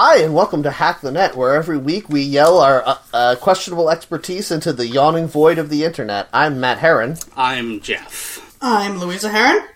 Hi, 0.00 0.18
and 0.18 0.32
welcome 0.32 0.62
to 0.62 0.70
Hack 0.70 1.00
the 1.00 1.10
Net, 1.10 1.34
where 1.34 1.56
every 1.56 1.76
week 1.76 2.08
we 2.08 2.22
yell 2.22 2.60
our 2.60 2.86
uh, 2.86 2.98
uh, 3.12 3.34
questionable 3.34 3.90
expertise 3.90 4.52
into 4.52 4.72
the 4.72 4.86
yawning 4.86 5.26
void 5.26 5.58
of 5.58 5.70
the 5.70 5.82
internet. 5.82 6.28
I'm 6.32 6.60
Matt 6.60 6.78
Heron. 6.78 7.16
I'm 7.36 7.80
Jeff. 7.80 8.56
I'm 8.60 9.00
Louisa 9.00 9.28
Heron. 9.28 9.66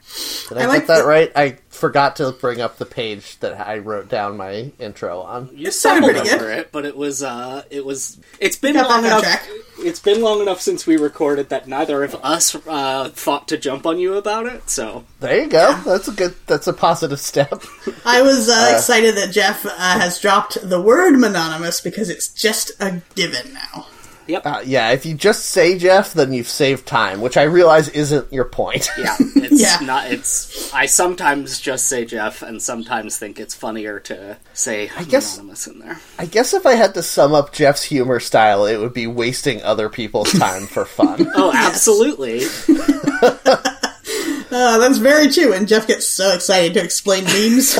Did 0.48 0.58
I, 0.58 0.62
I 0.62 0.66
like 0.66 0.80
get 0.82 0.86
that 0.88 0.98
the- 1.02 1.06
right? 1.06 1.32
I 1.34 1.56
forgot 1.70 2.16
to 2.16 2.32
bring 2.32 2.60
up 2.60 2.76
the 2.78 2.84
page 2.86 3.38
that 3.40 3.58
I 3.66 3.78
wrote 3.78 4.08
down 4.08 4.36
my 4.36 4.70
intro 4.78 5.20
on. 5.20 5.48
You 5.54 5.68
It 5.68 5.72
sounded 5.72 6.14
stumbled 6.16 6.32
over 6.42 6.50
it, 6.52 6.70
but 6.70 6.84
it 6.84 6.96
was 6.96 7.22
uh, 7.22 7.62
it 7.70 7.84
was 7.84 8.18
it's 8.38 8.56
been 8.56 8.74
Got 8.74 8.88
long 8.90 9.04
enough. 9.04 9.22
track. 9.22 9.48
It's 9.78 9.98
been 10.00 10.20
long 10.20 10.40
enough 10.42 10.60
since 10.60 10.86
we 10.86 10.96
recorded 10.96 11.48
that 11.48 11.66
neither 11.66 12.04
of 12.04 12.14
us 12.22 12.54
uh, 12.68 13.08
thought 13.08 13.48
to 13.48 13.56
jump 13.56 13.86
on 13.86 13.98
you 13.98 14.14
about 14.14 14.46
it. 14.46 14.68
So 14.70 15.04
There 15.20 15.40
you 15.42 15.48
go. 15.48 15.80
That's 15.84 16.08
a 16.08 16.12
good. 16.12 16.34
That's 16.46 16.66
a 16.66 16.72
positive 16.72 17.18
step. 17.20 17.62
I 18.04 18.22
was 18.22 18.48
uh, 18.48 18.72
excited 18.74 19.16
that 19.16 19.32
Jeff 19.32 19.64
uh, 19.66 19.70
has 19.70 20.20
dropped 20.20 20.58
the 20.68 20.80
word 20.80 21.16
mononymous 21.18 21.80
because 21.80 22.10
it's 22.10 22.28
just 22.28 22.70
a 22.80 23.00
given 23.14 23.54
now. 23.54 23.86
Yep, 24.32 24.46
Uh, 24.46 24.60
yeah, 24.64 24.90
if 24.90 25.06
you 25.06 25.14
just 25.14 25.46
say 25.46 25.78
Jeff, 25.78 26.12
then 26.14 26.32
you've 26.32 26.48
saved 26.48 26.86
time, 26.86 27.20
which 27.20 27.36
I 27.36 27.42
realize 27.44 27.88
isn't 27.90 28.32
your 28.32 28.44
point. 28.46 28.88
yeah, 28.98 29.16
it's 29.36 29.60
Yeah. 29.60 29.78
not. 29.86 30.10
It's 30.10 30.72
I 30.74 30.86
sometimes 30.86 31.60
just 31.60 31.86
say 31.88 32.04
Jeff, 32.04 32.42
and 32.42 32.60
sometimes 32.62 33.16
think 33.18 33.38
it's 33.38 33.54
funnier 33.54 34.00
to 34.00 34.36
say 34.54 34.90
I 34.96 35.04
guess- 35.04 35.34
anonymous 35.36 35.66
in 35.66 35.78
there. 35.78 36.00
I 36.18 36.26
guess 36.26 36.54
if 36.54 36.66
I 36.66 36.74
had 36.74 36.94
to 36.94 37.02
sum 37.02 37.32
up 37.34 37.52
Jeff's 37.52 37.82
humor 37.84 38.18
style, 38.20 38.66
it 38.66 38.78
would 38.78 38.94
be 38.94 39.06
wasting 39.06 39.62
other 39.62 39.88
people's 39.88 40.32
time 40.32 40.66
for 40.66 40.84
fun. 40.84 41.26
Oh, 41.34 41.52
absolutely. 41.54 42.42
Uh, 44.54 44.76
that's 44.78 44.98
very 44.98 45.30
true, 45.30 45.54
and 45.54 45.66
Jeff 45.66 45.86
gets 45.86 46.06
so 46.06 46.34
excited 46.34 46.74
to 46.74 46.84
explain 46.84 47.24
memes. 47.24 47.74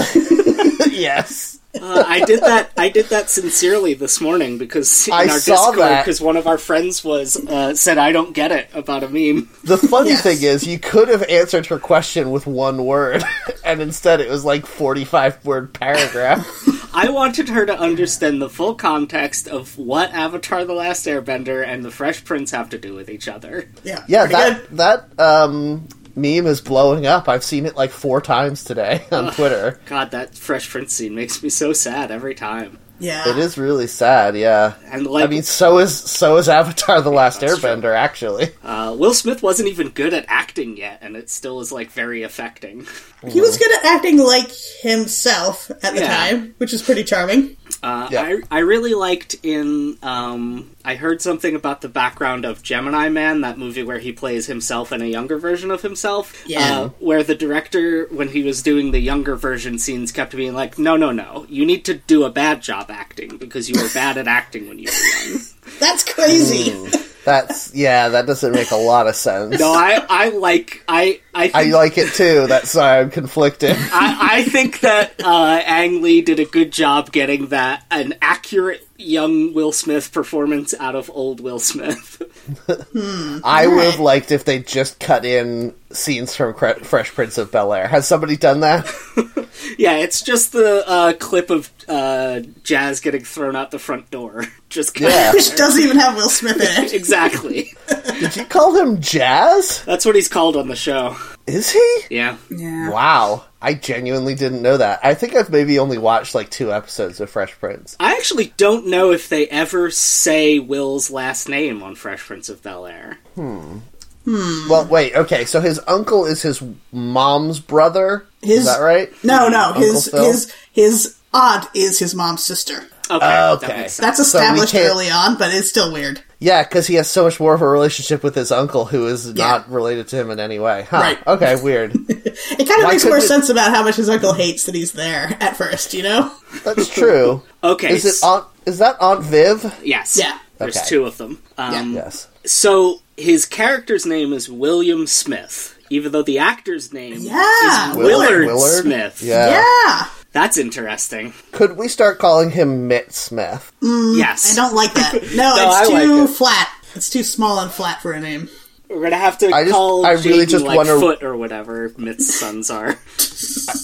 yes. 0.91 1.59
Uh, 1.81 2.05
I 2.07 2.23
did 2.25 2.41
that. 2.41 2.71
I 2.77 2.91
did 2.91 3.07
that 3.07 3.31
sincerely 3.31 3.95
this 3.95 4.21
morning 4.21 4.59
because 4.59 5.09
in 5.09 5.15
I 5.15 5.21
our 5.29 5.39
saw 5.39 5.55
Discord, 5.71 5.79
that. 5.79 6.05
because 6.05 6.21
one 6.21 6.37
of 6.37 6.47
our 6.47 6.59
friends 6.59 7.03
was 7.03 7.37
uh, 7.47 7.75
said, 7.75 7.97
"I 7.97 8.13
don't 8.13 8.35
get 8.35 8.53
it" 8.53 8.69
about 8.75 9.03
a 9.03 9.09
meme. 9.09 9.49
The 9.65 9.79
funny 9.79 10.11
Yes. 10.11 10.23
thing 10.23 10.43
is, 10.43 10.67
you 10.67 10.79
could 10.79 11.09
have 11.09 11.23
answered 11.25 11.65
her 11.67 11.79
question 11.79 12.31
with 12.31 12.47
one 12.47 12.85
word, 12.85 13.25
and 13.65 13.81
instead 13.81 14.21
it 14.21 14.29
was 14.29 14.45
like 14.45 14.67
45 14.67 15.45
word 15.47 15.73
paragraph. 15.73 16.47
I 16.95 17.09
wanted 17.09 17.49
her 17.49 17.65
to 17.65 17.79
understand 17.79 18.43
the 18.43 18.51
full 18.51 18.75
context 18.75 19.49
of 19.49 19.79
what 19.79 20.13
Avatar: 20.13 20.67
The 20.67 20.75
Last 20.75 21.07
Airbender 21.07 21.67
and 21.67 21.83
the 21.83 21.91
Fresh 21.91 22.25
Prince 22.25 22.51
have 22.51 22.69
to 22.71 22.79
do 22.79 22.95
with 22.95 23.09
each 23.09 23.29
other. 23.29 23.71
yeah, 23.83 24.05
Yeah, 24.09 24.27
pretty 24.27 24.35
that 24.35 24.69
good. 24.69 24.77
that 25.17 25.19
um, 25.19 25.89
meme 26.15 26.47
is 26.47 26.61
blowing 26.61 27.07
up. 27.07 27.29
I've 27.29 27.45
seen 27.45 27.67
it 27.67 27.77
like 27.77 27.91
four 27.91 28.21
times 28.21 28.65
today 28.65 29.05
on 29.13 29.33
Twitter. 29.33 29.81
God, 29.87 30.11
that 30.13 30.35
Fresh 30.35 30.69
Prince 30.71 30.93
scene 30.95 31.15
makes 31.15 31.43
me 31.43 31.49
so 31.49 31.73
sad 31.73 32.11
every 32.11 32.35
time. 32.35 32.79
Yeah, 32.99 33.29
It 33.29 33.37
is 33.37 33.59
really 33.59 33.89
sad. 33.89 34.37
Yeah, 34.37 34.75
And 34.85 35.09
like, 35.09 35.25
I 35.25 35.27
mean, 35.27 35.43
so 35.43 35.79
is 35.79 35.93
so 35.99 36.37
is 36.37 36.49
Avatar: 36.49 37.01
The 37.01 37.11
Last 37.11 37.41
that's 37.41 37.59
true. 37.59 37.69
Airbender. 37.69 37.97
Actually, 37.97 38.51
uh, 38.63 38.95
Will 38.97 39.13
Smith 39.15 39.43
wasn't 39.43 39.71
even 39.71 39.89
good 39.89 40.15
at 40.15 40.25
acting 40.29 40.77
yet, 40.77 40.99
and 41.03 41.17
it 41.17 41.29
still 41.29 41.59
is 41.61 41.73
like 41.73 41.91
very 41.91 42.23
affecting. 42.23 42.87
he 43.27 43.41
was 43.41 43.59
good 43.59 43.73
at 43.79 43.85
acting 43.87 44.19
like 44.19 44.49
himself 44.83 45.69
at 45.83 45.95
the 45.95 46.01
Yeah. 46.01 46.07
time, 46.31 46.55
which 46.59 46.73
is 46.73 46.81
pretty 46.81 47.03
charming. 47.03 47.57
Uh, 47.83 48.07
Yeah. 48.11 48.23
I 48.23 48.41
I 48.53 48.59
really 48.61 48.95
liked 48.95 49.35
in 49.43 49.99
um, 50.05 50.71
I 50.85 50.97
heard 50.97 51.23
something 51.23 51.55
about 51.55 51.81
the 51.81 51.89
background 51.89 52.45
of 52.45 52.63
Gemini 52.63 53.09
Man, 53.09 53.41
that 53.43 53.59
movie 53.59 53.83
where 53.83 53.99
he 53.99 54.13
plays 54.13 54.47
himself 54.47 54.93
and 54.93 55.03
a 55.03 55.09
younger 55.09 55.39
version 55.39 55.71
of 55.71 55.83
himself. 55.83 56.43
Yeah. 56.47 56.81
Uh, 56.81 56.89
where 56.99 57.23
the 57.23 57.35
director, 57.35 58.07
when 58.11 58.29
he 58.29 58.43
was 58.43 58.63
doing 58.63 58.91
the 58.91 59.01
younger 59.01 59.37
version 59.37 59.79
scenes, 59.79 60.13
kept 60.13 60.35
being 60.35 60.55
like, 60.55 60.79
"No, 60.79 60.97
no, 60.97 61.13
no, 61.13 61.47
you 61.49 61.65
need 61.65 61.85
to 61.87 61.95
do 61.95 62.25
a 62.25 62.31
bad 62.31 62.63
job 62.63 62.91
acting 62.91 63.37
because 63.37 63.69
you 63.69 63.81
were 63.81 63.89
bad 63.95 64.19
at 64.19 64.29
acting 64.29 64.69
when 64.69 64.79
you 64.79 64.89
were 64.89 65.31
young." 65.31 65.41
That's 65.79 66.05
crazy. 66.05 66.91
that's 67.25 67.73
yeah, 67.75 68.09
that 68.09 68.27
doesn't 68.27 68.53
make 68.53 68.73
a 68.73 68.77
lot 68.77 69.07
of 69.07 69.15
sense. 69.15 69.59
no, 69.61 69.73
I 69.73 70.05
I 70.09 70.29
like 70.31 70.83
I 70.89 71.21
I 71.35 71.49
think, 71.49 71.55
I 71.55 71.63
like 71.71 71.99
it 71.99 72.13
too. 72.15 72.47
That's 72.49 72.75
why 72.75 73.01
I'm 73.01 73.11
conflicted. 73.11 73.77
I, 73.79 74.39
I 74.39 74.45
think 74.45 74.81
that 74.81 75.23
uh, 75.23 75.63
Ang 75.65 76.03
Lee 76.03 76.23
did 76.23 76.41
a 76.41 76.45
good 76.45 76.73
job 76.73 77.13
getting 77.13 77.49
that 77.49 77.85
an 77.91 78.15
accurate 78.21 78.87
young 78.99 79.53
Will 79.55 79.73
Smith 79.73 80.13
performance 80.13 80.75
out 80.79 80.95
of 80.95 81.11
old 81.15 81.41
Will 81.41 81.59
Smith. 81.59 82.23
I 83.45 83.67
would 83.67 83.85
have 83.85 84.01
liked 84.01 84.31
if 84.31 84.45
they 84.45 84.61
just 84.61 85.01
cut 85.01 85.25
in 85.25 85.75
scenes 85.91 86.35
from 86.37 86.55
Cre- 86.55 86.83
Fresh 86.83 87.13
Prince 87.15 87.39
of 87.39 87.51
Bel 87.51 87.73
Air. 87.75 87.89
Has 87.89 88.07
somebody 88.07 88.37
done 88.37 88.61
that? 88.61 88.87
Yeah, 89.79 89.99
it's 89.99 90.23
just 90.23 90.53
the 90.53 90.87
uh, 90.89 91.13
clip 91.15 91.49
of 91.49 91.71
uh, 91.89 92.41
Jazz 92.63 93.01
getting 93.01 93.25
thrown 93.25 93.55
out 93.57 93.71
the 93.71 93.79
front 93.79 94.11
door. 94.11 94.45
Just 94.69 94.95
cut 94.95 95.11
Yeah. 95.11 95.31
it 95.31 95.35
Which 95.35 95.55
doesn't 95.57 95.83
even 95.83 95.99
have 95.99 96.17
Will 96.17 96.29
Smith 96.29 96.57
in 96.57 96.85
it. 96.85 96.93
exactly. 96.93 97.73
Did 98.19 98.37
you 98.37 98.45
call 98.45 98.75
him 98.75 99.01
Jazz? 99.01 99.83
That's 99.85 100.05
what 100.05 100.15
he's 100.17 100.29
called 100.29 100.57
on 100.57 100.69
the 100.69 100.77
show. 100.77 101.17
Is 101.47 101.71
he? 101.73 102.01
Yeah. 102.11 102.37
Yeah. 102.51 102.91
Wow. 102.91 103.45
I 103.61 103.75
genuinely 103.75 104.35
didn't 104.35 104.63
know 104.63 104.77
that. 104.77 105.01
I 105.03 105.15
think 105.15 105.35
I've 105.35 105.51
maybe 105.51 105.79
only 105.79 105.99
watched 105.99 106.35
like 106.35 106.51
two 106.51 106.73
episodes 106.73 107.21
of 107.21 107.31
Fresh 107.31 107.59
Prince. 107.59 107.97
I 108.01 108.15
actually 108.15 108.53
don't 108.57 108.87
know 108.87 109.13
if 109.13 109.29
they 109.29 109.49
ever 109.49 109.91
say 109.91 110.59
Will's 110.59 111.11
last 111.11 111.49
name 111.49 111.83
on 111.83 111.95
Fresh 111.95 112.21
Prince 112.27 112.49
of 112.49 112.63
Bel 112.63 112.87
Air. 112.87 113.19
Hmm. 113.35 113.79
Hmm. 114.25 114.69
Well, 114.71 114.87
wait, 114.87 115.17
okay, 115.17 115.45
so 115.45 115.61
his 115.61 115.81
uncle 115.89 116.27
is 116.27 116.43
his 116.43 116.63
mom's 116.93 117.59
brother? 117.59 118.25
His- 118.41 118.61
is 118.61 118.67
that 118.67 118.79
right? 118.81 119.13
No, 119.25 119.49
no, 119.49 119.73
his 119.73 120.09
Phil? 120.09 120.25
his 120.25 120.53
his 120.73 121.17
aunt 121.35 121.67
is 121.75 121.99
his 121.99 122.15
mom's 122.15 122.45
sister. 122.45 122.87
Okay, 123.11 123.49
Okay. 123.51 123.67
makes 123.67 123.95
sense. 123.95 123.97
That's 123.97 124.21
established 124.21 124.73
can't- 124.73 124.89
early 124.91 125.11
on, 125.11 125.37
but 125.39 125.53
it's 125.53 125.69
still 125.69 125.93
weird. 125.93 126.23
Yeah, 126.43 126.65
because 126.65 126.89
he 126.89 126.95
has 126.97 127.09
so 127.09 127.23
much 127.25 127.39
more 127.39 127.55
of 127.55 127.63
a 127.63 127.69
relationship 127.69 128.25
with 128.25 128.35
his 128.35 128.51
uncle 128.51 128.85
who 128.85 129.07
is 129.07 129.27
Yeah. 129.31 129.33
not 129.47 129.71
related 129.71 130.09
to 130.09 130.17
him 130.17 130.31
in 130.31 130.41
any 130.41 130.59
way. 130.59 130.87
Huh. 130.91 130.97
Right. 130.99 131.27
Okay, 131.27 131.55
weird. 131.63 131.95
It 132.09 132.69
kind 132.69 132.83
of 132.83 132.89
makes 132.91 133.05
more 133.05 133.19
it- 133.19 133.23
sense 133.23 133.49
about 133.49 133.71
how 133.73 133.83
much 133.85 133.97
his 133.97 134.09
uncle 134.09 134.33
hates 134.35 134.65
that 134.65 134.75
he's 134.75 134.93
there 134.93 135.37
at 135.41 135.57
first, 135.57 135.95
you 135.95 136.03
know? 136.03 136.31
That's 136.65 136.89
true. 136.89 137.43
Okay. 137.65 137.93
Is 137.93 138.05
it 138.05 138.17
Aunt 138.27 138.45
is 138.67 138.79
that 138.79 138.97
Aunt 139.01 139.23
Viv? 139.23 139.73
Yes. 139.85 140.17
Yeah. 140.19 140.37
There's 140.59 140.77
Okay. 140.77 140.87
two 140.89 141.05
of 141.05 141.17
them. 141.17 141.41
Um, 141.57 141.95
Yes. 141.95 142.27
So 142.45 143.01
his 143.17 143.47
character's 143.47 144.05
name 144.05 144.33
is 144.33 144.49
William 144.51 145.07
Smith, 145.07 145.79
even 145.91 146.11
though 146.11 146.25
the 146.25 146.41
actor's 146.41 146.93
name 146.93 147.15
Yeah, 147.21 147.91
is 147.93 147.97
Willard. 147.97 148.31
Willard, 148.31 148.47
Willard? 148.47 148.83
Smith. 148.83 149.23
Yeah. 149.23 149.63
Yeah. 149.87 150.07
That's 150.33 150.57
interesting. 150.57 151.35
Could 151.53 151.77
we 151.77 151.89
start 151.89 152.19
calling 152.19 152.51
him 152.51 152.89
Mitt 152.89 153.13
Smith? 153.13 153.71
Mm, 153.83 154.17
yes. 154.17 154.53
I 154.53 154.63
don't 154.63 154.75
like 154.75 154.95
that. 154.95 155.13
No, 155.15 155.21
No, 155.37 155.55
it's 155.57 155.91
I 155.91 155.93
like 155.93 156.03
too 156.05 156.25
it. 156.25 156.29
flat. 156.29 156.69
It's 156.95 157.11
too 157.11 157.23
small 157.23 157.61
and 157.61 157.71
flat 157.71 158.01
for 158.03 158.13
a 158.13 158.21
name. 158.21 158.49
We're 158.89 159.03
gonna 159.03 159.17
have 159.17 159.39
to 159.39 159.51
I 159.51 159.63
just- 159.65 159.75
call 159.75 160.05
I 160.07 160.13
really 160.13 160.45
Jaden, 160.47 160.49
just 160.51 160.65
like 160.65 160.77
wanna- 160.77 160.99
Foot 161.01 161.23
or 161.23 161.37
whatever 161.37 161.93
Mitt's 161.97 162.35
sons 162.39 162.71
are. 162.71 162.97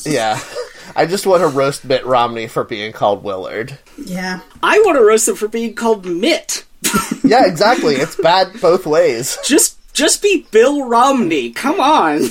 Yeah. 0.04 0.38
I 0.96 1.04
just 1.06 1.26
want 1.26 1.42
to 1.42 1.48
roast 1.48 1.84
Mitt 1.84 2.06
Romney 2.06 2.46
for 2.46 2.64
being 2.64 2.92
called 2.92 3.22
Willard. 3.24 3.78
Yeah. 3.98 4.40
I 4.62 4.78
want 4.84 4.96
to 4.96 5.04
roast 5.04 5.28
him 5.28 5.34
for 5.36 5.48
being 5.48 5.74
called 5.74 6.04
Mitt. 6.06 6.64
Yeah, 7.24 7.44
exactly. 7.44 7.96
it's 7.96 8.16
bad 8.16 8.58
both 8.60 8.86
ways. 8.86 9.36
Just, 9.44 9.76
just 9.92 10.22
be 10.22 10.46
Bill 10.50 10.88
Romney. 10.88 11.50
Come 11.50 11.78
on. 11.78 12.22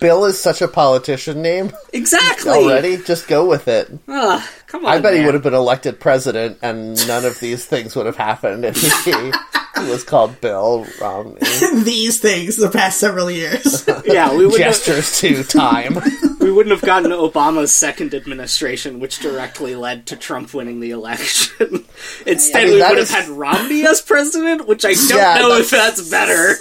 Bill 0.00 0.24
is 0.24 0.40
such 0.40 0.62
a 0.62 0.68
politician 0.68 1.42
name 1.42 1.72
Exactly. 1.92 2.50
already. 2.50 2.96
Just 2.96 3.28
go 3.28 3.46
with 3.46 3.68
it. 3.68 3.90
Ugh, 4.08 4.42
come 4.66 4.84
on. 4.84 4.92
I 4.92 4.98
bet 5.00 5.14
he 5.14 5.24
would 5.24 5.34
have 5.34 5.42
been 5.42 5.54
elected 5.54 6.00
president, 6.00 6.58
and 6.62 6.96
none 7.06 7.24
of 7.24 7.38
these 7.40 7.64
things 7.66 7.94
would 7.96 8.06
have 8.06 8.16
happened 8.16 8.64
if 8.64 8.76
he, 9.04 9.12
he 9.12 9.90
was 9.90 10.02
called 10.04 10.40
Bill 10.40 10.86
Romney. 11.00 11.38
These 11.84 12.18
things 12.20 12.56
the 12.56 12.70
past 12.70 12.98
several 12.98 13.30
years. 13.30 13.88
Yeah, 14.06 14.30
we 14.36 14.46
wouldn't. 14.46 14.62
Have, 14.62 14.74
Gestures 14.74 15.18
to 15.20 15.42
time. 15.44 15.98
we 16.40 16.50
wouldn't 16.52 16.70
have 16.72 16.80
gotten 16.84 17.10
Obama's 17.10 17.72
second 17.72 18.14
administration, 18.14 19.00
which 19.00 19.18
directly 19.20 19.74
led 19.74 20.06
to 20.06 20.16
Trump 20.16 20.54
winning 20.54 20.78
the 20.80 20.90
election. 20.92 21.84
Instead, 22.26 22.62
I 22.62 22.64
mean, 22.66 22.74
we 22.74 22.80
would 22.82 22.98
is- 22.98 23.10
have 23.10 23.24
had 23.26 23.30
Romney 23.34 23.84
as 23.86 24.00
president, 24.00 24.66
which 24.68 24.84
I 24.84 24.92
don't 24.94 25.08
Yeah, 25.18 25.38
know 25.38 25.58
that's- 25.60 25.64
if 25.66 25.70
that's 25.70 26.10
better. 26.10 26.54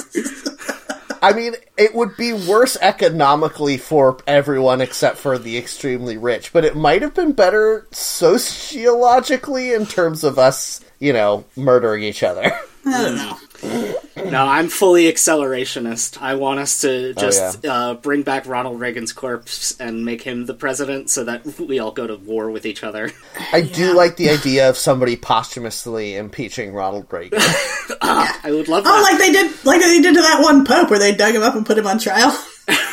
I 1.25 1.33
mean, 1.33 1.55
it 1.75 1.95
would 1.95 2.15
be 2.17 2.33
worse 2.33 2.77
economically 2.79 3.79
for 3.79 4.19
everyone 4.27 4.79
except 4.79 5.17
for 5.17 5.39
the 5.39 5.57
extremely 5.57 6.17
rich, 6.17 6.53
but 6.53 6.63
it 6.63 6.75
might 6.75 7.01
have 7.01 7.15
been 7.15 7.31
better 7.31 7.87
sociologically 7.89 9.73
in 9.73 9.87
terms 9.87 10.23
of 10.23 10.37
us, 10.37 10.81
you 10.99 11.13
know, 11.13 11.43
murdering 11.55 12.03
each 12.03 12.21
other. 12.21 12.43
I 12.85 13.01
don't 13.01 13.15
know. 13.15 13.37
No, 13.63 14.47
I'm 14.47 14.69
fully 14.69 15.03
accelerationist. 15.11 16.21
I 16.21 16.35
want 16.35 16.59
us 16.59 16.81
to 16.81 17.11
Oh, 17.11 17.13
just 17.19 17.65
uh, 17.65 17.93
bring 17.95 18.23
back 18.23 18.47
Ronald 18.47 18.79
Reagan's 18.79 19.13
corpse 19.13 19.79
and 19.79 20.03
make 20.05 20.21
him 20.21 20.45
the 20.45 20.53
president 20.53 21.09
so 21.09 21.23
that 21.25 21.45
we 21.59 21.79
all 21.79 21.91
go 21.91 22.07
to 22.07 22.15
war 22.15 22.49
with 22.49 22.65
each 22.65 22.83
other. 22.83 23.11
I 23.51 23.61
do 23.61 23.93
like 23.93 24.15
the 24.17 24.29
idea 24.29 24.69
of 24.69 24.77
somebody 24.77 25.15
posthumously 25.15 26.15
impeaching 26.15 26.73
Ronald 26.73 27.05
Reagan. 27.11 27.39
I 28.01 28.39
would 28.47 28.67
love 28.67 28.83
Oh, 28.87 29.01
like 29.09 29.19
they 29.19 29.31
did, 29.31 29.51
like 29.65 29.81
they 29.81 30.01
did 30.01 30.15
to 30.15 30.21
that 30.21 30.41
one 30.41 30.65
pope 30.65 30.89
where 30.89 30.99
they 30.99 31.13
dug 31.13 31.35
him 31.35 31.43
up 31.43 31.55
and 31.55 31.65
put 31.65 31.77
him 31.77 31.87
on 31.87 31.99
trial. 31.99 32.37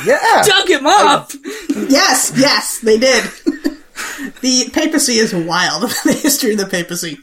Yeah. 0.04 0.42
Dug 0.44 0.68
him 0.68 0.84
up! 0.86 1.30
yes, 1.88 2.32
yes, 2.36 2.80
they 2.80 2.98
did. 2.98 3.24
The 4.40 4.68
papacy 4.72 5.14
is 5.14 5.32
wild. 5.34 5.82
the 6.04 6.12
history 6.12 6.52
of 6.52 6.58
the 6.58 6.66
papacy. 6.66 7.18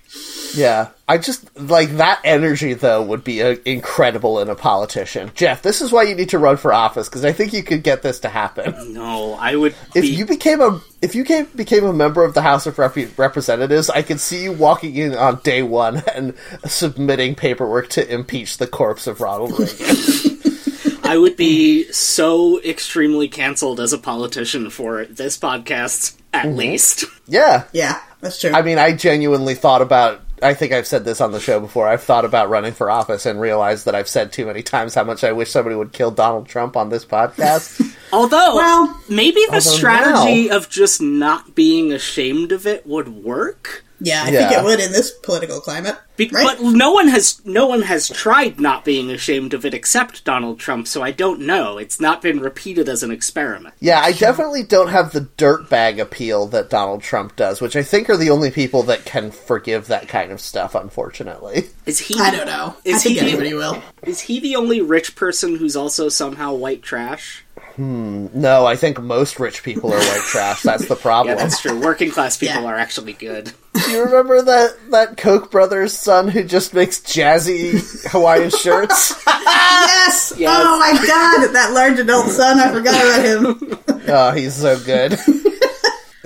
Yeah, 0.56 0.90
I 1.08 1.18
just 1.18 1.58
like 1.60 1.90
that 1.98 2.22
energy 2.24 2.74
though 2.74 3.04
would 3.04 3.24
be 3.24 3.42
uh, 3.44 3.56
incredible 3.66 4.40
in 4.40 4.50
a 4.50 4.56
politician. 4.56 5.32
Jeff, 5.36 5.62
this 5.62 5.82
is 5.82 5.92
why 5.92 6.04
you 6.04 6.16
need 6.16 6.30
to 6.30 6.40
run 6.40 6.58
for 6.58 6.74
office 6.74 7.08
because 7.10 7.24
I 7.26 7.32
think 7.32 7.54
you 7.54 7.64
could 7.64 7.84
get 7.84 8.02
this 8.02 8.20
to 8.22 8.30
happen. 8.30 8.94
No, 8.94 9.34
I 9.34 9.56
would. 9.56 9.74
If 9.96 10.02
be, 10.04 10.08
you 10.10 10.26
became 10.26 10.62
a 10.62 10.82
if 11.02 11.16
you 11.16 11.24
came, 11.24 11.46
became 11.56 11.86
a 11.86 11.94
member 11.94 12.24
of 12.24 12.34
the 12.34 12.42
House 12.42 12.66
of 12.68 12.78
Rep- 12.80 13.18
Representatives, 13.18 13.90
I 13.90 14.02
could 14.02 14.20
see 14.20 14.44
you 14.44 14.52
walking 14.54 14.96
in 14.96 15.16
on 15.16 15.40
day 15.44 15.62
one 15.64 16.04
and 16.14 16.34
submitting 16.66 17.36
paperwork 17.36 17.90
to 17.90 18.14
impeach 18.14 18.58
the 18.58 18.68
corpse 18.68 19.08
of 19.08 19.22
Ronald 19.22 19.58
Reagan. 19.60 19.78
I 21.04 21.18
would 21.18 21.38
be 21.38 21.92
so 21.92 22.62
extremely 22.62 23.28
canceled 23.28 23.80
as 23.80 23.94
a 23.94 23.98
politician 23.98 24.70
for 24.70 25.06
this 25.06 25.38
podcast, 25.40 26.16
at 26.34 26.46
Mm-hmm. 26.46 26.56
least. 26.58 27.06
yeah, 27.26 27.64
Yeah, 27.74 28.00
that's 28.22 28.40
true. 28.40 28.52
I 28.52 28.62
mean, 28.62 28.78
I 28.78 28.94
genuinely 28.94 29.56
thought 29.56 29.82
about. 29.82 30.22
I 30.42 30.54
think 30.54 30.72
I've 30.74 30.88
said 30.88 31.06
this 31.06 31.22
on 31.22 31.32
the 31.32 31.40
show 31.40 31.60
before. 31.60 31.88
I've 31.88 32.04
thought 32.04 32.26
about 32.26 32.50
running 32.50 32.74
for 32.74 32.90
office 32.90 33.26
and 33.26 33.40
realized 33.42 33.86
that 33.86 33.96
I've 33.96 34.08
said 34.08 34.32
too 34.32 34.46
many 34.46 34.64
times 34.64 34.96
how 34.96 35.04
much 35.04 35.24
I 35.24 35.32
wish 35.32 35.50
somebody 35.52 35.76
would 35.76 35.92
kill 35.94 36.12
Donald 36.12 36.48
Trump 36.48 36.78
on 36.78 36.90
this 36.90 37.06
podcast. 37.06 37.82
Although, 38.14 38.56
Well- 38.56 39.02
maybe 39.10 39.42
the 39.48 39.56
Although 39.56 39.60
strategy 39.60 40.48
now- 40.48 40.58
of 40.58 40.70
just 40.70 41.02
not 41.02 41.56
being 41.56 41.92
ashamed 41.92 42.52
of 42.52 42.66
it 42.66 42.86
would 42.88 43.10
work. 43.10 43.84
Yeah, 44.00 44.24
I 44.26 44.30
Yeah. 44.30 44.50
think 44.50 44.60
it 44.60 44.64
would 44.66 44.80
in 44.80 44.92
this 44.92 45.12
political 45.12 45.60
climate. 45.60 45.96
Be- 46.18 46.30
right? 46.34 46.58
But 46.58 46.62
no 46.66 46.92
one 46.92 47.08
has 47.08 47.40
no 47.46 47.66
one 47.68 47.82
has 47.84 48.10
tried 48.10 48.60
not 48.60 48.84
being 48.84 49.10
ashamed 49.10 49.54
of 49.54 49.66
it 49.66 49.74
except 49.74 50.26
Donald 50.26 50.60
Trump, 50.60 50.86
so 50.88 51.02
I 51.02 51.12
don't 51.12 51.42
know. 51.42 51.78
It's 51.78 52.00
not 52.02 52.22
been 52.22 52.42
repeated 52.42 52.90
as 52.90 53.04
an 53.04 53.12
experiment. 53.12 53.74
yeah, 53.80 54.02
I 54.02 54.12
definitely 54.12 54.64
don't 54.64 54.90
have 54.90 55.14
the 55.14 55.22
dirtbag 55.38 55.98
appeal 56.00 56.48
that 56.48 56.70
Donald 56.70 57.02
Trump 57.04 57.38
does, 57.38 57.62
which 57.62 57.76
I 57.78 57.84
think 57.84 58.10
are 58.10 58.18
the 58.18 58.30
only 58.32 58.52
people 58.52 58.84
that 58.84 59.06
can 59.06 59.32
forgive 59.32 59.88
that 59.88 60.10
kind 60.10 60.32
of 60.34 60.42
stuff. 60.42 60.76
Unfortunately, 60.76 61.68
Is 61.86 62.00
he? 62.00 62.20
I 62.20 62.32
don't 62.32 62.48
know. 62.48 62.76
I 62.86 62.90
Is 62.90 63.04
think 63.04 63.20
he? 63.20 63.22
anybody 63.28 63.54
will. 63.54 63.82
Is 64.04 64.20
he 64.22 64.40
the 64.42 64.58
only 64.58 64.82
rich 64.82 65.16
person 65.16 65.56
who's 65.56 65.76
also 65.78 66.10
somehow 66.10 66.54
white 66.54 66.82
trash? 66.84 67.46
Hmm. 67.80 68.28
no, 68.34 68.66
I 68.66 68.76
think 68.76 69.02
most 69.02 69.40
rich 69.40 69.64
people 69.64 69.94
are 69.94 69.98
white 70.00 70.22
trash. 70.26 70.64
That's 70.64 70.86
the 70.90 70.96
problem. 71.08 71.38
Yeah, 71.38 71.42
that's 71.42 71.62
true. 71.62 71.80
Working 71.80 72.12
class 72.12 72.36
people 72.38 72.64
Yeah. 72.64 72.68
are 72.68 72.76
actually 72.76 73.14
good. 73.14 73.54
Do 73.74 73.92
you 73.92 74.04
remember 74.04 74.42
that 74.42 74.76
that 74.92 75.16
Koch 75.16 75.50
brothers 75.50 75.94
son 75.94 76.28
who 76.28 76.44
just 76.44 76.74
makes 76.74 77.00
jazzy 77.00 77.80
Hawaiian 78.12 78.50
shirts? 78.50 79.14
Yes! 79.50 80.34
Yes. 80.38 80.52
Oh 80.62 80.78
my 80.80 80.92
god, 81.08 81.54
that 81.54 81.72
large 81.74 81.98
adult 82.00 82.28
son, 82.30 82.60
I 82.60 82.72
forgot 82.72 82.96
about 82.96 83.26
him. 83.26 83.80
Oh, 84.12 84.32
he's 84.32 84.56
so 84.56 84.78
good. 84.80 85.14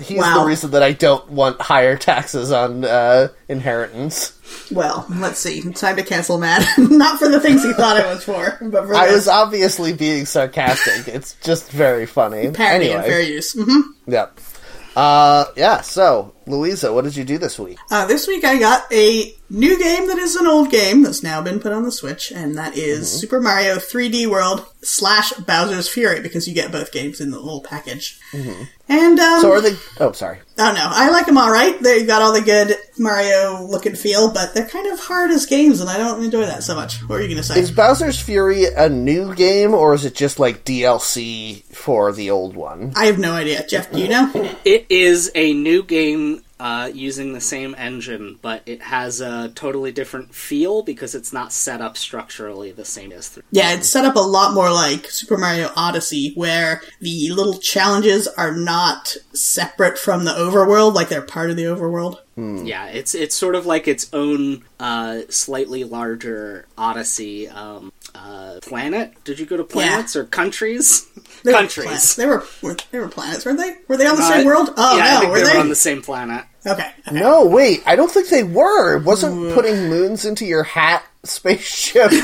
He's 0.02 0.18
Wow. 0.18 0.40
the 0.42 0.46
reason 0.48 0.72
that 0.72 0.82
I 0.82 0.94
don't 0.94 1.30
want 1.30 1.62
higher 1.62 1.96
taxes 1.96 2.52
on 2.52 2.84
uh, 2.84 3.28
inheritance. 3.48 4.34
Well, 4.72 5.06
let's 5.10 5.38
see. 5.40 5.62
Time 5.74 5.98
to 5.98 6.04
cancel 6.04 6.40
Matt. 6.40 6.68
Not 6.78 7.20
for 7.20 7.30
the 7.30 7.40
things 7.40 7.64
he 7.64 7.74
thought 7.74 7.98
it 7.98 8.06
was 8.06 8.24
for, 8.24 8.58
but 8.62 8.88
for 8.88 8.96
I 8.96 9.06
this. 9.08 9.16
was 9.16 9.28
obviously 9.28 9.94
being 9.94 10.26
sarcastic. 10.26 11.08
It's 11.14 11.36
just 11.44 11.72
very 11.72 12.06
funny. 12.08 12.50
parody 12.52 12.90
and 12.92 13.04
fair 13.04 13.20
anyway, 13.20 13.32
use. 13.34 13.54
hmm 13.54 13.82
yep. 14.08 14.40
Uh, 14.96 15.46
yeah. 15.56 15.82
So, 15.82 16.34
Louisa, 16.46 16.94
what 16.94 17.04
did 17.04 17.16
you 17.16 17.24
do 17.24 17.38
this 17.38 17.58
week? 17.60 17.78
Uh, 17.92 18.06
this 18.06 18.28
week 18.28 18.44
I 18.44 18.60
got 18.60 18.92
a 18.92 19.34
new 19.50 19.78
game 19.78 20.08
that 20.08 20.18
is 20.18 20.36
an 20.36 20.48
old 20.48 20.72
game 20.72 21.04
that's 21.04 21.24
now 21.24 21.42
been 21.42 21.60
put 21.60 21.72
on 21.74 21.84
the 21.84 21.92
Switch, 21.92 22.32
and 22.32 22.58
that 22.58 22.76
is 22.78 22.84
Mm-hmm. 23.10 23.18
Super 23.20 23.42
Mario 23.42 23.76
3D 23.76 24.28
World 24.28 24.66
slash 24.82 25.32
Bowser's 25.34 25.88
Fury 25.90 26.20
because 26.22 26.48
you 26.48 26.54
get 26.54 26.72
both 26.72 26.92
games 26.92 27.22
in 27.22 27.32
the 27.32 27.40
little 27.40 27.62
package. 27.62 28.20
And 28.34 28.40
um, 28.50 28.66
Mm-hmm. 28.90 29.42
So, 29.42 29.52
are 29.54 29.62
they? 29.62 29.76
Oh, 30.00 30.12
sorry. 30.12 30.40
Oh 30.60 30.72
no, 30.74 30.86
I 30.86 31.10
like 31.10 31.26
them 31.26 31.38
all 31.38 31.50
right. 31.50 31.80
They've 31.82 32.06
got 32.06 32.22
all 32.22 32.34
the 32.34 32.42
good 32.42 32.76
Mario 33.00 33.64
look 33.66 33.86
and 33.86 33.98
feel, 33.98 34.32
but 34.32 34.54
they're 34.54 34.68
kind 34.68 34.88
of 34.92 35.00
hard 35.00 35.32
as 35.32 35.46
games, 35.46 35.80
and 35.82 35.90
I 35.90 35.98
don't 35.98 36.24
enjoy 36.24 36.42
that 36.46 36.64
so 36.64 36.76
much. 36.76 36.98
What 37.08 37.20
are 37.20 37.22
you 37.22 37.28
going 37.30 37.38
to 37.38 37.44
say? 37.44 37.60
Is 37.60 37.72
Bowser's 37.72 38.20
Fury 38.20 38.66
a 38.66 38.90
new 38.90 39.34
game, 39.36 39.74
or 39.74 39.94
is 39.94 40.04
it 40.06 40.14
just 40.16 40.38
like 40.38 40.66
DLC 40.66 41.64
for 41.74 42.12
the 42.12 42.30
old 42.30 42.56
one? 42.56 42.92
I 42.96 43.06
have 43.06 43.18
no 43.20 43.32
idea. 43.34 43.66
Jeff, 43.68 43.92
do 43.92 44.00
you 44.00 44.10
know? 44.10 44.32
It 44.66 44.86
is 44.90 45.32
a 45.36 45.54
new 45.54 45.84
game 45.84 46.33
uh, 46.64 46.90
using 46.94 47.34
the 47.34 47.42
same 47.42 47.76
engine, 47.78 48.40
but 48.42 48.64
it 48.66 48.82
has 48.82 49.20
a 49.20 49.50
totally 49.50 49.92
different 49.92 50.34
feel 50.34 50.82
because 50.82 51.14
it's 51.14 51.34
not 51.34 51.52
set 51.52 51.82
up 51.82 51.98
structurally 51.98 52.72
the 52.72 52.86
same 52.86 53.12
as 53.12 53.28
3. 53.28 53.44
Yeah, 53.52 53.74
it's 53.74 53.90
set 53.90 54.06
up 54.06 54.16
a 54.16 54.20
lot 54.20 54.54
more 54.54 54.72
like 54.72 55.12
Super 55.12 55.38
Mario 55.38 55.70
Odyssey, 55.76 56.32
where 56.36 56.82
the 57.02 57.30
little 57.32 57.58
challenges 57.60 58.30
are 58.30 58.56
not 58.56 59.18
separate 59.34 59.98
from 60.00 60.24
the 60.24 60.32
overworld, 60.32 60.94
like 60.94 61.10
they're 61.10 61.22
part 61.22 61.50
of 61.50 61.58
the 61.58 61.64
overworld. 61.66 62.20
Yeah, 62.36 62.88
it's 62.88 63.14
it's 63.14 63.36
sort 63.36 63.54
of 63.54 63.68
like 63.68 63.88
its 63.88 64.10
own 64.12 64.64
uh, 64.80 65.20
slightly 65.30 65.84
larger 65.84 66.66
Odyssey 66.78 67.48
um, 67.48 67.94
uh, 68.16 68.58
planet. 68.64 69.14
Did 69.24 69.38
you 69.38 69.46
go 69.46 69.56
to 69.58 69.64
planets 69.64 70.16
or 70.16 70.24
countries? 70.24 71.06
They 71.44 71.52
were 71.52 71.58
countries. 71.60 71.86
planets. 71.86 72.16
They 72.16 72.26
were, 72.26 72.44
were 72.64 72.78
they 72.92 73.00
were 73.00 73.10
planets, 73.10 73.46
weren't 73.46 73.60
they? 73.60 73.76
Were 73.90 73.98
they 73.98 74.08
on 74.08 74.16
the 74.16 74.24
Uh, 74.24 74.30
same 74.30 74.46
world? 74.48 74.70
Oh 74.78 74.98
yeah, 74.98 75.04
I 75.04 75.14
no, 75.14 75.20
think 75.20 75.32
were 75.34 75.38
they 75.40 75.44
they? 75.46 75.54
were 75.56 75.60
on 75.60 75.70
the 75.70 75.76
same 75.76 76.02
planet. 76.02 76.46
Okay. 76.66 76.92
okay. 77.08 77.20
No, 77.20 77.46
wait. 77.46 77.84
I 77.86 77.96
don't 77.96 78.10
think 78.12 78.30
they 78.30 78.44
were. 78.44 78.98
It 78.98 79.04
wasn't 79.04 79.54
putting 79.54 79.90
moons 79.90 80.26
into 80.26 80.46
your 80.46 80.64
hat 80.64 81.04
spaceship? 81.24 82.12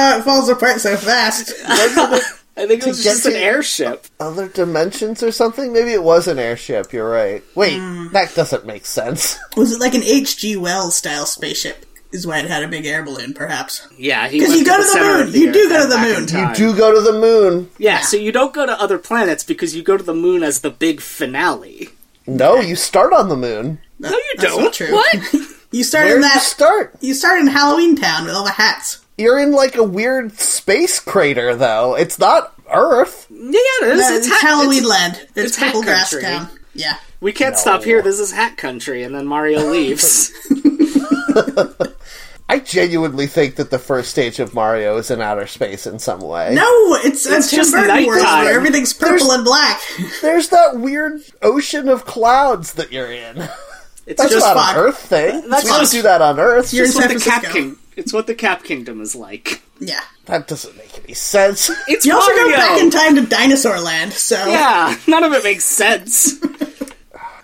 Uh, 0.00 0.18
it 0.20 0.22
falls 0.24 0.48
apart 0.48 0.80
so 0.80 0.96
fast. 0.96 1.52
I 1.66 2.66
think 2.66 2.82
it 2.82 2.86
was 2.86 3.02
just 3.02 3.26
an 3.26 3.34
airship. 3.34 4.06
other 4.20 4.48
dimensions 4.48 5.22
or 5.24 5.32
something? 5.32 5.72
Maybe 5.72 5.92
it 5.92 6.02
was 6.02 6.28
an 6.28 6.38
airship. 6.38 6.92
You're 6.92 7.10
right. 7.10 7.42
Wait, 7.56 7.78
that 8.12 8.32
doesn't 8.36 8.64
make 8.64 8.86
sense. 8.86 9.36
Was 9.56 9.72
it 9.72 9.80
like 9.80 9.94
an 9.94 10.04
H.G. 10.04 10.56
Wells 10.56 10.94
style 10.96 11.26
spaceship? 11.26 11.84
Is 12.10 12.26
why 12.26 12.38
it 12.38 12.46
had 12.46 12.62
a 12.62 12.68
big 12.68 12.86
air 12.86 13.02
balloon, 13.04 13.34
perhaps. 13.34 13.86
Yeah, 13.98 14.28
because 14.30 14.56
you 14.56 14.64
go 14.64 14.76
to 14.78 14.82
the 14.82 14.88
center 14.88 15.24
moon. 15.24 15.32
the 15.32 15.38
You 15.40 15.52
do 15.52 15.68
go 15.68 15.82
to 15.82 15.88
the 15.88 15.98
moon. 15.98 16.28
You 16.28 16.48
You 16.48 16.54
do 16.72 16.76
go 16.78 16.94
to 16.94 17.00
the 17.02 17.12
moon. 17.18 17.70
Yeah, 17.76 18.00
so 18.00 18.16
you 18.16 18.32
don't 18.32 18.54
go 18.54 18.64
to 18.64 18.72
other 18.80 18.96
planets 18.98 19.44
because 19.44 19.76
you 19.76 19.82
go 19.82 19.96
to 19.98 20.02
the 20.02 20.14
moon 20.14 20.42
as 20.42 20.60
the 20.62 20.70
big 20.70 21.00
finale. 21.02 21.90
No, 22.26 22.56
you 22.60 22.76
start 22.76 23.12
on 23.12 23.28
the 23.28 23.36
moon. 23.36 23.78
No, 23.98 24.08
you 24.10 24.22
That's 24.38 24.54
don't. 24.54 24.64
not 24.64 24.72
true. 24.72 24.92
What? 24.92 25.34
You 25.70 25.84
start 25.84 26.06
Where 26.06 26.16
in 26.16 26.22
do 26.22 26.26
you 26.28 26.32
that. 26.32 26.40
start? 26.42 26.94
You 27.02 27.12
start 27.12 27.40
in 27.42 27.46
Halloween 27.46 27.94
Town 27.94 28.24
with 28.24 28.32
all 28.34 28.44
the 28.44 28.52
hats. 28.52 29.04
You're 29.18 29.38
in 29.38 29.52
like 29.52 29.76
a 29.76 29.82
weird 29.84 30.32
space 30.40 30.98
crater, 30.98 31.54
though. 31.54 31.94
It's 31.94 32.18
not 32.18 32.54
Earth. 32.72 33.26
yeah, 33.28 33.50
it 33.82 33.88
is. 33.88 34.00
No, 34.00 34.16
it's, 34.16 34.26
it's, 34.28 34.40
Halloween 34.40 34.78
it's- 34.84 34.88
Land. 34.88 35.16
It's, 35.36 35.48
it's 35.48 35.58
Purple 35.58 35.82
Grass. 35.82 36.18
Town. 36.18 36.48
Yeah. 36.72 36.96
We 37.20 37.34
can't 37.34 37.52
No. 37.52 37.58
stop 37.60 37.84
here. 37.84 38.00
This 38.00 38.18
is 38.18 38.32
Hat 38.32 38.56
Country, 38.56 39.02
and 39.02 39.14
then 39.14 39.26
Mario 39.26 39.60
leaves. 39.70 40.32
I 42.50 42.60
genuinely 42.60 43.26
think 43.26 43.56
that 43.56 43.70
the 43.70 43.78
first 43.78 44.10
stage 44.10 44.38
of 44.40 44.54
Mario 44.54 44.96
is 44.96 45.10
in 45.10 45.20
outer 45.20 45.46
space 45.46 45.86
in 45.86 45.98
some 45.98 46.20
way. 46.20 46.54
No, 46.54 46.64
it's, 47.04 47.26
uh, 47.26 47.32
a 47.34 47.36
It's 47.36 47.50
just 47.50 47.72
Burton 47.72 48.06
world 48.06 48.22
nighttime. 48.22 48.44
where 48.46 48.54
everything's 48.54 48.94
purple 48.94 49.32
and 49.32 49.44
black. 49.44 49.78
There's 50.22 50.48
that 50.48 50.78
weird 50.78 51.20
ocean 51.42 51.88
of 51.90 52.06
clouds 52.06 52.74
that 52.74 52.92
you're 52.92 53.12
in. 53.12 53.46
It's 54.06 54.22
That's 54.22 54.32
just 54.32 54.46
not 54.46 54.56
fine. 54.56 54.74
an 54.74 54.80
Earth 54.80 54.98
thing. 55.00 55.50
That's 55.50 55.64
we 55.64 55.68
don't 55.70 55.80
just- 55.80 55.92
do 55.92 56.00
that 56.00 56.22
on 56.22 56.40
Earth. 56.40 56.72
You're 56.72 56.86
in 56.86 56.88
it's 56.88 56.96
what 56.96 57.10
San 57.10 57.18
the 57.18 57.22
Cap 57.22 57.42
King. 57.52 57.76
It's 57.94 58.10
what 58.10 58.26
the 58.26 58.34
Cap 58.34 58.64
Kingdom 58.64 59.02
is 59.02 59.14
like. 59.14 59.60
Yeah. 59.80 60.00
That 60.24 60.48
doesn't 60.48 60.74
make 60.78 60.98
any 61.04 61.12
sense. 61.12 61.68
It's 61.88 62.06
You 62.06 62.14
also 62.14 62.30
Mario. 62.32 62.46
go 62.52 62.56
back 62.56 62.80
in 62.80 62.90
time 62.90 63.16
to 63.16 63.26
Dinosaur 63.26 63.78
Land, 63.80 64.14
so 64.14 64.36
Yeah, 64.46 64.96
none 65.06 65.24
of 65.24 65.34
it 65.34 65.44
makes 65.44 65.64
sense. 65.64 66.40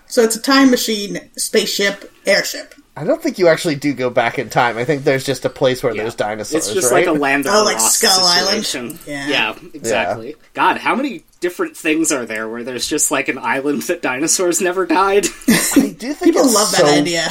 so 0.07 0.23
it's 0.23 0.35
a 0.37 0.41
time 0.41 0.71
machine, 0.71 1.19
spaceship, 1.37 2.11
airship. 2.25 2.73
I 2.97 3.03
don't 3.03 3.21
think 3.21 3.37
you 3.39 3.49
actually 3.49 3.75
do 3.75 3.93
go 3.93 4.09
back 4.09 4.39
in 4.39 4.49
time. 4.49 4.77
I 4.77 4.85
think 4.85 5.03
there's 5.03 5.25
just 5.25 5.43
a 5.43 5.49
place 5.49 5.83
where 5.83 5.93
there's 5.93 6.15
dinosaurs, 6.15 6.67
It's 6.67 6.73
just 6.73 6.91
right? 6.93 7.05
like 7.05 7.15
a 7.15 7.19
land 7.19 7.45
of 7.45 7.53
Oh, 7.53 7.63
like 7.65 7.77
lost 7.77 7.99
Skull 7.99 8.25
Island? 8.25 8.99
Yeah. 9.05 9.27
yeah, 9.27 9.55
exactly. 9.73 10.35
God, 10.53 10.77
how 10.77 10.95
many 10.95 11.23
different 11.41 11.75
things 11.75 12.13
are 12.13 12.25
there 12.25 12.47
where 12.47 12.63
there's 12.63 12.87
just 12.87 13.11
like 13.11 13.27
an 13.27 13.37
island 13.37 13.81
that 13.83 14.01
dinosaurs 14.01 14.61
never 14.61 14.85
died? 14.85 15.25
I 15.47 15.93
do 15.97 16.13
think 16.13 16.35
People 16.35 16.45
love 16.45 16.69
so, 16.69 16.85
that 16.85 17.01
idea. 17.01 17.27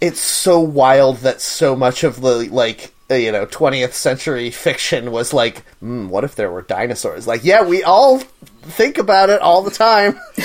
It's 0.00 0.20
so 0.20 0.58
wild 0.58 1.18
that 1.18 1.40
so 1.40 1.76
much 1.76 2.02
of 2.02 2.20
the 2.20 2.48
like 2.50 2.92
uh, 3.08 3.14
you 3.14 3.30
know 3.30 3.46
20th 3.46 3.92
century 3.92 4.50
fiction 4.50 5.12
was 5.12 5.32
like, 5.32 5.62
mm, 5.80 6.08
what 6.08 6.24
if 6.24 6.34
there 6.34 6.50
were 6.50 6.62
dinosaurs? 6.62 7.26
Like, 7.28 7.44
yeah, 7.44 7.62
we 7.62 7.84
all 7.84 8.18
think 8.18 8.98
about 8.98 9.30
it 9.30 9.40
all 9.40 9.62
the 9.62 9.70
time. 9.70 10.18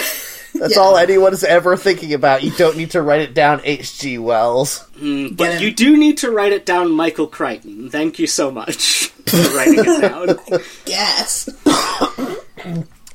That's 0.61 0.75
Yeah. 0.75 0.81
all 0.83 0.95
anyone's 0.97 1.43
ever 1.43 1.75
thinking 1.75 2.13
about. 2.13 2.43
You 2.43 2.51
don't 2.51 2.77
need 2.77 2.91
to 2.91 3.01
write 3.01 3.21
it 3.21 3.33
down, 3.33 3.61
H.G. 3.63 4.19
Wells. 4.19 4.85
but 4.93 5.59
you 5.59 5.71
do 5.71 5.97
need 5.97 6.19
to 6.19 6.29
write 6.29 6.51
it 6.53 6.67
down, 6.67 6.91
Michael 6.91 7.25
Crichton. 7.25 7.89
Thank 7.89 8.19
you 8.19 8.27
so 8.27 8.51
much 8.51 9.07
for 9.25 9.37
writing 9.57 9.79
it 9.79 10.01
down. 10.01 10.61
Yes. 10.85 11.49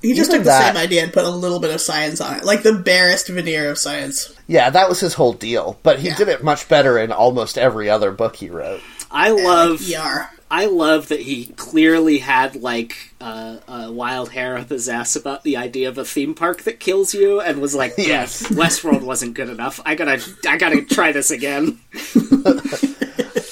He 0.03 0.15
just 0.15 0.29
Even 0.31 0.41
took 0.41 0.45
the 0.45 0.51
that- 0.51 0.75
same 0.75 0.83
idea 0.83 1.03
and 1.03 1.13
put 1.13 1.25
a 1.25 1.31
little 1.31 1.59
bit 1.59 1.71
of 1.73 1.81
science 1.81 2.21
on 2.21 2.37
it, 2.37 2.45
like 2.45 2.63
the 2.63 2.75
barest 2.75 3.29
veneer 3.29 3.71
of 3.71 3.79
science. 3.79 4.33
Yeah, 4.47 4.71
that 4.71 4.89
was 4.89 5.01
his 5.01 5.15
whole 5.15 5.33
deal. 5.33 5.79
But 5.83 5.99
he 6.01 6.09
Yeah. 6.09 6.17
did 6.17 6.29
it 6.29 6.45
much 6.45 6.69
better 6.69 6.99
in 6.99 7.11
almost 7.13 7.57
every 7.59 7.89
other 7.91 8.11
book 8.13 8.37
he 8.37 8.49
wrote. 8.51 8.81
I 9.11 9.31
love 9.31 9.81
ER. 9.81 10.29
I 10.51 10.67
love 10.67 11.09
that 11.09 11.21
he 11.21 11.47
clearly 11.57 12.19
had 12.19 12.55
like 12.57 13.15
uh, 13.21 13.57
a 13.67 13.91
wild 13.91 14.31
hair 14.31 14.57
up 14.57 14.69
his 14.69 14.89
ass 14.89 15.17
about 15.17 15.43
the 15.43 15.57
idea 15.57 15.89
of 15.89 15.99
a 15.99 16.05
theme 16.05 16.35
park 16.35 16.63
that 16.63 16.79
kills 16.81 17.13
you, 17.15 17.41
and 17.41 17.61
was 17.61 17.75
like, 17.75 17.95
Yes. 17.99 18.43
"Yes, 18.43 18.53
Westworld 18.53 19.03
wasn't 19.03 19.35
good 19.35 19.49
enough. 19.49 19.81
I 19.85 19.95
gotta, 19.97 20.23
I 20.49 20.57
gotta 20.57 20.83
try 20.85 21.13
this 21.13 21.31
again." 21.31 21.81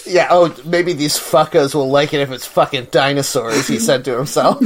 Yeah, 0.07 0.29
oh, 0.31 0.55
maybe 0.65 0.93
these 0.93 1.17
fuckers 1.19 1.75
will 1.75 1.91
like 1.91 2.15
it 2.15 2.21
if 2.21 2.31
it's 2.31 2.47
fucking 2.47 2.89
dinosaurs, 2.93 3.67
he 3.67 3.81
said 3.81 4.05
to 4.05 4.17
himself. 4.17 4.59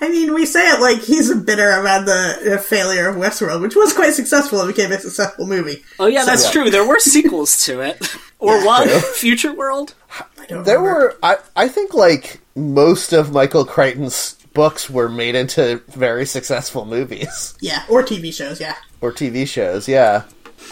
I 0.00 0.08
mean, 0.10 0.34
we 0.34 0.44
say 0.44 0.60
it 0.70 0.80
like 0.80 1.00
he's 1.02 1.32
bitter 1.34 1.70
about 1.78 2.04
the 2.06 2.54
uh, 2.56 2.58
failure 2.60 3.08
of 3.08 3.16
Westworld, 3.16 3.60
which 3.62 3.76
was 3.76 3.92
quite 3.92 4.12
successful 4.12 4.60
and 4.60 4.74
became 4.74 4.90
a 4.90 4.98
successful 4.98 5.46
movie. 5.46 5.84
Oh 6.00 6.06
yeah, 6.06 6.24
that's 6.24 6.46
Yeah. 6.46 6.50
true. 6.62 6.70
There 6.70 6.86
were 6.86 6.98
sequels 6.98 7.64
to 7.66 7.80
it, 7.80 8.16
or 8.40 8.64
one 8.66 8.88
Future 8.88 9.52
World. 9.54 9.94
I 10.40 10.46
don't 10.46 10.64
There 10.64 10.78
remember. 10.78 11.00
were, 11.00 11.16
I, 11.22 11.36
I 11.56 11.68
think, 11.68 11.94
like, 11.94 12.40
most 12.54 13.12
of 13.12 13.32
Michael 13.32 13.64
Crichton's 13.64 14.34
books 14.52 14.88
were 14.88 15.08
made 15.08 15.34
into 15.34 15.82
very 15.88 16.24
successful 16.26 16.84
movies 16.84 17.54
Yeah, 17.60 17.82
or 17.88 18.02
TV 18.02 18.32
shows, 18.32 18.60
yeah. 18.60 18.76
or 19.00 19.12
TV 19.12 19.46
shows, 19.48 19.88
yeah. 19.88 20.22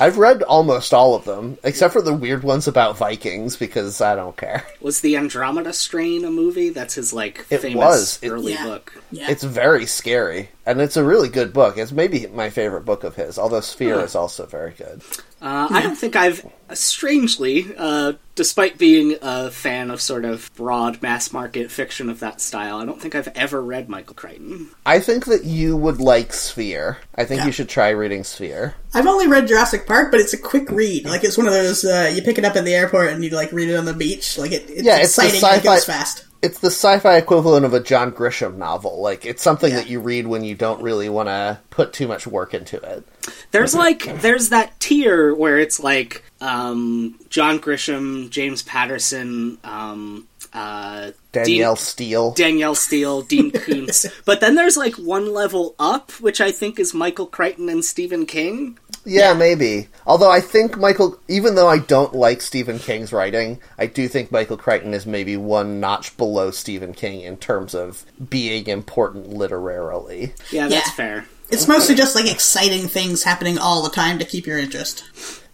I've 0.01 0.17
read 0.17 0.43
almost 0.45 0.95
all 0.95 1.15
of 1.15 1.25
them, 1.27 1.59
except 1.65 1.93
for 1.93 2.01
the 2.01 2.15
weird 2.15 2.45
ones 2.45 2.67
about 2.67 2.97
Vikings, 2.97 3.57
because 3.57 4.01
I 4.01 4.15
don't 4.15 4.35
care. 4.37 4.65
Was 4.81 5.01
the 5.03 5.17
Andromeda 5.17 5.73
Strain 5.75 6.25
a 6.25 6.31
movie? 6.31 6.71
That's 6.71 6.95
his 6.95 7.13
like 7.13 7.45
It 7.51 7.59
famous 7.59 7.77
was. 7.77 8.19
It- 8.23 8.31
early 8.31 8.53
Yeah. 8.55 8.65
book. 8.65 9.03
Yeah. 9.11 9.31
It's 9.31 9.43
very 9.45 9.85
scary, 9.87 10.49
and 10.67 10.81
it's 10.81 10.97
a 10.97 11.05
really 11.05 11.29
good 11.29 11.53
book. 11.53 11.77
It's 11.79 11.93
maybe 11.93 12.27
my 12.27 12.51
favorite 12.51 12.85
book 12.85 13.05
of 13.05 13.15
his, 13.17 13.39
although 13.39 13.61
Sphere 13.61 14.01
is 14.01 14.15
also 14.15 14.47
very 14.47 14.73
good. 14.73 15.03
Uh, 15.41 15.67
I 15.71 15.83
don't 15.83 15.97
think 15.97 16.15
I've, 16.15 16.47
strangely, 16.73 17.67
uh, 17.77 18.13
despite 18.37 18.79
being 18.79 19.17
a 19.23 19.51
fan 19.51 19.91
of 19.91 20.01
sort 20.01 20.25
of 20.25 20.51
broad 20.55 21.03
mass 21.03 21.33
market 21.33 21.69
fiction 21.71 22.09
of 22.09 22.21
that 22.21 22.41
style, 22.41 22.77
I 22.79 22.85
don't 22.85 23.01
think 23.01 23.17
I've 23.17 23.27
ever 23.35 23.61
read 23.61 23.89
Michael 23.89 24.15
Crichton. 24.15 24.69
I 24.87 25.01
think 25.01 25.25
that 25.27 25.45
you 25.45 25.77
would 25.77 26.01
like 26.01 26.33
Sphere. 26.33 26.99
I 27.17 27.25
think 27.25 27.41
Yeah. 27.41 27.47
you 27.47 27.53
should 27.53 27.69
try 27.69 27.89
reading 27.89 28.23
Sphere. 28.23 28.75
I've 28.95 29.07
only 29.09 29.27
read 29.27 29.49
Jurassic 29.49 29.87
Park, 29.87 30.13
but 30.13 30.21
it's 30.21 30.33
a 30.33 30.39
quick 30.39 30.71
read. 30.71 31.07
Like 31.07 31.25
it's 31.25 31.37
one 31.37 31.49
of 31.49 31.53
those 31.53 31.85
uh, 31.85 32.13
you 32.15 32.23
pick 32.23 32.39
it 32.39 32.45
up 32.45 32.55
at 32.55 32.65
the 32.65 32.75
airport 32.75 33.09
and 33.09 33.25
you 33.25 33.31
like 33.31 33.51
read 33.53 33.69
it 33.69 33.75
on 33.75 33.85
the 33.85 33.95
beach. 33.95 34.39
Like 34.39 34.53
it, 34.53 34.71
it's 34.71 34.83
Yeah, 34.85 34.99
it's 34.99 35.19
exciting 35.19 35.31
and 35.31 35.37
it 35.37 35.41
sci-fi- 35.59 35.75
goes 35.75 35.85
fast. 35.85 36.25
It's 36.43 36.59
the 36.59 36.69
sci-fi 36.71 37.17
equivalent 37.19 37.65
of 37.65 37.73
a 37.73 37.79
John 37.81 38.11
Grisham 38.13 38.57
novel. 38.57 39.01
Like 39.01 39.25
it's 39.25 39.43
something 39.43 39.71
Yeah. 39.71 39.77
that 39.77 39.89
you 39.89 40.01
read 40.01 40.27
when 40.27 40.43
you 40.43 40.55
don't 40.57 40.83
really 40.83 41.09
want 41.09 41.29
to 41.29 41.61
put 41.71 41.93
too 41.93 42.09
much 42.09 42.27
work 42.27 42.53
into 42.53 42.77
it. 42.79 43.05
There's 43.53 43.75
like, 43.75 44.21
there's 44.21 44.49
that 44.49 44.79
tier 44.81 45.35
where 45.35 45.59
it's 45.59 45.79
like, 45.79 46.25
um, 46.41 47.15
John 47.31 47.61
Grisham, 47.61 48.29
James 48.31 48.63
Patterson, 48.63 49.59
um, 49.63 50.27
uh, 50.53 51.13
Danielle 51.31 51.75
Dean- 51.77 51.83
Steele. 51.85 52.31
Danielle 52.33 52.75
Steele, 52.75 53.23
Dean 53.23 53.51
Koontz. 53.53 54.07
but 54.25 54.41
then 54.41 54.57
there's 54.57 54.77
like 54.77 54.95
one 54.97 55.33
level 55.33 55.77
up, 55.79 56.11
which 56.21 56.41
I 56.41 56.51
think 56.51 56.81
is 56.81 56.93
Michael 56.93 57.27
Crichton 57.27 57.69
and 57.69 57.85
Stephen 57.85 58.27
King. 58.27 58.79
Yeah, 59.05 59.35
maybe. 59.35 59.89
Although 60.07 60.31
I 60.31 60.41
think 60.41 60.77
Michael, 60.77 61.19
even 61.29 61.55
though 61.55 61.69
I 61.69 61.79
don't 61.79 62.15
like 62.15 62.41
Stephen 62.43 62.79
King's 62.79 63.13
writing, 63.13 63.61
I 63.79 63.87
do 63.87 64.09
think 64.09 64.31
Michael 64.33 64.57
Crichton 64.57 64.95
is 64.95 65.07
maybe 65.07 65.37
one 65.37 65.81
notch 65.81 66.17
below 66.17 66.51
Stephen 66.51 66.93
King 66.93 67.21
in 67.21 67.37
terms 67.37 67.75
of 67.75 68.05
being 68.31 68.67
important 68.67 69.29
literarily. 69.29 70.35
Yeah, 70.51 70.69
that's 70.69 70.89
Yeah. 70.89 70.95
fair. 70.95 71.27
It's 71.51 71.69
mostly 71.69 71.95
just 71.95 72.15
like 72.15 72.31
exciting 72.31 72.89
things 72.89 73.25
happening 73.25 73.59
all 73.59 73.83
the 73.83 73.91
time 73.91 74.19
to 74.19 74.25
keep 74.25 74.47
your 74.47 74.59
interest. 74.59 75.05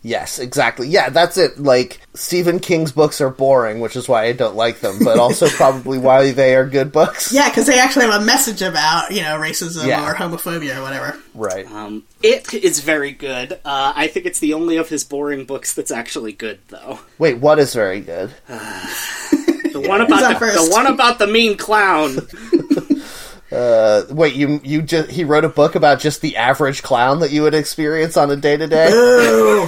Yes, 0.03 0.39
exactly. 0.39 0.89
Yeah, 0.89 1.09
that's 1.11 1.37
it. 1.37 1.59
Like 1.59 2.01
Stephen 2.15 2.61
King's 2.61 2.93
books 2.93 3.21
are 3.21 3.31
boring, 3.31 3.81
which 3.81 3.97
is 3.97 4.09
why 4.09 4.25
I 4.27 4.33
don't 4.33 4.55
like 4.55 4.81
them, 4.81 4.99
but 5.05 5.19
also 5.19 5.49
probably 5.57 5.99
why 5.99 6.31
they 6.31 6.55
are 6.55 6.65
good 6.67 6.93
books. 6.93 7.33
Yeah, 7.33 7.49
because 7.49 7.67
they 7.67 7.79
actually 7.81 8.07
have 8.07 8.23
a 8.23 8.25
message 8.25 8.63
about 8.63 9.11
you 9.11 9.23
know 9.23 9.37
racism 9.39 9.87
Yeah. 9.87 10.09
or 10.09 10.15
homophobia 10.15 10.79
or 10.79 10.83
whatever. 10.83 11.19
Right. 11.35 11.67
Um, 11.71 12.05
it 12.23 12.55
is 12.55 12.81
very 12.81 13.11
good. 13.13 13.53
Uh, 13.65 13.93
I 13.95 14.07
think 14.07 14.27
it's 14.27 14.39
the 14.39 14.55
only 14.55 14.77
of 14.77 14.89
his 14.89 15.05
boring 15.05 15.45
books 15.45 15.75
that's 15.75 15.91
actually 15.91 16.33
good, 16.33 16.61
though. 16.69 17.01
Wait, 17.19 17.39
what 17.39 17.59
is 17.59 17.75
very 17.75 18.01
good? 18.01 18.33
The 19.71 19.87
one 19.87 20.01
about 20.01 20.41
the, 20.41 20.47
the 20.47 20.69
one 20.73 20.87
about 20.87 21.19
the 21.19 21.27
mean 21.27 21.57
clown. 21.57 22.17
Uh, 23.51 24.03
wait, 24.11 24.35
you 24.35 24.61
you 24.63 24.83
just 24.83 25.11
he 25.11 25.25
wrote 25.25 25.45
a 25.45 25.49
book 25.49 25.75
about 25.75 26.01
just 26.01 26.21
the 26.21 26.37
average 26.37 26.83
clown 26.83 27.21
that 27.21 27.31
you 27.31 27.43
would 27.43 27.55
experience 27.55 28.17
on 28.17 28.31
a 28.31 28.37
day 28.37 28.57
to 28.57 28.67
day. 28.67 29.67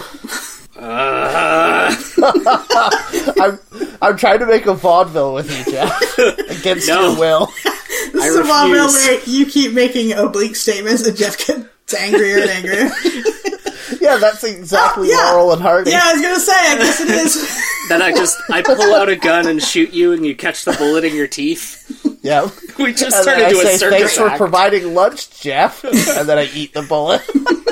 I'm 2.23 3.59
I'm 4.03 4.17
trying 4.17 4.39
to 4.41 4.47
make 4.47 4.67
a 4.67 4.75
vaudeville 4.75 5.35
with 5.35 5.51
you, 5.67 5.73
Jeff, 5.73 6.19
against 6.51 6.89
No. 6.89 7.11
your 7.13 7.19
will. 7.21 7.47
this 8.13 8.23
I 8.23 8.27
is 8.27 8.37
a 8.37 8.43
vaudeville 8.43 8.87
refuse. 8.87 9.07
where 9.07 9.21
you 9.37 9.47
keep 9.47 9.73
making 9.73 10.13
oblique 10.13 10.57
statements 10.57 11.07
and 11.07 11.17
Jeff 11.17 11.39
gets 11.39 11.95
angrier 11.95 12.41
and 12.43 12.51
angrier. 12.51 12.91
Yeah, 14.01 14.17
that's 14.19 14.45
exactly 14.45 15.09
Oh, 15.09 15.11
yeah. 15.11 15.31
Laurel 15.33 15.53
and 15.55 15.63
Hardy. 15.63 15.91
yeah, 15.91 16.03
I 16.05 16.13
was 16.15 16.23
gonna 16.23 16.41
say, 16.41 16.53
I 16.55 16.77
guess 16.79 17.01
it 17.01 17.09
is. 17.11 17.63
then 17.89 18.03
I 18.03 18.13
just 18.13 18.39
I 18.51 18.63
pull 18.63 18.95
out 18.95 19.09
a 19.09 19.17
gun 19.17 19.47
and 19.49 19.63
shoot 19.63 19.93
you, 19.93 20.13
and 20.13 20.25
you 20.27 20.35
catch 20.37 20.65
the 20.65 20.73
bullet 20.73 21.05
in 21.05 21.15
your 21.15 21.27
teeth. 21.27 21.87
Yeah. 22.23 22.49
We 22.79 22.95
just 22.95 23.15
And 23.17 23.25
turn 23.27 23.39
then 23.41 23.45
I 23.45 23.49
into 23.51 23.61
a 23.61 23.65
say, 23.73 23.77
circus 23.77 23.99
thanks 23.99 24.17
for 24.17 24.29
act. 24.29 24.39
providing 24.39 24.95
lunch, 24.95 25.39
Jeff. 25.43 25.85
and 25.85 26.27
then 26.27 26.39
I 26.39 26.49
eat 26.55 26.73
the 26.73 26.81
bullet. 26.83 27.21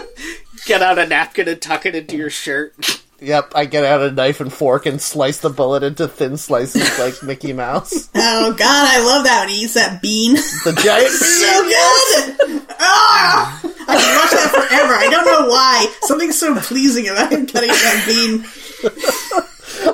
Get 0.66 0.82
out 0.82 0.98
a 0.98 1.06
napkin 1.06 1.48
and 1.48 1.62
tuck 1.62 1.86
it 1.86 1.94
into 1.94 2.16
your 2.18 2.28
shirt. 2.28 2.74
Yep, 3.20 3.52
I 3.54 3.64
get 3.64 3.84
out 3.84 4.02
a 4.02 4.10
knife 4.10 4.40
and 4.40 4.52
fork 4.52 4.86
and 4.86 5.00
slice 5.00 5.38
the 5.38 5.50
bullet 5.50 5.82
into 5.82 6.08
thin 6.08 6.36
slices 6.36 6.98
like 6.98 7.22
Mickey 7.22 7.52
Mouse. 7.52 8.08
Oh 8.14 8.52
god, 8.52 8.88
I 8.90 9.04
love 9.04 9.24
that 9.24 9.40
when 9.40 9.48
he 9.50 9.62
eats 9.64 9.74
that 9.74 10.00
bean. 10.02 10.34
The 10.34 10.78
giant 10.82 11.08
bean. 11.10 11.18
so 11.18 11.62
good! 11.62 12.66
Ah! 12.80 13.60
I 13.62 13.96
can 13.96 14.16
watch 14.16 14.30
that 14.32 14.50
forever. 14.52 14.94
I 14.94 15.08
don't 15.10 15.24
know 15.26 15.48
why. 15.48 15.92
Something's 16.02 16.38
so 16.38 16.54
pleasing 16.60 17.08
about 17.08 17.32
him 17.32 17.46
cutting 17.46 17.70
that 17.70 18.04
bean. 18.06 18.44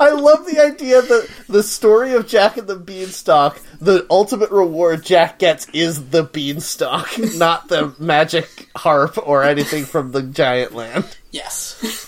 I 0.00 0.11
love 0.11 0.47
the 0.47 0.61
idea 0.61 1.02
that 1.02 1.28
the 1.49 1.62
story 1.62 2.12
of 2.14 2.26
Jack 2.26 2.57
and 2.57 2.66
the 2.66 2.76
Beanstalk, 2.76 3.61
the 3.81 4.07
ultimate 4.11 4.50
reward 4.50 5.04
Jack 5.04 5.38
gets 5.38 5.69
is 5.73 6.09
the 6.11 6.23
beanstalk, 6.23 7.09
not 7.37 7.69
the 7.69 7.95
magic 7.99 8.69
harp 8.76 9.19
or 9.26 9.45
anything 9.45 9.85
from 9.85 10.12
the 10.12 10.23
giant 10.23 10.75
land. 10.75 11.16
Yes. 11.31 12.03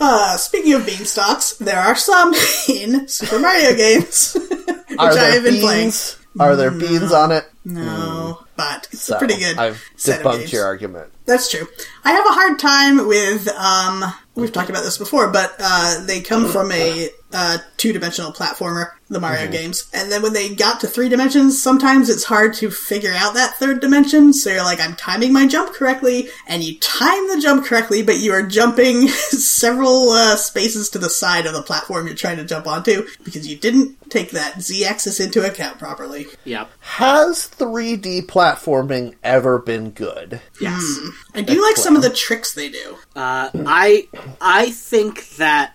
Uh, 0.00 0.36
speaking 0.36 0.74
of 0.74 0.82
beanstalks, 0.86 1.58
there 1.58 1.78
are 1.78 1.96
some 1.96 2.32
in 2.68 3.08
Super 3.08 3.38
Mario 3.38 3.74
games, 3.74 4.34
which 4.88 4.98
Are 4.98 5.10
I 5.12 5.24
have 5.34 5.42
been 5.42 5.54
beans? 5.54 5.62
playing. 5.64 5.92
Are 6.40 6.54
there 6.56 6.70
beans 6.70 7.12
on 7.12 7.32
it? 7.32 7.50
No, 7.64 8.44
but 8.56 8.86
it's 8.92 9.02
So, 9.02 9.16
a 9.16 9.18
pretty 9.18 9.38
good. 9.38 9.58
I've 9.58 9.82
debunked 9.96 10.52
your 10.52 10.64
argument. 10.64 11.10
That's 11.26 11.50
true. 11.50 11.66
I 12.04 12.12
have 12.12 12.24
a 12.26 12.30
hard 12.30 12.58
time 12.60 13.08
with. 13.08 13.48
Um, 13.48 14.04
we've 14.36 14.52
talked 14.52 14.70
about 14.70 14.84
this 14.84 14.98
before, 14.98 15.30
but 15.32 15.56
uh, 15.58 16.04
they 16.06 16.20
come 16.20 16.48
from 16.48 16.70
a 16.70 17.08
uh, 17.32 17.58
two-dimensional 17.76 18.32
platformer, 18.32 18.92
the 19.08 19.20
Mario 19.20 19.42
Mm-hmm. 19.42 19.52
games, 19.52 19.88
and 19.94 20.10
then 20.12 20.22
when 20.22 20.32
they 20.32 20.54
got 20.54 20.80
to 20.80 20.86
three 20.86 21.08
dimensions, 21.08 21.62
sometimes 21.62 22.08
it's 22.10 22.24
hard 22.24 22.54
to 22.54 22.70
figure 22.70 23.12
out 23.14 23.34
that 23.34 23.54
third 23.54 23.80
dimension. 23.80 24.32
So 24.32 24.50
you're 24.50 24.64
like, 24.64 24.80
I'm 24.80 24.96
timing 24.96 25.32
my 25.32 25.46
jump 25.46 25.72
correctly, 25.74 26.28
and 26.46 26.62
you 26.62 26.78
time 26.78 27.28
the 27.28 27.40
jump 27.40 27.64
correctly, 27.66 28.02
but 28.02 28.18
you 28.18 28.32
are 28.32 28.42
jumping 28.42 29.08
several 29.08 30.10
uh, 30.10 30.36
spaces 30.36 30.90
to 30.90 30.98
the 30.98 31.10
side 31.10 31.46
of 31.46 31.52
the 31.52 31.62
platform 31.62 32.06
you're 32.06 32.16
trying 32.16 32.36
to 32.38 32.44
jump 32.44 32.66
onto 32.66 33.06
because 33.24 33.46
you 33.48 33.56
didn't 33.56 33.96
take 34.10 34.30
that 34.30 34.60
z-axis 34.60 35.20
into 35.20 35.46
account 35.46 35.78
properly. 35.78 36.26
Yep. 36.44 36.70
Has 36.80 37.48
3D 37.48 38.26
platforming 38.26 39.14
ever 39.22 39.58
been 39.58 39.90
good? 39.90 40.40
Yes. 40.60 40.98
I 41.34 41.42
do 41.42 41.62
like 41.62 41.76
some 41.76 41.96
of 41.96 42.02
the 42.02 42.10
tricks 42.10 42.54
they 42.54 42.68
do. 42.70 42.96
Uh, 43.14 43.50
I 43.54 44.08
I 44.40 44.70
think 44.70 45.28
that 45.36 45.74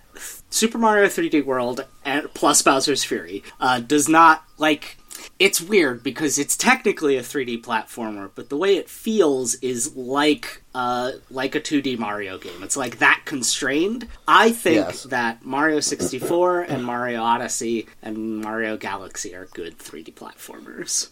Super 0.54 0.78
Mario 0.78 1.06
3D 1.08 1.44
World 1.44 1.84
and 2.04 2.32
plus 2.32 2.62
Bowser's 2.62 3.02
Fury 3.02 3.42
uh, 3.60 3.80
does 3.80 4.08
not 4.08 4.44
like. 4.56 4.98
It's 5.40 5.60
weird 5.60 6.04
because 6.04 6.38
it's 6.38 6.56
technically 6.56 7.16
a 7.16 7.22
3D 7.22 7.60
platformer, 7.62 8.30
but 8.36 8.50
the 8.50 8.56
way 8.56 8.76
it 8.76 8.88
feels 8.88 9.54
is 9.56 9.96
like 9.96 10.62
uh, 10.74 11.12
like 11.28 11.56
a 11.56 11.60
2D 11.60 11.98
Mario 11.98 12.38
game. 12.38 12.62
It's 12.62 12.76
like 12.76 12.98
that 12.98 13.22
constrained. 13.24 14.06
I 14.28 14.50
think 14.52 14.76
Yes. 14.76 15.02
that 15.04 15.44
Mario 15.44 15.80
64 15.80 16.60
and 16.62 16.84
Mario 16.84 17.20
Odyssey 17.22 17.86
and 18.00 18.42
Mario 18.42 18.76
Galaxy 18.76 19.34
are 19.34 19.46
good 19.46 19.76
3D 19.78 20.14
platformers. 20.14 21.08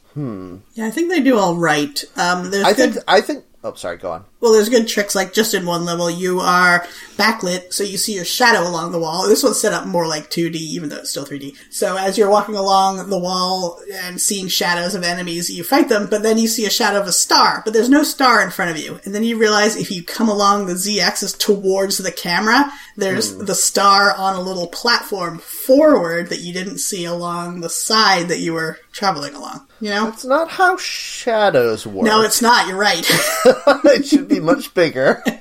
Yeah, 0.74 0.86
I 0.86 0.90
think 0.90 1.10
they 1.10 1.20
do 1.20 1.36
all 1.38 1.56
right. 1.56 2.04
Um, 2.16 2.50
there's 2.52 2.64
I 2.64 2.74
good 2.74 2.92
think 2.94 3.04
I 3.08 3.20
think 3.20 3.44
Oh, 3.64 3.74
sorry. 3.74 3.96
Go 3.96 4.10
on. 4.12 4.24
Well, 4.42 4.52
there's 4.52 4.68
good 4.68 4.88
tricks 4.88 5.14
like 5.14 5.32
just 5.32 5.54
in 5.54 5.64
one 5.64 5.84
level 5.84 6.10
you 6.10 6.40
are 6.40 6.84
backlit, 7.16 7.72
so 7.72 7.84
you 7.84 7.96
see 7.96 8.14
your 8.14 8.24
shadow 8.24 8.68
along 8.68 8.90
the 8.90 8.98
wall. 8.98 9.28
This 9.28 9.44
one's 9.44 9.60
set 9.60 9.72
up 9.72 9.86
more 9.86 10.08
like 10.08 10.30
2D, 10.30 10.56
even 10.56 10.88
though 10.88 10.96
it's 10.96 11.10
still 11.10 11.24
3D. 11.24 11.56
So 11.70 11.96
as 11.96 12.18
you're 12.18 12.28
walking 12.28 12.56
along 12.56 13.08
the 13.08 13.18
wall 13.18 13.80
and 13.92 14.20
seeing 14.20 14.48
shadows 14.48 14.96
of 14.96 15.04
enemies, 15.04 15.48
you 15.48 15.62
fight 15.62 15.88
them, 15.88 16.08
but 16.10 16.24
then 16.24 16.38
you 16.38 16.48
see 16.48 16.66
a 16.66 16.70
shadow 16.70 17.00
of 17.00 17.06
a 17.06 17.12
star, 17.12 17.62
but 17.64 17.72
there's 17.72 17.88
no 17.88 18.02
star 18.02 18.42
in 18.42 18.50
front 18.50 18.72
of 18.72 18.82
you. 18.82 18.98
And 19.04 19.14
then 19.14 19.22
you 19.22 19.38
realize 19.38 19.76
if 19.76 19.92
you 19.92 20.02
come 20.02 20.28
along 20.28 20.66
the 20.66 20.76
Z-axis 20.76 21.34
towards 21.34 21.98
the 21.98 22.10
camera, 22.10 22.72
there's 22.96 23.34
hmm. 23.34 23.44
the 23.44 23.54
star 23.54 24.12
on 24.12 24.34
a 24.34 24.40
little 24.40 24.66
platform 24.66 25.38
forward 25.38 26.30
that 26.30 26.40
you 26.40 26.52
didn't 26.52 26.78
see 26.78 27.04
along 27.04 27.60
the 27.60 27.70
side 27.70 28.26
that 28.28 28.40
you 28.40 28.54
were 28.54 28.78
traveling 28.90 29.34
along. 29.34 29.66
You 29.80 29.90
know? 29.90 30.08
It's 30.08 30.24
not 30.24 30.48
how 30.48 30.76
shadows 30.76 31.86
work. 31.86 32.06
No, 32.06 32.22
it's 32.22 32.42
not. 32.42 32.68
You're 32.68 32.76
right. 32.76 33.04
it 33.84 34.06
should 34.06 34.28
be 34.34 34.40
much 34.40 34.74
bigger. 34.74 35.22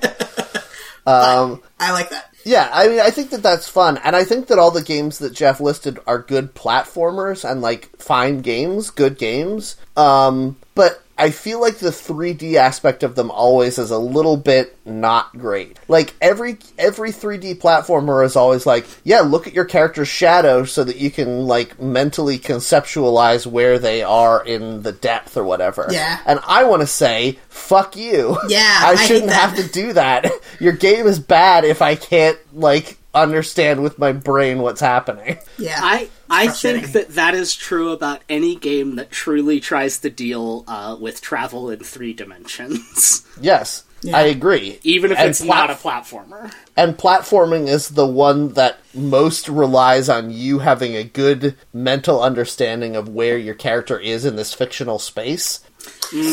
Um, 1.04 1.60
I 1.80 1.90
like 1.90 2.10
that. 2.10 2.30
yeah, 2.44 2.70
I 2.72 2.86
mean, 2.86 3.00
I 3.00 3.10
think 3.10 3.30
that 3.30 3.42
that's 3.42 3.68
fun, 3.68 3.98
and 4.04 4.14
I 4.14 4.22
think 4.22 4.46
that 4.46 4.58
all 4.60 4.70
the 4.70 4.84
games 4.84 5.18
that 5.18 5.32
Jeff 5.32 5.58
listed 5.60 5.98
are 6.06 6.20
good 6.20 6.54
platformers 6.54 7.48
and 7.48 7.60
like 7.60 7.90
fine 7.98 8.40
games, 8.40 8.90
good 8.90 9.18
games. 9.18 9.74
Um, 9.96 10.56
but 10.76 11.02
I 11.22 11.30
feel 11.30 11.60
like 11.60 11.76
the 11.76 11.90
3D 11.90 12.54
aspect 12.54 13.04
of 13.04 13.14
them 13.14 13.30
always 13.30 13.78
is 13.78 13.92
a 13.92 13.98
little 13.98 14.36
bit 14.36 14.76
not 14.84 15.30
great. 15.38 15.78
Like 15.86 16.14
every 16.20 16.58
every 16.76 17.12
3D 17.12 17.60
platformer 17.60 18.24
is 18.24 18.34
always 18.34 18.66
like, 18.66 18.86
yeah, 19.04 19.20
look 19.20 19.46
at 19.46 19.52
your 19.52 19.64
character's 19.64 20.08
shadow 20.08 20.64
so 20.64 20.82
that 20.82 20.96
you 20.96 21.12
can 21.12 21.46
like 21.46 21.80
mentally 21.80 22.40
conceptualize 22.40 23.46
where 23.46 23.78
they 23.78 24.02
are 24.02 24.44
in 24.44 24.82
the 24.82 24.90
depth 24.90 25.36
or 25.36 25.44
whatever. 25.44 25.86
Yeah. 25.92 26.18
And 26.26 26.40
I 26.44 26.64
want 26.64 26.82
to 26.82 26.88
say, 26.88 27.38
fuck 27.48 27.94
you. 27.94 28.36
Yeah, 28.48 28.80
I 28.82 28.96
I 28.98 29.06
shouldn't 29.06 29.28
that. 29.28 29.48
have 29.50 29.56
to 29.64 29.72
do 29.72 29.92
that. 29.92 30.28
Your 30.58 30.72
game 30.72 31.06
is 31.06 31.20
bad 31.20 31.64
if 31.64 31.82
I 31.82 31.94
can't 31.94 32.36
like 32.52 32.98
understand 33.14 33.82
with 33.82 33.98
my 33.98 34.12
brain 34.12 34.58
what's 34.60 34.80
happening. 34.80 35.38
Yeah. 35.58 35.78
I 35.80 36.08
I 36.30 36.48
think 36.48 36.92
that 36.92 37.10
that 37.10 37.34
is 37.34 37.54
true 37.54 37.90
about 37.92 38.22
any 38.28 38.56
game 38.56 38.96
that 38.96 39.10
truly 39.10 39.60
tries 39.60 39.98
to 40.00 40.10
deal 40.10 40.64
uh, 40.66 40.96
with 40.98 41.20
travel 41.20 41.68
in 41.70 41.80
three 41.80 42.14
dimensions, 42.14 43.26
Yes, 43.40 43.84
Yeah. 44.02 44.16
I 44.16 44.22
agree. 44.22 44.78
even 44.82 45.12
if 45.12 45.18
And 45.18 45.30
it's 45.30 45.42
plat- 45.44 45.68
not 45.68 45.70
a 45.70 45.74
platformer. 45.74 46.52
and 46.76 46.96
platforming 46.96 47.68
is 47.68 47.90
the 47.90 48.06
one 48.06 48.54
that 48.54 48.78
most 48.94 49.48
relies 49.48 50.08
on 50.08 50.30
you 50.30 50.60
having 50.60 50.96
a 50.96 51.04
good 51.04 51.54
mental 51.74 52.22
understanding 52.22 52.96
of 52.96 53.08
where 53.10 53.36
your 53.36 53.54
character 53.54 53.98
is 53.98 54.24
in 54.24 54.36
this 54.36 54.54
fictional 54.54 54.98
space. 54.98 55.60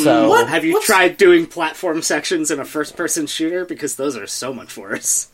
So 0.03 0.29
What? 0.29 0.48
Have 0.50 0.63
you 0.63 0.74
What's- 0.74 0.86
tried 0.86 1.17
doing 1.17 1.45
platform 1.45 2.01
sections 2.01 2.51
in 2.51 2.59
a 2.59 2.65
first-person 2.65 3.27
shooter? 3.27 3.65
Because 3.65 3.95
those 3.95 4.15
are 4.15 4.27
so 4.27 4.53
much 4.53 4.77
worse. 4.77 5.27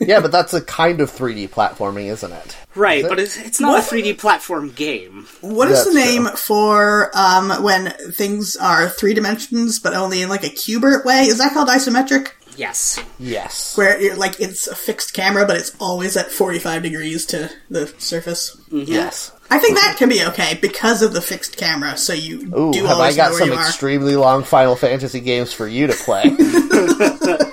Yeah, 0.00 0.20
but 0.20 0.32
that's 0.32 0.52
a 0.52 0.60
kind 0.60 1.00
of 1.00 1.10
3D 1.10 1.50
platforming, 1.50 2.06
isn't 2.06 2.32
it? 2.32 2.56
Right, 2.74 3.04
it? 3.04 3.08
but 3.08 3.18
it's, 3.20 3.36
it's 3.38 3.60
not 3.60 3.72
What? 3.72 3.92
a 3.92 3.94
3D 3.94 4.18
platform 4.18 4.70
game. 4.70 5.26
What 5.40 5.68
is 5.70 5.84
the 5.84 5.92
That's 5.92 6.06
name 6.06 6.26
for 6.36 7.10
um, 7.14 7.62
when 7.62 7.90
things 8.12 8.56
are 8.56 8.88
three 8.88 9.14
dimensions 9.14 9.78
but 9.78 9.94
only 9.94 10.22
in 10.22 10.28
like 10.28 10.44
a 10.44 10.48
Q*bert 10.48 11.04
way? 11.04 11.22
Is 11.22 11.38
that 11.38 11.52
called 11.52 11.68
isometric? 11.68 12.30
Yes. 12.56 13.02
Yes. 13.18 13.76
Where 13.76 14.00
you're, 14.00 14.16
like 14.16 14.40
it's 14.40 14.66
a 14.66 14.74
fixed 14.74 15.14
camera, 15.14 15.46
but 15.46 15.56
it's 15.56 15.74
always 15.80 16.16
at 16.16 16.30
45 16.30 16.82
degrees 16.82 17.26
to 17.26 17.50
the 17.70 17.86
surface. 17.98 18.60
Yes. 18.70 19.32
I 19.50 19.58
think 19.58 19.76
that 19.76 19.96
can 19.98 20.08
be 20.08 20.24
okay 20.26 20.58
because 20.60 21.02
of 21.02 21.12
the 21.12 21.20
fixed 21.20 21.56
camera. 21.56 21.96
So 21.96 22.12
you 22.12 22.54
Ooh, 22.56 22.72
do 22.72 22.86
have 22.86 22.96
I 22.96 23.00
always 23.00 23.16
got 23.16 23.24
know 23.26 23.30
where 23.32 23.38
some 23.40 23.48
you 23.50 23.54
extremely 23.54 24.16
long 24.16 24.44
Final 24.44 24.76
Fantasy 24.76 25.20
games 25.20 25.52
for 25.52 25.66
you 25.68 25.86
to 25.86 25.92
play? 25.94 26.24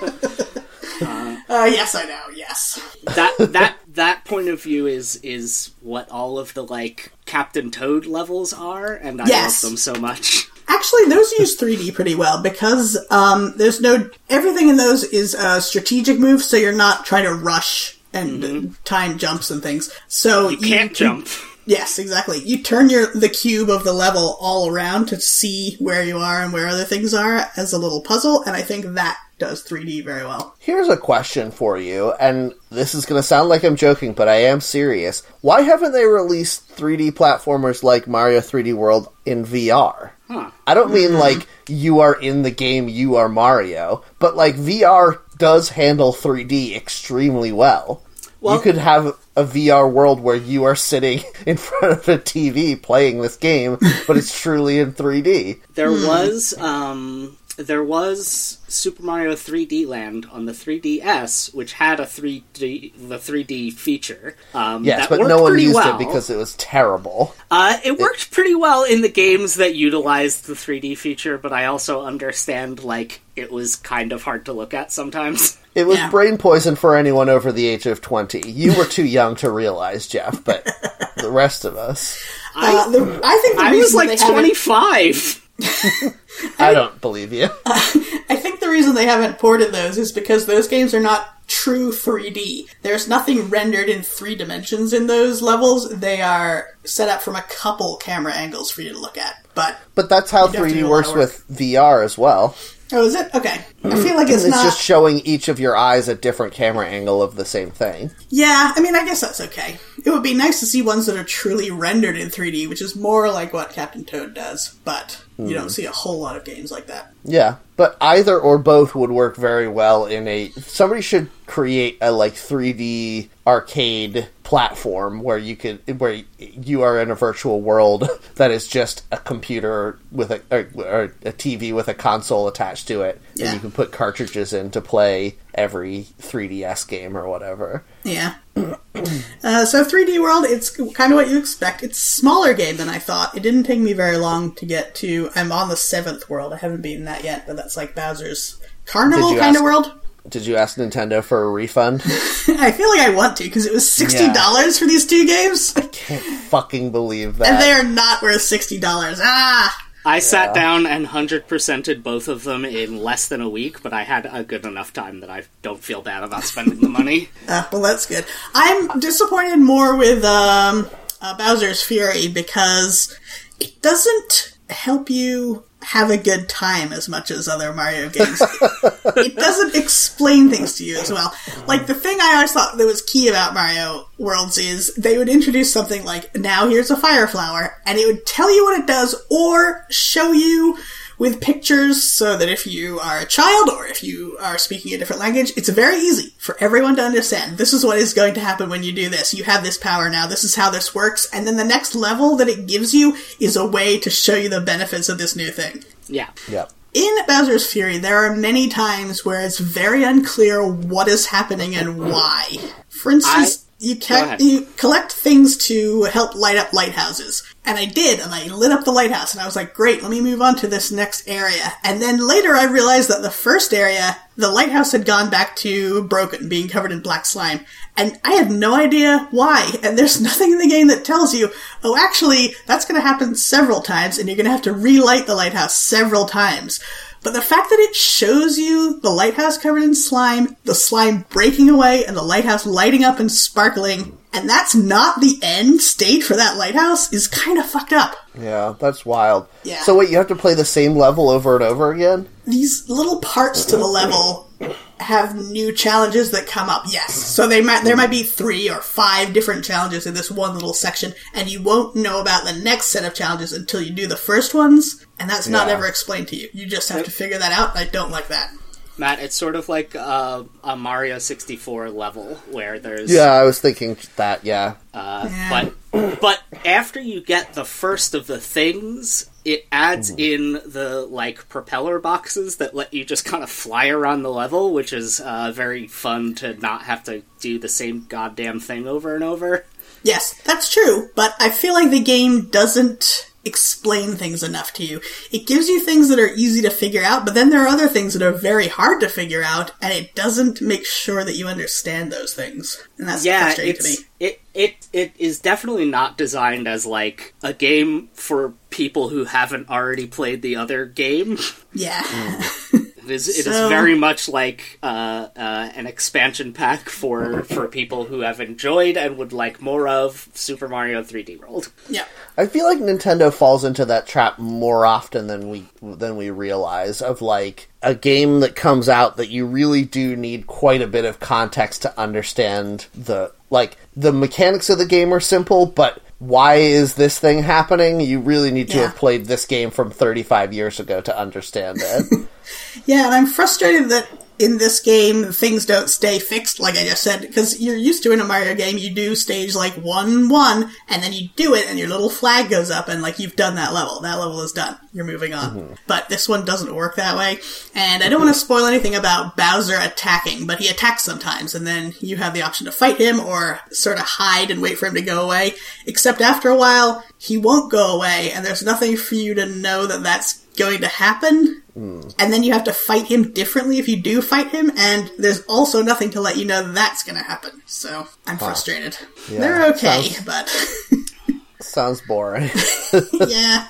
Uh, 1.50 1.64
yes, 1.64 1.94
I 1.96 2.04
know. 2.04 2.20
Yes. 2.34 2.80
That 3.16 3.34
that 3.38 3.76
that 3.94 4.24
point 4.24 4.48
of 4.48 4.62
view 4.62 4.86
is 4.86 5.16
is 5.16 5.72
what 5.80 6.08
all 6.10 6.38
of 6.38 6.54
the 6.54 6.62
like 6.64 7.10
Captain 7.26 7.70
Toad 7.72 8.06
levels 8.06 8.52
are, 8.52 8.94
and 8.94 9.20
I 9.20 9.26
Yes. 9.26 9.62
love 9.64 9.70
them 9.72 9.76
so 9.76 9.94
much. 9.94 10.46
Actually, 10.68 11.06
those 11.06 11.32
use 11.32 11.56
3D 11.58 11.92
pretty 11.92 12.14
well 12.14 12.40
because 12.40 12.96
um, 13.10 13.54
there's 13.56 13.80
no 13.80 14.08
everything 14.28 14.68
in 14.68 14.76
those 14.76 15.02
is 15.02 15.34
a 15.34 15.60
strategic 15.60 16.20
move, 16.20 16.40
so 16.42 16.56
you're 16.56 16.72
not 16.72 17.04
trying 17.04 17.24
to 17.24 17.34
rush 17.34 17.98
and 18.12 18.44
uh, 18.44 18.62
time 18.84 19.18
jumps 19.18 19.50
and 19.50 19.60
things. 19.62 19.92
So 20.06 20.48
You 20.50 20.56
can't 20.58 20.94
jump. 20.94 21.26
Yes, 21.70 22.00
exactly. 22.00 22.40
You 22.40 22.64
turn 22.64 22.90
your 22.90 23.06
the 23.14 23.28
cube 23.28 23.70
of 23.70 23.84
the 23.84 23.92
level 23.92 24.36
all 24.40 24.68
around 24.68 25.06
to 25.06 25.20
see 25.20 25.76
where 25.78 26.02
you 26.02 26.18
are 26.18 26.42
and 26.42 26.52
where 26.52 26.66
other 26.66 26.82
things 26.82 27.14
are 27.14 27.46
as 27.56 27.72
a 27.72 27.78
little 27.78 28.00
puzzle, 28.00 28.42
and 28.42 28.56
I 28.56 28.62
think 28.62 28.84
that 28.86 29.20
does 29.38 29.62
3D 29.62 30.04
very 30.04 30.24
well. 30.24 30.56
Here's 30.58 30.88
a 30.88 30.96
question 30.96 31.52
for 31.52 31.78
you, 31.78 32.10
and 32.14 32.54
this 32.70 32.92
is 32.92 33.06
going 33.06 33.20
to 33.20 33.26
sound 33.26 33.48
like 33.48 33.62
I'm 33.62 33.76
joking, 33.76 34.14
but 34.14 34.26
I 34.26 34.46
am 34.46 34.60
serious. 34.60 35.22
Why 35.42 35.60
haven't 35.60 35.92
they 35.92 36.06
released 36.06 36.68
3D 36.76 37.12
platformers 37.12 37.84
like 37.84 38.08
Mario 38.08 38.40
3D 38.40 38.74
World 38.74 39.06
in 39.24 39.44
VR? 39.44 40.10
Huh. 40.26 40.50
I 40.66 40.74
don't 40.74 40.92
mean 40.92 41.10
mm-hmm. 41.10 41.18
like 41.18 41.46
you 41.68 42.00
are 42.00 42.14
in 42.20 42.42
the 42.42 42.50
game, 42.50 42.88
you 42.88 43.14
are 43.14 43.28
Mario, 43.28 44.02
but 44.18 44.34
like 44.34 44.56
VR 44.56 45.20
does 45.38 45.68
handle 45.68 46.12
3D 46.12 46.74
extremely 46.74 47.52
well. 47.52 48.02
Well- 48.40 48.56
you 48.56 48.60
could 48.62 48.78
have 48.78 49.16
a 49.36 49.44
VR 49.44 49.90
world 49.90 50.20
where 50.20 50.36
you 50.36 50.64
are 50.64 50.76
sitting 50.76 51.22
in 51.46 51.56
front 51.56 51.92
of 51.98 52.08
a 52.08 52.18
TV 52.18 52.80
playing 52.80 53.20
this 53.20 53.36
game, 53.36 53.78
but 54.06 54.16
it's 54.16 54.38
truly 54.38 54.78
in 54.78 54.92
3D. 54.92 55.60
There 55.74 55.90
was 55.92 56.54
um 56.58 57.36
there 57.66 57.82
was 57.84 58.58
Super 58.68 59.02
Mario 59.02 59.32
3D 59.32 59.86
Land 59.86 60.26
on 60.32 60.46
the 60.46 60.52
3DS, 60.52 61.54
which 61.54 61.74
had 61.74 62.00
a 62.00 62.04
3D 62.04 62.92
the 63.08 63.16
3D 63.18 63.72
feature. 63.72 64.36
Um, 64.54 64.84
Yes, 64.84 65.08
that 65.08 65.18
but 65.18 65.26
no 65.28 65.42
one 65.42 65.58
used 65.58 65.74
well. 65.74 65.94
it 65.94 65.98
because 65.98 66.30
it 66.30 66.36
was 66.36 66.54
terrible. 66.56 67.34
Uh, 67.50 67.78
it 67.84 67.98
worked 67.98 68.30
pretty 68.30 68.54
well 68.54 68.84
in 68.84 69.02
the 69.02 69.08
games 69.08 69.56
that 69.56 69.74
utilized 69.74 70.46
the 70.46 70.54
3D 70.54 70.96
feature, 70.96 71.38
but 71.38 71.52
I 71.52 71.66
also 71.66 72.02
understand 72.02 72.82
like 72.84 73.20
it 73.36 73.50
was 73.52 73.76
kind 73.76 74.12
of 74.12 74.22
hard 74.22 74.46
to 74.46 74.52
look 74.52 74.74
at 74.74 74.92
sometimes. 74.92 75.56
It 75.72 75.86
was 75.86 75.98
Yeah. 75.98 76.10
brain 76.10 76.36
poison 76.36 76.74
for 76.74 76.96
anyone 76.96 77.28
over 77.28 77.52
the 77.52 77.68
age 77.68 77.86
of 77.86 78.00
20. 78.00 78.42
You 78.50 78.76
were 78.76 78.84
too 78.86 79.04
young 79.04 79.36
to 79.36 79.52
realize, 79.52 80.08
Jeff, 80.08 80.42
but 80.42 80.64
the 81.16 81.30
rest 81.30 81.64
of 81.64 81.76
us. 81.76 82.20
Uh, 82.56 82.90
the, 82.90 83.20
I 83.22 83.38
think 83.40 83.56
the 83.56 83.62
I 83.62 83.76
was 83.76 83.94
like 83.94 84.18
25. 84.18 85.48
I 86.58 86.72
don't 86.72 87.00
believe 87.00 87.32
you. 87.32 87.48
I 87.66 88.36
think 88.36 88.60
the 88.60 88.68
reason 88.68 88.94
they 88.94 89.06
haven't 89.06 89.38
ported 89.38 89.72
those 89.72 89.98
is 89.98 90.12
because 90.12 90.46
those 90.46 90.68
games 90.68 90.94
are 90.94 91.00
not 91.00 91.46
true 91.46 91.90
3D. 91.90 92.68
There's 92.82 93.08
nothing 93.08 93.50
rendered 93.50 93.88
in 93.88 94.02
three 94.02 94.36
dimensions 94.36 94.92
in 94.92 95.06
those 95.06 95.42
levels. 95.42 95.90
They 95.90 96.22
are 96.22 96.68
set 96.84 97.08
up 97.08 97.22
from 97.22 97.36
a 97.36 97.42
couple 97.42 97.96
camera 97.96 98.32
angles 98.32 98.70
for 98.70 98.82
you 98.82 98.92
to 98.92 98.98
look 98.98 99.18
at. 99.18 99.44
But 99.54 99.76
But 99.94 100.08
that's 100.08 100.30
how 100.30 100.46
You'd 100.46 100.54
have 100.56 100.64
to 100.68 100.70
3D 100.70 100.74
do 100.74 100.80
a 100.80 100.84
lot 100.84 100.90
works 100.90 101.08
work. 101.08 101.16
with 101.18 101.44
VR 101.50 102.04
as 102.04 102.16
well. 102.18 102.56
oh, 102.92 103.04
is 103.04 103.14
it 103.14 103.32
okay? 103.34 103.64
I 103.84 103.94
feel 104.02 104.14
like 104.16 104.28
it's, 104.28 104.44
It's 104.44 104.50
not. 104.54 104.64
just 104.64 104.80
showing 104.80 105.20
each 105.20 105.48
of 105.48 105.58
your 105.60 105.76
eyes 105.76 106.08
a 106.08 106.14
different 106.14 106.52
camera 106.52 106.86
angle 106.86 107.22
of 107.22 107.34
the 107.36 107.44
same 107.44 107.70
thing. 107.70 108.10
Yeah, 108.28 108.72
I 108.76 108.80
mean, 108.80 108.94
I 108.96 109.04
guess 109.04 109.20
that's 109.20 109.40
okay. 109.40 109.78
It 110.04 110.10
would 110.10 110.22
be 110.22 110.34
nice 110.34 110.60
to 110.60 110.66
see 110.66 110.82
ones 110.82 111.06
that 111.06 111.16
are 111.16 111.24
truly 111.24 111.70
rendered 111.70 112.16
in 112.16 112.28
3D, 112.28 112.68
which 112.68 112.82
is 112.82 112.96
more 112.96 113.30
like 113.30 113.52
what 113.52 113.70
Captain 113.72 114.04
Toad 114.04 114.34
does. 114.34 114.74
But 114.84 115.22
you 115.38 115.46
Hmm. 115.46 115.52
don't 115.52 115.70
see 115.70 115.86
a 115.86 115.92
whole 115.92 116.18
lot 116.20 116.36
of 116.36 116.44
games 116.44 116.70
like 116.70 116.86
that. 116.88 117.12
Yeah, 117.24 117.56
but 117.76 117.96
either 118.00 118.38
or 118.38 118.58
both 118.58 118.94
would 118.94 119.10
work 119.10 119.36
very 119.36 119.68
well 119.68 120.04
in 120.06 120.26
a. 120.28 120.50
Somebody 120.60 121.00
should 121.00 121.28
create 121.50 121.98
a 122.00 122.12
like 122.12 122.34
3D 122.34 123.28
arcade 123.44 124.28
platform 124.44 125.20
where 125.20 125.36
you 125.36 125.56
could 125.56 125.80
where 126.00 126.22
you 126.38 126.82
are 126.82 127.00
in 127.00 127.10
a 127.10 127.14
virtual 127.16 127.60
world 127.60 128.08
that 128.36 128.52
is 128.52 128.68
just 128.68 129.02
a 129.10 129.16
computer 129.16 129.98
with 130.12 130.30
a 130.30 130.40
or, 130.52 130.68
or 130.84 131.02
a 131.24 131.32
TV 131.32 131.74
with 131.74 131.88
a 131.88 131.94
console 131.94 132.46
attached 132.46 132.86
to 132.86 133.02
it, 133.02 133.20
Yeah. 133.34 133.46
and 133.46 133.54
you 133.54 133.60
can 133.60 133.72
put 133.72 133.90
cartridges 133.90 134.52
in 134.52 134.70
to 134.70 134.80
play 134.80 135.34
every 135.52 136.06
3DS 136.20 136.86
game 136.86 137.16
or 137.16 137.28
whatever. 137.28 137.82
Yeah. 138.04 138.36
uh, 138.56 139.64
so 139.64 139.84
3D 139.84 140.22
World, 140.22 140.44
it's 140.44 140.70
kind 140.70 141.12
of 141.12 141.16
what 141.16 141.28
you 141.28 141.36
expect. 141.36 141.82
It's 141.82 141.98
a 141.98 142.06
smaller 142.20 142.54
game 142.54 142.76
than 142.76 142.88
I 142.88 143.00
thought. 143.00 143.36
It 143.36 143.42
didn't 143.42 143.64
take 143.64 143.80
me 143.80 143.92
very 143.92 144.18
long 144.18 144.54
to 144.54 144.66
get 144.66 144.94
to. 144.96 145.30
I'm 145.34 145.50
on 145.50 145.68
the 145.68 145.76
seventh 145.76 146.30
world. 146.30 146.52
I 146.52 146.58
haven't 146.58 146.82
beaten 146.82 147.06
that 147.06 147.24
yet, 147.24 147.44
but 147.48 147.56
that's 147.56 147.76
like 147.76 147.96
Bowser's 147.96 148.60
Carnival 148.86 149.36
kind 149.36 149.56
of 149.56 149.62
world. 149.62 149.99
Did 150.28 150.46
you 150.46 150.56
ask 150.56 150.76
Nintendo 150.76 151.22
for 151.24 151.42
a 151.44 151.50
refund? 151.50 152.02
I 152.04 152.72
feel 152.72 152.88
like 152.90 153.00
I 153.00 153.10
want 153.14 153.36
to 153.38 153.44
because 153.44 153.66
it 153.66 153.72
was 153.72 153.90
sixty 153.90 154.30
dollars 154.32 154.78
for 154.78 154.84
these 154.84 155.06
two 155.06 155.26
games, 155.26 155.74
I 155.76 155.82
Can't 155.82 156.22
fucking 156.22 156.92
believe 156.92 157.38
that. 157.38 157.48
and 157.48 157.60
they 157.62 157.72
are 157.72 157.82
not 157.82 158.22
worth 158.22 158.42
sixty 158.42 158.78
dollars. 158.78 159.18
Ah. 159.22 159.86
I 160.02 160.20
sat 160.20 160.54
down 160.54 160.86
and 160.86 161.06
100%ed 161.06 162.02
both 162.02 162.28
of 162.28 162.42
them 162.44 162.64
in 162.64 162.96
less 162.96 163.28
than 163.28 163.42
a 163.42 163.50
week, 163.50 163.82
but 163.82 163.92
I 163.92 164.04
had 164.04 164.26
a 164.32 164.42
good 164.42 164.64
enough 164.64 164.94
time 164.94 165.20
that 165.20 165.28
I 165.28 165.42
don't 165.60 165.84
feel 165.84 166.00
bad 166.00 166.22
about 166.24 166.44
spending 166.44 166.80
the 166.80 166.88
money. 166.88 167.28
Uh, 167.46 167.64
well, 167.72 167.82
that's 167.82 168.06
good. 168.06 168.24
I'm 168.54 168.98
disappointed 168.98 169.58
more 169.58 169.96
with 169.96 170.24
um, 170.24 170.88
uh, 171.20 171.36
Bowser's 171.36 171.82
Fury 171.82 172.28
because 172.28 173.14
it 173.60 173.82
doesn't 173.82 174.56
help 174.70 175.10
you 175.10 175.64
have 175.82 176.10
a 176.10 176.16
good 176.16 176.48
time 176.48 176.92
as 176.92 177.08
much 177.08 177.30
as 177.30 177.48
other 177.48 177.72
Mario 177.72 178.08
games. 178.08 178.40
it 178.82 179.36
doesn't 179.36 179.74
explain 179.74 180.50
things 180.50 180.74
to 180.76 180.84
you 180.84 180.98
as 180.98 181.10
well. 181.10 181.34
Like 181.66 181.86
the 181.86 181.94
thing 181.94 182.18
I 182.20 182.34
always 182.34 182.52
thought 182.52 182.76
that 182.76 182.86
was 182.86 183.02
key 183.02 183.28
about 183.28 183.54
Mario 183.54 184.08
Worlds 184.18 184.58
is 184.58 184.94
they 184.94 185.18
would 185.18 185.28
introduce 185.28 185.72
something 185.72 186.04
like, 186.04 186.34
now 186.36 186.68
here's 186.68 186.90
a 186.90 186.96
fire 186.96 187.26
flower, 187.26 187.76
and 187.86 187.98
it 187.98 188.06
would 188.06 188.26
tell 188.26 188.54
you 188.54 188.64
what 188.64 188.80
it 188.80 188.86
does 188.86 189.14
or 189.30 189.86
show 189.90 190.32
you 190.32 190.78
with 191.20 191.38
pictures 191.38 192.02
so 192.02 192.38
that 192.38 192.48
if 192.48 192.66
you 192.66 192.98
are 192.98 193.18
a 193.18 193.26
child 193.26 193.68
or 193.68 193.86
if 193.86 194.02
you 194.02 194.38
are 194.40 194.56
speaking 194.56 194.94
a 194.94 194.96
different 194.98 195.20
language, 195.20 195.52
it's 195.54 195.68
very 195.68 195.98
easy 195.98 196.32
for 196.38 196.56
everyone 196.60 196.96
to 196.96 197.02
understand. 197.02 197.58
This 197.58 197.74
is 197.74 197.84
what 197.84 197.98
is 197.98 198.14
going 198.14 198.32
to 198.34 198.40
happen 198.40 198.70
when 198.70 198.82
you 198.82 198.90
do 198.90 199.10
this. 199.10 199.34
You 199.34 199.44
have 199.44 199.62
this 199.62 199.76
power 199.76 200.08
now. 200.08 200.26
This 200.26 200.44
is 200.44 200.56
how 200.56 200.70
this 200.70 200.94
works. 200.94 201.28
And 201.30 201.46
then 201.46 201.56
the 201.56 201.64
next 201.64 201.94
level 201.94 202.36
that 202.36 202.48
it 202.48 202.66
gives 202.66 202.94
you 202.94 203.18
is 203.38 203.54
a 203.54 203.66
way 203.66 203.98
to 203.98 204.08
show 204.08 204.34
you 204.34 204.48
the 204.48 204.62
benefits 204.62 205.10
of 205.10 205.18
this 205.18 205.36
new 205.36 205.50
thing. 205.50 205.84
Yeah. 206.08 206.30
Yeah. 206.48 206.68
In 206.94 207.18
Bowser's 207.26 207.70
Fury, 207.70 207.98
there 207.98 208.24
are 208.24 208.34
many 208.34 208.70
times 208.70 209.22
where 209.22 209.42
it's 209.42 209.58
very 209.58 210.02
unclear 210.02 210.66
what 210.66 211.06
is 211.06 211.26
happening 211.26 211.76
and 211.76 211.98
why. 211.98 212.46
For 212.88 213.12
instance, 213.12 213.66
you, 213.80 213.96
ca- 213.96 214.36
you 214.38 214.66
collect 214.76 215.12
things 215.12 215.56
to 215.68 216.02
help 216.04 216.34
light 216.34 216.58
up 216.58 216.72
lighthouses. 216.72 217.42
And 217.64 217.78
I 217.78 217.86
did, 217.86 218.20
and 218.20 218.32
I 218.32 218.46
lit 218.46 218.72
up 218.72 218.84
the 218.84 218.92
lighthouse, 218.92 219.32
and 219.32 219.40
I 219.40 219.46
was 219.46 219.56
like, 219.56 219.74
great, 219.74 220.02
let 220.02 220.10
me 220.10 220.20
move 220.20 220.42
on 220.42 220.54
to 220.56 220.66
this 220.66 220.92
next 220.92 221.26
area. 221.26 221.72
And 221.82 222.00
then 222.00 222.26
later 222.26 222.54
I 222.54 222.64
realized 222.64 223.08
that 223.08 223.22
the 223.22 223.30
first 223.30 223.72
area, 223.72 224.16
the 224.36 224.50
lighthouse 224.50 224.92
had 224.92 225.04
gone 225.06 225.30
back 225.30 225.56
to 225.56 226.04
broken, 226.04 226.48
being 226.48 226.68
covered 226.68 226.92
in 226.92 227.00
black 227.00 227.24
slime. 227.24 227.60
And 227.96 228.18
I 228.24 228.32
had 228.32 228.50
no 228.50 228.74
idea 228.74 229.28
why. 229.30 229.70
And 229.82 229.98
there's 229.98 230.20
nothing 230.28 230.52
in 230.52 230.58
the 230.58 230.68
game 230.68 230.88
that 230.88 231.04
tells 231.04 231.34
you, 231.34 231.50
oh, 231.82 231.96
actually, 231.96 232.54
that's 232.66 232.84
gonna 232.84 233.00
happen 233.00 233.34
several 233.34 233.80
times, 233.80 234.18
and 234.18 234.28
you're 234.28 234.36
gonna 234.36 234.50
have 234.50 234.62
to 234.62 234.72
relight 234.72 235.26
the 235.26 235.34
lighthouse 235.34 235.74
several 235.74 236.26
times. 236.26 236.80
But 237.22 237.34
the 237.34 237.42
fact 237.42 237.70
that 237.70 237.78
it 237.78 237.94
shows 237.94 238.58
you 238.58 238.98
the 239.00 239.10
lighthouse 239.10 239.58
covered 239.58 239.82
in 239.82 239.94
slime, 239.94 240.56
the 240.64 240.74
slime 240.74 241.26
breaking 241.28 241.68
away, 241.68 242.04
and 242.04 242.16
the 242.16 242.22
lighthouse 242.22 242.64
lighting 242.64 243.04
up 243.04 243.18
and 243.18 243.30
sparkling, 243.30 244.16
and 244.32 244.48
that's 244.48 244.74
not 244.74 245.20
the 245.20 245.38
end 245.42 245.82
state 245.82 246.22
for 246.22 246.34
that 246.36 246.56
lighthouse 246.56 247.12
is 247.12 247.28
kind 247.28 247.58
of 247.58 247.66
fucked 247.66 247.92
up. 247.92 248.16
Yeah, 248.38 248.74
that's 248.78 249.04
wild. 249.04 249.48
Yeah. 249.64 249.82
So 249.82 249.96
wait, 249.96 250.10
you 250.10 250.16
have 250.16 250.28
to 250.28 250.36
play 250.36 250.54
the 250.54 250.64
same 250.64 250.96
level 250.96 251.28
over 251.28 251.56
and 251.56 251.64
over 251.64 251.92
again? 251.92 252.28
These 252.46 252.88
little 252.88 253.20
parts 253.20 253.64
to 253.66 253.76
the 253.76 253.86
level 253.86 254.49
have 254.98 255.34
new 255.34 255.72
challenges 255.72 256.30
that 256.32 256.46
come 256.46 256.68
up. 256.68 256.82
Yes. 256.88 257.14
So 257.14 257.48
they 257.48 257.62
might 257.62 257.84
there 257.84 257.96
might 257.96 258.10
be 258.10 258.22
3 258.22 258.68
or 258.70 258.80
5 258.80 259.32
different 259.32 259.64
challenges 259.64 260.06
in 260.06 260.14
this 260.14 260.30
one 260.30 260.52
little 260.54 260.74
section 260.74 261.14
and 261.34 261.48
you 261.50 261.62
won't 261.62 261.96
know 261.96 262.20
about 262.20 262.44
the 262.44 262.52
next 262.52 262.86
set 262.86 263.04
of 263.04 263.14
challenges 263.14 263.52
until 263.52 263.80
you 263.80 263.90
do 263.92 264.06
the 264.06 264.16
first 264.16 264.52
ones 264.54 265.04
and 265.18 265.28
that's 265.30 265.48
not 265.48 265.68
Yeah. 265.68 265.74
ever 265.74 265.86
explained 265.86 266.28
to 266.28 266.36
you. 266.36 266.48
You 266.52 266.66
just 266.66 266.88
have 266.90 267.04
to 267.04 267.10
figure 267.10 267.38
that 267.38 267.52
out. 267.52 267.74
I 267.76 267.84
don't 267.84 268.10
like 268.10 268.28
that. 268.28 268.50
Matt, 268.98 269.20
it's 269.20 269.34
sort 269.34 269.56
of 269.56 269.70
like 269.70 269.96
uh, 269.96 270.42
a 270.62 270.76
Mario 270.76 271.18
64 271.18 271.88
level 271.88 272.34
where 272.50 272.78
there's 272.78 273.10
Yeah, 273.10 273.32
I 273.32 273.44
was 273.44 273.58
thinking 273.58 273.96
that, 274.16 274.44
yeah. 274.44 274.74
Uh, 274.92 275.26
Yeah. 275.30 275.48
But 275.92 276.20
but 276.20 276.42
after 276.66 277.00
you 277.00 277.22
get 277.22 277.54
the 277.54 277.64
first 277.64 278.14
of 278.14 278.26
the 278.26 278.38
things, 278.38 279.28
it 279.44 279.66
adds 279.72 280.10
in 280.10 280.52
the 280.52 281.06
like 281.10 281.48
propeller 281.48 281.98
boxes 281.98 282.56
that 282.56 282.74
let 282.74 282.92
you 282.92 283.04
just 283.04 283.24
kind 283.24 283.42
of 283.42 283.50
fly 283.50 283.88
around 283.88 284.22
the 284.22 284.30
level, 284.30 284.72
which 284.72 284.92
is 284.92 285.20
uh, 285.20 285.52
very 285.54 285.86
fun 285.86 286.34
to 286.36 286.54
not 286.54 286.82
have 286.82 287.04
to 287.04 287.22
do 287.40 287.58
the 287.58 287.68
same 287.68 288.06
goddamn 288.08 288.60
thing 288.60 288.86
over 288.86 289.14
and 289.14 289.24
over. 289.24 289.64
Yes, 290.02 290.40
that's 290.42 290.72
true, 290.72 291.10
but 291.14 291.34
I 291.38 291.50
feel 291.50 291.74
like 291.74 291.90
the 291.90 292.00
game 292.00 292.46
doesn't 292.46 293.29
explain 293.44 294.16
things 294.16 294.42
enough 294.42 294.72
to 294.74 294.84
you. 294.84 295.00
It 295.32 295.46
gives 295.46 295.68
you 295.68 295.80
things 295.80 296.08
that 296.08 296.18
are 296.18 296.28
easy 296.34 296.60
to 296.62 296.70
figure 296.70 297.02
out, 297.02 297.24
but 297.24 297.34
then 297.34 297.50
there 297.50 297.62
are 297.62 297.68
other 297.68 297.88
things 297.88 298.14
that 298.14 298.22
are 298.26 298.32
very 298.32 298.68
hard 298.68 299.00
to 299.00 299.08
figure 299.08 299.42
out, 299.42 299.72
and 299.80 299.92
it 299.92 300.14
doesn't 300.14 300.60
make 300.60 300.84
sure 300.84 301.24
that 301.24 301.36
you 301.36 301.46
understand 301.46 302.12
those 302.12 302.34
things. 302.34 302.86
And 302.98 303.08
that's 303.08 303.24
Yeah, 303.24 303.44
frustrating 303.44 303.76
to 303.76 303.82
me. 303.84 303.96
it 304.20 304.40
it 304.52 304.88
it 304.92 305.12
is 305.18 305.38
definitely 305.40 305.86
not 305.86 306.18
designed 306.18 306.68
as 306.68 306.84
like 306.84 307.34
a 307.42 307.52
game 307.54 308.08
for 308.12 308.54
people 308.68 309.08
who 309.08 309.24
haven't 309.24 309.70
already 309.70 310.06
played 310.06 310.42
the 310.42 310.56
other 310.56 310.84
game. 310.84 311.38
Yeah. 311.72 312.02
Mm. 312.02 312.76
It 313.10 313.14
is, 313.14 313.28
it 313.28 313.46
is 313.46 313.56
So- 313.56 313.68
very 313.68 313.94
much 313.96 314.28
like 314.28 314.78
uh, 314.82 315.28
uh, 315.36 315.70
an 315.74 315.86
expansion 315.86 316.52
pack 316.52 316.88
for, 316.88 317.42
for 317.44 317.66
people 317.66 318.04
who 318.04 318.20
have 318.20 318.40
enjoyed 318.40 318.96
and 318.96 319.16
would 319.18 319.32
like 319.32 319.60
more 319.60 319.88
of 319.88 320.28
Super 320.34 320.68
Mario 320.68 321.02
3D 321.02 321.40
World. 321.40 321.72
yeah. 321.88 322.04
I 322.36 322.46
feel 322.46 322.64
like 322.64 322.78
Nintendo 322.78 323.32
falls 323.32 323.64
into 323.64 323.84
that 323.86 324.06
trap 324.06 324.38
more 324.38 324.86
often 324.86 325.26
than 325.26 325.50
we 325.50 325.66
than 325.82 326.16
we 326.16 326.30
realize 326.30 327.02
of 327.02 327.20
like 327.20 327.68
a 327.82 327.94
game 327.94 328.40
that 328.40 328.54
comes 328.56 328.88
out 328.88 329.16
that 329.16 329.28
you 329.28 329.44
really 329.46 329.84
do 329.84 330.16
need 330.16 330.46
quite 330.46 330.80
a 330.80 330.86
bit 330.86 331.04
of 331.04 331.20
context 331.20 331.82
to 331.82 331.98
understand 332.00 332.86
the 332.94 333.32
like 333.50 333.76
the 333.96 334.12
mechanics 334.12 334.70
of 334.70 334.78
the 334.78 334.86
game 334.86 335.12
are 335.12 335.20
simple, 335.20 335.66
but 335.66 336.00
why 336.20 336.56
is 336.56 336.94
this 336.94 337.18
thing 337.18 337.42
happening? 337.42 337.98
You 338.00 338.20
really 338.20 338.50
need 338.52 338.68
to 338.68 338.76
Yeah. 338.76 338.82
have 338.86 338.96
played 338.96 339.26
this 339.26 339.44
game 339.46 339.70
from 339.70 339.90
35 339.90 340.52
years 340.52 340.78
ago 340.78 341.00
to 341.00 341.18
understand 341.18 341.78
it. 341.80 342.28
Yeah, 342.84 343.06
and 343.06 343.14
I'm 343.14 343.26
frustrated 343.26 343.88
that 343.90 344.06
in 344.40 344.56
this 344.56 344.80
game 344.80 345.32
things 345.32 345.66
don't 345.66 345.90
stay 345.90 346.18
fixed, 346.18 346.58
like 346.60 346.74
I 346.74 346.84
just 346.84 347.02
said, 347.02 347.20
because 347.20 347.60
you're 347.60 347.76
used 347.76 348.02
to 348.04 348.12
in 348.12 348.20
a 348.20 348.24
Mario 348.24 348.54
game, 348.54 348.78
you 348.78 348.92
do 348.92 349.14
stage 349.14 349.54
like 349.54 349.74
one 349.74 350.30
one, 350.30 350.70
and 350.88 351.02
then 351.02 351.12
you 351.12 351.28
do 351.36 351.54
it, 351.54 351.66
and 351.68 351.78
your 351.78 351.88
little 351.88 352.08
flag 352.08 352.48
goes 352.48 352.70
up, 352.70 352.88
and 352.88 353.02
like 353.02 353.18
you've 353.18 353.36
done 353.36 353.56
that 353.56 353.74
level. 353.74 354.00
That 354.00 354.18
level 354.18 354.40
is 354.40 354.52
done. 354.52 354.78
You're 354.94 355.04
moving 355.04 355.34
on. 355.34 355.56
Mm-hmm. 355.56 355.74
But 355.86 356.08
this 356.08 356.26
one 356.26 356.46
doesn't 356.46 356.74
work 356.74 356.96
that 356.96 357.18
way, 357.18 357.38
and 357.74 358.02
I 358.02 358.08
don't 358.08 358.22
want 358.22 358.34
to 358.34 358.40
spoil 358.40 358.64
anything 358.64 358.94
about 358.94 359.36
Bowser 359.36 359.76
attacking, 359.78 360.46
but 360.46 360.58
he 360.58 360.68
attacks 360.68 361.04
sometimes, 361.04 361.54
and 361.54 361.66
then 361.66 361.92
you 362.00 362.16
have 362.16 362.32
the 362.32 362.42
option 362.42 362.64
to 362.64 362.72
fight 362.72 362.96
him 362.96 363.20
or 363.20 363.60
sort 363.70 363.98
of 363.98 364.06
hide 364.06 364.50
and 364.50 364.62
wait 364.62 364.78
for 364.78 364.86
him 364.86 364.94
to 364.94 365.02
go 365.02 365.22
away. 365.22 365.52
Except 365.86 366.22
after 366.22 366.48
a 366.48 366.56
while, 366.56 367.04
he 367.18 367.36
won't 367.36 367.70
go 367.70 367.94
away, 367.94 368.32
and 368.32 368.44
there's 368.44 368.64
nothing 368.64 368.96
for 368.96 369.16
you 369.16 369.34
to 369.34 369.44
know 369.44 369.86
that 369.86 370.02
that's 370.02 370.46
going 370.60 370.80
to 370.80 370.88
happen 370.88 371.62
hmm. 371.74 372.00
and 372.18 372.32
then 372.32 372.42
you 372.42 372.52
have 372.52 372.64
to 372.64 372.72
fight 372.72 373.06
him 373.06 373.32
differently 373.32 373.78
if 373.78 373.88
you 373.88 374.00
do 374.00 374.20
fight 374.20 374.48
him, 374.48 374.70
and 374.76 375.10
there's 375.18 375.40
also 375.46 375.82
nothing 375.82 376.10
to 376.10 376.20
let 376.20 376.36
you 376.36 376.44
know 376.44 376.72
that's 376.72 377.02
going 377.02 377.16
to 377.16 377.24
happen. 377.24 377.62
So 377.66 378.06
I'm 378.26 378.38
frustrated. 378.38 378.96
They're 379.28 379.64
okay, 379.72 380.02
sounds- 380.02 380.24
but 380.24 380.46
Sounds 381.62 382.00
boring. 382.02 382.50
yeah, 383.12 383.68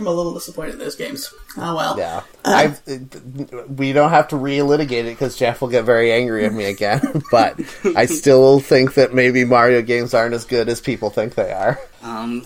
I'm 0.00 0.06
a 0.06 0.10
little 0.10 0.32
disappointed 0.32 0.72
in 0.74 0.78
those 0.78 0.96
games. 0.96 1.32
Oh 1.58 1.76
well. 1.76 1.98
Yeah, 1.98 2.22
I've, 2.42 2.80
we 3.68 3.92
don't 3.92 4.08
have 4.08 4.28
to 4.28 4.36
relitigate 4.36 5.04
it 5.04 5.10
because 5.10 5.36
Jeff 5.36 5.60
will 5.60 5.68
get 5.68 5.84
very 5.84 6.10
angry 6.10 6.46
at 6.46 6.54
me 6.54 6.64
again. 6.64 7.22
but 7.30 7.60
I 7.94 8.06
still 8.06 8.60
think 8.60 8.94
that 8.94 9.12
maybe 9.12 9.44
Mario 9.44 9.82
games 9.82 10.14
aren't 10.14 10.34
as 10.34 10.46
good 10.46 10.70
as 10.70 10.80
people 10.80 11.10
think 11.10 11.34
they 11.34 11.52
are. 11.52 11.78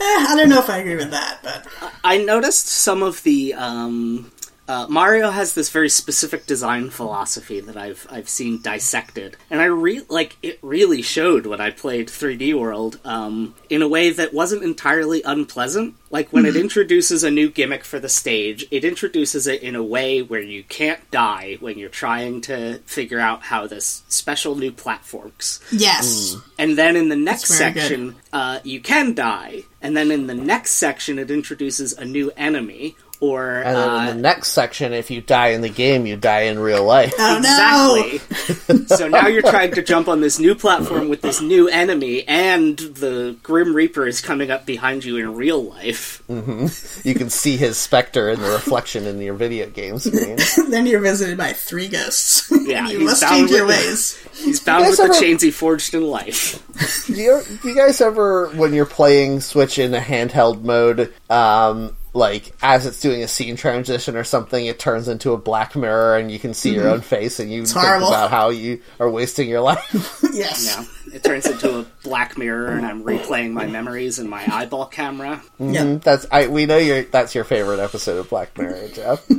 Eh, 0.00 0.04
I 0.04 0.34
don't 0.36 0.48
know 0.48 0.58
if 0.58 0.68
I 0.68 0.78
agree 0.78 0.96
with 0.96 1.12
that, 1.12 1.38
but 1.44 1.64
I 2.02 2.18
noticed 2.18 2.66
some 2.66 3.04
of 3.04 3.22
the 3.22 3.54
um, 3.54 4.32
uh, 4.68 4.86
Mario 4.88 5.30
has 5.30 5.54
this 5.54 5.70
very 5.70 5.88
specific 5.88 6.46
design 6.46 6.90
philosophy 6.90 7.60
that 7.60 7.76
I've 7.76 8.06
I've 8.10 8.28
seen 8.28 8.62
dissected, 8.62 9.36
and 9.50 9.60
I 9.60 9.66
re 9.66 10.02
like 10.08 10.36
it 10.42 10.58
really 10.62 11.02
showed 11.02 11.46
when 11.46 11.60
I 11.60 11.70
played 11.70 12.08
3D 12.08 12.58
World 12.58 13.00
um, 13.04 13.54
in 13.68 13.82
a 13.82 13.88
way 13.88 14.10
that 14.10 14.32
wasn't 14.32 14.62
entirely 14.62 15.22
unpleasant. 15.22 15.96
Like 16.10 16.32
when 16.32 16.46
it 16.46 16.54
introduces 16.54 17.24
a 17.24 17.30
new 17.30 17.50
gimmick 17.50 17.84
for 17.84 17.98
the 17.98 18.08
stage, 18.08 18.66
it 18.70 18.84
introduces 18.84 19.48
it 19.48 19.64
in 19.64 19.74
a 19.74 19.82
way 19.82 20.22
where 20.22 20.40
you 20.40 20.62
can't 20.62 21.10
die 21.10 21.56
when 21.58 21.76
you're 21.76 21.88
trying 21.88 22.40
to 22.42 22.78
figure 22.86 23.18
out 23.18 23.42
how 23.42 23.66
this 23.66 24.04
special 24.06 24.54
new 24.54 24.70
platform 24.70 25.24
works. 25.24 25.60
yes, 25.72 26.36
And 26.58 26.76
then 26.78 26.96
in 26.96 27.08
the 27.08 27.16
next 27.16 27.48
That's 27.48 27.58
very 27.58 27.72
good. 27.72 27.80
section, 27.80 28.16
uh, 28.32 28.60
you 28.62 28.80
can 28.80 29.14
die. 29.14 29.62
And 29.80 29.96
then 29.96 30.10
in 30.10 30.26
the 30.26 30.34
next 30.34 30.72
section, 30.72 31.18
it 31.18 31.30
introduces 31.30 31.92
a 31.92 32.04
new 32.04 32.30
enemy. 32.36 32.96
Or 33.20 33.56
And 33.62 33.76
then 33.76 33.88
uh, 33.88 34.00
in 34.10 34.16
the 34.16 34.22
next 34.22 34.48
section, 34.50 34.92
if 34.92 35.10
you 35.10 35.20
die 35.20 35.48
in 35.48 35.60
the 35.60 35.68
game, 35.68 36.06
you 36.06 36.16
die 36.16 36.42
in 36.42 36.58
real 36.58 36.84
life. 36.84 37.14
oh 37.18 37.40
no, 37.42 38.04
exactly. 38.04 38.86
so 38.96 39.08
now 39.08 39.28
you're 39.28 39.42
trying 39.42 39.72
to 39.72 39.82
jump 39.82 40.08
on 40.08 40.20
this 40.20 40.38
new 40.38 40.54
platform 40.54 41.08
with 41.08 41.22
this 41.22 41.40
new 41.40 41.68
enemy, 41.68 42.26
and 42.28 42.76
the 42.78 43.36
Grim 43.42 43.74
Reaper 43.74 44.06
is 44.06 44.20
coming 44.20 44.50
up 44.50 44.66
behind 44.66 45.04
you 45.04 45.16
in 45.16 45.34
real 45.34 45.62
life. 45.62 46.22
You 46.28 47.14
can 47.14 47.30
see 47.30 47.56
his 47.56 47.78
specter 47.78 48.28
in 48.30 48.40
the 48.40 48.50
reflection 48.50 49.06
in 49.06 49.20
your 49.20 49.34
video 49.34 49.68
game 49.70 49.98
screen. 49.98 50.38
then 50.70 50.86
you're 50.86 51.00
visited 51.00 51.38
by 51.38 51.52
three 51.52 51.88
ghosts. 51.88 52.50
Yeah, 52.64 52.88
you 52.88 53.00
he's 53.00 53.08
must 53.10 53.22
change 53.28 53.50
your 53.50 53.66
with- 53.66 53.76
ways. 53.76 54.18
He's 54.42 54.58
bound 54.58 54.84
guys 54.84 54.98
with 54.98 55.12
the 55.12 55.20
chains 55.20 55.42
he 55.42 55.50
forged 55.50 55.92
in 55.92 56.02
life. 56.02 56.62
do, 57.06 57.12
you, 57.12 57.42
do 57.62 57.68
you 57.68 57.74
guys 57.74 58.00
ever, 58.00 58.48
when 58.54 58.72
you're 58.72 58.86
playing 58.86 59.40
Switch 59.42 59.78
in 59.78 59.92
a 59.94 60.00
handheld 60.00 60.62
mode, 60.62 61.12
um, 61.28 61.94
like 62.14 62.54
as 62.62 62.86
it's 62.86 63.00
doing 63.00 63.22
a 63.22 63.28
scene 63.28 63.56
transition 63.56 64.16
or 64.16 64.24
something, 64.24 64.64
it 64.64 64.78
turns 64.78 65.08
into 65.08 65.32
a 65.32 65.36
black 65.36 65.74
mirror 65.74 66.16
and 66.16 66.30
you 66.30 66.38
can 66.38 66.54
see 66.54 66.72
your 66.72 66.84
mm-hmm. 66.84 66.94
own 66.94 67.00
face 67.00 67.40
and 67.40 67.50
you 67.50 67.66
think 67.66 67.84
horrible. 67.84 68.08
about 68.08 68.30
how 68.30 68.50
you 68.50 68.80
are 69.00 69.10
wasting 69.10 69.48
your 69.48 69.60
life? 69.60 70.20
yes, 70.32 70.64
Yeah. 70.64 71.14
it 71.14 71.24
turns 71.24 71.46
into 71.46 71.80
a 71.80 71.86
black 72.04 72.38
mirror, 72.38 72.68
and 72.68 72.86
I'm 72.86 73.02
replaying 73.02 73.52
my 73.52 73.66
memories 73.66 74.18
in 74.18 74.28
my 74.28 74.44
eyeball 74.50 74.86
camera. 74.86 75.42
Mm-hmm. 75.60 75.74
Yeah. 75.74 75.98
That's 76.02 76.26
I. 76.30 76.46
We 76.46 76.66
know 76.66 76.78
your 76.78 77.02
that's 77.02 77.34
your 77.34 77.44
favorite 77.44 77.80
episode 77.80 78.18
of 78.18 78.30
Black 78.30 78.56
Mirror, 78.56 78.88
Jeff. 78.94 79.28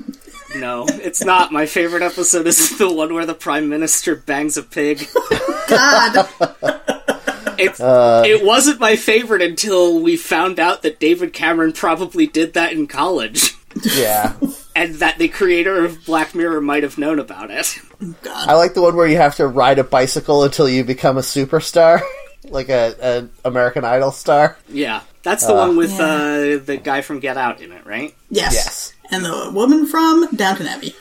No, 0.55 0.85
it's 0.87 1.21
not. 1.21 1.51
My 1.51 1.65
favorite 1.65 2.01
episode 2.01 2.47
is 2.47 2.77
the 2.77 2.89
one 2.89 3.13
where 3.13 3.25
the 3.25 3.33
prime 3.33 3.67
minister 3.67 4.15
bangs 4.15 4.55
a 4.55 4.63
pig. 4.63 5.05
God. 5.67 6.29
It's, 7.59 7.79
it 7.79 8.45
wasn't 8.45 8.79
my 8.79 8.95
favorite 8.95 9.41
until 9.41 9.99
we 9.99 10.17
found 10.17 10.59
out 10.59 10.81
that 10.83 10.99
David 10.99 11.33
Cameron 11.33 11.73
probably 11.73 12.27
did 12.27 12.53
that 12.53 12.73
in 12.73 12.87
college. 12.87 13.53
Yeah, 13.95 14.33
And 14.75 14.95
that 14.95 15.17
the 15.17 15.29
creator 15.29 15.85
of 15.85 16.05
Black 16.05 16.35
Mirror 16.35 16.61
might 16.61 16.83
have 16.83 16.97
known 16.97 17.17
about 17.19 17.49
it. 17.49 17.77
I 18.25 18.55
like 18.55 18.73
the 18.73 18.81
one 18.81 18.95
where 18.95 19.07
you 19.07 19.17
have 19.17 19.35
to 19.35 19.47
ride 19.47 19.79
a 19.79 19.85
bicycle 19.85 20.43
until 20.43 20.67
you 20.67 20.83
become 20.83 21.17
a 21.17 21.21
superstar, 21.21 22.01
like 22.49 22.67
a, 22.69 23.29
a 23.43 23.47
American 23.47 23.85
Idol 23.85 24.11
star. 24.11 24.57
Yeah, 24.67 25.01
that's 25.23 25.45
the 25.45 25.53
one 25.53 25.77
with 25.77 25.93
uh, 25.93 26.57
the 26.57 26.79
guy 26.81 27.01
from 27.01 27.19
Get 27.19 27.37
Out 27.37 27.61
in 27.61 27.71
it, 27.71 27.85
right? 27.85 28.13
Yes. 28.29 28.53
Yes. 28.53 28.93
And 29.11 29.23
the 29.23 29.51
woman 29.53 29.87
from 29.87 30.27
Downton 30.35 30.67
Abbey. 30.67 30.93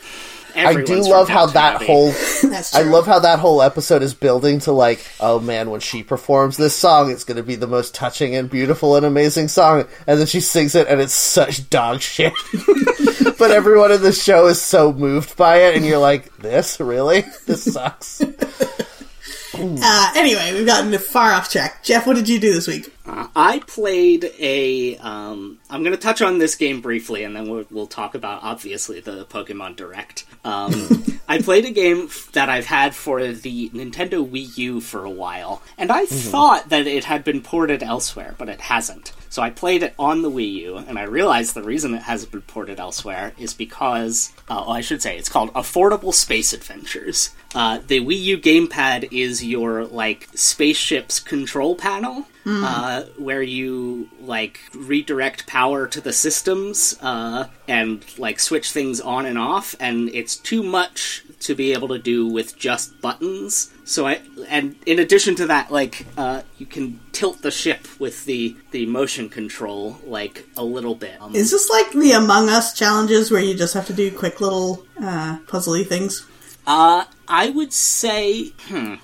I 0.55 0.81
do 0.83 1.01
love 1.01 1.29
how 1.29 1.47
that 1.47 1.75
Abbey. 1.75 1.85
whole 1.85 2.07
That's 2.43 2.75
I 2.75 2.81
love 2.83 3.05
how 3.05 3.19
that 3.19 3.39
whole 3.39 3.61
episode 3.61 4.03
is 4.03 4.13
building 4.13 4.59
to 4.61 4.71
like, 4.71 5.05
oh 5.19 5.39
man, 5.39 5.69
when 5.69 5.79
she 5.79 6.03
performs 6.03 6.57
this 6.57 6.73
song, 6.73 7.11
it's 7.11 7.23
going 7.23 7.37
to 7.37 7.43
be 7.43 7.55
the 7.55 7.67
most 7.67 7.93
touching 7.93 8.35
and 8.35 8.49
beautiful 8.49 8.95
and 8.95 9.05
amazing 9.05 9.47
song, 9.47 9.85
and 10.07 10.19
then 10.19 10.27
she 10.27 10.39
sings 10.39 10.75
it, 10.75 10.87
and 10.87 11.01
it's 11.01 11.13
such 11.13 11.69
dog 11.69 12.01
shit. 12.01 12.33
but 13.37 13.51
everyone 13.51 13.91
in 13.91 14.01
the 14.01 14.13
show 14.13 14.47
is 14.47 14.61
so 14.61 14.93
moved 14.93 15.35
by 15.35 15.57
it, 15.57 15.75
and 15.75 15.85
you're 15.85 15.99
like, 15.99 16.35
this 16.37 16.79
really? 16.79 17.25
This 17.45 17.73
sucks. 17.73 18.21
Uh, 19.57 20.11
anyway, 20.17 20.53
we've 20.53 20.65
gotten 20.65 20.91
far 20.97 21.31
off 21.31 21.49
track. 21.49 21.81
Jeff, 21.81 22.05
what 22.05 22.17
did 22.17 22.27
you 22.27 22.41
do 22.41 22.53
this 22.53 22.67
week? 22.67 22.93
Uh, 23.07 23.27
I 23.35 23.59
played 23.59 24.31
a. 24.39 24.97
Um, 24.97 25.59
I'm 25.69 25.83
going 25.83 25.95
to 25.95 26.01
touch 26.01 26.21
on 26.21 26.39
this 26.39 26.55
game 26.55 26.81
briefly, 26.81 27.23
and 27.23 27.35
then 27.35 27.47
we'll, 27.49 27.65
we'll 27.69 27.87
talk 27.87 28.15
about 28.15 28.43
obviously 28.43 28.99
the 28.99 29.25
Pokemon 29.25 29.75
Direct. 29.75 30.25
Um, 30.43 31.03
I 31.27 31.39
played 31.41 31.65
a 31.65 31.71
game 31.71 32.05
f- 32.05 32.31
that 32.33 32.49
I've 32.49 32.65
had 32.65 32.95
for 32.95 33.25
the 33.27 33.69
Nintendo 33.69 34.27
Wii 34.27 34.57
U 34.57 34.81
for 34.81 35.03
a 35.03 35.09
while, 35.09 35.61
and 35.77 35.91
I 35.91 36.05
thought 36.05 36.69
that 36.69 36.87
it 36.87 37.05
had 37.05 37.23
been 37.23 37.41
ported 37.41 37.83
elsewhere, 37.83 38.35
but 38.37 38.49
it 38.49 38.61
hasn't. 38.61 39.11
So 39.29 39.41
I 39.41 39.49
played 39.49 39.83
it 39.83 39.93
on 39.99 40.21
the 40.21 40.31
Wii 40.31 40.53
U, 40.53 40.77
and 40.77 40.97
I 40.97 41.03
realized 41.03 41.53
the 41.53 41.63
reason 41.63 41.93
it 41.93 42.03
hasn't 42.03 42.31
been 42.31 42.41
ported 42.41 42.79
elsewhere 42.79 43.33
is 43.37 43.53
because, 43.53 44.31
uh, 44.49 44.63
well, 44.65 44.71
I 44.71 44.81
should 44.81 45.01
say, 45.01 45.17
it's 45.17 45.29
called 45.29 45.53
Affordable 45.53 46.13
Space 46.13 46.53
Adventures. 46.53 47.31
Uh, 47.53 47.79
the 47.85 47.99
Wii 47.99 48.21
U 48.21 48.37
gamepad 48.37 49.09
is 49.11 49.43
your 49.43 49.85
like 49.85 50.29
spaceship's 50.35 51.19
control 51.19 51.75
panel, 51.75 52.27
uh, 52.45 53.03
where 53.17 53.41
you 53.41 54.09
like 54.21 54.59
redirect 54.73 55.47
power 55.47 55.87
to 55.87 56.01
the 56.01 56.13
systems 56.13 56.97
uh, 57.01 57.47
and 57.67 58.05
like 58.19 58.39
switch 58.39 58.71
things 58.71 59.01
on 59.01 59.25
and 59.25 59.37
off, 59.37 59.75
and 59.79 60.09
it's 60.09 60.35
too 60.35 60.61
much 60.61 61.23
to 61.39 61.55
be 61.55 61.73
able 61.73 61.87
to 61.87 61.97
do 61.97 62.27
with 62.27 62.57
just 62.57 63.01
buttons. 63.01 63.73
So 63.83 64.07
I 64.07 64.21
and 64.47 64.75
in 64.85 64.99
addition 64.99 65.35
to 65.35 65.47
that, 65.47 65.71
like 65.71 66.05
uh, 66.17 66.41
you 66.57 66.65
can 66.65 66.99
tilt 67.11 67.41
the 67.41 67.51
ship 67.51 67.87
with 67.99 68.25
the 68.25 68.55
the 68.71 68.85
motion 68.85 69.29
control 69.29 69.97
like 70.05 70.45
a 70.57 70.63
little 70.63 70.95
bit. 70.95 71.21
Um, 71.21 71.35
Is 71.35 71.51
this 71.51 71.69
like 71.69 71.91
the 71.91 72.11
Among 72.11 72.49
Us 72.49 72.77
challenges 72.77 73.31
where 73.31 73.41
you 73.41 73.55
just 73.55 73.73
have 73.73 73.87
to 73.87 73.93
do 73.93 74.11
quick 74.11 74.41
little 74.41 74.85
uh, 75.01 75.39
puzzly 75.47 75.85
things? 75.85 76.25
Uh, 76.67 77.05
I 77.27 77.49
would 77.51 77.73
say, 77.73 78.53
hmm. 78.67 78.95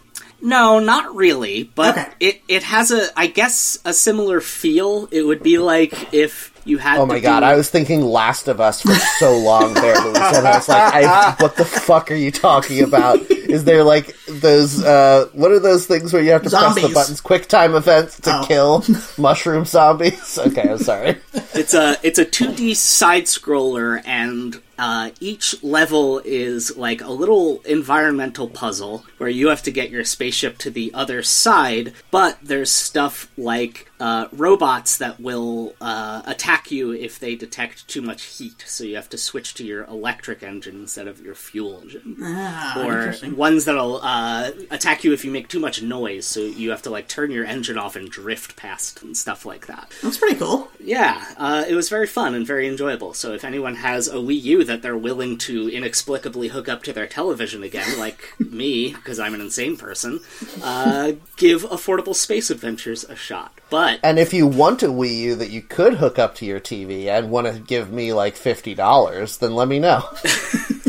No, 0.41 0.79
not 0.79 1.15
really, 1.15 1.63
but 1.75 1.97
Okay. 1.97 2.07
it, 2.19 2.41
it 2.47 2.63
has 2.63 2.91
a, 2.91 3.07
I 3.17 3.27
guess, 3.27 3.77
a 3.85 3.93
similar 3.93 4.41
feel. 4.41 5.07
It 5.11 5.21
would 5.23 5.43
be 5.43 5.57
like 5.59 6.13
if 6.13 6.49
you 6.65 6.77
had 6.77 6.97
Oh 6.99 7.01
to 7.01 7.05
my 7.07 7.19
god, 7.19 7.39
do- 7.39 7.45
I 7.47 7.55
was 7.55 7.69
thinking 7.69 8.01
Last 8.01 8.47
of 8.47 8.59
Us 8.61 8.81
for 8.81 8.93
so 9.19 9.37
long 9.37 9.73
there, 9.73 9.95
Louisa. 9.99 10.31
and 10.37 10.47
I 10.47 10.57
was 10.57 10.69
like, 10.69 10.93
I, 10.93 11.35
what 11.39 11.55
the 11.57 11.65
fuck 11.65 12.11
are 12.11 12.15
you 12.15 12.31
talking 12.31 12.83
about? 12.83 13.19
Is 13.31 13.63
there 13.65 13.83
like 13.83 14.15
those, 14.27 14.83
uh, 14.83 15.27
what 15.33 15.51
are 15.51 15.59
those 15.59 15.85
things 15.87 16.13
where 16.13 16.21
you 16.21 16.31
have 16.31 16.43
to 16.43 16.49
press 16.51 16.75
the 16.75 16.91
buttons, 16.93 17.19
quick 17.21 17.47
time 17.47 17.73
events 17.75 18.19
to 18.21 18.31
Oh. 18.41 18.45
kill 18.47 18.85
mushroom 19.17 19.65
zombies? 19.65 20.37
Okay, 20.51 20.69
I'm 20.69 20.77
sorry. 20.77 21.17
It's 21.53 21.73
a 21.73 21.97
it's 22.03 22.17
a 22.19 22.25
2D 22.25 22.75
side 22.75 23.23
scroller, 23.23 24.01
and 24.05 24.59
uh, 24.81 25.11
each 25.19 25.63
level 25.63 26.23
is 26.25 26.75
like 26.75 27.01
a 27.01 27.11
little 27.11 27.61
environmental 27.65 28.47
puzzle 28.47 29.05
where 29.19 29.29
you 29.29 29.49
have 29.49 29.61
to 29.61 29.69
get 29.69 29.91
your 29.91 30.03
spaceship 30.03 30.57
to 30.57 30.71
the 30.71 30.91
other 30.91 31.21
side. 31.21 31.93
But 32.09 32.39
there's 32.41 32.71
stuff 32.71 33.31
like 33.37 33.91
uh, 33.99 34.27
robots 34.31 34.97
that 34.97 35.19
will 35.19 35.75
uh, 35.79 36.23
attack 36.25 36.71
you 36.71 36.91
if 36.93 37.19
they 37.19 37.35
detect 37.35 37.87
too 37.87 38.01
much 38.01 38.23
heat, 38.23 38.63
so 38.65 38.83
you 38.83 38.95
have 38.95 39.09
to 39.09 39.19
switch 39.19 39.53
to 39.53 39.63
your 39.63 39.83
electric 39.83 40.41
engine 40.41 40.77
instead 40.77 41.07
of 41.07 41.21
your 41.21 41.35
fuel 41.35 41.79
engine. 41.83 42.17
Ah, 42.19 42.83
or 42.83 43.13
ones 43.35 43.65
that'll 43.65 43.99
uh, 44.01 44.49
attack 44.71 45.03
you 45.03 45.13
if 45.13 45.23
you 45.23 45.29
make 45.29 45.47
too 45.47 45.59
much 45.59 45.83
noise, 45.83 46.25
so 46.25 46.39
you 46.39 46.71
have 46.71 46.81
to 46.81 46.89
like 46.89 47.07
turn 47.07 47.29
your 47.29 47.45
engine 47.45 47.77
off 47.77 47.95
and 47.95 48.09
drift 48.09 48.55
past 48.55 49.03
and 49.03 49.15
stuff 49.15 49.45
like 49.45 49.67
that. 49.67 49.93
That's 50.01 50.17
pretty 50.17 50.37
cool. 50.37 50.69
Yeah, 50.79 51.23
uh, 51.37 51.65
it 51.69 51.75
was 51.75 51.87
very 51.87 52.07
fun 52.07 52.33
and 52.33 52.47
very 52.47 52.67
enjoyable. 52.67 53.13
So 53.13 53.33
if 53.33 53.45
anyone 53.45 53.75
has 53.75 54.07
a 54.07 54.15
Wii 54.15 54.41
U 54.41 54.63
that 54.71 54.81
they're 54.81 54.97
willing 54.97 55.37
to 55.37 55.67
inexplicably 55.67 56.47
hook 56.47 56.69
up 56.69 56.81
to 56.83 56.93
their 56.93 57.05
television 57.05 57.61
again, 57.61 57.99
like 57.99 58.33
me, 58.39 58.93
because 58.93 59.19
I'm 59.19 59.33
an 59.33 59.41
insane 59.41 59.75
person, 59.75 60.21
uh, 60.63 61.11
give 61.35 61.63
Affordable 61.63 62.15
Space 62.15 62.49
Adventures 62.49 63.03
a 63.03 63.17
shot. 63.17 63.59
But 63.69 63.99
And 64.01 64.17
if 64.17 64.33
you 64.33 64.47
want 64.47 64.81
a 64.81 64.87
Wii 64.87 65.17
U 65.17 65.35
that 65.35 65.49
you 65.49 65.61
could 65.61 65.95
hook 65.95 66.17
up 66.17 66.35
to 66.35 66.45
your 66.45 66.61
TV 66.61 67.07
and 67.07 67.29
want 67.29 67.47
to 67.47 67.59
give 67.59 67.91
me 67.91 68.13
like 68.13 68.35
$50, 68.35 69.39
then 69.39 69.55
let 69.55 69.67
me 69.67 69.79
know. 69.79 70.03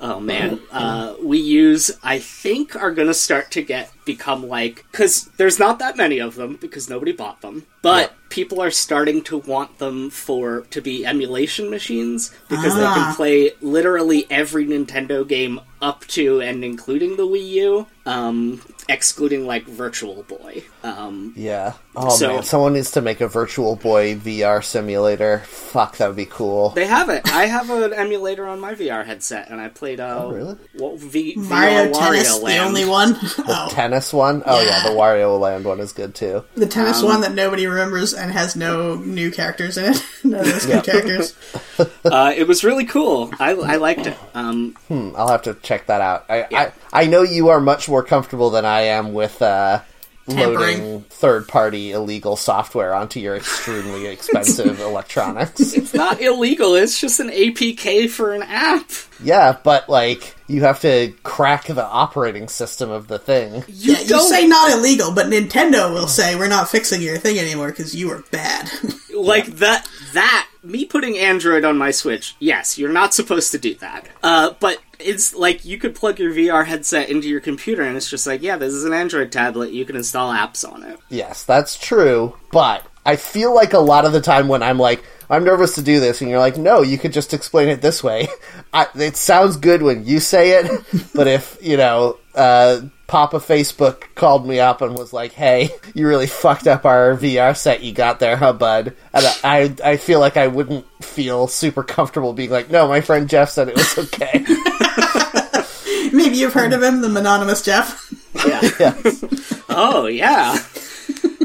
Oh 0.00 0.20
man, 0.20 0.60
uh, 0.70 1.14
Wii 1.16 1.74
Us 1.74 1.90
I 2.02 2.18
think 2.18 2.74
are 2.74 2.92
gonna 2.92 3.12
start 3.12 3.50
to 3.52 3.62
get 3.62 3.92
become 4.04 4.46
like 4.46 4.86
because 4.90 5.24
there's 5.36 5.58
not 5.58 5.80
that 5.80 5.96
many 5.96 6.18
of 6.18 6.34
them 6.34 6.56
because 6.56 6.88
nobody 6.88 7.12
bought 7.12 7.40
them, 7.42 7.66
but 7.82 8.10
Yeah. 8.10 8.16
people 8.30 8.60
are 8.60 8.70
starting 8.70 9.22
to 9.22 9.38
want 9.38 9.78
them 9.78 10.10
for 10.10 10.62
to 10.70 10.80
be 10.80 11.04
emulation 11.06 11.70
machines 11.70 12.30
because 12.48 12.74
they 12.76 12.84
Ah. 12.84 12.94
can 12.94 13.14
play 13.14 13.52
literally 13.60 14.26
every 14.30 14.66
Nintendo 14.66 15.26
game 15.26 15.60
up 15.80 16.04
to 16.08 16.40
and 16.40 16.64
including 16.64 17.16
the 17.16 17.22
Wii 17.26 17.48
U, 17.50 17.86
um, 18.04 18.60
excluding 18.88 19.46
like 19.46 19.64
Virtual 19.64 20.24
Boy. 20.26 20.64
Um, 20.82 21.32
Yeah. 21.36 21.74
Oh 21.94 22.08
So- 22.08 22.28
man, 22.34 22.42
someone 22.42 22.72
needs 22.72 22.90
to 22.92 23.00
make 23.00 23.20
a 23.20 23.28
Virtual 23.28 23.76
Boy 23.76 24.16
VR 24.16 24.60
simulator. 24.60 25.42
Fuck, 25.46 25.98
that 25.98 26.08
would 26.08 26.16
be 26.16 26.24
cool. 26.24 26.70
they 26.70 26.86
have 26.86 27.08
it. 27.10 27.22
I 27.32 27.46
have 27.46 27.70
an 27.70 27.92
emulator 27.92 28.46
on 28.48 28.58
my 28.58 28.74
VR 28.74 29.04
headset, 29.04 29.50
and 29.50 29.60
I 29.60 29.68
played 29.68 30.00
uh, 30.00 30.22
Oh, 30.24 30.30
really? 30.32 30.56
what, 30.76 30.98
v- 30.98 31.34
Mario 31.36 31.92
VR 31.92 31.92
Tennis, 31.92 32.28
Wario 32.30 32.38
the 32.38 32.44
Land. 32.44 32.60
only 32.68 32.84
one. 32.84 33.18
oh, 33.46 33.68
Tennis 33.70 34.12
one? 34.12 34.42
Oh 34.46 34.60
yeah, 34.60 34.66
Yeah. 34.82 34.82
the 34.90 34.96
Wario 34.96 35.38
Land 35.38 35.64
one 35.64 35.78
is 35.78 35.92
good 35.92 36.12
too. 36.16 36.42
the 36.56 36.66
tennis 36.66 37.00
Um, 37.02 37.08
one 37.08 37.20
that 37.20 37.34
nobody 37.34 37.67
remembers 37.68 38.12
and 38.14 38.32
has 38.32 38.56
no 38.56 38.96
new 38.96 39.30
characters 39.30 39.76
in 39.78 39.92
it. 39.94 40.04
no 40.24 40.42
those 40.42 40.66
Yeah. 40.66 40.76
new 40.76 40.82
characters. 40.82 41.34
Uh, 42.04 42.32
it 42.36 42.48
was 42.48 42.64
really 42.64 42.84
cool. 42.84 43.30
I, 43.38 43.50
I 43.52 43.76
liked 43.76 44.06
it. 44.08 44.16
Um, 44.34 44.74
Hmm, 44.88 45.10
I'll 45.16 45.28
have 45.28 45.42
to 45.42 45.54
check 45.54 45.86
that 45.86 46.00
out. 46.00 46.24
I, 46.28 46.46
Yeah. 46.50 46.72
I 46.92 47.02
I 47.02 47.06
know 47.06 47.22
you 47.22 47.50
are 47.50 47.60
much 47.60 47.88
more 47.88 48.02
comfortable 48.02 48.50
than 48.50 48.64
I 48.64 48.80
am 48.82 49.12
with 49.12 49.40
uh, 49.42 49.80
Tampering. 50.28 50.80
loading 50.80 51.00
third-party 51.10 51.92
illegal 51.92 52.36
software 52.36 52.94
onto 52.94 53.20
your 53.20 53.36
extremely 53.36 54.06
expensive 54.12 54.80
electronics. 54.80 55.72
it's 55.72 55.94
not 55.94 56.20
illegal. 56.20 56.74
It's 56.74 57.00
just 57.00 57.20
an 57.20 57.28
APK 57.30 58.08
for 58.10 58.32
an 58.34 58.42
app. 58.42 58.90
Yeah, 59.22 59.56
but 59.62 59.88
like 59.88 60.36
you 60.46 60.62
have 60.62 60.80
to 60.80 61.12
crack 61.22 61.64
the 61.66 61.84
operating 61.84 62.48
system 62.48 62.90
of 62.90 63.08
the 63.08 63.18
thing. 63.18 63.64
You 63.68 63.94
Yeah, 63.94 64.00
you 64.00 64.08
don't 64.08 64.28
say 64.28 64.46
not 64.46 64.72
illegal, 64.72 65.12
but 65.12 65.26
Nintendo 65.26 65.92
will 65.92 66.08
say 66.08 66.36
we're 66.36 66.48
not 66.48 66.68
fixing 66.68 67.02
your 67.02 67.18
thing 67.18 67.38
anymore 67.38 67.68
because 67.68 67.94
you 67.94 68.08
were 68.08 68.24
bad. 68.30 68.70
like 69.14 69.46
that. 69.56 69.86
That 70.14 70.47
me 70.68 70.84
putting 70.84 71.18
Android 71.18 71.64
on 71.64 71.78
my 71.78 71.90
Switch. 71.90 72.36
Yes, 72.38 72.78
you're 72.78 72.92
not 72.92 73.14
supposed 73.14 73.50
to 73.52 73.58
do 73.58 73.74
that. 73.76 74.06
Uh, 74.22 74.54
but 74.60 74.78
it's 75.00 75.34
like 75.34 75.64
you 75.64 75.78
could 75.78 75.94
plug 75.94 76.18
your 76.18 76.32
VR 76.32 76.66
headset 76.66 77.08
into 77.08 77.28
your 77.28 77.40
computer, 77.40 77.82
and 77.82 77.96
it's 77.96 78.10
just 78.10 78.26
like, 78.26 78.42
yeah, 78.42 78.56
this 78.56 78.74
is 78.74 78.84
an 78.84 78.92
Android 78.92 79.32
tablet. 79.32 79.72
You 79.72 79.84
can 79.84 79.96
install 79.96 80.32
apps 80.32 80.70
on 80.70 80.82
it. 80.82 80.98
Yes, 81.08 81.44
that's 81.44 81.78
true, 81.78 82.36
but 82.52 82.84
I 83.06 83.16
feel 83.16 83.54
like 83.54 83.72
a 83.72 83.78
lot 83.78 84.04
of 84.04 84.12
the 84.12 84.20
time 84.20 84.48
when 84.48 84.62
I'm 84.62 84.78
like, 84.78 85.02
I'm 85.30 85.44
nervous 85.44 85.74
to 85.74 85.82
do 85.82 86.00
this, 86.00 86.20
and 86.20 86.30
you're 86.30 86.38
like, 86.38 86.56
no, 86.56 86.82
you 86.82 86.98
could 86.98 87.12
just 87.12 87.34
explain 87.34 87.68
it 87.68 87.82
this 87.82 88.02
way. 88.02 88.28
I, 88.72 88.86
it 88.94 89.16
sounds 89.16 89.56
good 89.56 89.82
when 89.82 90.06
you 90.06 90.20
say 90.20 90.60
it, 90.60 90.84
but 91.14 91.26
if, 91.26 91.58
you 91.60 91.76
know, 91.76 92.18
uh, 92.34 92.82
Papa 93.06 93.38
Facebook 93.38 94.04
called 94.14 94.46
me 94.46 94.60
up 94.60 94.82
and 94.82 94.94
was 94.94 95.12
like, 95.12 95.32
hey, 95.32 95.70
you 95.94 96.06
really 96.06 96.26
fucked 96.26 96.66
up 96.66 96.84
our 96.84 97.16
VR 97.16 97.56
set 97.56 97.82
you 97.82 97.92
got 97.92 98.20
there, 98.20 98.36
huh, 98.36 98.52
bud? 98.52 98.94
And 99.14 99.26
I, 99.26 99.34
I, 99.44 99.92
I 99.92 99.96
feel 99.96 100.20
like 100.20 100.36
I 100.36 100.46
wouldn't 100.46 100.86
feel 101.02 101.46
super 101.46 101.82
comfortable 101.82 102.34
being 102.34 102.50
like, 102.50 102.70
no, 102.70 102.86
my 102.86 103.00
friend 103.00 103.28
Jeff 103.28 103.50
said 103.50 103.68
it 103.68 103.76
was 103.76 103.98
okay. 103.98 104.44
Maybe 106.12 106.36
you've 106.36 106.52
heard 106.54 106.72
of 106.72 106.82
him, 106.82 107.00
the 107.00 107.14
anonymous 107.14 107.62
Jeff. 107.62 108.12
Yeah. 108.46 108.60
yes. 108.78 109.24
oh, 109.68 110.06
Oh 110.06 110.06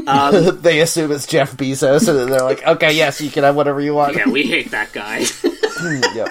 yeah. 0.05 0.31
they 0.53 0.79
assume 0.81 1.11
it's 1.11 1.27
Jeff 1.27 1.55
Bezos, 1.57 2.07
and 2.07 2.31
they're 2.31 2.41
like, 2.41 2.65
"Okay, 2.65 2.93
yes, 2.93 3.19
you 3.21 3.29
can 3.31 3.43
have 3.43 3.55
whatever 3.55 3.81
you 3.81 3.93
want." 3.93 4.15
Yeah, 4.15 4.29
we 4.29 4.43
hate 4.43 4.71
that 4.71 4.91
guy. 4.93 5.25
Yep. 6.15 6.29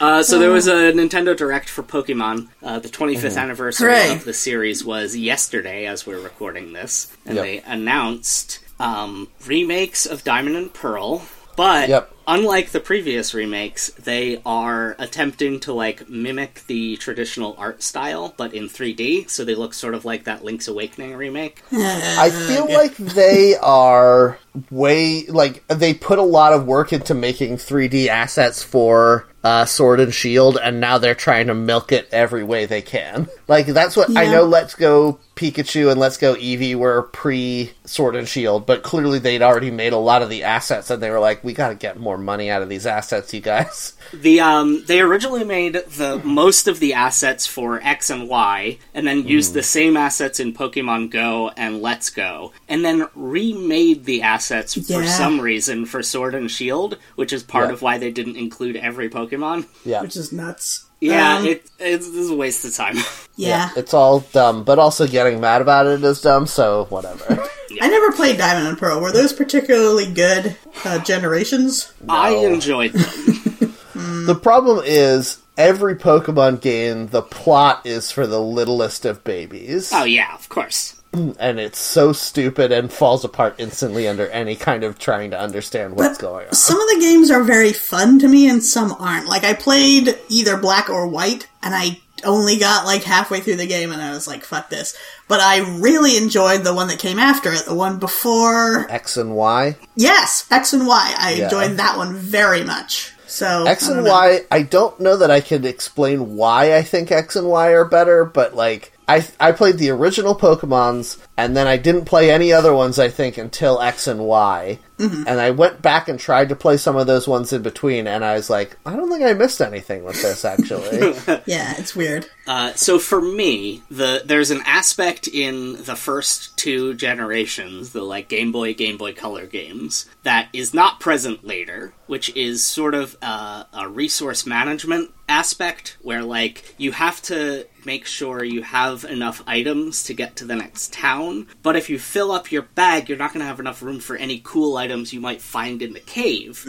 Uh, 0.00 0.22
so 0.22 0.38
there 0.38 0.50
was 0.50 0.66
a 0.66 0.92
Nintendo 0.92 1.34
Direct 1.34 1.68
for 1.68 1.82
Pokemon. 1.82 2.48
Uh, 2.62 2.78
the 2.78 2.88
25th 2.90 3.38
anniversary 3.38 3.90
Hooray. 3.90 4.12
of 4.12 4.24
the 4.24 4.34
series 4.34 4.84
was 4.84 5.16
yesterday, 5.16 5.86
as 5.86 6.06
we're 6.06 6.20
recording 6.20 6.74
this, 6.74 7.10
and 7.24 7.36
Yep. 7.36 7.44
they 7.44 7.58
announced 7.60 8.58
um, 8.78 9.28
remakes 9.46 10.04
of 10.04 10.24
Diamond 10.24 10.56
and 10.56 10.74
Pearl. 10.74 11.22
But 11.56 11.88
Yep. 11.88 12.13
Unlike 12.26 12.70
the 12.70 12.80
previous 12.80 13.34
remakes, 13.34 13.90
they 13.90 14.40
are 14.44 14.96
attempting 14.98 15.60
to 15.60 15.72
like 15.72 16.08
mimic 16.08 16.62
the 16.66 16.96
traditional 16.96 17.54
art 17.58 17.82
style, 17.82 18.34
but 18.36 18.54
in 18.54 18.64
3D. 18.64 19.28
So 19.30 19.44
they 19.44 19.54
look 19.54 19.74
sort 19.74 19.94
of 19.94 20.04
like 20.04 20.24
that 20.24 20.44
Link's 20.44 20.68
Awakening 20.68 21.14
remake. 21.16 21.62
I 21.72 22.30
feel 22.30 22.72
like 22.72 22.96
they 22.96 23.56
are 23.56 24.38
way 24.70 25.26
like 25.26 25.66
they 25.68 25.94
put 25.94 26.18
a 26.18 26.22
lot 26.22 26.52
of 26.52 26.66
work 26.66 26.92
into 26.92 27.14
making 27.14 27.56
3D 27.56 28.06
assets 28.06 28.62
for 28.62 29.26
uh, 29.42 29.64
Sword 29.66 30.00
and 30.00 30.14
Shield, 30.14 30.58
and 30.62 30.80
now 30.80 30.98
they're 30.98 31.14
trying 31.14 31.48
to 31.48 31.54
milk 31.54 31.92
it 31.92 32.08
every 32.10 32.44
way 32.44 32.64
they 32.66 32.82
can. 32.82 33.28
Like 33.46 33.66
that's 33.66 33.96
what 33.96 34.16
I 34.16 34.26
know. 34.26 34.44
Let's 34.44 34.74
Go 34.74 35.18
Pikachu 35.36 35.90
and 35.90 35.98
Let's 35.98 36.16
Go 36.16 36.34
Eevee 36.34 36.76
were 36.76 37.02
pre 37.02 37.72
Sword 37.84 38.14
and 38.14 38.28
Shield, 38.28 38.66
but 38.66 38.82
clearly 38.84 39.18
they'd 39.18 39.42
already 39.42 39.70
made 39.70 39.92
a 39.92 39.98
lot 39.98 40.22
of 40.22 40.30
the 40.30 40.44
assets, 40.44 40.90
and 40.90 41.02
they 41.02 41.10
were 41.10 41.18
like, 41.18 41.42
"We 41.42 41.52
got 41.52 41.70
to 41.70 41.74
get 41.74 41.98
more 41.98 42.16
money 42.16 42.50
out 42.50 42.62
of 42.62 42.68
these 42.68 42.86
assets, 42.86 43.34
you 43.34 43.40
guys." 43.40 43.92
The 44.12 44.38
um, 44.38 44.84
they 44.86 45.00
originally 45.00 45.42
made 45.44 45.72
the 45.74 46.20
most 46.22 46.68
of 46.68 46.78
the 46.78 46.92
assets 46.94 47.46
for 47.48 47.80
X 47.82 48.10
and 48.10 48.28
Y, 48.28 48.78
and 48.92 49.06
then 49.06 49.26
used 49.26 49.54
the 49.54 49.62
same 49.62 49.96
assets 49.96 50.38
in 50.38 50.52
Pokemon 50.52 51.10
Go 51.10 51.50
and 51.56 51.82
Let's 51.82 52.10
Go, 52.10 52.52
and 52.68 52.84
then 52.84 53.08
remade 53.16 54.04
the 54.04 54.22
assets 54.22 54.74
for 54.74 55.04
some 55.04 55.40
reason 55.40 55.84
for 55.84 56.00
Sword 56.02 56.34
and 56.36 56.48
Shield, 56.50 56.96
which 57.16 57.32
is 57.32 57.42
part 57.42 57.68
Yeah. 57.68 57.72
of 57.72 57.82
why 57.82 57.98
they 57.98 58.12
didn't 58.12 58.36
include 58.36 58.76
every 58.76 59.08
Pokemon. 59.08 59.66
Yeah, 59.84 60.02
which 60.02 60.16
is 60.16 60.30
nuts. 60.32 60.83
Yeah, 61.04 61.36
Um, 61.36 61.46
it 61.46 61.70
it's, 61.78 62.08
it's 62.08 62.30
a 62.30 62.34
waste 62.34 62.64
of 62.64 62.74
time. 62.74 62.96
yeah. 63.36 63.70
it's 63.76 63.92
all 63.92 64.20
dumb, 64.20 64.64
but 64.64 64.78
also 64.78 65.06
getting 65.06 65.38
mad 65.40 65.60
about 65.60 65.86
it 65.86 66.02
is 66.02 66.20
dumb. 66.22 66.46
So 66.46 66.86
whatever. 66.88 67.24
I 67.82 67.88
never 67.88 68.12
played 68.12 68.38
Diamond 68.38 68.68
and 68.68 68.78
Pearl. 68.78 69.00
Were 69.00 69.12
those 69.12 69.32
particularly 69.32 70.10
good 70.10 70.56
uh, 70.84 71.00
generations? 71.00 71.92
I 72.08 72.30
enjoyed 72.36 72.92
them. 72.92 73.74
The 73.94 74.34
problem 74.34 74.82
is 74.84 75.38
every 75.56 75.94
Pokemon 75.96 76.60
game, 76.62 77.08
the 77.08 77.22
plot 77.22 77.82
is 77.84 78.10
for 78.10 78.26
the 78.26 78.40
littlest 78.40 79.04
of 79.04 79.22
babies, 79.22 79.92
oh 79.92 80.04
yeah, 80.04 80.34
of 80.34 80.48
course. 80.48 81.00
And 81.38 81.60
it's 81.60 81.78
so 81.78 82.12
stupid 82.12 82.72
and 82.72 82.92
falls 82.92 83.24
apart 83.24 83.54
instantly 83.58 84.06
under 84.08 84.28
any 84.28 84.56
kind 84.56 84.84
of 84.84 84.98
trying 84.98 85.30
to 85.30 85.38
understand 85.40 85.96
what's 85.96 86.18
going 86.18 86.46
on. 86.48 86.52
Some 86.54 86.80
of 86.80 86.88
the 86.88 87.00
games 87.00 87.30
are 87.30 87.42
very 87.42 87.72
fun 87.72 88.18
to 88.20 88.28
me 88.28 88.48
and 88.48 88.62
some 88.62 88.92
aren't. 88.98 89.28
Like 89.28 89.44
I 89.44 89.54
played 89.54 90.18
either 90.28 90.56
black 90.56 90.90
or 90.90 91.06
white 91.06 91.48
and 91.62 91.74
I 91.74 92.00
only 92.24 92.58
got 92.58 92.86
like 92.86 93.02
halfway 93.04 93.40
through 93.40 93.56
the 93.56 93.66
game 93.66 93.92
and 93.92 94.00
I 94.00 94.10
was 94.10 94.26
like, 94.26 94.44
fuck 94.44 94.70
this. 94.70 94.96
But 95.28 95.40
I 95.40 95.58
really 95.80 96.16
enjoyed 96.16 96.64
the 96.64 96.74
one 96.74 96.88
that 96.88 96.98
came 96.98 97.18
after 97.18 97.52
it, 97.52 97.64
the 97.66 97.74
one 97.74 97.98
before 97.98 98.90
X 98.90 99.16
and 99.16 99.34
Y, 99.34 99.76
Yes, 99.96 100.46
X 100.50 100.72
and 100.72 100.86
Y. 100.86 101.14
I 101.18 101.34
Yeah. 101.34 101.44
enjoyed 101.44 101.76
that 101.78 101.96
one 101.96 102.14
very 102.14 102.64
much. 102.64 103.12
So 103.26 103.64
X 103.66 103.88
and 103.88 104.04
know. 104.04 104.10
Y. 104.12 104.40
I 104.50 104.62
don't 104.62 104.98
know 105.00 105.16
that 105.16 105.30
I 105.30 105.40
can 105.40 105.64
explain 105.66 106.36
why 106.36 106.76
I 106.76 106.82
think 106.82 107.10
X 107.10 107.34
and 107.36 107.48
Y 107.48 107.68
are 107.70 107.84
better, 107.84 108.24
but 108.24 108.54
like. 108.54 108.92
I, 109.06 109.26
I 109.38 109.52
played 109.52 109.76
the 109.78 109.90
original 109.90 110.34
Pokemons, 110.34 111.18
and 111.36 111.56
then 111.56 111.66
I 111.66 111.76
didn't 111.76 112.06
play 112.06 112.30
any 112.30 112.52
other 112.52 112.74
ones, 112.74 112.98
I 112.98 113.08
think, 113.08 113.36
until 113.36 113.80
X 113.80 114.06
and 114.06 114.20
Y. 114.20 114.78
Mm-hmm. 114.98 115.24
And 115.26 115.40
I 115.40 115.50
went 115.50 115.82
back 115.82 116.08
and 116.08 116.18
tried 116.18 116.50
to 116.50 116.56
play 116.56 116.76
some 116.76 116.96
of 116.96 117.06
those 117.06 117.26
ones 117.26 117.52
in 117.52 117.62
between, 117.62 118.06
and 118.06 118.24
I 118.24 118.34
was 118.34 118.48
like, 118.48 118.76
I 118.86 118.94
don't 118.94 119.10
think 119.10 119.24
I 119.24 119.32
missed 119.32 119.60
anything 119.60 120.04
with 120.04 120.20
this, 120.22 120.44
actually. 120.44 121.14
Yeah, 121.46 121.74
it's 121.78 121.96
weird. 121.96 122.26
Uh, 122.46 122.74
so 122.74 122.98
for 122.98 123.20
me, 123.20 123.82
the 123.90 124.22
there's 124.24 124.50
an 124.50 124.62
aspect 124.66 125.26
in 125.28 125.82
the 125.84 125.96
first 125.96 126.56
two 126.56 126.94
generations, 126.94 127.92
the 127.92 128.02
like 128.02 128.28
Game 128.28 128.52
Boy, 128.52 128.74
Game 128.74 128.96
Boy 128.96 129.12
Color 129.14 129.46
games, 129.46 130.06
that 130.22 130.48
is 130.52 130.74
not 130.74 131.00
present 131.00 131.44
later, 131.44 131.92
which 132.06 132.34
is 132.36 132.64
sort 132.64 132.94
of 132.94 133.16
uh, 133.22 133.64
a 133.72 133.88
resource 133.88 134.46
management 134.46 135.10
aspect 135.28 135.96
where 136.02 136.22
like 136.22 136.74
you 136.76 136.92
have 136.92 137.20
to 137.22 137.66
make 137.86 138.06
sure 138.06 138.44
you 138.44 138.62
have 138.62 139.04
enough 139.04 139.42
items 139.46 140.02
to 140.04 140.14
get 140.14 140.36
to 140.36 140.44
the 140.44 140.56
next 140.56 140.92
town, 140.92 141.46
but 141.62 141.76
if 141.76 141.88
you 141.90 141.98
fill 141.98 142.32
up 142.32 142.50
your 142.50 142.62
bag, 142.62 143.08
you're 143.08 143.18
not 143.18 143.32
going 143.32 143.40
to 143.40 143.46
have 143.46 143.60
enough 143.60 143.82
room 143.82 144.00
for 144.00 144.16
any 144.16 144.40
cool 144.42 144.76
items 144.76 144.84
you 145.12 145.20
might 145.20 145.42
find 145.42 145.82
in 145.82 145.92
the 145.92 146.00
cave. 146.00 146.64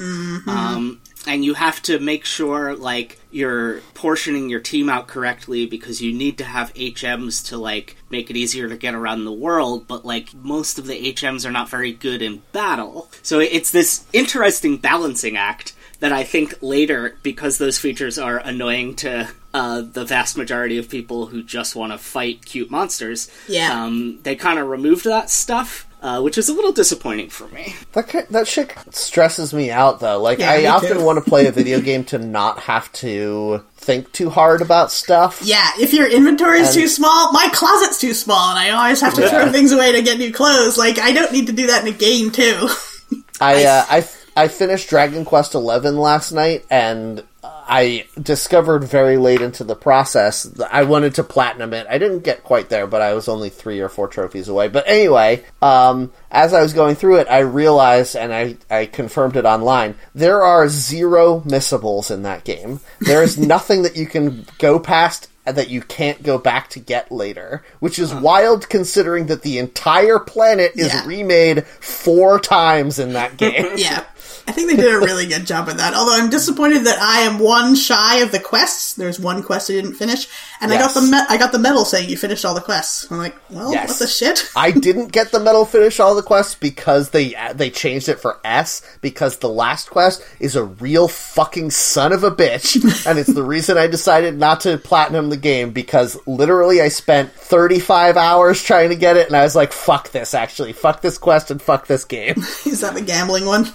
Um, 0.47 1.01
and 1.27 1.43
you 1.43 1.53
have 1.55 1.81
to 1.83 1.99
make 1.99 2.23
sure 2.25 2.75
like 2.75 3.19
you're 3.31 3.79
portioning 3.93 4.49
your 4.49 4.59
team 4.59 4.89
out 4.89 5.07
correctly 5.07 5.65
because 5.65 6.01
you 6.01 6.13
need 6.13 6.37
to 6.37 6.43
have 6.43 6.73
HMs 6.75 7.47
to 7.47 7.57
like 7.57 7.95
make 8.09 8.29
it 8.29 8.37
easier 8.37 8.69
to 8.69 8.77
get 8.77 8.93
around 8.93 9.25
the 9.25 9.31
world, 9.33 9.87
but 9.87 10.05
like 10.05 10.33
most 10.33 10.77
of 10.79 10.85
the 10.85 11.13
HMs 11.13 11.45
are 11.45 11.51
not 11.51 11.69
very 11.69 11.91
good 11.91 12.21
in 12.21 12.43
battle. 12.51 13.09
So 13.23 13.39
it's 13.39 13.71
this 13.71 14.05
interesting 14.13 14.77
balancing 14.77 15.35
act 15.35 15.73
that 16.01 16.11
I 16.11 16.23
think 16.23 16.55
later, 16.61 17.17
because 17.23 17.57
those 17.57 17.79
features 17.79 18.19
are 18.19 18.37
annoying 18.37 18.95
to 18.97 19.29
uh, 19.53 19.81
the 19.81 20.03
vast 20.03 20.35
majority 20.37 20.77
of 20.77 20.89
people 20.89 21.27
who 21.27 21.41
just 21.41 21.73
want 21.75 21.93
to 21.93 21.97
fight 21.97 22.45
cute 22.45 22.69
monsters, 22.69 23.31
Yeah. 23.47 23.83
um, 23.85 24.19
they 24.23 24.35
kind 24.35 24.59
of 24.59 24.67
removed 24.67 25.05
that 25.05 25.29
stuff, 25.29 25.84
uh, 26.05 26.21
which 26.21 26.37
is 26.37 26.47
a 26.49 26.53
little 26.53 26.71
disappointing 26.71 27.29
for 27.29 27.47
me. 27.47 27.73
That 27.93 28.07
ki- 28.07 28.21
that 28.29 28.47
shit 28.47 28.71
stresses 28.91 29.53
me 29.53 29.71
out 29.71 29.99
though. 29.99 30.21
Like 30.21 30.39
Yeah, 30.39 30.51
I 30.51 30.65
often 30.67 31.03
want 31.03 31.17
to 31.23 31.27
play 31.29 31.47
a 31.47 31.51
video 31.59 31.81
game 31.81 32.03
to 32.05 32.17
not 32.19 32.59
have 32.59 32.91
to 32.93 33.63
think 33.77 34.11
too 34.11 34.29
hard 34.29 34.61
about 34.61 34.91
stuff. 34.91 35.41
Yeah, 35.43 35.67
if 35.79 35.93
your 35.93 36.07
inventory 36.09 36.59
is 36.59 36.67
And- 36.69 36.83
too 36.83 36.87
small, 36.87 37.31
my 37.33 37.49
closet's 37.53 37.99
too 37.99 38.13
small, 38.13 38.51
and 38.51 38.59
I 38.59 38.69
always 38.69 39.01
have 39.01 39.13
to 39.15 39.21
Yeah. 39.21 39.29
throw 39.29 39.51
things 39.51 39.71
away 39.71 39.91
to 39.93 40.01
get 40.01 40.17
new 40.19 40.31
clothes. 40.31 40.77
Like, 40.77 40.99
I 40.99 41.11
don't 41.11 41.31
need 41.31 41.47
to 41.47 41.53
do 41.53 41.67
that 41.67 41.81
in 41.85 41.93
a 41.93 41.97
game, 41.97 42.31
too. 42.31 42.69
I 43.41 43.63
uh, 43.65 43.85
I 43.89 44.07
I 44.37 44.47
finished 44.47 44.89
Dragon 44.89 45.25
Quest 45.25 45.53
XI 45.53 45.57
last 45.59 46.31
night 46.31 46.65
and 46.69 47.23
I 47.67 48.05
discovered 48.21 48.83
very 48.83 49.17
late 49.17 49.41
into 49.41 49.63
the 49.63 49.75
process 49.75 50.43
that 50.43 50.73
I 50.73 50.83
wanted 50.83 51.15
to 51.15 51.23
platinum 51.23 51.73
it. 51.73 51.87
I 51.89 51.97
didn't 51.97 52.19
get 52.23 52.43
quite 52.43 52.69
there, 52.69 52.85
but 52.87 53.01
I 53.01 53.13
was 53.13 53.27
only 53.27 53.49
3 53.49 53.79
or 53.79 53.89
4 53.89 54.07
trophies 54.07 54.47
away. 54.47 54.67
But 54.67 54.83
anyway, 54.87 55.43
um 55.61 56.11
as 56.31 56.53
I 56.53 56.61
was 56.61 56.73
going 56.73 56.95
through 56.95 57.17
it, 57.17 57.27
I 57.29 57.39
realized 57.39 58.15
and 58.15 58.33
I 58.33 58.57
I 58.69 58.85
confirmed 58.85 59.35
it 59.35 59.45
online. 59.45 59.95
There 60.13 60.43
are 60.43 60.67
zero 60.69 61.41
missables 61.45 62.11
in 62.11 62.23
that 62.23 62.43
game. 62.43 62.81
There 63.01 63.23
is 63.23 63.37
nothing 63.55 63.81
that 63.83 63.95
you 63.95 64.05
can 64.05 64.45
go 64.59 64.79
past 64.79 65.29
that 65.45 65.69
you 65.69 65.79
can't 65.81 66.23
go 66.23 66.39
back 66.39 66.69
to 66.71 66.79
get 66.79 67.11
later, 67.11 67.63
which 67.79 67.99
is 67.99 68.11
wild 68.15 68.67
considering 68.67 69.27
that 69.27 69.43
the 69.43 69.59
entire 69.59 70.17
planet 70.17 70.71
is 70.75 70.91
Yeah. 70.91 71.05
remade 71.05 71.65
four 71.67 72.39
times 72.39 72.97
in 72.97 73.13
that 73.13 73.37
game. 73.43 73.73
yeah. 73.77 74.03
I 74.47 74.51
think 74.51 74.69
they 74.69 74.75
did 74.75 74.93
a 74.93 74.99
really 74.99 75.25
good 75.25 75.45
job 75.47 75.67
of 75.69 75.77
that. 75.77 75.93
Although 75.95 76.15
I'm 76.15 76.29
disappointed 76.29 76.85
that 76.85 76.99
I 77.01 77.21
am 77.21 77.39
one 77.39 77.73
shy 77.75 78.17
of 78.17 78.31
the 78.31 78.39
quests. 78.39 78.93
There's 78.93 79.19
one 79.19 79.41
quest 79.41 79.69
I 79.69 79.73
didn't 79.73 79.95
finish, 79.95 80.27
and 80.61 80.71
I 80.71 80.77
got 80.77 80.93
the 80.93 81.01
me- 81.01 81.25
I 81.29 81.37
got 81.37 81.51
the 81.51 81.59
medal 81.59 81.83
saying 81.83 82.09
you 82.09 82.17
finished 82.17 82.45
all 82.45 82.53
the 82.53 82.61
quests. 82.61 83.09
I'm 83.11 83.17
like, 83.17 83.35
well, 83.49 83.71
Yes. 83.73 83.89
what 83.89 83.99
the 83.99 84.07
shit? 84.07 84.49
I 84.55 84.71
didn't 84.71 85.11
get 85.11 85.31
the 85.31 85.39
medal 85.39 85.65
finish 85.65 85.99
all 85.99 86.13
the 86.15 86.21
quests 86.21 86.55
because 86.55 87.09
they 87.09 87.35
they 87.55 87.69
changed 87.69 88.07
it 88.07 88.19
for 88.19 88.39
S 88.43 88.81
because 89.01 89.37
the 89.37 89.49
last 89.49 89.89
quest 89.89 90.23
is 90.39 90.55
a 90.55 90.63
real 90.63 91.07
fucking 91.07 91.71
son 91.71 92.13
of 92.13 92.23
a 92.23 92.31
bitch 92.31 92.75
and 93.09 93.17
it's 93.19 93.33
the 93.33 93.43
reason 93.43 93.77
I 93.77 93.87
decided 93.87 94.37
not 94.37 94.61
to 94.61 94.77
platinum 94.77 95.29
the 95.29 95.37
game 95.37 95.71
because 95.71 96.17
literally 96.27 96.81
I 96.81 96.89
spent 96.89 97.31
35 97.33 98.17
hours 98.17 98.61
trying 98.61 98.89
to 98.89 98.95
get 98.95 99.17
it 99.17 99.27
and 99.27 99.35
I 99.35 99.43
was 99.43 99.55
like 99.55 99.73
fuck 99.73 100.11
this 100.11 100.33
actually 100.33 100.73
fuck 100.73 101.01
this 101.01 101.17
quest 101.17 101.49
and 101.51 101.61
fuck 101.61 101.87
this 101.87 102.05
game. 102.05 102.35
Is 102.65 102.81
that 102.81 102.93
the 102.93 103.01
gambling 103.01 103.45
one? 103.45 103.67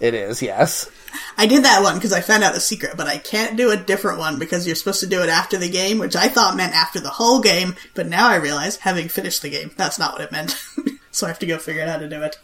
It 0.00 0.14
is, 0.14 0.42
yes. 0.42 0.90
I 1.36 1.46
did 1.46 1.64
that 1.64 1.82
one 1.82 1.94
because 1.96 2.12
I 2.12 2.20
found 2.20 2.42
out 2.42 2.54
the 2.54 2.60
secret, 2.60 2.96
but 2.96 3.06
I 3.06 3.18
can't 3.18 3.56
do 3.56 3.70
a 3.70 3.76
different 3.76 4.18
one 4.18 4.38
because 4.38 4.66
you're 4.66 4.76
supposed 4.76 5.00
to 5.00 5.06
do 5.06 5.22
it 5.22 5.28
after 5.28 5.58
the 5.58 5.68
game, 5.68 5.98
which 5.98 6.16
I 6.16 6.28
thought 6.28 6.56
meant 6.56 6.74
after 6.74 7.00
the 7.00 7.10
whole 7.10 7.40
game, 7.40 7.76
but 7.94 8.08
now 8.08 8.28
I 8.28 8.36
realize, 8.36 8.76
having 8.76 9.08
finished 9.08 9.42
the 9.42 9.50
game, 9.50 9.70
that's 9.76 9.98
not 9.98 10.12
what 10.12 10.22
it 10.22 10.32
meant. 10.32 10.56
so 11.20 11.26
I 11.26 11.30
have 11.30 11.38
to 11.40 11.46
go 11.46 11.58
figure 11.58 11.82
out 11.82 11.88
how 11.88 11.98
to 11.98 12.08
do 12.08 12.22
it. 12.22 12.38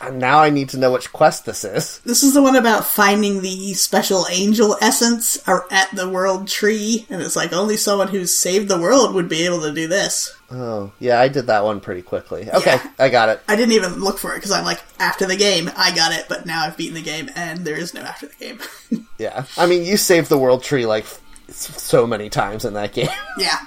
I, 0.00 0.10
now 0.10 0.38
I 0.40 0.50
need 0.50 0.68
to 0.70 0.78
know 0.78 0.92
which 0.92 1.12
quest 1.12 1.46
this 1.46 1.64
is. 1.64 1.98
This 2.00 2.22
is 2.22 2.34
the 2.34 2.42
one 2.42 2.56
about 2.56 2.86
finding 2.86 3.40
the 3.42 3.72
special 3.74 4.26
angel 4.30 4.76
essence 4.80 5.42
are 5.48 5.66
at 5.70 5.90
the 5.94 6.08
world 6.08 6.46
tree, 6.48 7.06
and 7.10 7.20
it's 7.22 7.36
like 7.36 7.52
only 7.52 7.76
someone 7.76 8.08
who's 8.08 8.36
saved 8.38 8.68
the 8.68 8.78
world 8.80 9.14
would 9.14 9.28
be 9.28 9.44
able 9.46 9.62
to 9.62 9.72
do 9.72 9.88
this. 9.88 10.36
Oh, 10.50 10.92
yeah, 10.98 11.18
I 11.18 11.28
did 11.28 11.46
that 11.46 11.64
one 11.64 11.80
pretty 11.80 12.02
quickly. 12.02 12.50
Okay, 12.50 12.74
Yeah. 12.74 12.90
I 12.98 13.08
got 13.08 13.30
it. 13.30 13.40
I 13.48 13.56
didn't 13.56 13.72
even 13.72 14.00
look 14.00 14.18
for 14.18 14.32
it 14.32 14.36
because 14.36 14.50
I'm 14.52 14.66
like, 14.66 14.82
after 15.00 15.26
the 15.26 15.36
game, 15.36 15.70
I 15.76 15.94
got 15.96 16.12
it, 16.12 16.26
but 16.28 16.44
now 16.44 16.62
I've 16.62 16.76
beaten 16.76 16.94
the 16.94 17.02
game, 17.02 17.30
and 17.34 17.64
there 17.64 17.76
is 17.76 17.94
no 17.94 18.02
after 18.02 18.26
the 18.26 18.34
game. 18.34 18.58
Yeah. 19.18 19.44
I 19.56 19.66
mean, 19.66 19.84
you 19.84 19.96
saved 19.96 20.28
the 20.28 20.38
world 20.38 20.64
tree 20.64 20.84
like 20.84 21.06
so 21.54 22.06
many 22.06 22.28
times 22.30 22.64
in 22.64 22.74
that 22.74 22.92
game. 22.92 23.08
Yeah. 23.38 23.58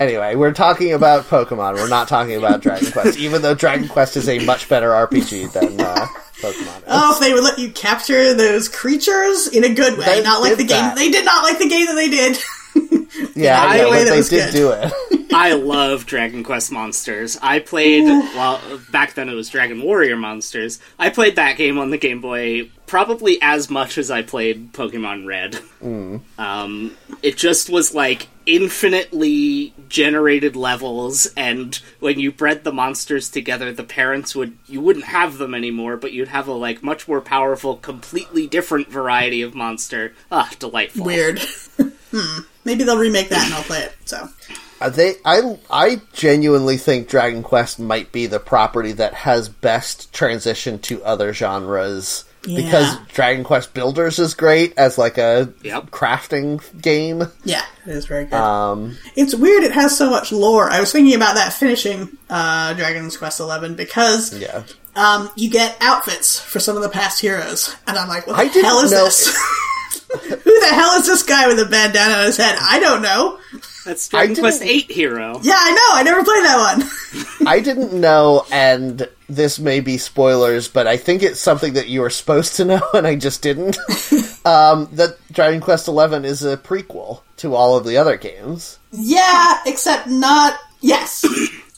anyway, 0.00 0.34
we're 0.34 0.52
talking 0.52 0.92
about 0.92 1.24
Pokemon. 1.24 1.74
We're 1.74 1.88
not 1.88 2.08
talking 2.08 2.36
about 2.36 2.60
Dragon 2.62 2.90
Quest, 2.92 3.18
even 3.18 3.42
though 3.42 3.54
Dragon 3.54 3.88
Quest 3.88 4.16
is 4.16 4.28
a 4.28 4.38
much 4.44 4.68
better 4.68 4.90
RPG 4.90 5.52
than 5.52 5.80
uh, 5.80 6.06
Pokemon. 6.40 6.78
Is. 6.78 6.84
Oh, 6.88 7.12
if 7.14 7.20
they 7.20 7.32
would 7.32 7.44
let 7.44 7.58
you 7.58 7.70
capture 7.70 8.34
those 8.34 8.68
creatures 8.68 9.48
in 9.48 9.64
a 9.64 9.72
good 9.74 9.98
way, 9.98 10.04
They 10.04 10.22
not 10.22 10.40
like 10.40 10.56
the 10.56 10.64
game. 10.64 10.94
They 10.94 11.10
did 11.10 11.24
not 11.24 11.42
like 11.44 11.58
the 11.58 11.68
game 11.68 11.86
that 11.86 11.94
they 11.94 12.08
did. 12.08 12.36
yeah, 13.34 13.60
I- 13.62 13.76
yeah, 13.76 13.84
the 13.84 13.90
but 13.90 14.04
they 14.04 14.22
did 14.22 14.52
good. 14.52 14.52
do 14.52 14.70
it. 14.72 14.92
I 15.34 15.54
love 15.54 16.04
Dragon 16.04 16.44
Quest 16.44 16.70
Monsters. 16.70 17.38
I 17.40 17.58
played 17.60 18.04
well 18.04 18.60
back 18.90 19.14
then 19.14 19.30
it 19.30 19.34
was 19.34 19.48
Dragon 19.48 19.80
Warrior 19.80 20.16
Monsters. 20.16 20.78
I 20.98 21.08
played 21.08 21.36
that 21.36 21.56
game 21.56 21.78
on 21.78 21.88
the 21.90 21.96
Game 21.96 22.20
Boy 22.20 22.70
probably 22.86 23.38
as 23.40 23.70
much 23.70 23.96
as 23.96 24.10
I 24.10 24.20
played 24.20 24.74
Pokemon 24.74 25.26
Red. 25.26 25.58
Um, 26.38 26.94
it 27.22 27.38
just 27.38 27.70
was 27.70 27.94
like 27.94 28.28
infinitely 28.44 29.72
generated 29.88 30.54
levels, 30.54 31.26
and 31.34 31.74
when 32.00 32.20
you 32.20 32.30
bred 32.30 32.64
the 32.64 32.72
monsters 32.72 33.30
together, 33.30 33.72
the 33.72 33.84
parents 33.84 34.36
would 34.36 34.58
you 34.66 34.82
wouldn't 34.82 35.06
have 35.06 35.38
them 35.38 35.54
anymore, 35.54 35.96
but 35.96 36.12
you'd 36.12 36.28
have 36.28 36.48
a 36.48 36.52
like 36.52 36.82
much 36.82 37.08
more 37.08 37.22
powerful, 37.22 37.76
completely 37.76 38.46
different 38.46 38.88
variety 38.88 39.40
of 39.40 39.54
monster. 39.54 40.12
Ah, 40.30 40.50
delightful. 40.58 41.06
Weird. 41.06 41.38
hmm. 42.10 42.40
Maybe 42.64 42.84
they'll 42.84 42.98
remake 42.98 43.28
that 43.30 43.44
and 43.44 43.54
I'll 43.54 43.62
play 43.64 43.80
it. 43.80 43.92
So 44.04 44.28
Uh, 44.80 44.88
they, 44.90 45.14
I, 45.24 45.58
I 45.70 46.00
genuinely 46.12 46.76
think 46.76 47.08
Dragon 47.08 47.42
Quest 47.42 47.78
might 47.78 48.10
be 48.12 48.26
the 48.26 48.40
property 48.40 48.92
that 48.92 49.14
has 49.14 49.48
best 49.48 50.12
transition 50.12 50.78
to 50.80 51.02
other 51.04 51.32
genres 51.32 52.24
because 52.44 52.96
Dragon 53.14 53.44
Quest 53.44 53.72
Builders 53.72 54.18
is 54.18 54.34
great 54.34 54.74
as 54.76 54.98
like 54.98 55.16
a 55.18 55.52
Yep. 55.62 55.90
crafting 55.92 56.60
game. 56.82 57.22
yeah, 57.44 57.62
it 57.86 57.90
is 57.96 58.06
very 58.06 58.24
good. 58.24 58.34
Um, 58.34 58.98
It's 59.14 59.32
weird. 59.32 59.62
It 59.62 59.70
has 59.70 59.96
so 59.96 60.10
much 60.10 60.32
lore. 60.32 60.68
I 60.68 60.80
was 60.80 60.90
thinking 60.90 61.14
about 61.14 61.36
that 61.36 61.52
finishing 61.52 62.16
uh, 62.28 62.74
Dragon's 62.74 63.16
Quest 63.16 63.38
Eleven 63.38 63.76
because 63.76 64.36
yeah, 64.36 64.64
um, 64.96 65.30
you 65.36 65.48
get 65.50 65.76
outfits 65.80 66.40
for 66.40 66.58
some 66.58 66.74
of 66.76 66.82
the 66.82 66.88
past 66.88 67.20
heroes, 67.20 67.76
and 67.86 67.96
I'm 67.96 68.08
like, 68.08 68.26
what 68.26 68.36
the 68.36 68.42
didn't 68.48 68.64
hell 68.64 68.80
is 68.80 68.90
know- 68.90 69.04
this? 69.04 69.32
Who 70.62 70.68
the 70.68 70.74
hell 70.74 71.00
is 71.00 71.06
this 71.06 71.22
guy 71.24 71.48
with 71.48 71.58
a 71.58 71.64
bandana 71.64 72.14
on 72.14 72.26
his 72.26 72.36
head? 72.36 72.56
I 72.60 72.78
don't 72.78 73.02
know. 73.02 73.38
That's 73.84 74.08
Dragon 74.08 74.36
Quest 74.36 74.62
Eight 74.62 74.90
hero. 74.90 75.40
Yeah, 75.42 75.56
I 75.56 75.70
know. 75.72 75.98
I 75.98 76.02
never 76.04 76.22
played 76.22 76.44
that 76.44 76.78
one. 76.78 77.48
I 77.48 77.58
didn't 77.58 77.92
know, 77.92 78.46
and 78.52 79.08
this 79.28 79.58
may 79.58 79.80
be 79.80 79.98
spoilers, 79.98 80.68
but 80.68 80.86
I 80.86 80.98
think 80.98 81.24
it's 81.24 81.40
something 81.40 81.72
that 81.72 81.88
you 81.88 82.00
were 82.00 82.10
supposed 82.10 82.54
to 82.56 82.64
know, 82.64 82.82
and 82.94 83.08
I 83.08 83.16
just 83.16 83.42
didn't. 83.42 83.76
um, 84.46 84.88
that 84.92 85.16
Dragon 85.32 85.60
Quest 85.60 85.88
Eleven 85.88 86.24
is 86.24 86.44
a 86.44 86.56
prequel 86.56 87.22
to 87.38 87.56
all 87.56 87.76
of 87.76 87.84
the 87.84 87.96
other 87.96 88.16
games. 88.16 88.78
yeah, 88.92 89.58
except 89.66 90.06
not. 90.06 90.54
Yes, 90.80 91.24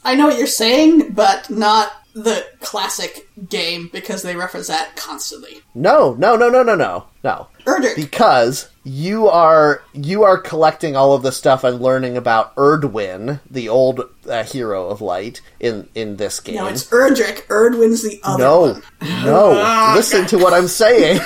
I 0.05 0.15
know 0.15 0.27
what 0.27 0.37
you're 0.37 0.47
saying, 0.47 1.13
but 1.13 1.49
not 1.49 1.91
the 2.15 2.47
classic 2.61 3.29
game 3.49 3.89
because 3.93 4.23
they 4.23 4.37
reference 4.37 4.69
that 4.69 4.95
constantly. 4.97 5.63
No, 5.75 6.15
no, 6.15 6.37
no, 6.37 6.51
no, 6.51 6.63
no, 6.63 6.75
no, 6.75 7.07
no. 7.23 7.49
Erdrick. 7.65 7.97
because 7.97 8.69
you 8.85 9.29
are 9.29 9.83
you 9.95 10.23
are 10.23 10.39
collecting 10.39 10.95
all 10.95 11.15
of 11.15 11.23
the 11.23 11.33
stuff 11.33 11.65
and 11.65 11.81
learning 11.81 12.17
about 12.17 12.55
Erdwin, 12.55 13.41
the 13.51 13.69
old 13.69 14.03
uh, 14.27 14.45
hero 14.45 14.89
of 14.89 15.01
light 15.01 15.41
in 15.61 15.89
in 15.95 16.17
this 16.17 16.41
game. 16.41 16.57
no, 16.57 16.67
it's 16.67 16.85
Erdrick. 16.87 17.47
Erdwin's 17.47 18.03
the 18.03 18.21
other 18.23 18.43
no, 18.43 18.61
one. 18.61 18.83
no. 19.25 19.93
Listen 19.97 20.27
to 20.27 20.39
what 20.39 20.53
I'm 20.53 20.69
saying. 20.69 21.21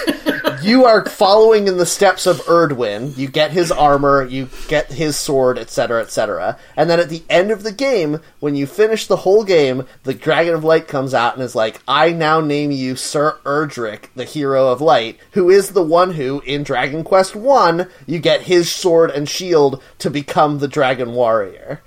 you 0.63 0.85
are 0.85 1.05
following 1.07 1.69
in 1.69 1.77
the 1.77 1.87
steps 1.87 2.27
of 2.27 2.39
Erdwin. 2.43 3.17
You 3.17 3.29
get 3.29 3.51
his 3.51 3.71
armor, 3.71 4.25
you 4.25 4.49
get 4.69 4.93
his 4.93 5.17
sword, 5.17 5.59
etc., 5.59 6.03
etc. 6.03 6.59
And 6.77 6.89
then 6.91 7.01
at 7.01 7.09
the 7.09 7.23
end 7.29 7.51
of 7.51 7.63
the 7.63 7.73
game, 7.73 8.21
when 8.41 8.55
you 8.55 8.67
finish 8.67 9.07
the 9.07 9.17
whole 9.17 9.45
game, 9.45 9.85
the 10.05 10.15
Dragon 10.15 10.55
of 10.55 10.65
Light 10.65 10.89
comes 10.89 11.15
out 11.15 11.35
and 11.35 11.43
is 11.43 11.55
like, 11.55 11.81
"I 11.87 12.11
now 12.11 12.41
name 12.41 12.71
you 12.71 12.97
Sir 12.97 13.37
Erdrick, 13.45 14.09
the 14.15 14.25
hero 14.25 14.69
of 14.69 14.81
light, 14.81 15.19
who 15.33 15.51
is 15.51 15.71
the 15.71 15.83
one 15.83 16.13
who, 16.13 16.43
in 16.47 16.63
Dragon 16.63 17.05
Quest 17.05 17.37
One, 17.37 17.89
you 18.07 18.19
get 18.19 18.43
his 18.43 18.71
sword 18.71 19.11
and 19.11 19.29
shield 19.29 19.83
to 19.99 20.11
become 20.11 20.59
the 20.59 20.69
Dragon 20.69 21.13
Warrior." 21.15 21.83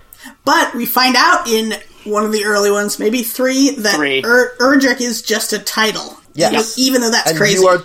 But 0.46 0.76
we 0.76 0.86
find 0.86 1.16
out 1.16 1.48
in 1.48 1.74
one 2.04 2.26
of 2.26 2.32
the 2.32 2.46
early 2.46 2.72
ones, 2.72 3.00
maybe 3.00 3.24
three, 3.24 3.72
that 3.72 3.96
Three. 3.96 4.24
Er- 4.24 4.56
Erdrick 4.60 5.02
is 5.02 5.22
just 5.22 5.54
a 5.54 5.60
title. 5.60 6.18
Yes. 6.34 6.78
Even, 6.78 6.88
even 6.88 7.02
though 7.02 7.12
that's 7.12 7.32
and 7.32 7.38
crazy. 7.38 7.62
you 7.62 7.68
are 7.68 7.84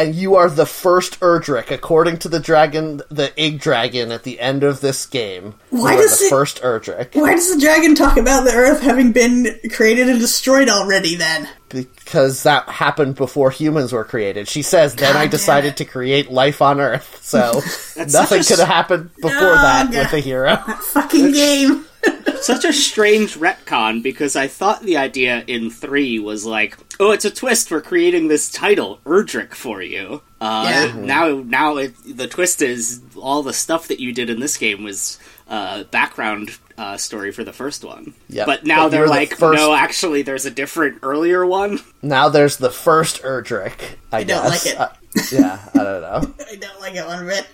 and 0.00 0.14
you 0.14 0.34
are 0.36 0.48
the 0.48 0.66
first 0.66 1.20
Erdrick 1.20 1.70
according 1.70 2.18
to 2.18 2.28
the 2.28 2.40
dragon 2.40 3.02
the 3.10 3.32
egg 3.38 3.60
dragon 3.60 4.10
at 4.12 4.22
the 4.22 4.40
end 4.40 4.64
of 4.64 4.80
this 4.80 5.04
game 5.06 5.54
Why 5.70 5.96
does 5.96 6.18
the 6.18 6.26
it- 6.26 6.30
first 6.30 6.62
Erdrick 6.62 7.14
Why 7.14 7.34
does 7.34 7.54
the 7.54 7.60
dragon 7.60 7.94
talk 7.94 8.16
about 8.16 8.44
the 8.44 8.52
Earth 8.52 8.80
having 8.80 9.12
been 9.12 9.60
created 9.74 10.08
and 10.08 10.18
destroyed 10.18 10.68
already 10.68 11.14
then? 11.16 11.48
because 11.68 12.42
that 12.42 12.68
happened 12.68 13.14
before 13.14 13.48
humans 13.52 13.92
were 13.92 14.02
created 14.04 14.48
she 14.48 14.60
says 14.62 14.94
then 14.96 15.12
God 15.12 15.20
I 15.20 15.26
decided 15.28 15.68
it. 15.74 15.76
to 15.76 15.84
create 15.84 16.28
life 16.28 16.60
on 16.60 16.80
earth 16.80 17.20
so 17.22 17.52
nothing 17.96 18.42
could 18.42 18.58
have 18.58 18.66
happened 18.66 19.10
before 19.22 19.30
No, 19.30 19.54
that 19.54 19.92
God. 19.92 19.96
with 19.96 20.10
the 20.10 20.18
hero 20.18 20.56
Fucking 20.56 21.30
game. 21.32 21.84
Such 22.42 22.64
a 22.64 22.72
strange 22.72 23.34
retcon 23.34 24.02
because 24.02 24.34
I 24.36 24.46
thought 24.48 24.82
the 24.82 24.96
idea 24.96 25.44
in 25.46 25.70
3 25.70 26.18
was 26.20 26.44
like, 26.46 26.76
oh, 26.98 27.12
it's 27.12 27.24
a 27.24 27.30
twist. 27.30 27.70
We're 27.70 27.80
creating 27.80 28.28
this 28.28 28.50
title, 28.50 28.98
Erdrick, 29.04 29.54
for 29.54 29.82
you. 29.82 30.22
Uh, 30.40 30.66
Yeah. 30.94 31.00
Now, 31.00 31.42
now 31.44 31.76
it, 31.76 31.94
the 32.06 32.26
twist 32.26 32.62
is 32.62 33.00
all 33.16 33.42
the 33.42 33.52
stuff 33.52 33.88
that 33.88 34.00
you 34.00 34.12
did 34.12 34.30
in 34.30 34.40
this 34.40 34.56
game 34.56 34.82
was 34.84 35.18
uh, 35.48 35.84
background 35.84 36.56
uh, 36.78 36.96
story 36.96 37.30
for 37.30 37.44
the 37.44 37.52
first 37.52 37.84
one. 37.84 38.14
Yep. 38.30 38.46
But 38.46 38.64
now 38.64 38.84
But 38.84 38.88
they're 38.90 39.00
you're 39.00 39.06
the 39.08 39.12
like, 39.14 39.34
first- 39.36 39.56
no, 39.60 39.74
actually, 39.74 40.22
there's 40.22 40.46
a 40.46 40.50
different 40.50 41.00
earlier 41.02 41.44
one. 41.44 41.80
now 42.00 42.28
there's 42.30 42.56
the 42.56 42.70
first 42.70 43.22
Erdrick 43.22 43.96
I, 44.12 44.24
don't 44.24 44.42
guess. 44.44 44.64
like 44.66 44.74
it. 44.74 44.80
Uh, 44.80 44.88
yeah 45.32 45.58
I 45.74 45.78
don't 45.84 46.00
know 46.02 46.34
I 46.50 46.54
don't 46.56 46.80
like 46.80 46.94
it 46.94 47.04
one 47.04 47.26
bit. 47.26 47.46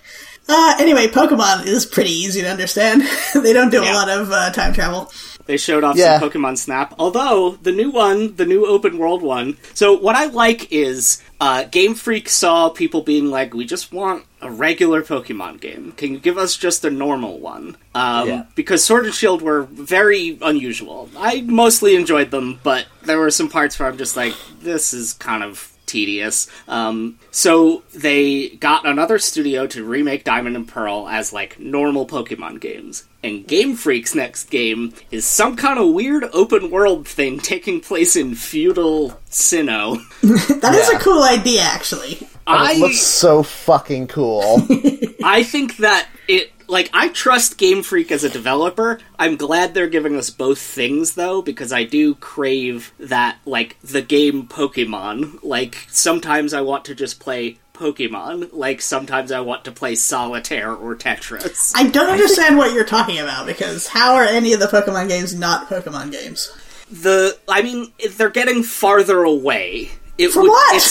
Uh, 0.49 0.75
anyway, 0.79 1.07
Pokemon 1.07 1.65
is 1.65 1.85
pretty 1.85 2.11
easy 2.11 2.41
to 2.41 2.49
understand. 2.49 3.01
they 3.35 3.53
don't 3.53 3.69
do 3.69 3.81
a 3.81 3.91
lot 3.93 4.09
of 4.09 4.31
uh, 4.31 4.49
time 4.51 4.73
travel. 4.73 5.11
They 5.45 5.57
showed 5.57 5.83
off 5.85 5.95
Yeah. 5.95 6.19
some 6.19 6.29
Pokemon 6.29 6.57
Snap. 6.57 6.93
Although 6.99 7.51
the 7.61 7.71
new 7.71 7.89
one, 7.89 8.35
the 8.35 8.45
new 8.45 8.65
open 8.65 8.97
world 8.97 9.21
one. 9.21 9.57
So 9.73 9.93
what 9.97 10.15
I 10.15 10.25
like 10.25 10.71
is 10.73 11.21
uh, 11.39 11.63
Game 11.63 11.95
Freak 11.95 12.27
saw 12.27 12.69
people 12.69 13.01
being 13.01 13.27
like, 13.31 13.53
"We 13.53 13.65
just 13.65 13.93
want 13.93 14.25
a 14.41 14.51
regular 14.51 15.01
Pokemon 15.03 15.61
game. 15.61 15.93
Can 15.95 16.11
you 16.13 16.19
give 16.19 16.37
us 16.37 16.57
just 16.57 16.83
a 16.83 16.89
normal 16.89 17.39
one?" 17.39 17.77
Um, 17.95 18.27
Yeah. 18.27 18.43
Because 18.55 18.83
Sword 18.83 19.05
and 19.05 19.13
Shield 19.13 19.41
were 19.41 19.63
very 19.63 20.37
unusual. 20.41 21.09
I 21.17 21.41
mostly 21.41 21.95
enjoyed 21.95 22.29
them, 22.31 22.59
but 22.63 22.87
there 23.03 23.19
were 23.19 23.31
some 23.31 23.47
parts 23.49 23.79
where 23.79 23.87
I'm 23.87 23.97
just 23.97 24.17
like, 24.17 24.33
"This 24.61 24.93
is 24.93 25.13
kind 25.13 25.43
of." 25.43 25.71
Tedious. 25.87 26.47
Um, 26.67 27.17
so 27.31 27.83
they 27.95 28.49
got 28.49 28.85
another 28.85 29.17
studio 29.17 29.65
to 29.67 29.83
remake 29.83 30.23
Diamond 30.23 30.55
and 30.55 30.67
Pearl 30.67 31.07
as 31.09 31.33
like 31.33 31.59
normal 31.59 32.05
Pokemon 32.05 32.59
games. 32.59 33.05
And 33.23 33.47
Game 33.47 33.75
Freak's 33.75 34.13
next 34.13 34.45
game 34.51 34.93
is 35.09 35.25
some 35.25 35.55
kind 35.55 35.79
of 35.79 35.89
weird 35.93 36.25
open 36.33 36.69
world 36.69 37.07
thing 37.07 37.39
taking 37.39 37.81
place 37.81 38.15
in 38.15 38.35
feudal 38.35 39.19
Sinnoh. 39.29 39.97
That 40.61 40.75
is 40.75 40.89
Yeah. 40.91 40.97
a 40.97 40.99
cool 40.99 41.23
idea, 41.23 41.61
actually. 41.61 42.27
I 42.45 42.73
it 42.73 42.79
looks 42.79 42.99
so 42.99 43.43
fucking 43.43 44.07
cool 44.07 44.61
I 45.23 45.43
think 45.43 45.77
that 45.77 46.07
it 46.29 46.51
like 46.67 46.89
I 46.93 47.09
trust 47.09 47.57
Game 47.57 47.83
Freak 47.83 48.11
as 48.11 48.23
a 48.23 48.29
developer. 48.29 48.99
I'm 49.17 49.35
glad 49.35 49.73
they're 49.73 49.87
giving 49.87 50.15
us 50.15 50.29
both 50.29 50.59
things 50.59 51.15
though 51.15 51.41
because 51.41 51.71
I 51.71 51.83
do 51.83 52.15
crave 52.15 52.91
that 52.99 53.37
like 53.45 53.77
the 53.81 54.01
game 54.01 54.47
Pokemon. 54.47 55.39
Like 55.43 55.77
sometimes 55.89 56.53
I 56.53 56.61
want 56.61 56.85
to 56.85 56.95
just 56.95 57.19
play 57.19 57.57
Pokemon, 57.73 58.49
like 58.53 58.81
sometimes 58.81 59.31
I 59.31 59.39
want 59.41 59.65
to 59.65 59.71
play 59.71 59.93
Solitaire 59.95 60.73
or 60.73 60.95
Tetris. 60.95 61.73
I 61.75 61.87
don't 61.89 62.09
understand 62.09 62.57
what 62.57 62.73
you're 62.73 62.83
talking 62.83 63.19
about 63.19 63.45
because 63.45 63.87
how 63.87 64.15
are 64.15 64.23
any 64.23 64.53
of 64.53 64.59
the 64.59 64.65
Pokemon 64.65 65.09
games 65.09 65.35
not 65.35 65.67
Pokemon 65.69 66.11
games? 66.11 66.51
the 66.89 67.37
I 67.49 67.61
mean 67.63 67.91
they're 68.11 68.29
getting 68.29 68.63
farther 68.63 69.23
away. 69.23 69.91
It 70.17 70.29
From 70.31 70.43
would- 70.43 70.49
what? 70.51 70.81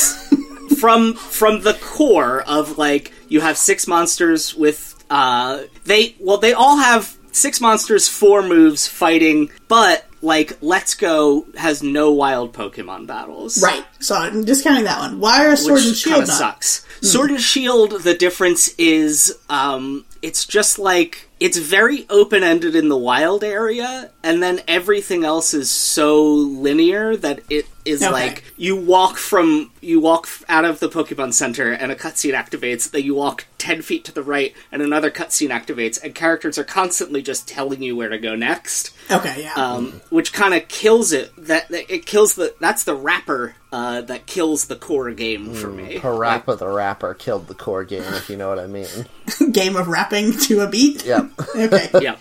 From 0.79 1.15
from 1.15 1.63
the 1.63 1.75
core 1.75 2.43
of 2.43 2.77
like 2.79 3.13
you 3.29 3.41
have 3.41 3.57
six 3.57 3.87
monsters 3.87 4.55
with 4.55 4.96
uh 5.11 5.63
they 5.85 6.15
well 6.21 6.39
they 6.39 6.53
all 6.53 6.77
have 6.79 7.17
six 7.33 7.61
monsters, 7.61 8.09
four 8.09 8.43
moves 8.43 8.89
fighting, 8.89 9.51
but 9.69 10.07
like 10.23 10.59
Let's 10.61 10.95
Go 10.95 11.47
has 11.57 11.83
no 11.83 12.13
wild 12.13 12.53
Pokemon 12.53 13.07
battles. 13.07 13.63
Right. 13.63 13.85
So 14.01 14.15
I'm 14.15 14.45
discounting 14.45 14.85
that 14.85 14.99
one. 14.99 15.21
Why 15.21 15.47
are 15.47 15.57
Sword 15.57 15.75
which 15.81 15.87
and 15.87 15.97
Shield 15.97 16.19
not? 16.21 16.29
sucks. 16.29 16.87
Sword 17.03 17.31
and 17.31 17.41
Shield, 17.41 18.03
the 18.03 18.15
difference 18.15 18.69
is, 18.79 19.39
um, 19.51 20.05
it's 20.23 20.47
just 20.47 20.79
like 20.79 21.29
it's 21.39 21.59
very 21.59 22.07
open 22.09 22.43
ended 22.43 22.75
in 22.75 22.89
the 22.89 22.97
wild 22.97 23.45
area, 23.45 24.11
and 24.23 24.43
then 24.43 24.61
everything 24.67 25.25
else 25.25 25.53
is 25.53 25.71
so 25.71 26.25
linear 26.25 27.17
that 27.19 27.41
it 27.51 27.67
is 27.87 28.03
Okay. 28.03 28.11
like 28.13 28.45
you 28.57 28.77
walk 28.77 29.17
from 29.17 29.71
you 29.81 30.01
walk 30.01 30.29
out 30.49 30.65
of 30.65 30.81
the 30.81 30.89
Pokemon 30.89 31.33
Center 31.33 31.73
and 31.73 31.91
a 31.93 31.95
cutscene 31.95 32.35
activates. 32.35 32.91
Then 32.91 33.03
you 33.05 33.15
walk 33.15 33.47
ten 33.59 33.83
feet 33.83 34.05
to 34.07 34.13
the 34.13 34.23
right 34.23 34.55
and 34.73 34.83
another 34.83 35.11
cutscene 35.11 35.51
activates, 35.51 36.03
and 36.03 36.15
characters 36.15 36.59
are 36.59 36.65
constantly 36.65 37.23
just 37.23 37.47
telling 37.49 37.83
you 37.83 37.97
where 37.97 38.09
to 38.09 38.19
go 38.19 38.35
next. 38.35 38.93
Okay, 39.11 39.43
yeah. 39.43 39.55
um, 39.55 40.01
which 40.11 40.33
kind 40.33 40.53
of 40.55 40.67
kills 40.69 41.13
it. 41.13 41.33
That, 41.39 41.69
that 41.69 41.93
it 41.93 42.07
kills 42.07 42.35
the 42.35 42.55
that's 42.61 42.85
the 42.85 42.95
wrapper 42.95 43.55
uh, 43.73 44.01
that 44.03 44.27
kills 44.27 44.67
the 44.67 44.77
core 44.77 45.11
game 45.13 45.55
for 45.55 45.69
me. 45.69 45.99
Parappa 45.99 46.59
the 46.59 46.69
Rapper 46.69 47.15
killed 47.15 47.47
the 47.47 47.55
core 47.55 47.85
game, 47.85 48.03
if 48.15 48.29
you 48.31 48.37
know 48.37 48.49
what 48.49 48.59
I 48.59 48.67
mean. 48.67 48.87
Game 49.53 49.77
of 49.77 49.89
rapping 49.89 50.33
to 50.39 50.61
a 50.61 50.69
beat. 50.69 51.05
Yep. 51.05 51.31
Okay. 51.57 51.89
Yeah, 51.95 52.17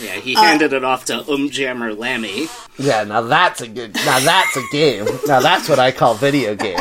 yeah. 0.00 0.14
He 0.20 0.34
handed 0.34 0.72
it 0.72 0.84
off 0.84 1.06
to 1.06 1.14
Umjammer 1.14 1.96
Lammy. 1.96 2.46
Yeah, 2.78 3.04
now 3.04 3.20
that's 3.22 3.60
a 3.60 3.68
good. 3.68 3.94
Now 3.94 4.18
that's 4.20 4.56
a 4.56 4.62
game. 4.72 5.06
Now 5.26 5.40
that's 5.40 5.68
what 5.68 5.78
I 5.78 5.92
call 5.92 6.14
video 6.14 6.54
game. 6.54 6.76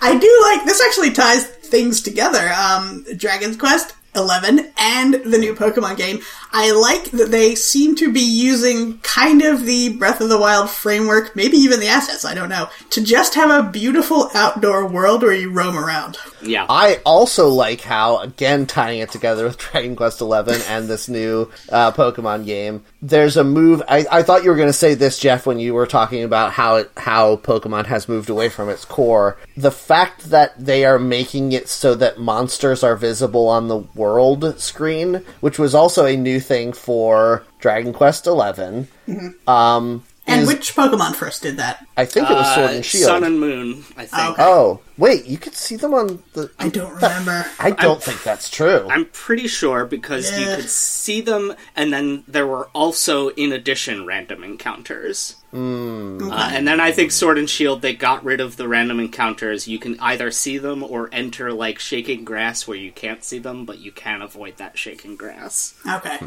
I 0.00 0.18
do 0.18 0.40
like 0.44 0.64
this. 0.64 0.82
Actually, 0.82 1.12
ties 1.12 1.46
things 1.46 2.00
together. 2.00 2.52
Um, 2.52 3.04
Dragon's 3.16 3.56
Quest. 3.56 3.94
11 4.16 4.72
and 4.78 5.14
the 5.14 5.36
new 5.36 5.54
Pokemon 5.54 5.96
game. 5.98 6.20
I 6.58 6.70
like 6.70 7.10
that 7.10 7.30
they 7.30 7.54
seem 7.54 7.96
to 7.96 8.10
be 8.10 8.22
using 8.22 8.96
kind 9.00 9.42
of 9.42 9.66
the 9.66 9.90
Breath 9.90 10.22
of 10.22 10.30
the 10.30 10.40
Wild 10.40 10.70
framework, 10.70 11.36
maybe 11.36 11.58
even 11.58 11.80
the 11.80 11.88
assets, 11.88 12.24
I 12.24 12.32
don't 12.32 12.48
know, 12.48 12.70
to 12.92 13.04
just 13.04 13.34
have 13.34 13.50
a 13.50 13.68
beautiful 13.68 14.30
outdoor 14.34 14.88
world 14.88 15.20
where 15.20 15.34
you 15.34 15.50
roam 15.50 15.76
around. 15.76 16.16
Yeah, 16.40 16.64
I 16.66 17.02
also 17.04 17.48
like 17.48 17.82
how, 17.82 18.20
again, 18.20 18.64
tying 18.64 19.00
it 19.00 19.10
together 19.10 19.44
with 19.44 19.58
Dragon 19.58 19.96
Quest 19.96 20.20
XI 20.20 20.62
and 20.66 20.88
this 20.88 21.10
new 21.10 21.50
uh, 21.70 21.92
Pokemon 21.92 22.46
game. 22.46 22.82
There's 23.02 23.36
a 23.36 23.44
move. 23.44 23.82
I, 23.86 24.06
I 24.10 24.22
thought 24.22 24.42
you 24.42 24.48
were 24.48 24.56
going 24.56 24.68
to 24.68 24.72
say 24.72 24.94
this, 24.94 25.18
Jeff, 25.18 25.44
when 25.44 25.58
you 25.58 25.74
were 25.74 25.86
talking 25.86 26.24
about 26.24 26.52
how 26.52 26.76
it, 26.76 26.90
how 26.96 27.36
Pokemon 27.36 27.84
has 27.84 28.08
moved 28.08 28.30
away 28.30 28.48
from 28.48 28.70
its 28.70 28.86
core. 28.86 29.36
The 29.58 29.70
fact 29.70 30.30
that 30.30 30.58
they 30.58 30.86
are 30.86 30.98
making 30.98 31.52
it 31.52 31.68
so 31.68 31.94
that 31.96 32.18
monsters 32.18 32.82
are 32.82 32.96
visible 32.96 33.46
on 33.46 33.68
the 33.68 33.78
world 33.94 34.58
screen, 34.58 35.22
which 35.40 35.58
was 35.58 35.74
also 35.74 36.06
a 36.06 36.16
new 36.16 36.40
thing 36.46 36.72
for 36.72 37.42
Dragon 37.60 37.92
Quest 37.92 38.24
XI. 38.24 38.86
Um, 39.46 40.04
And 40.28 40.42
is- 40.42 40.48
which 40.48 40.74
Pokemon 40.74 41.14
first 41.14 41.42
did 41.42 41.56
that? 41.58 41.86
I 41.96 42.04
think 42.04 42.28
it 42.28 42.34
was 42.34 42.54
Sword 42.54 42.70
Uh, 42.70 42.72
and 42.74 42.84
Shield. 42.84 43.04
Sun 43.04 43.24
and 43.24 43.38
Moon. 43.40 43.84
I 43.96 44.06
think. 44.06 44.30
Okay. 44.30 44.42
oh, 44.42 44.80
wait, 44.98 45.24
you 45.26 45.38
could 45.38 45.54
see 45.54 45.76
them 45.76 45.94
on 45.94 46.20
the. 46.32 46.50
I 46.58 46.68
don't 46.68 46.92
remember. 47.00 47.46
I 47.60 47.70
don't 47.70 48.02
think 48.02 48.22
that's 48.24 48.50
true. 48.50 48.88
I'm 48.90 49.04
pretty 49.06 49.46
sure 49.46 49.84
because 49.84 50.36
you 50.36 50.46
could 50.56 50.68
see 50.68 51.20
them, 51.20 51.54
and 51.76 51.92
then 51.92 52.24
there 52.26 52.46
were 52.46 52.68
also, 52.74 53.28
in 53.30 53.52
addition, 53.52 54.04
random 54.04 54.42
encounters. 54.42 55.36
Uh, 55.56 56.50
and 56.52 56.68
then 56.68 56.80
I 56.80 56.92
think 56.92 57.12
Sword 57.12 57.38
and 57.38 57.48
Shield, 57.48 57.80
they 57.82 57.94
got 57.94 58.24
rid 58.24 58.40
of 58.40 58.56
the 58.56 58.68
random 58.68 59.00
encounters. 59.00 59.66
You 59.66 59.78
can 59.78 59.98
either 60.00 60.30
see 60.30 60.58
them 60.58 60.82
or 60.82 61.08
enter 61.12 61.52
like 61.52 61.78
shaking 61.78 62.24
grass 62.24 62.66
where 62.68 62.76
you 62.76 62.92
can't 62.92 63.24
see 63.24 63.38
them, 63.38 63.64
but 63.64 63.78
you 63.78 63.90
can 63.90 64.22
avoid 64.22 64.56
that 64.58 64.76
shaking 64.76 65.16
grass. 65.16 65.74
Okay. 65.90 66.18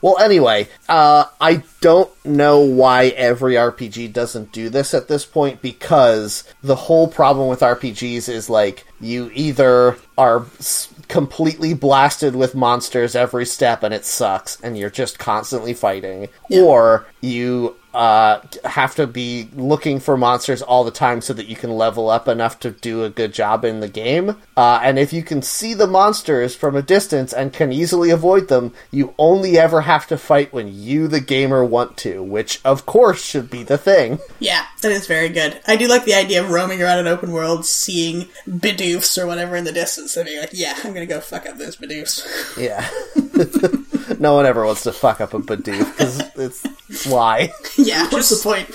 Well, 0.00 0.18
anyway, 0.18 0.68
uh, 0.88 1.24
I 1.40 1.62
don't 1.80 2.10
know 2.24 2.60
why 2.60 3.08
every 3.08 3.54
RPG 3.54 4.12
doesn't 4.12 4.52
do 4.52 4.68
this 4.68 4.94
at 4.94 5.08
this 5.08 5.24
point 5.24 5.60
because 5.60 6.44
the 6.62 6.76
whole 6.76 7.08
problem 7.08 7.48
with 7.48 7.60
RPGs 7.60 8.28
is 8.28 8.48
like 8.48 8.86
you 9.00 9.30
either 9.34 9.96
are 10.16 10.46
s- 10.58 10.88
completely 11.08 11.74
blasted 11.74 12.34
with 12.36 12.54
monsters 12.54 13.14
every 13.14 13.44
step 13.44 13.82
and 13.82 13.92
it 13.92 14.04
sucks 14.04 14.60
and 14.60 14.78
you're 14.78 14.90
just 14.90 15.18
constantly 15.18 15.74
fighting, 15.74 16.28
or 16.50 17.06
you 17.20 17.76
uh, 17.94 18.40
have 18.64 18.94
to 18.96 19.06
be 19.06 19.48
looking 19.54 20.00
for 20.00 20.16
monsters 20.16 20.62
all 20.62 20.84
the 20.84 20.90
time 20.90 21.20
so 21.20 21.32
that 21.32 21.46
you 21.46 21.56
can 21.56 21.70
level 21.70 22.08
up 22.08 22.28
enough 22.28 22.58
to 22.60 22.70
do 22.70 23.04
a 23.04 23.10
good 23.10 23.32
job 23.32 23.64
in 23.64 23.80
the 23.80 23.88
game. 23.88 24.36
Uh, 24.56 24.80
and 24.82 24.98
if 24.98 25.12
you 25.12 25.22
can 25.22 25.42
see 25.42 25.74
the 25.74 25.86
monsters 25.86 26.54
from 26.54 26.76
a 26.76 26.82
distance 26.82 27.32
and 27.32 27.52
can 27.52 27.72
easily 27.72 28.10
avoid 28.10 28.48
them, 28.48 28.72
you 28.90 29.14
only 29.18 29.58
ever 29.58 29.82
have 29.82 30.06
to 30.06 30.16
fight 30.16 30.52
when 30.52 30.72
you, 30.72 31.08
the 31.08 31.20
gamer, 31.20 31.64
want 31.64 31.96
to, 31.98 32.22
which 32.22 32.60
of 32.64 32.86
course 32.86 33.24
should 33.24 33.50
be 33.50 33.62
the 33.62 33.78
thing. 33.78 34.18
Yeah, 34.38 34.66
that 34.80 34.90
is 34.90 35.06
very 35.06 35.28
good. 35.28 35.60
I 35.68 35.76
do 35.76 35.86
like 35.86 36.04
the 36.04 36.14
idea 36.14 36.42
of 36.42 36.50
roaming 36.50 36.82
around 36.82 36.98
an 36.98 37.06
open 37.06 37.30
world, 37.30 37.64
seeing 37.64 38.28
Bidoofs 38.48 39.16
or 39.16 39.24
whatever 39.24 39.54
in 39.54 39.62
the 39.62 39.70
distance, 39.70 40.16
and 40.16 40.26
being 40.26 40.40
like, 40.40 40.50
yeah, 40.52 40.74
I'm 40.82 40.92
gonna 40.92 41.06
go 41.06 41.20
fuck 41.20 41.46
up 41.46 41.58
those 41.58 41.76
Bidoofs. 41.76 42.26
Yeah. 42.62 42.88
no 44.18 44.34
one 44.34 44.46
ever 44.46 44.64
wants 44.64 44.82
to 44.84 44.92
fuck 44.92 45.20
up 45.20 45.34
a 45.34 45.38
Bidoof 45.38 45.92
because 45.92 46.20
it's 46.36 47.06
why. 47.06 47.52
yeah, 47.76 48.08
what's 48.10 48.30
the 48.30 48.42
point? 48.42 48.70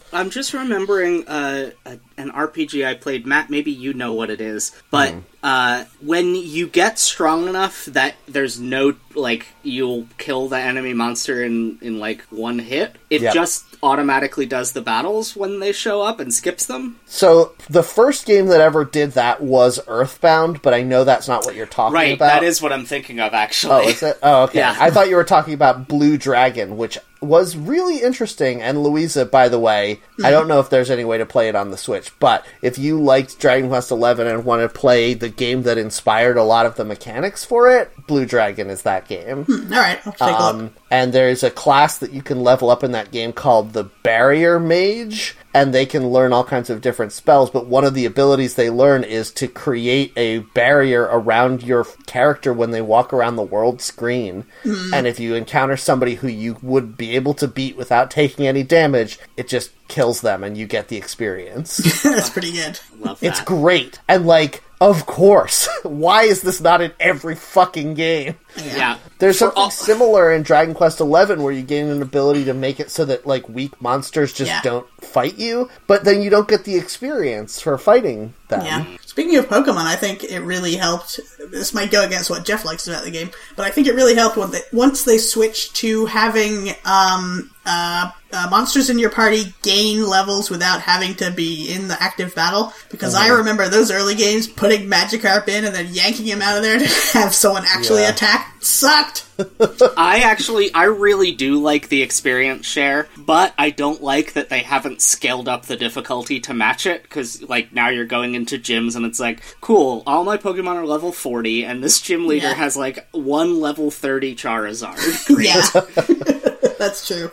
I'm 0.12 0.30
just 0.30 0.54
remembering 0.54 1.28
uh, 1.28 1.72
a, 1.84 1.98
an 2.16 2.30
RPG 2.30 2.86
I 2.86 2.94
played. 2.94 3.26
Matt, 3.26 3.50
maybe 3.50 3.70
you 3.70 3.92
know 3.92 4.14
what 4.14 4.30
it 4.30 4.40
is, 4.40 4.72
but 4.90 5.14
uh, 5.42 5.84
when 6.00 6.34
you 6.34 6.66
get 6.66 6.98
strong 6.98 7.46
enough 7.46 7.84
that 7.86 8.14
there's 8.26 8.58
no 8.58 8.94
like 9.14 9.46
you'll 9.62 10.06
kill 10.16 10.48
the 10.48 10.58
enemy 10.58 10.94
monster 10.94 11.44
in 11.44 11.78
in 11.82 11.98
like 11.98 12.22
one 12.30 12.58
hit, 12.58 12.96
it 13.10 13.20
Yep. 13.20 13.34
just 13.34 13.67
automatically 13.82 14.46
does 14.46 14.72
the 14.72 14.80
battles 14.80 15.36
when 15.36 15.60
they 15.60 15.72
show 15.72 16.02
up 16.02 16.20
and 16.20 16.32
skips 16.32 16.66
them. 16.66 16.98
So 17.06 17.54
the 17.68 17.82
first 17.82 18.26
game 18.26 18.46
that 18.46 18.60
ever 18.60 18.84
did 18.84 19.12
that 19.12 19.42
was 19.42 19.80
Earthbound, 19.86 20.62
but 20.62 20.74
I 20.74 20.82
know 20.82 21.04
that's 21.04 21.28
not 21.28 21.44
what 21.44 21.54
you're 21.54 21.66
talking 21.66 21.94
about. 21.94 22.02
Right, 22.02 22.14
about. 22.16 22.40
that 22.40 22.42
is 22.42 22.60
what 22.60 22.72
I'm 22.72 22.84
thinking 22.84 23.20
of 23.20 23.32
oh, 23.32 23.36
actually. 23.36 23.72
Oh, 23.72 23.88
is 23.88 24.02
it? 24.02 24.18
Oh, 24.22 24.42
okay. 24.44 24.58
Yeah. 24.68 24.76
I 24.78 24.90
thought 24.90 25.08
you 25.08 25.14
were 25.14 25.24
talking 25.24 25.54
about 25.54 25.86
Blue 25.86 26.18
Dragon, 26.18 26.76
which 26.76 26.98
was 27.20 27.56
really 27.56 28.02
interesting. 28.02 28.62
And 28.62 28.82
Louisa, 28.82 29.26
by 29.26 29.48
the 29.48 29.58
way, 29.58 30.00
I 30.22 30.30
don't 30.30 30.48
know 30.48 30.60
if 30.60 30.70
there's 30.70 30.90
any 30.90 31.04
way 31.04 31.18
to 31.18 31.26
play 31.26 31.48
it 31.48 31.56
on 31.56 31.70
the 31.70 31.76
Switch, 31.76 32.16
but 32.18 32.44
if 32.62 32.78
you 32.78 33.00
liked 33.00 33.38
Dragon 33.38 33.68
Quest 33.68 33.88
XI 33.88 33.94
and 33.94 34.44
want 34.44 34.62
to 34.62 34.68
play 34.68 35.14
the 35.14 35.28
game 35.28 35.62
that 35.62 35.78
inspired 35.78 36.36
a 36.36 36.42
lot 36.42 36.66
of 36.66 36.76
the 36.76 36.84
mechanics 36.84 37.44
for 37.44 37.70
it, 37.70 37.90
Blue 38.06 38.26
Dragon 38.26 38.70
is 38.70 38.82
that 38.82 39.08
game. 39.08 39.46
Alright, 39.48 40.06
I'll 40.06 40.12
take 40.12 40.20
a 40.20 40.30
look. 40.30 40.54
Um, 40.54 40.74
and 40.90 41.12
there's 41.12 41.42
a 41.42 41.50
class 41.50 41.98
that 41.98 42.12
you 42.12 42.22
can 42.22 42.42
level 42.42 42.70
up 42.70 42.84
in 42.84 42.92
that 42.92 43.10
game 43.10 43.32
called 43.32 43.72
the 43.72 43.84
Barrier 44.02 44.58
Mage, 44.58 45.36
and 45.54 45.72
they 45.72 45.86
can 45.86 46.08
learn 46.08 46.32
all 46.32 46.44
kinds 46.44 46.70
of 46.70 46.80
different 46.80 47.12
spells. 47.12 47.50
But 47.50 47.66
one 47.66 47.84
of 47.84 47.94
the 47.94 48.04
abilities 48.04 48.54
they 48.54 48.70
learn 48.70 49.04
is 49.04 49.30
to 49.32 49.48
create 49.48 50.12
a 50.16 50.38
barrier 50.38 51.02
around 51.02 51.62
your 51.62 51.84
character 52.06 52.52
when 52.52 52.70
they 52.70 52.82
walk 52.82 53.12
around 53.12 53.36
the 53.36 53.42
world 53.42 53.80
screen. 53.80 54.44
Hmm. 54.62 54.94
And 54.94 55.06
if 55.06 55.18
you 55.18 55.34
encounter 55.34 55.76
somebody 55.76 56.16
who 56.16 56.28
you 56.28 56.58
would 56.62 56.96
be 56.96 57.14
able 57.16 57.34
to 57.34 57.48
beat 57.48 57.76
without 57.76 58.10
taking 58.10 58.46
any 58.46 58.62
damage, 58.62 59.18
it 59.36 59.48
just 59.48 59.70
kills 59.88 60.20
them 60.20 60.44
and 60.44 60.56
you 60.56 60.66
get 60.66 60.88
the 60.88 60.96
experience. 60.96 61.76
That's 62.02 62.30
pretty 62.30 62.52
good. 62.52 62.78
Love 63.00 63.20
that. 63.20 63.26
it's 63.26 63.40
great. 63.42 63.98
And 64.08 64.26
like, 64.26 64.62
of 64.80 65.06
course, 65.06 65.68
why 65.82 66.22
is 66.24 66.42
this 66.42 66.60
not 66.60 66.80
in 66.80 66.92
every 67.00 67.34
fucking 67.34 67.94
game? 67.94 68.36
yeah. 68.56 68.98
There's 69.18 69.36
For 69.36 69.46
something 69.46 69.62
all- 69.64 69.70
similar 69.70 70.32
in 70.32 70.42
Dragon 70.42 70.74
Quest 70.74 70.98
XI 70.98 71.04
where 71.04 71.50
you 71.52 71.62
gain 71.62 71.88
an 71.88 72.00
ability 72.02 72.44
to 72.44 72.54
make 72.54 72.78
it 72.78 72.90
so 72.90 73.04
that 73.06 73.26
like 73.26 73.48
weak 73.48 73.80
monsters 73.82 74.32
just 74.32 74.48
Yeah. 74.50 74.60
don't 74.62 74.86
fight 75.02 75.36
you, 75.38 75.68
but 75.88 76.04
then 76.04 76.22
you 76.22 76.30
don't 76.30 76.46
get 76.46 76.64
the 76.64 76.76
experience 76.76 77.60
for 77.60 77.76
fighting 77.78 78.34
them. 78.48 78.64
Yeah. 78.64 78.84
Speaking 79.04 79.36
of 79.36 79.48
Pokemon, 79.48 79.78
I 79.86 79.96
think 79.96 80.22
it 80.22 80.40
really 80.40 80.76
helped. 80.76 81.18
This 81.50 81.74
might 81.74 81.90
go 81.90 82.04
against 82.04 82.30
what 82.30 82.44
Jeff 82.44 82.64
likes 82.64 82.86
about 82.86 83.02
the 83.04 83.10
game, 83.10 83.30
but 83.56 83.66
I 83.66 83.70
think 83.70 83.88
it 83.88 83.94
really 83.96 84.14
helped 84.14 84.36
when 84.36 84.52
they, 84.52 84.60
once 84.72 85.02
they 85.02 85.18
switched 85.18 85.74
to 85.76 86.06
having 86.06 86.70
um, 86.84 87.50
uh, 87.68 88.10
uh, 88.32 88.46
monsters 88.50 88.90
in 88.90 88.98
your 88.98 89.10
party 89.10 89.44
gain 89.62 90.04
levels 90.06 90.50
without 90.50 90.80
having 90.80 91.14
to 91.16 91.30
be 91.30 91.72
in 91.72 91.88
the 91.88 92.02
active 92.02 92.34
battle. 92.34 92.72
Because 92.90 93.14
I 93.14 93.28
remember 93.28 93.68
those 93.68 93.90
early 93.90 94.14
games, 94.14 94.46
putting 94.46 94.88
Magikarp 94.88 95.48
in 95.48 95.64
and 95.64 95.74
then 95.74 95.86
yanking 95.92 96.26
him 96.26 96.42
out 96.42 96.56
of 96.56 96.62
there 96.62 96.78
to 96.78 96.86
have 97.18 97.34
someone 97.34 97.64
actually 97.66 98.02
Yeah. 98.02 98.10
attack 98.10 98.56
sucked. 98.62 99.26
I 99.96 100.20
actually, 100.24 100.74
I 100.74 100.84
really 100.84 101.30
do 101.32 101.58
like 101.60 101.88
the 101.88 102.02
experience 102.02 102.66
share, 102.66 103.08
but 103.16 103.54
I 103.56 103.70
don't 103.70 104.02
like 104.02 104.32
that 104.32 104.48
they 104.48 104.60
haven't 104.60 105.00
scaled 105.00 105.48
up 105.48 105.66
the 105.66 105.76
difficulty 105.76 106.40
to 106.40 106.54
match 106.54 106.84
it, 106.86 107.02
because, 107.04 107.40
like, 107.44 107.72
now 107.72 107.88
you're 107.88 108.04
going 108.04 108.34
into 108.34 108.58
gyms 108.58 108.96
and 108.96 109.06
it's 109.06 109.20
like, 109.20 109.40
cool, 109.60 110.02
all 110.06 110.24
my 110.24 110.36
Pokemon 110.38 110.74
are 110.74 110.86
level 110.86 111.12
40, 111.12 111.64
and 111.64 111.82
this 111.84 112.00
gym 112.00 112.26
leader 112.26 112.48
Yeah. 112.48 112.54
has, 112.54 112.76
like, 112.76 113.08
one 113.12 113.60
level 113.60 113.90
30 113.92 114.34
Charizard. 114.34 115.26
Great. 115.26 115.48
Yeah, 115.48 116.47
that's 116.78 117.06
true. 117.06 117.30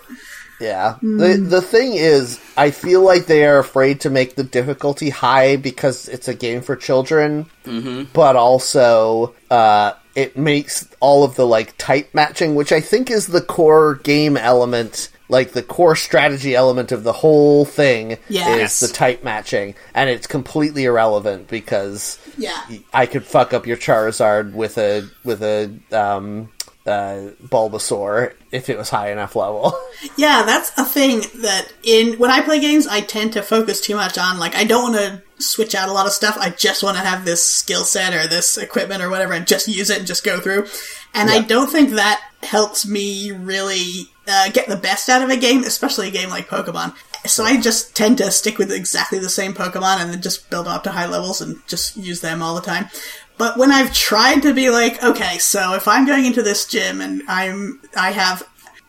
Yeah. 0.60 0.96
The 1.02 1.38
the 1.38 1.62
thing 1.62 1.94
is, 1.94 2.40
I 2.56 2.72
feel 2.72 3.02
like 3.02 3.26
they 3.26 3.46
are 3.46 3.60
afraid 3.60 4.02
to 4.02 4.10
make 4.10 4.36
the 4.36 4.44
difficulty 4.44 5.10
high 5.10 5.58
because 5.58 6.08
it's 6.08 6.28
a 6.28 6.34
game 6.34 6.62
for 6.62 6.76
children, 6.76 7.48
mm-hmm. 7.66 8.04
but 8.14 8.36
also 8.36 9.36
uh, 9.52 9.94
it 10.16 10.38
makes 10.38 10.88
all 11.00 11.24
of 11.24 11.36
the 11.36 11.46
like 11.46 11.78
type 11.78 12.10
matching, 12.14 12.56
which 12.56 12.72
I 12.72 12.80
think 12.82 13.12
is 13.12 13.28
the 13.28 13.42
core 13.42 13.96
game 13.96 14.38
element. 14.38 15.10
Like 15.28 15.54
the 15.54 15.64
core 15.64 15.96
strategy 15.96 16.54
element 16.54 16.92
of 16.92 17.04
the 17.04 17.12
whole 17.12 17.66
thing 17.66 18.20
Yes. 18.30 18.80
is 18.84 18.88
the 18.88 18.94
type 18.96 19.24
matching, 19.24 19.74
and 19.96 20.08
it's 20.08 20.28
completely 20.28 20.86
irrelevant 20.86 21.48
because 21.48 22.20
Yeah. 22.38 22.56
I 22.94 23.08
could 23.08 23.26
fuck 23.26 23.52
up 23.52 23.66
your 23.66 23.76
Charizard 23.76 24.54
with 24.54 24.78
a 24.78 25.10
with 25.24 25.42
a 25.42 25.74
um 25.92 26.52
uh, 26.86 27.32
Bulbasaur 27.44 28.34
if 28.52 28.70
it 28.70 28.78
was 28.78 28.90
high 28.90 29.12
enough 29.12 29.36
level. 29.36 29.74
Yeah, 30.18 30.44
that's 30.44 30.78
a 30.78 30.86
thing 30.86 31.22
that 31.42 31.74
in 31.82 32.20
when 32.20 32.30
I 32.30 32.42
play 32.42 32.60
games, 32.60 32.86
I 32.86 33.02
tend 33.02 33.34
to 33.34 33.42
focus 33.42 33.82
too 33.82 33.96
much 33.96 34.18
on. 34.18 34.38
Like, 34.38 34.56
I 34.56 34.64
don't 34.64 34.94
want 34.94 34.96
to 34.96 35.44
switch 35.44 35.74
out 35.74 35.90
a 35.90 35.94
lot 35.94 36.06
of 36.06 36.12
stuff. 36.12 36.38
I 36.40 36.52
just 36.52 36.84
want 36.84 36.98
to 36.98 37.04
have 37.04 37.26
this 37.26 37.44
skill 37.44 37.84
set 37.84 38.14
or 38.14 38.28
this 38.28 38.58
equipment 38.58 39.02
or 39.02 39.10
whatever, 39.10 39.34
and 39.34 39.48
just 39.48 39.68
use 39.68 39.90
it 39.90 39.98
and 39.98 40.08
just 40.08 40.24
go 40.24 40.40
through. 40.40 40.68
And 41.14 41.30
I 41.30 41.42
don't 41.42 41.72
think 41.72 41.92
that 41.92 42.22
helps 42.44 42.86
me 42.86 43.32
really 43.32 44.10
uh, 44.28 44.50
get 44.50 44.68
the 44.68 44.76
best 44.76 45.10
out 45.10 45.24
of 45.24 45.30
a 45.30 45.38
game, 45.38 45.64
especially 45.64 46.10
a 46.10 46.12
game 46.12 46.30
like 46.30 46.48
Pokemon. 46.48 46.94
So 47.26 47.44
I 47.44 47.60
just 47.60 47.96
tend 47.96 48.20
to 48.20 48.30
stick 48.32 48.58
with 48.58 48.72
exactly 48.72 49.18
the 49.18 49.30
same 49.30 49.54
Pokemon 49.54 50.02
and 50.02 50.12
then 50.12 50.22
just 50.22 50.50
build 50.50 50.68
up 50.68 50.84
to 50.84 50.92
high 50.92 51.08
levels 51.08 51.42
and 51.42 51.66
just 51.68 51.98
use 51.98 52.22
them 52.22 52.42
all 52.44 52.54
the 52.54 52.62
time. 52.62 52.90
But 53.38 53.58
when 53.58 53.72
I've 53.72 53.94
tried 53.94 54.42
to 54.44 54.54
be 54.54 54.70
like, 54.70 55.04
okay, 55.04 55.38
so 55.40 55.74
if 55.74 55.88
I'm 55.88 56.06
going 56.06 56.26
into 56.26 56.42
this 56.42 56.66
gym 56.66 57.02
and 57.02 57.22
I'm, 57.28 57.82
I 57.98 58.12
have 58.12 58.48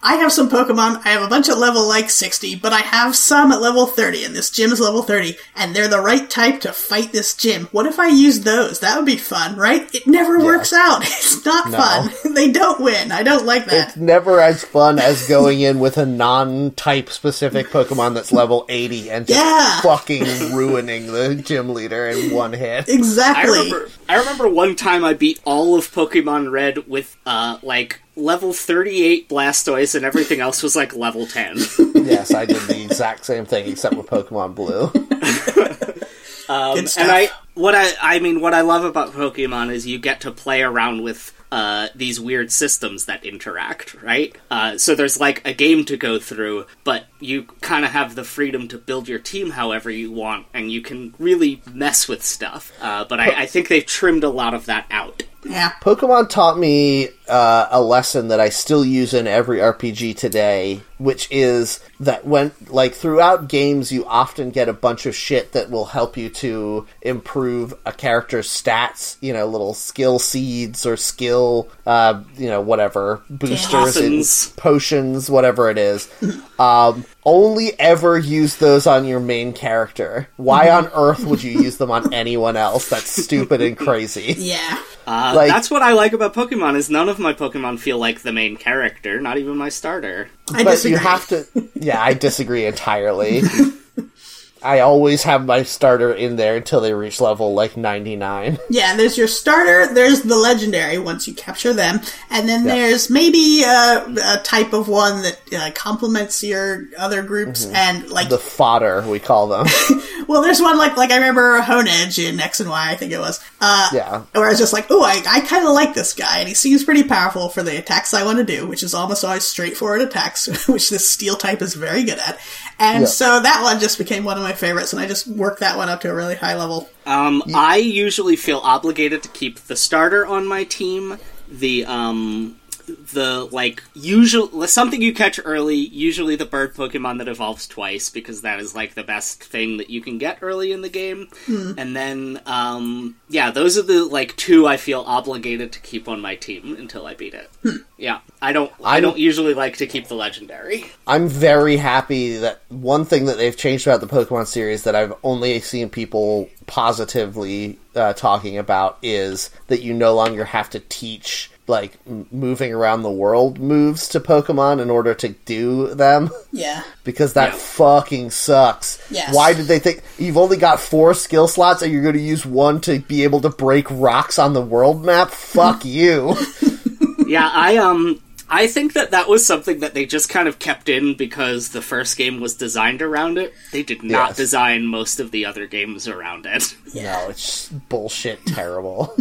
I 0.08 0.16
have 0.16 0.32
some 0.32 0.48
Pokemon. 0.48 1.02
I 1.04 1.08
have 1.10 1.22
a 1.22 1.28
bunch 1.28 1.48
at 1.48 1.58
level 1.58 1.86
like 1.88 2.10
60, 2.10 2.54
but 2.56 2.72
I 2.72 2.78
have 2.78 3.16
some 3.16 3.50
at 3.50 3.60
level 3.60 3.86
30, 3.86 4.24
and 4.24 4.36
this 4.36 4.50
gym 4.50 4.70
is 4.70 4.78
level 4.78 5.02
30, 5.02 5.36
and 5.56 5.74
they're 5.74 5.88
the 5.88 6.00
right 6.00 6.30
type 6.30 6.60
to 6.60 6.72
fight 6.72 7.10
this 7.10 7.34
gym. 7.34 7.68
What 7.72 7.86
if 7.86 7.98
I 7.98 8.06
use 8.06 8.40
those? 8.42 8.78
That 8.80 8.96
would 8.96 9.04
be 9.06 9.16
fun, 9.16 9.56
right? 9.56 9.92
It 9.92 10.06
never 10.06 10.38
works 10.38 10.72
out. 10.72 11.02
It's 11.26 11.44
not 11.44 11.70
No. 11.70 11.78
fun. 11.78 12.10
they 12.34 12.52
don't 12.52 12.80
win. 12.80 13.10
I 13.10 13.22
don't 13.24 13.44
like 13.46 13.66
that. 13.66 13.88
It's 13.88 13.96
never 13.96 14.40
as 14.40 14.62
fun 14.64 14.98
as 15.00 15.26
going 15.28 15.60
in 15.60 15.80
with 15.80 15.98
a 15.98 16.06
non-type 16.06 17.10
specific 17.10 17.66
Pokemon 17.68 18.14
that's 18.14 18.30
level 18.32 18.64
80 18.68 19.10
and 19.10 19.26
just 19.26 19.38
Yeah. 19.40 19.80
fucking 19.80 20.54
ruining 20.54 21.08
the 21.12 21.34
gym 21.34 21.74
leader 21.74 22.06
in 22.06 22.30
one 22.32 22.52
hit. 22.52 22.88
I 22.88 22.92
exactly. 22.92 23.58
remember, 23.58 23.90
I 24.08 24.16
remember 24.18 24.48
one 24.48 24.76
time 24.76 25.04
I 25.04 25.14
beat 25.14 25.40
all 25.44 25.74
of 25.76 25.90
Pokemon 25.92 26.50
Red 26.52 26.86
with 26.86 27.16
uh, 27.26 27.58
like 27.62 28.00
level 28.16 28.52
38 28.52 29.28
Blastoise, 29.28 29.94
and 29.94 30.04
everything 30.04 30.40
else 30.40 30.62
was 30.62 30.74
like 30.74 30.94
level 30.96 31.26
10. 31.26 31.56
yes, 31.94 32.34
I 32.34 32.46
did 32.46 32.60
the 32.62 32.82
exact 32.82 33.24
same 33.24 33.44
thing 33.44 33.68
except 33.68 33.94
with 33.96 34.06
Pokemon 34.06 34.54
Blue. 34.54 34.90
Good 36.46 36.88
stuff. 36.88 37.02
and 37.02 37.12
I, 37.12 37.28
what 37.54 37.74
I, 37.74 37.90
I 38.00 38.18
mean, 38.20 38.40
what 38.40 38.54
I 38.54 38.60
love 38.60 38.84
about 38.84 39.12
Pokemon 39.12 39.72
is 39.72 39.86
you 39.86 39.98
get 39.98 40.20
to 40.22 40.30
play 40.30 40.62
around 40.62 41.02
with 41.02 41.32
uh, 41.50 41.88
these 41.94 42.20
weird 42.20 42.52
systems 42.52 43.06
that 43.06 43.24
interact, 43.24 43.94
right? 44.02 44.36
Uh, 44.50 44.78
so 44.78 44.94
there's 44.94 45.18
like 45.18 45.46
a 45.46 45.52
game 45.52 45.84
to 45.86 45.96
go 45.96 46.18
through, 46.18 46.66
but 46.84 47.06
you 47.20 47.44
kind 47.60 47.84
of 47.84 47.92
have 47.92 48.14
the 48.14 48.24
freedom 48.24 48.68
to 48.68 48.78
build 48.78 49.08
your 49.08 49.18
team 49.18 49.50
however 49.50 49.90
you 49.90 50.10
want, 50.10 50.46
and 50.52 50.70
you 50.70 50.80
can 50.80 51.14
really 51.18 51.62
mess 51.72 52.08
with 52.08 52.24
stuff. 52.24 52.72
Uh, 52.80 53.04
but 53.04 53.20
I, 53.20 53.42
I 53.42 53.46
think 53.46 53.68
they've 53.68 53.86
trimmed 53.86 54.24
a 54.24 54.28
lot 54.28 54.54
of 54.54 54.66
that 54.66 54.86
out. 54.90 55.22
Yeah. 55.48 55.72
Pokemon 55.80 56.28
taught 56.28 56.58
me 56.58 57.08
uh, 57.28 57.68
a 57.70 57.80
lesson 57.80 58.28
that 58.28 58.40
I 58.40 58.48
still 58.50 58.84
use 58.84 59.12
in 59.14 59.26
every 59.26 59.58
RPG 59.58 60.16
today, 60.16 60.82
which 60.98 61.28
is 61.30 61.80
that 62.00 62.26
when, 62.26 62.52
like, 62.68 62.94
throughout 62.94 63.48
games, 63.48 63.90
you 63.90 64.04
often 64.06 64.50
get 64.50 64.68
a 64.68 64.72
bunch 64.72 65.06
of 65.06 65.14
shit 65.14 65.52
that 65.52 65.70
will 65.70 65.86
help 65.86 66.16
you 66.16 66.28
to 66.30 66.86
improve 67.02 67.74
a 67.84 67.92
character's 67.92 68.48
stats, 68.48 69.16
you 69.20 69.32
know, 69.32 69.46
little 69.46 69.74
skill 69.74 70.18
seeds 70.18 70.86
or 70.86 70.96
skill, 70.96 71.68
uh, 71.86 72.22
you 72.36 72.48
know, 72.48 72.60
whatever, 72.60 73.22
boosters, 73.28 73.96
and 73.96 74.06
Potions. 74.16 74.48
potions, 74.56 75.30
whatever 75.30 75.70
it 75.70 75.78
is. 75.78 76.08
um, 76.58 77.04
only 77.24 77.78
ever 77.80 78.16
use 78.16 78.56
those 78.56 78.86
on 78.86 79.04
your 79.04 79.20
main 79.20 79.52
character. 79.52 80.28
Why 80.36 80.70
on 80.70 80.86
earth 80.94 81.24
would 81.24 81.42
you 81.42 81.60
use 81.60 81.76
them 81.76 81.90
on 81.90 82.14
anyone 82.14 82.56
else? 82.56 82.88
That's 82.88 83.10
stupid 83.24 83.60
and 83.60 83.76
crazy. 83.76 84.34
Yeah. 84.38 84.80
Uh, 85.06 85.32
Like- 85.36 85.48
that's 85.48 85.70
what 85.70 85.82
I 85.82 85.92
like 85.92 86.12
about 86.12 86.34
Pokemon 86.34 86.76
is 86.76 86.90
none 86.90 87.08
of 87.08 87.18
my 87.18 87.32
Pokemon 87.34 87.78
feel 87.78 87.98
like 87.98 88.22
the 88.22 88.32
main 88.32 88.56
character, 88.56 89.20
not 89.20 89.38
even 89.38 89.56
my 89.56 89.68
starter. 89.68 90.28
I 90.54 90.64
but 90.64 90.72
disagree. 90.72 90.92
you 90.92 90.96
have 90.98 91.28
to 91.28 91.46
yeah 91.74 92.00
i 92.00 92.14
disagree 92.14 92.66
entirely 92.66 93.42
i 94.62 94.78
always 94.80 95.22
have 95.24 95.44
my 95.44 95.62
starter 95.64 96.12
in 96.12 96.36
there 96.36 96.56
until 96.56 96.80
they 96.80 96.94
reach 96.94 97.20
level 97.20 97.52
like 97.54 97.76
99 97.76 98.58
Yeah, 98.70 98.96
there's 98.96 99.18
your 99.18 99.28
starter, 99.28 99.92
there's 99.92 100.22
the 100.22 100.36
legendary 100.36 100.98
once 100.98 101.28
you 101.28 101.34
capture 101.34 101.72
them, 101.72 102.00
and 102.30 102.48
then 102.48 102.64
Yeah. 102.64 102.74
there's 102.74 103.10
maybe 103.10 103.62
uh, 103.66 104.36
a 104.38 104.42
type 104.42 104.72
of 104.72 104.88
one 104.88 105.22
that 105.22 105.38
uh, 105.52 105.70
complements 105.74 106.42
your 106.42 106.84
other 106.98 107.22
groups, 107.22 107.66
and 107.66 108.08
like 108.08 108.26
Mm-hmm. 108.26 108.30
the 108.30 108.38
fodder 108.38 109.04
we 109.08 109.18
call 109.18 109.48
them 109.48 109.66
Well, 110.26 110.42
there's 110.42 110.60
one 110.60 110.76
like 110.78 110.96
like 110.96 111.10
I 111.10 111.16
remember 111.16 111.60
Honedge 111.60 112.18
in 112.22 112.40
X 112.40 112.60
and 112.60 112.68
Y, 112.68 112.90
I 112.90 112.96
think 112.96 113.12
it 113.12 113.18
was. 113.18 113.38
Uh, 113.60 113.88
Yeah. 113.92 114.22
Where 114.32 114.46
I 114.46 114.50
was 114.50 114.58
just 114.58 114.72
like, 114.72 114.86
oh, 114.90 115.02
I, 115.02 115.22
I 115.28 115.40
kind 115.40 115.66
of 115.66 115.72
like 115.72 115.94
this 115.94 116.12
guy, 116.12 116.38
and 116.40 116.48
he 116.48 116.54
seems 116.54 116.84
pretty 116.84 117.02
powerful 117.04 117.48
for 117.48 117.62
the 117.62 117.76
attacks 117.78 118.12
I 118.14 118.24
want 118.24 118.38
to 118.38 118.44
do, 118.44 118.66
which 118.66 118.82
is 118.82 118.94
almost 118.94 119.24
always 119.24 119.44
straightforward 119.44 120.00
attacks, 120.02 120.66
which 120.68 120.90
this 120.90 121.10
steel 121.10 121.36
type 121.36 121.62
is 121.62 121.74
very 121.74 122.02
good 122.04 122.18
at. 122.18 122.38
And 122.78 123.02
Yeah. 123.02 123.06
so 123.08 123.40
that 123.40 123.62
one 123.62 123.78
just 123.80 123.98
became 123.98 124.24
one 124.24 124.36
of 124.36 124.42
my 124.42 124.52
favorites, 124.52 124.92
and 124.92 125.00
I 125.00 125.06
just 125.06 125.26
worked 125.26 125.60
that 125.60 125.76
one 125.76 125.88
up 125.88 126.00
to 126.02 126.10
a 126.10 126.14
really 126.14 126.34
high 126.36 126.56
level. 126.56 126.88
Um, 127.06 127.42
I 127.54 127.76
usually 127.76 128.36
feel 128.36 128.58
obligated 128.58 129.22
to 129.22 129.28
keep 129.28 129.60
the 129.60 129.76
starter 129.76 130.26
on 130.26 130.46
my 130.46 130.64
team. 130.64 131.18
The 131.48 131.84
um, 131.86 132.56
the 132.86 133.48
like 133.52 133.82
usual 133.94 134.66
something 134.66 135.02
you 135.02 135.12
catch 135.14 135.38
early. 135.44 135.76
Usually 135.76 136.36
the 136.36 136.44
bird 136.46 136.74
Pokemon 136.74 137.18
that 137.18 137.28
evolves 137.28 137.66
twice 137.66 138.10
because 138.10 138.42
that 138.42 138.60
is 138.60 138.74
like 138.74 138.94
the 138.94 139.02
best 139.04 139.42
thing 139.42 139.76
that 139.78 139.90
you 139.90 140.00
can 140.00 140.18
get 140.18 140.38
early 140.42 140.72
in 140.72 140.80
the 140.82 140.88
game. 140.88 141.28
And 141.46 141.94
then 141.96 142.40
um, 142.46 143.16
yeah, 143.28 143.50
those 143.50 143.76
are 143.78 143.82
the 143.82 144.04
like 144.04 144.36
two 144.36 144.66
I 144.66 144.76
feel 144.76 145.00
obligated 145.06 145.72
to 145.72 145.80
keep 145.80 146.08
on 146.08 146.20
my 146.20 146.34
team 146.36 146.76
until 146.78 147.06
I 147.06 147.14
beat 147.14 147.34
it. 147.34 147.50
Yeah, 147.98 148.20
I 148.42 148.52
don't. 148.52 148.70
I 148.84 148.94
I'm- 148.94 149.02
don't 149.02 149.18
usually 149.18 149.54
like 149.54 149.76
to 149.78 149.86
keep 149.86 150.08
the 150.08 150.14
legendary. 150.14 150.84
i'm 151.06 151.28
very 151.28 151.76
happy 151.76 152.36
that 152.38 152.60
one 152.68 153.04
thing 153.04 153.26
that 153.26 153.36
they've 153.36 153.56
changed 153.56 153.86
about 153.86 154.00
the 154.00 154.06
pokemon 154.06 154.46
series 154.46 154.84
that 154.84 154.94
i've 154.96 155.12
only 155.22 155.60
seen 155.60 155.88
people 155.88 156.48
positively 156.66 157.78
uh, 157.94 158.12
talking 158.14 158.58
about 158.58 158.98
is 159.02 159.50
that 159.68 159.82
you 159.82 159.92
no 159.94 160.14
longer 160.14 160.44
have 160.44 160.68
to 160.70 160.80
teach 160.80 161.50
like 161.68 161.98
moving 162.32 162.72
around 162.72 163.02
the 163.02 163.10
world 163.10 163.58
moves 163.58 164.08
to 164.10 164.20
pokemon 164.20 164.80
in 164.80 164.88
order 164.88 165.14
to 165.14 165.28
do 165.30 165.92
them 165.94 166.30
Yeah. 166.52 166.82
because 167.04 167.32
that 167.32 167.52
Yeah. 167.52 167.58
fucking 167.58 168.30
sucks. 168.30 168.98
Yes. 169.10 169.34
Why 169.34 169.52
did 169.52 169.66
they 169.66 169.78
think 169.80 170.02
you've 170.18 170.36
only 170.36 170.56
got 170.58 170.78
four 170.80 171.12
skill 171.14 171.48
slots 171.48 171.82
and 171.82 171.92
you're 171.92 172.02
going 172.02 172.14
to 172.14 172.20
use 172.20 172.46
one 172.46 172.80
to 172.82 173.00
be 173.00 173.24
able 173.24 173.40
to 173.40 173.48
break 173.50 173.86
rocks 173.90 174.38
on 174.38 174.52
the 174.52 174.60
world 174.62 175.04
map? 175.04 175.30
Fuck 175.30 175.84
you. 175.84 176.36
yeah, 177.26 177.50
I 177.52 177.76
um 177.78 178.20
I 178.48 178.68
think 178.68 178.92
that 178.92 179.10
that 179.10 179.28
was 179.28 179.44
something 179.44 179.80
that 179.80 179.92
they 179.94 180.06
just 180.06 180.28
kind 180.28 180.46
of 180.46 180.60
kept 180.60 180.88
in 180.88 181.14
because 181.16 181.70
the 181.70 181.82
first 181.82 182.16
game 182.16 182.38
was 182.38 182.54
designed 182.54 183.02
around 183.02 183.38
it. 183.38 183.52
They 183.72 183.82
did 183.82 184.04
not 184.04 184.28
Yes. 184.28 184.36
design 184.36 184.86
most 184.86 185.18
of 185.18 185.32
the 185.32 185.46
other 185.46 185.66
games 185.66 186.06
around 186.06 186.46
it. 186.46 186.76
No, 186.94 187.26
it's 187.28 187.68
bullshit. 187.88 188.46
Terrible. 188.46 189.12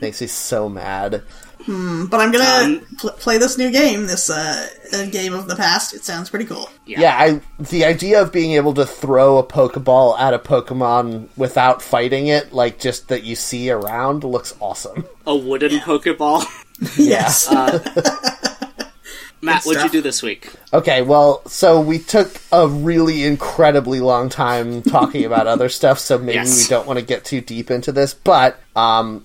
Makes 0.00 0.22
me 0.22 0.28
so 0.28 0.70
mad. 0.70 1.22
But 1.70 2.20
I'm 2.20 2.32
gonna 2.32 2.44
Um, 2.80 2.86
pl- 2.98 3.10
play 3.12 3.38
this 3.38 3.56
new 3.56 3.70
game, 3.70 4.06
this 4.06 4.28
uh, 4.28 4.68
uh, 4.92 5.04
game 5.06 5.32
of 5.34 5.46
the 5.46 5.54
past. 5.54 5.94
It 5.94 6.04
sounds 6.04 6.28
pretty 6.28 6.44
cool. 6.44 6.68
Yeah, 6.84 7.16
I 7.16 7.40
the 7.62 7.84
idea 7.84 8.20
of 8.20 8.32
being 8.32 8.52
able 8.52 8.74
to 8.74 8.84
throw 8.84 9.38
a 9.38 9.44
Pokeball 9.44 10.18
at 10.18 10.34
a 10.34 10.38
Pokemon 10.40 11.28
without 11.36 11.80
fighting 11.80 12.26
it, 12.26 12.52
like 12.52 12.80
just 12.80 13.06
that 13.08 13.22
you 13.22 13.36
see 13.36 13.70
around, 13.70 14.24
looks 14.24 14.54
awesome. 14.58 15.04
A 15.26 15.36
wooden 15.36 15.78
Pokeball. 15.80 16.44
Yes. 16.96 17.46
Matt, 19.42 19.64
what'd 19.64 19.82
you 19.84 19.88
do 19.90 20.00
this 20.02 20.22
week? 20.22 20.50
Okay, 20.72 21.00
well, 21.00 21.42
so 21.46 21.80
we 21.80 21.98
took 21.98 22.30
a 22.52 22.68
really 22.68 23.24
incredibly 23.24 23.98
long 24.00 24.28
time 24.28 24.82
talking 24.82 25.24
about 25.24 25.46
other 25.46 25.68
stuff, 25.70 25.98
so 25.98 26.18
maybe 26.18 26.34
Yes. 26.34 26.64
we 26.64 26.68
don't 26.74 26.86
want 26.86 26.98
to 26.98 27.04
get 27.04 27.24
too 27.24 27.40
deep 27.40 27.70
into 27.70 27.90
this. 27.90 28.12
But 28.12 28.58
um, 28.76 29.24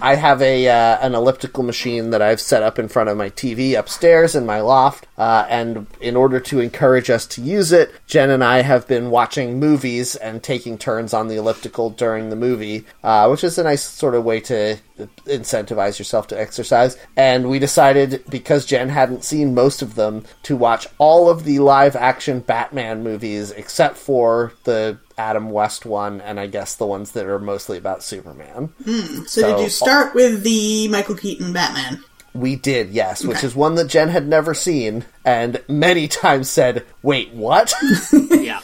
I 0.00 0.16
have 0.16 0.42
a 0.42 0.68
uh, 0.68 0.98
an 1.00 1.14
elliptical 1.14 1.62
machine 1.62 2.10
that 2.10 2.20
I've 2.20 2.40
set 2.40 2.62
up 2.62 2.78
in 2.78 2.88
front 2.88 3.08
of 3.08 3.16
my 3.16 3.30
TV 3.30 3.78
upstairs 3.78 4.34
in 4.34 4.46
my 4.46 4.60
loft, 4.60 5.06
uh, 5.16 5.46
and 5.48 5.86
in 6.00 6.16
order 6.16 6.40
to 6.40 6.60
encourage 6.60 7.08
us 7.08 7.26
to 7.28 7.40
use 7.40 7.70
it, 7.70 7.92
Jen 8.06 8.30
and 8.30 8.42
I 8.42 8.62
have 8.62 8.88
been 8.88 9.10
watching 9.10 9.60
movies 9.60 10.16
and 10.16 10.42
taking 10.42 10.76
turns 10.76 11.14
on 11.14 11.28
the 11.28 11.36
elliptical 11.36 11.90
during 11.90 12.30
the 12.30 12.36
movie, 12.36 12.84
uh, 13.04 13.28
which 13.28 13.44
is 13.44 13.56
a 13.56 13.62
nice 13.62 13.82
sort 13.82 14.16
of 14.16 14.24
way 14.24 14.40
to 14.40 14.76
incentivize 15.26 15.98
yourself 15.98 16.26
to 16.28 16.40
exercise. 16.40 16.96
And 17.16 17.48
we 17.48 17.58
decided 17.58 18.24
because 18.28 18.66
Jen 18.66 18.88
hadn't 18.88 19.24
seen 19.24 19.54
most 19.54 19.82
of 19.82 19.94
them 19.94 20.24
to 20.44 20.56
watch 20.56 20.86
all 20.98 21.28
of 21.28 21.44
the 21.44 21.60
live 21.60 21.96
action 21.96 22.40
Batman 22.40 23.02
movies 23.02 23.50
except 23.52 23.96
for 23.96 24.52
the 24.64 24.98
Adam 25.16 25.50
West 25.50 25.86
one 25.86 26.20
and 26.20 26.40
I 26.40 26.46
guess 26.46 26.74
the 26.74 26.86
ones 26.86 27.12
that 27.12 27.26
are 27.26 27.38
mostly 27.38 27.78
about 27.78 28.02
Superman. 28.02 28.72
so, 28.84 28.92
so- 29.26 29.48
did 29.48 29.60
you 29.60 29.66
uh, 29.66 29.68
start 29.68 30.14
with 30.14 30.42
the 30.42 30.88
Michael 30.88 31.16
Keaton 31.16 31.52
Batman? 31.52 32.02
We 32.34 32.56
did, 32.56 32.90
yes, 32.90 33.24
which 33.24 33.44
is 33.44 33.54
one 33.54 33.76
that 33.76 33.86
Jen 33.86 34.08
had 34.08 34.26
never 34.26 34.54
seen 34.54 35.04
and 35.24 35.62
many 35.68 36.08
times 36.08 36.50
said, 36.50 36.84
"Wait, 37.00 37.32
what?" 37.32 37.72
Yeah. 38.12 38.60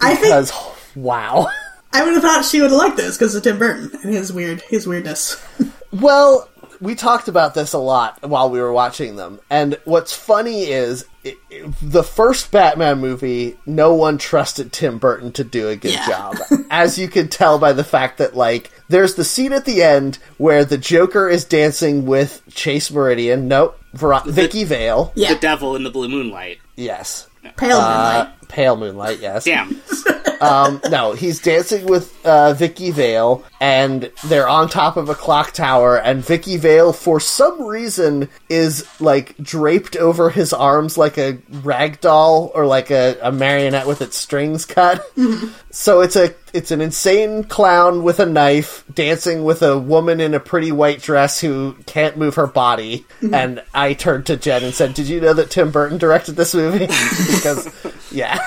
I 0.00 0.16
think 0.16 0.48
wow. 0.96 1.48
I 1.92 2.04
would 2.04 2.14
have 2.14 2.22
thought 2.22 2.44
she 2.44 2.60
would 2.60 2.70
have 2.70 2.78
liked 2.78 2.96
this 2.96 3.16
because 3.16 3.34
of 3.36 3.44
Tim 3.44 3.58
Burton 3.58 3.90
and 4.02 4.12
his 4.12 4.32
weird 4.32 4.62
his 4.62 4.86
weirdness. 4.86 5.40
Well, 5.90 6.50
we 6.80 6.94
talked 6.94 7.28
about 7.28 7.54
this 7.54 7.72
a 7.72 7.78
lot 7.78 8.18
while 8.28 8.50
we 8.50 8.60
were 8.60 8.72
watching 8.72 9.16
them, 9.16 9.40
and 9.50 9.78
what's 9.84 10.12
funny 10.14 10.64
is 10.64 11.04
i 11.24 11.34
i 11.52 11.62
the 11.82 12.02
first 12.04 12.50
Batman 12.52 12.98
movie, 13.00 13.56
no 13.66 13.94
one 13.94 14.18
trusted 14.18 14.72
Tim 14.72 14.98
Burton 14.98 15.32
to 15.32 15.44
do 15.44 15.68
a 15.68 15.76
good 15.76 15.92
Yeah. 15.92 16.06
job, 16.06 16.36
as 16.70 16.98
you 16.98 17.08
can 17.08 17.28
tell 17.28 17.58
by 17.58 17.72
the 17.72 17.84
fact 17.84 18.18
that 18.18 18.36
like 18.36 18.70
there's 18.88 19.14
the 19.16 19.24
scene 19.24 19.52
at 19.52 19.64
the 19.64 19.82
end 19.82 20.18
where 20.38 20.64
the 20.64 20.78
Joker 20.78 21.28
is 21.28 21.44
dancing 21.44 22.06
with 22.06 22.42
Chase 22.54 22.90
Meridian, 22.90 23.48
nope, 23.48 23.78
Ver- 23.94 24.20
Vicky 24.26 24.64
Vale, 24.64 25.12
Yeah, 25.14 25.34
The 25.34 25.40
devil 25.40 25.74
in 25.76 25.82
the 25.84 25.90
blue 25.90 26.08
moonlight. 26.08 26.58
yes, 26.76 27.28
pale 27.56 27.78
uh, 27.78 27.80
moonlight. 28.22 28.34
Pale 28.48 28.76
Moonlight, 28.76 29.18
yes, 29.20 29.44
Damn. 29.44 29.68
um, 30.40 30.80
no, 30.88 31.12
he's 31.12 31.40
dancing 31.40 31.86
with 31.86 32.14
uh, 32.24 32.54
Vicky 32.54 32.90
Vale, 32.90 33.44
and 33.60 34.10
they're 34.24 34.48
on 34.48 34.68
top 34.68 34.96
of 34.96 35.08
a 35.08 35.14
clock 35.14 35.52
tower, 35.52 35.96
and 35.96 36.24
Vicky 36.24 36.56
Vale, 36.56 36.92
for 36.92 37.20
some 37.20 37.62
reason, 37.62 38.28
is 38.48 38.86
like 39.00 39.36
draped 39.38 39.96
over 39.96 40.30
his 40.30 40.52
arms 40.52 40.96
like 40.96 41.18
a 41.18 41.38
rag 41.62 42.00
doll 42.00 42.50
or 42.54 42.66
like 42.66 42.90
a, 42.90 43.18
a 43.22 43.32
marionette 43.32 43.86
with 43.86 44.02
its 44.02 44.16
strings 44.16 44.64
cut. 44.64 45.04
so 45.70 46.00
it's 46.00 46.16
a 46.16 46.34
it's 46.52 46.70
an 46.70 46.80
insane 46.80 47.44
clown 47.44 48.02
with 48.02 48.20
a 48.20 48.26
knife 48.26 48.84
dancing 48.92 49.44
with 49.44 49.62
a 49.62 49.78
woman 49.78 50.20
in 50.20 50.34
a 50.34 50.40
pretty 50.40 50.72
white 50.72 51.02
dress 51.02 51.40
who 51.40 51.74
can't 51.86 52.16
move 52.16 52.36
her 52.36 52.46
body. 52.46 53.04
And 53.32 53.62
I 53.74 53.94
turned 53.94 54.26
to 54.26 54.36
Jen 54.36 54.64
and 54.64 54.74
said, 54.74 54.94
"Did 54.94 55.08
you 55.08 55.20
know 55.20 55.34
that 55.34 55.50
Tim 55.50 55.70
Burton 55.70 55.98
directed 55.98 56.36
this 56.36 56.54
movie?" 56.54 56.86
because 57.34 57.68
yeah. 58.10 58.38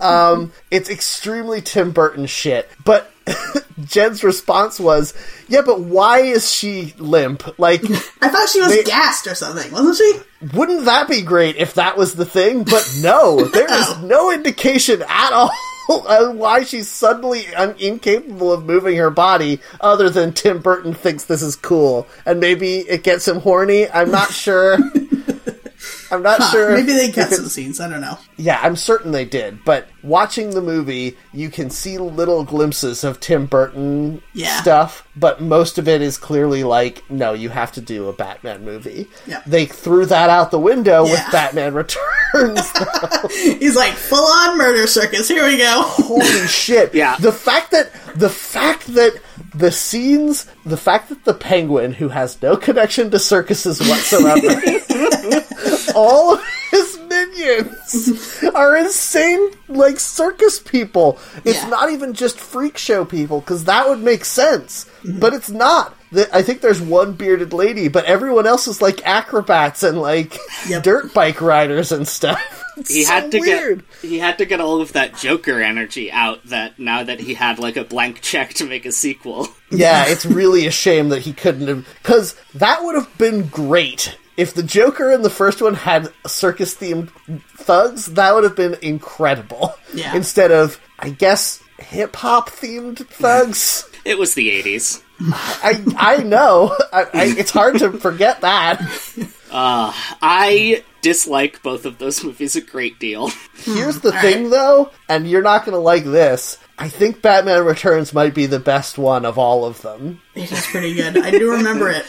Um, 0.00 0.52
it's 0.70 0.90
extremely 0.90 1.60
Tim 1.60 1.90
Burton 1.92 2.26
shit. 2.26 2.68
But 2.84 3.10
Jen's 3.84 4.22
response 4.24 4.78
was, 4.80 5.14
"Yeah, 5.48 5.62
but 5.62 5.80
why 5.80 6.20
is 6.20 6.50
she 6.50 6.94
limp? 6.98 7.58
Like, 7.58 7.82
I 8.22 8.28
thought 8.28 8.48
she 8.48 8.60
was 8.60 8.74
they- 8.76 8.84
gassed 8.84 9.26
or 9.26 9.34
something, 9.34 9.70
wasn't 9.72 9.96
she? 9.96 10.20
wouldn't 10.56 10.86
that 10.86 11.08
be 11.08 11.22
great 11.22 11.54
if 11.56 11.74
that 11.74 11.96
was 11.96 12.14
the 12.14 12.24
thing? 12.24 12.64
But 12.64 12.84
no, 13.00 13.44
there 13.52 13.72
is 13.72 13.98
no 13.98 14.30
indication 14.30 15.02
at 15.08 15.32
all." 15.32 15.50
Why 15.88 16.62
she's 16.62 16.88
suddenly 16.88 17.46
un- 17.54 17.74
incapable 17.78 18.52
of 18.52 18.64
moving 18.64 18.96
her 18.96 19.10
body, 19.10 19.60
other 19.80 20.08
than 20.08 20.32
Tim 20.32 20.60
Burton 20.60 20.94
thinks 20.94 21.24
this 21.24 21.42
is 21.42 21.56
cool, 21.56 22.06
and 22.24 22.40
maybe 22.40 22.78
it 22.78 23.02
gets 23.02 23.26
him 23.28 23.40
horny. 23.40 23.90
I'm 23.90 24.10
not 24.10 24.30
sure. 24.32 24.78
I'm 26.12 26.22
not 26.22 26.42
sure. 26.50 26.72
Maybe 26.76 26.92
they 26.92 27.10
cut 27.10 27.30
some 27.32 27.46
scenes. 27.48 27.80
I 27.80 27.88
don't 27.88 28.00
know. 28.02 28.18
Yeah, 28.36 28.60
I'm 28.62 28.76
certain 28.76 29.12
they 29.12 29.24
did. 29.24 29.64
But 29.64 29.88
watching 30.02 30.50
the 30.50 30.60
movie, 30.60 31.16
you 31.32 31.48
can 31.48 31.70
see 31.70 31.96
little 31.98 32.44
glimpses 32.44 33.02
of 33.02 33.18
Tim 33.18 33.46
Burton 33.46 34.22
Yeah. 34.34 34.60
stuff, 34.60 35.08
but 35.16 35.40
most 35.40 35.78
of 35.78 35.88
it 35.88 36.02
is 36.02 36.18
clearly 36.18 36.64
like, 36.64 37.02
no, 37.10 37.32
you 37.32 37.48
have 37.48 37.72
to 37.72 37.80
do 37.80 38.08
a 38.08 38.12
Batman 38.12 38.64
movie. 38.64 39.08
Yeah. 39.26 39.42
They 39.46 39.64
threw 39.66 40.04
that 40.06 40.28
out 40.28 40.50
the 40.50 40.58
window 40.60 41.02
with 41.04 41.24
Batman 41.32 41.72
Returns. 42.34 42.70
He's 43.32 43.76
like 43.76 43.94
full 43.94 44.24
on 44.24 44.58
murder 44.58 44.86
circus. 44.86 45.28
Here 45.28 45.46
we 45.46 45.56
go. 45.58 45.82
Holy 45.82 46.26
shit. 46.46 46.94
Yeah. 46.94 47.16
The 47.18 47.32
fact 47.32 47.70
that 47.70 47.90
the 48.14 48.28
fact 48.30 48.86
that 48.94 49.18
the 49.54 49.70
scenes 49.72 50.46
the 50.64 50.76
fact 50.78 51.08
that 51.10 51.24
the 51.24 51.34
penguin 51.34 51.92
who 51.92 52.08
has 52.08 52.40
no 52.40 52.56
connection 52.56 53.10
to 53.10 53.18
circuses 53.18 53.80
whatsoever 53.80 54.40
all 55.94 56.34
of 56.34 56.44
his 56.70 56.98
minions 57.08 58.42
are 58.54 58.76
insane 58.76 59.50
like 59.68 59.98
circus 60.00 60.58
people. 60.58 61.18
It's 61.44 61.62
Yeah. 61.62 61.68
not 61.68 61.90
even 61.90 62.14
just 62.14 62.38
freak 62.38 62.78
show 62.78 63.04
people 63.04 63.40
because 63.40 63.64
that 63.64 63.88
would 63.88 64.00
make 64.02 64.24
sense. 64.24 64.86
Mm-hmm. 65.04 65.18
But 65.20 65.34
it's 65.34 65.50
not. 65.50 65.96
I 66.32 66.42
think 66.42 66.60
there's 66.60 66.80
one 66.80 67.14
bearded 67.14 67.54
lady, 67.54 67.88
but 67.88 68.04
everyone 68.04 68.46
else 68.46 68.68
is 68.68 68.82
like 68.82 69.06
acrobats 69.06 69.82
and 69.82 69.98
like 70.00 70.36
Yep. 70.68 70.82
dirt 70.82 71.14
bike 71.14 71.40
riders 71.40 71.92
and 71.92 72.06
stuff. 72.06 72.40
It's 72.74 72.88
He 72.88 73.04
so 73.04 73.12
had 73.12 73.30
to 73.32 73.38
weird. 73.38 73.84
get 74.00 74.10
he 74.10 74.18
had 74.18 74.38
to 74.38 74.46
get 74.46 74.58
all 74.58 74.80
of 74.80 74.94
that 74.94 75.14
Joker 75.18 75.60
energy 75.60 76.10
out 76.10 76.42
that 76.46 76.78
now 76.78 77.02
that 77.02 77.20
he 77.20 77.34
had 77.34 77.58
like 77.58 77.76
a 77.76 77.84
blank 77.84 78.22
check 78.22 78.54
to 78.54 78.64
make 78.64 78.86
a 78.86 78.92
sequel. 78.92 79.46
Yeah, 79.70 80.06
it's 80.06 80.24
really 80.24 80.66
a 80.66 80.70
shame 80.70 81.10
that 81.10 81.20
he 81.20 81.34
couldn't 81.34 81.68
have. 81.68 81.86
Because 82.02 82.34
that 82.54 82.82
would 82.82 82.94
have 82.94 83.18
been 83.18 83.48
great. 83.48 84.16
If 84.36 84.54
the 84.54 84.62
Joker 84.62 85.10
in 85.10 85.22
the 85.22 85.30
first 85.30 85.60
one 85.60 85.74
had 85.74 86.12
circus 86.26 86.74
themed 86.74 87.10
thugs, 87.56 88.06
that 88.06 88.34
would 88.34 88.44
have 88.44 88.56
been 88.56 88.76
incredible. 88.82 89.74
Yeah. 89.92 90.14
Instead 90.16 90.50
of, 90.50 90.80
I 90.98 91.10
guess, 91.10 91.62
hip 91.78 92.16
hop 92.16 92.48
themed 92.50 93.06
thugs. 93.06 93.88
It 94.04 94.18
was 94.18 94.34
the 94.34 94.50
80s. 94.60 95.00
I 95.20 95.80
I 95.96 96.16
know. 96.24 96.76
I, 96.92 97.02
I, 97.02 97.34
it's 97.38 97.52
hard 97.52 97.78
to 97.78 97.92
forget 97.92 98.40
that. 98.40 98.80
Uh, 99.48 99.92
I 100.20 100.82
dislike 101.02 101.62
both 101.62 101.84
of 101.84 101.98
those 101.98 102.24
movies 102.24 102.56
a 102.56 102.62
great 102.62 102.98
deal. 102.98 103.30
Here's 103.58 104.00
the 104.00 104.10
thing, 104.20 104.50
though, 104.50 104.90
and 105.08 105.30
you're 105.30 105.40
not 105.40 105.64
going 105.64 105.74
to 105.76 105.78
like 105.78 106.02
this. 106.02 106.58
I 106.78 106.88
think 106.88 107.22
Batman 107.22 107.64
Returns 107.64 108.12
might 108.12 108.34
be 108.34 108.46
the 108.46 108.58
best 108.58 108.98
one 108.98 109.24
of 109.24 109.38
all 109.38 109.64
of 109.64 109.82
them. 109.82 110.20
It 110.34 110.50
is 110.50 110.66
pretty 110.66 110.94
good. 110.94 111.18
I 111.18 111.30
do 111.30 111.52
remember 111.52 111.88
it. 111.90 112.04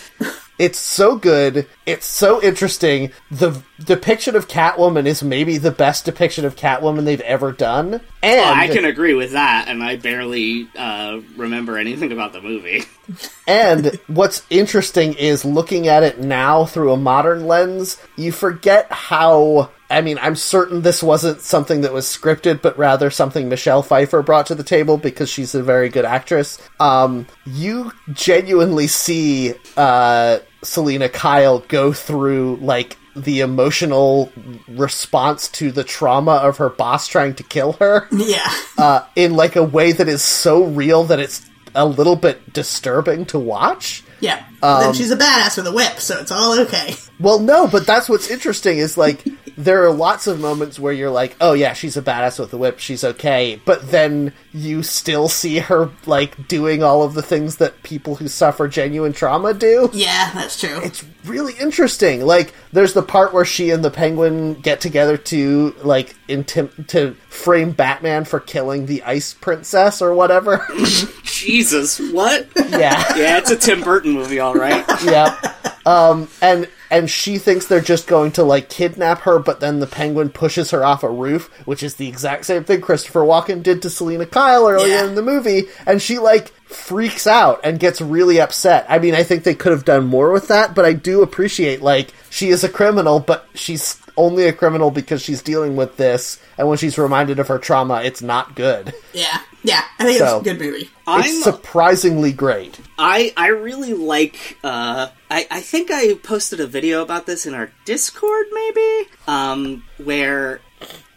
It's 0.60 0.78
so 0.78 1.16
good. 1.16 1.68
It's 1.86 2.06
so 2.06 2.42
interesting. 2.42 3.12
The 3.32 3.62
depiction 3.84 4.36
of 4.36 4.48
Catwoman 4.48 5.08
is 5.08 5.24
maybe 5.24 5.58
the 5.58 5.72
best 5.72 6.06
depiction 6.06 6.46
of 6.46 6.56
Catwoman 6.56 7.06
they've 7.06 7.22
ever 7.22 7.52
done. 7.52 8.02
And 8.22 8.60
I 8.60 8.68
can 8.68 8.86
agree 8.86 9.16
with 9.16 9.32
that, 9.32 9.68
and 9.68 9.84
I 9.84 9.96
barely 9.98 10.68
uh, 10.78 11.22
remember 11.36 11.78
anything 11.78 12.12
about 12.12 12.34
the 12.34 12.42
movie. 12.42 12.84
and 13.48 14.00
what's 14.08 14.46
interesting 14.50 15.14
is 15.14 15.44
looking 15.44 15.88
at 15.88 16.04
it 16.04 16.20
now 16.20 16.66
through 16.66 16.94
a 16.94 16.98
modern 16.98 17.48
lens, 17.48 17.98
you 18.16 18.32
forget 18.32 18.92
how 18.92 19.72
I 19.94 20.02
mean, 20.02 20.18
I'm 20.22 20.36
certain 20.36 20.82
this 20.82 21.04
wasn't 21.04 21.42
something 21.42 21.82
that 21.82 21.94
was 21.94 22.06
scripted, 22.06 22.62
but 22.62 22.78
rather 22.78 23.10
something 23.12 23.48
Michelle 23.48 23.84
Pfeiffer 23.84 24.22
brought 24.22 24.48
to 24.48 24.56
the 24.56 24.64
table 24.64 24.98
because 24.98 25.30
she's 25.30 25.54
a 25.54 25.64
very 25.64 25.90
good 25.90 26.06
actress. 26.06 26.58
Um, 26.80 27.28
you 27.46 27.92
genuinely 28.12 28.88
see 28.88 29.54
uh, 29.78 30.40
Selina 30.64 31.10
Kyle 31.10 31.60
go 31.60 31.94
through 31.94 32.58
like 32.58 32.98
the 33.16 33.42
emotional 33.42 34.32
response 34.68 35.48
to 35.48 35.72
the 35.72 35.84
trauma 35.84 36.32
of 36.32 36.58
her 36.58 36.70
boss 36.70 37.08
trying 37.08 37.36
to 37.36 37.44
kill 37.44 37.74
her 37.74 38.08
Yeah. 38.12 38.52
uh, 38.78 39.06
in 39.16 39.36
like 39.36 39.56
a 39.56 39.64
way 39.64 39.92
that 39.92 40.08
is 40.08 40.24
so 40.24 40.64
real 40.64 41.04
that 41.06 41.20
it's 41.20 41.48
a 41.76 41.86
little 41.86 42.16
bit 42.16 42.54
disturbing 42.54 43.26
to 43.26 43.40
watch. 43.40 44.04
Yeah. 44.24 44.42
Um, 44.62 44.80
then 44.80 44.94
she's 44.94 45.12
a 45.12 45.18
badass 45.18 45.58
with 45.58 45.68
a 45.68 45.74
whip, 45.74 46.00
so 46.00 46.18
it's 46.20 46.32
all 46.32 46.58
okay. 46.62 46.96
Well, 47.20 47.40
no, 47.40 47.68
but 47.68 47.86
that's 47.86 48.10
what's 48.10 48.30
interesting 48.30 48.80
is 48.80 48.98
like 48.98 49.24
there 49.56 49.86
are 49.86 49.94
lots 49.94 50.28
of 50.28 50.40
moments 50.40 50.80
where 50.80 50.92
you're 50.92 51.12
like, 51.12 51.38
oh 51.40 51.54
yeah, 51.54 51.74
she's 51.74 51.96
a 51.96 52.02
badass 52.02 52.40
with 52.40 52.52
a 52.54 52.58
whip, 52.58 52.80
she's 52.80 53.04
okay, 53.04 53.62
but 53.64 53.92
then 53.92 54.34
you 54.52 54.84
still 54.84 55.30
see 55.30 55.60
her 55.60 55.92
like 56.06 56.48
doing 56.48 56.84
all 56.84 57.04
of 57.04 57.14
the 57.14 57.22
things 57.22 57.58
that 57.58 57.82
people 57.84 58.16
who 58.16 58.28
suffer 58.28 58.68
genuine 58.68 59.14
trauma 59.14 59.54
do. 59.54 59.90
Yeah, 59.94 60.32
that's 60.34 60.60
true. 60.60 60.82
It's 60.82 61.06
really 61.24 61.54
interesting. 61.62 62.26
Like, 62.26 62.54
there's 62.74 62.94
the 62.94 63.04
part 63.04 63.32
where 63.32 63.46
she 63.46 63.70
and 63.70 63.86
the 63.86 63.92
Penguin 63.92 64.56
get 64.56 64.82
together 64.82 65.16
to 65.16 65.76
like 65.84 66.16
intim- 66.28 66.88
to 66.88 67.14
frame 67.30 67.72
Batman 67.72 68.26
for 68.26 68.40
killing 68.40 68.88
the 68.88 69.04
Ice 69.04 69.34
Princess 69.34 70.02
or 70.02 70.14
whatever. 70.14 70.68
Jesus, 71.24 72.00
what? 72.00 72.48
yeah. 72.56 73.16
yeah, 73.16 73.38
it's 73.38 73.52
a 73.52 73.56
Tim 73.56 73.82
Burton 73.82 74.13
movie, 74.14 74.40
all 74.40 74.54
right. 74.56 74.86
yeah. 75.04 75.38
Um, 75.86 76.30
and 76.42 76.70
and 76.90 77.10
she 77.10 77.38
thinks 77.40 77.66
they're 77.66 77.82
just 77.82 78.08
going 78.08 78.32
to 78.34 78.44
like 78.44 78.70
kidnap 78.70 79.22
her, 79.22 79.40
but 79.40 79.60
then 79.60 79.80
the 79.80 79.88
penguin 79.88 80.30
pushes 80.30 80.72
her 80.72 80.84
off 80.86 81.04
a 81.04 81.10
roof, 81.10 81.50
which 81.66 81.84
is 81.84 81.96
the 81.96 82.08
exact 82.08 82.46
same 82.46 82.64
thing 82.64 82.80
Christopher 82.82 83.22
Walken 83.22 83.64
did 83.64 83.82
to 83.82 83.90
Selina 83.90 84.26
Kyle 84.26 84.68
earlier 84.70 84.88
Yeah. 84.96 85.06
in 85.08 85.16
the 85.16 85.22
movie, 85.24 85.64
and 85.86 86.02
she 86.02 86.20
like 86.20 86.50
freaks 86.66 87.28
out 87.28 87.60
and 87.64 87.80
gets 87.80 88.00
really 88.00 88.40
upset. 88.40 88.86
I 88.88 89.00
mean, 89.00 89.14
I 89.16 89.24
think 89.24 89.44
they 89.44 89.56
could 89.56 89.72
have 89.74 89.86
done 89.86 90.06
more 90.06 90.32
with 90.32 90.48
that, 90.48 90.74
but 90.76 90.86
I 90.86 90.94
do 90.94 91.22
appreciate 91.22 91.82
like 91.82 92.14
she 92.30 92.50
is 92.50 92.64
a 92.64 92.70
criminal, 92.70 93.20
but 93.20 93.48
she's 93.56 94.00
only 94.18 94.46
a 94.46 94.54
criminal 94.54 94.92
because 94.92 95.22
she's 95.22 95.42
dealing 95.42 95.76
with 95.76 95.98
this, 95.98 96.40
and 96.58 96.68
when 96.68 96.78
she's 96.78 96.98
reminded 96.98 97.40
of 97.40 97.48
her 97.48 97.58
trauma, 97.60 98.02
it's 98.04 98.22
not 98.22 98.56
good. 98.56 98.94
Yeah. 99.14 99.40
Yeah. 99.64 99.82
I 100.00 100.04
think 100.06 100.18
So- 100.20 100.40
it's 100.40 100.48
a 100.48 100.54
good 100.54 100.60
movie. 100.60 100.90
I'm 101.08 101.22
It's 101.22 101.44
surprisingly 101.44 102.32
great. 102.34 102.80
I 102.98 103.34
I 103.38 103.48
really 103.48 103.94
like 103.94 104.58
uh 104.64 105.08
I, 105.32 105.48
I 105.52 105.62
think 105.62 105.90
I 105.92 106.14
posted 106.16 106.60
a 106.60 106.68
video 106.68 107.02
about 107.02 107.26
this 107.26 107.46
in 107.46 107.54
our 107.54 107.72
Discord 107.86 108.46
maybe 108.52 109.10
um 109.28 109.84
where 109.98 110.62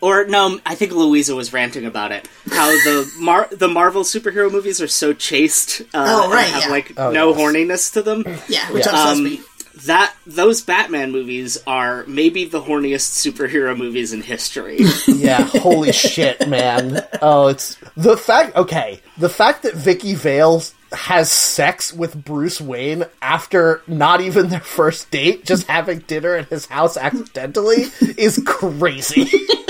or 0.01 0.25
no 0.27 0.59
I 0.67 0.75
think 0.75 0.93
Louisa 0.93 1.35
was 1.35 1.53
ranting 1.53 1.85
about 1.87 2.13
it 2.13 2.29
how 2.51 2.67
the 2.71 3.11
Mar- 3.19 3.49
the 3.51 3.69
Marvel 3.69 4.03
superhero 4.03 4.51
movies 4.51 4.81
are 4.81 4.89
so 4.89 5.13
chaste 5.13 5.83
uh, 5.95 6.05
Oh, 6.25 6.31
right, 6.31 6.45
and 6.47 6.55
have 6.55 6.63
yeah. 6.65 6.69
like 6.71 6.93
Oh, 6.97 7.11
no 7.13 7.31
yes. 7.31 7.39
horniness 7.41 7.93
to 7.95 8.03
them 8.03 8.25
Yeah, 8.49 8.71
which 8.73 8.87
Yeah. 8.87 8.93
upsets 8.93 9.19
Um, 9.19 9.25
me. 9.25 9.41
That 9.87 10.15
those 10.27 10.63
Batman 10.63 11.13
movies 11.13 11.59
are 11.67 12.05
maybe 12.07 12.45
the 12.45 12.61
horniest 12.63 13.27
superhero 13.27 13.77
movies 13.77 14.13
in 14.13 14.23
history 14.23 14.79
Yeah, 15.09 15.43
holy 15.43 15.93
shit, 15.93 16.49
man. 16.49 17.05
Oh, 17.23 17.49
it's 17.49 17.77
the 17.97 18.17
fact. 18.17 18.57
Okay, 18.57 19.01
the 19.19 19.29
fact 19.29 19.63
that 19.63 19.75
Vicky 19.75 20.15
Vale 20.15 20.63
has 20.93 21.31
sex 21.31 21.93
with 21.93 22.25
Bruce 22.25 22.61
Wayne 22.61 23.05
after 23.21 23.83
not 23.87 24.21
even 24.21 24.49
their 24.49 24.61
first 24.61 25.11
date, 25.11 25.45
just 25.45 25.67
having 25.67 26.01
dinner 26.01 26.35
at 26.37 26.49
his 26.49 26.67
house 26.67 26.97
accidentally 26.97 27.87
is 28.17 28.43
crazy. 28.47 29.31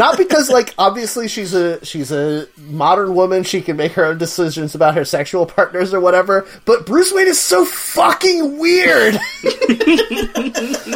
not 0.00 0.16
because 0.16 0.48
like 0.50 0.74
obviously 0.78 1.28
she's 1.28 1.52
a 1.54 1.84
she's 1.84 2.10
a 2.10 2.46
modern 2.56 3.14
woman 3.14 3.42
she 3.42 3.60
can 3.60 3.76
make 3.76 3.92
her 3.92 4.04
own 4.06 4.16
decisions 4.18 4.74
about 4.74 4.94
her 4.94 5.04
sexual 5.04 5.44
partners 5.46 5.92
or 5.94 6.00
whatever 6.00 6.46
but 6.64 6.86
bruce 6.86 7.12
wayne 7.12 7.28
is 7.28 7.38
so 7.38 7.64
fucking 7.64 8.58
weird. 8.58 9.18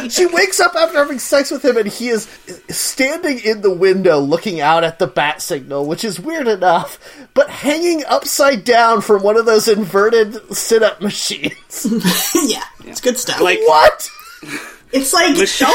She 0.09 0.25
wakes 0.27 0.59
up 0.59 0.75
after 0.75 0.97
having 0.97 1.19
sex 1.19 1.49
with 1.51 1.63
him 1.65 1.77
and 1.77 1.87
he 1.87 2.09
is 2.09 2.27
standing 2.69 3.39
in 3.39 3.61
the 3.61 3.73
window 3.73 4.19
looking 4.19 4.59
out 4.61 4.83
at 4.83 4.99
the 4.99 5.07
bat 5.07 5.41
signal 5.41 5.85
which 5.87 6.03
is 6.03 6.19
weird 6.19 6.47
enough 6.47 6.99
but 7.33 7.49
hanging 7.49 8.03
upside 8.05 8.63
down 8.63 9.01
from 9.01 9.23
one 9.23 9.37
of 9.37 9.45
those 9.45 9.67
inverted 9.67 10.35
sit-up 10.55 11.01
machines. 11.01 11.85
Yeah, 12.45 12.63
it's 12.83 13.01
good 13.01 13.17
stuff. 13.17 13.39
Like- 13.41 13.59
what? 13.65 14.09
It's 14.91 15.13
like 15.13 15.35
Michelle- 15.37 15.73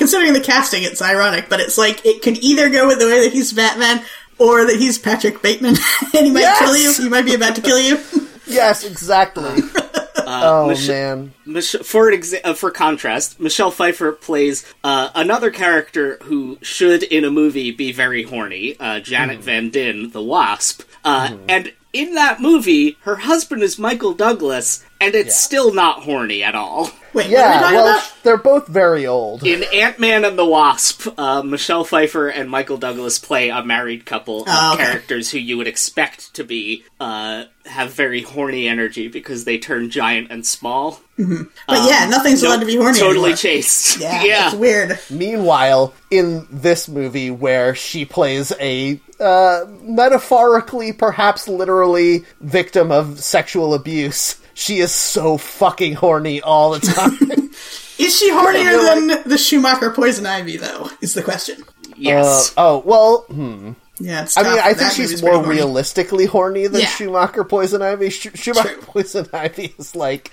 considering 0.00 0.32
the 0.32 0.40
casting, 0.40 0.82
it's 0.82 1.02
ironic, 1.02 1.48
but 1.50 1.60
it's 1.60 1.76
like 1.76 2.04
it 2.06 2.22
could 2.22 2.38
either 2.38 2.70
go 2.70 2.86
with 2.86 2.98
the 2.98 3.04
way 3.06 3.22
that 3.22 3.32
he's 3.34 3.52
Batman 3.52 4.02
or 4.38 4.64
that 4.64 4.76
he's 4.76 4.98
Patrick 4.98 5.42
Bateman, 5.42 5.76
and 6.16 6.26
he 6.26 6.32
might 6.32 6.40
Yes! 6.40 6.58
kill 6.58 6.74
you. 6.76 6.92
He 7.04 7.08
might 7.10 7.26
be 7.26 7.34
about 7.34 7.54
to 7.56 7.60
kill 7.62 7.78
you. 7.78 8.00
yes 8.46 8.82
exactly 8.84 9.62
oh 10.26 10.66
Mich- 10.68 10.88
man 10.88 11.32
Mich- 11.46 11.76
for 11.84 12.10
exa- 12.10 12.40
uh, 12.42 12.54
for 12.54 12.70
contrast, 12.72 13.38
Michelle 13.38 13.70
Pfeiffer 13.70 14.10
plays 14.12 14.66
uh, 14.82 15.10
another 15.14 15.50
character 15.52 16.18
who 16.24 16.58
should 16.62 17.04
in 17.04 17.24
a 17.24 17.30
movie 17.30 17.70
be 17.70 17.92
very 17.92 18.24
horny, 18.24 18.76
uh, 18.80 18.98
Janet 18.98 19.38
Van 19.38 19.70
Dyne, 19.70 20.10
the 20.10 20.22
Wasp, 20.22 20.82
uh, 21.04 21.36
and 21.48 21.72
in 21.92 22.14
that 22.14 22.40
movie, 22.40 22.96
her 23.02 23.16
husband 23.16 23.62
is 23.62 23.78
Michael 23.78 24.14
Douglas, 24.14 24.84
and 25.00 25.14
it's 25.14 25.28
Yeah. 25.28 25.32
still 25.34 25.72
not 25.74 26.02
horny 26.02 26.42
at 26.42 26.54
all. 26.56 26.90
Wait, 27.12 27.24
what 27.24 27.26
are 27.26 27.28
we 27.28 27.32
yeah 27.34 27.60
talking 27.60 27.76
well 27.76 27.88
about? 27.88 28.12
they're 28.22 28.36
both 28.36 28.66
very 28.68 29.06
old 29.06 29.42
In 29.44 29.64
Ant 29.74 29.98
Man 29.98 30.24
and 30.24 30.38
the 30.38 30.44
Wasp, 30.44 31.08
uh, 31.18 31.42
Michelle 31.42 31.84
Pfeiffer 31.84 32.28
and 32.28 32.48
Michael 32.50 32.76
Douglas 32.76 33.18
play 33.18 33.48
a 33.48 33.64
married 33.64 34.04
couple 34.06 34.42
of 34.42 34.48
Oh, 34.50 34.74
okay. 34.74 34.84
characters 34.84 35.30
who 35.30 35.38
you 35.38 35.56
would 35.56 35.66
expect 35.66 36.32
to 36.34 36.44
be 36.44 36.84
uh, 37.00 37.44
have 37.66 37.92
very 37.92 38.22
horny 38.22 38.68
energy 38.68 39.08
because 39.08 39.44
they 39.44 39.58
turn 39.58 39.90
giant 39.90 40.30
and 40.30 40.46
small. 40.46 41.00
But 41.18 41.86
yeah, 41.86 42.06
nothing's 42.08 42.42
allowed 42.42 42.60
to 42.60 42.66
be 42.66 42.76
horny. 42.76 42.98
Totally 42.98 43.16
anymore. 43.32 43.36
chaste. 43.36 43.98
Yeah, 44.00 44.46
it's 44.48 44.54
weird. 44.56 44.98
Meanwhile, 45.10 45.92
in 46.10 46.46
this 46.50 46.88
movie 46.88 47.30
where 47.30 47.74
she 47.74 48.04
plays 48.06 48.52
a 48.58 48.98
uh, 49.18 49.66
metaphorically, 49.82 50.92
perhaps 50.92 51.46
literally, 51.48 52.24
victim 52.40 52.90
of 52.90 53.20
sexual 53.20 53.74
abuse, 53.74 54.36
she 54.60 54.78
is 54.78 54.92
so 54.92 55.36
fucking 55.38 55.94
horny 55.94 56.40
all 56.42 56.70
the 56.72 56.80
time. 56.80 57.50
Is 57.98 58.18
she 58.18 58.30
hornier 58.30 58.64
you're 58.64 58.82
than 59.18 59.28
the 59.28 59.36
Schumacher 59.36 59.90
Poison 59.90 60.24
Ivy, 60.24 60.56
though? 60.56 60.88
Is 61.02 61.12
the 61.12 61.22
question. 61.22 61.62
Yes. 61.96 62.50
Uh, 62.56 62.62
oh 62.76 62.82
well, 62.86 63.18
hmm. 63.28 63.72
Yeah, 64.02 64.22
it's 64.22 64.38
I 64.38 64.42
mean, 64.42 64.56
tough. 64.56 64.64
I 64.64 64.72
think 64.72 64.92
she's 64.92 65.22
more 65.22 65.34
horny. 65.34 65.48
realistically 65.50 66.24
horny 66.24 66.66
than 66.66 66.80
Yeah. 66.80 66.86
Schumacher 66.86 67.44
Poison 67.44 67.82
Ivy. 67.82 68.08
Sch- 68.08 68.34
Schumacher 68.34 68.72
True. 68.72 68.82
Poison 68.82 69.28
Ivy 69.34 69.74
is 69.78 69.94
like, 69.94 70.30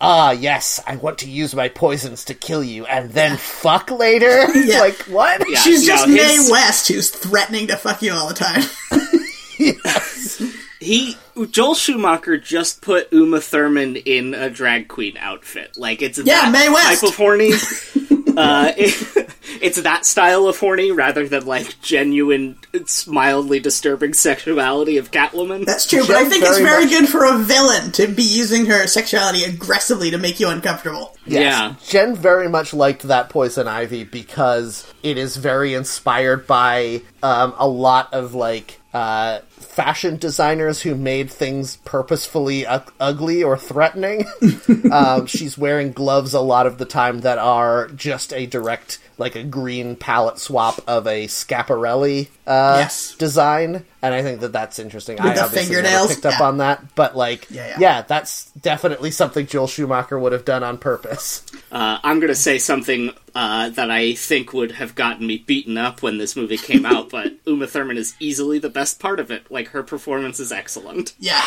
ah, 0.00 0.30
yes, 0.30 0.80
I 0.86 0.94
want 0.94 1.18
to 1.18 1.28
use 1.28 1.52
my 1.56 1.68
poisons 1.68 2.24
to 2.26 2.34
kill 2.34 2.62
you 2.62 2.86
and 2.86 3.10
then 3.10 3.36
fuck 3.36 3.90
later. 3.90 4.46
Yeah. 4.54 4.78
like 4.78 5.00
what? 5.08 5.42
Yeah. 5.48 5.58
She's 5.58 5.84
just 5.84 6.06
No, 6.06 6.14
Mae 6.14 6.22
his- 6.34 6.48
West, 6.52 6.86
who's 6.86 7.10
threatening 7.10 7.66
to 7.66 7.76
fuck 7.76 8.00
you 8.02 8.12
all 8.12 8.28
the 8.28 8.34
time. 8.34 8.62
he 10.82 11.16
Joel 11.50 11.74
Schumacher 11.74 12.36
just 12.38 12.82
put 12.82 13.12
Uma 13.12 13.40
Thurman 13.40 13.96
in 13.96 14.34
a 14.34 14.50
drag 14.50 14.88
queen 14.88 15.16
outfit. 15.16 15.76
Like 15.76 16.02
it's 16.02 16.18
Yeah, 16.18 16.50
that 16.50 16.52
Mae 16.52 16.68
West. 16.68 17.00
type 17.00 17.08
of 17.10 17.16
horny. 17.16 17.52
uh, 18.36 18.72
it- 18.76 19.28
it's 19.62 19.80
that 19.82 20.04
style 20.06 20.46
of 20.46 20.58
horny 20.58 20.90
rather 20.90 21.28
than 21.28 21.44
like 21.46 21.80
genuine, 21.82 22.56
it's 22.72 23.06
mildly 23.06 23.60
disturbing 23.60 24.12
sexuality 24.14 24.96
of 24.96 25.10
Catwoman. 25.10 25.64
That's 25.66 25.86
true, 25.86 26.00
but 26.06 26.16
I 26.16 26.22
Jen 26.22 26.30
think 26.30 26.44
it's 26.44 26.58
very 26.58 26.64
very 26.70 26.84
much- 26.86 26.90
good 26.94 27.08
for 27.08 27.24
a 27.26 27.38
villain 27.38 27.92
to 27.92 28.08
be 28.08 28.22
using 28.24 28.66
her 28.66 28.86
sexuality 28.86 29.44
aggressively 29.44 30.10
to 30.10 30.18
make 30.18 30.40
you 30.40 30.48
uncomfortable. 30.48 31.16
Yeah. 31.26 31.74
Jen 31.86 32.16
very 32.16 32.48
much 32.48 32.72
liked 32.74 33.02
that 33.02 33.28
Poison 33.30 33.68
Ivy 33.68 34.04
because 34.04 34.90
it 35.02 35.16
is 35.18 35.36
very 35.36 35.74
inspired 35.74 36.46
by 36.46 37.02
um, 37.22 37.54
a 37.58 37.68
lot 37.68 38.12
of 38.14 38.34
like 38.34 38.80
uh, 38.94 39.40
fashion 39.72 40.18
designers 40.18 40.82
who 40.82 40.94
made 40.94 41.30
things 41.30 41.76
purposefully 41.78 42.60
u- 42.60 42.82
ugly 43.00 43.42
or 43.42 43.56
threatening. 43.56 44.26
um, 44.92 45.26
she's 45.26 45.56
wearing 45.56 45.92
gloves 45.92 46.34
a 46.34 46.40
lot 46.40 46.66
of 46.66 46.76
the 46.76 46.84
time 46.84 47.20
that 47.20 47.38
are 47.38 47.88
just 47.88 48.34
a 48.34 48.44
direct, 48.44 48.98
like 49.22 49.36
a 49.36 49.42
green 49.42 49.96
palette 49.96 50.38
swap 50.38 50.80
of 50.86 51.06
a 51.06 51.26
Schiaparelli 51.26 52.28
uh, 52.46 52.76
Yes. 52.80 53.14
design, 53.14 53.86
and 54.02 54.14
I 54.14 54.22
think 54.22 54.40
that 54.40 54.52
that's 54.52 54.78
interesting. 54.78 55.18
I 55.20 55.32
the 55.34 55.44
obviously 55.44 55.72
never 55.74 55.82
fingernails, 55.86 56.14
picked 56.14 56.26
up 56.26 56.34
yeah. 56.40 56.46
on 56.46 56.58
that, 56.58 56.94
but 56.94 57.16
like, 57.16 57.50
Yeah, 57.50 57.68
yeah, 57.68 57.76
yeah. 57.80 58.02
that's 58.02 58.50
definitely 58.60 59.10
something 59.10 59.46
Joel 59.46 59.66
Schumacher 59.68 60.18
would 60.18 60.32
have 60.32 60.44
done 60.44 60.62
on 60.62 60.76
purpose. 60.76 61.44
Uh, 61.70 61.98
I'm 62.04 62.20
gonna 62.20 62.34
say 62.34 62.58
something 62.58 63.12
uh, 63.34 63.70
that 63.70 63.90
I 63.90 64.12
think 64.14 64.52
would 64.52 64.72
have 64.72 64.94
gotten 64.94 65.26
me 65.26 65.38
beaten 65.38 65.78
up 65.78 66.02
when 66.02 66.18
this 66.18 66.36
movie 66.36 66.58
came 66.58 66.84
out, 66.84 67.08
but 67.08 67.32
Uma 67.46 67.66
Thurman 67.66 67.96
is 67.96 68.14
easily 68.20 68.58
the 68.58 68.68
best 68.68 69.00
part 69.00 69.18
of 69.20 69.30
it. 69.30 69.50
Like 69.50 69.68
her 69.68 69.82
performance 69.82 70.38
is 70.40 70.52
excellent. 70.52 71.14
Yeah. 71.18 71.40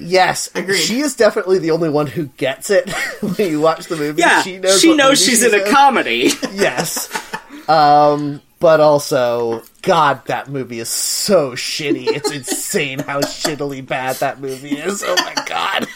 Yes, 0.00 0.50
Agreed. 0.54 0.78
she 0.80 1.00
is 1.00 1.14
definitely 1.16 1.58
the 1.58 1.70
only 1.72 1.88
one 1.90 2.06
who 2.06 2.26
gets 2.26 2.70
it 2.70 2.90
when 3.20 3.50
you 3.50 3.60
watch 3.60 3.86
the 3.86 3.96
movie. 3.96 4.20
Yeah, 4.20 4.42
she 4.42 4.58
knows, 4.58 4.80
she 4.80 4.94
knows 4.96 5.20
movie 5.20 5.30
she's 5.30 5.42
in 5.42 5.54
a 5.60 5.70
comedy. 5.70 6.30
Yes, 6.52 7.08
um, 7.68 8.40
but 8.60 8.80
also, 8.80 9.62
God, 9.82 10.24
that 10.26 10.48
movie 10.48 10.78
is 10.80 10.88
so 10.88 11.52
shitty. 11.52 12.06
It's 12.08 12.30
insane 12.30 13.00
how 13.00 13.20
shittily 13.20 13.86
bad 13.86 14.16
that 14.16 14.40
movie 14.40 14.76
is. 14.76 15.02
Oh 15.06 15.14
my 15.16 15.34
god. 15.46 15.86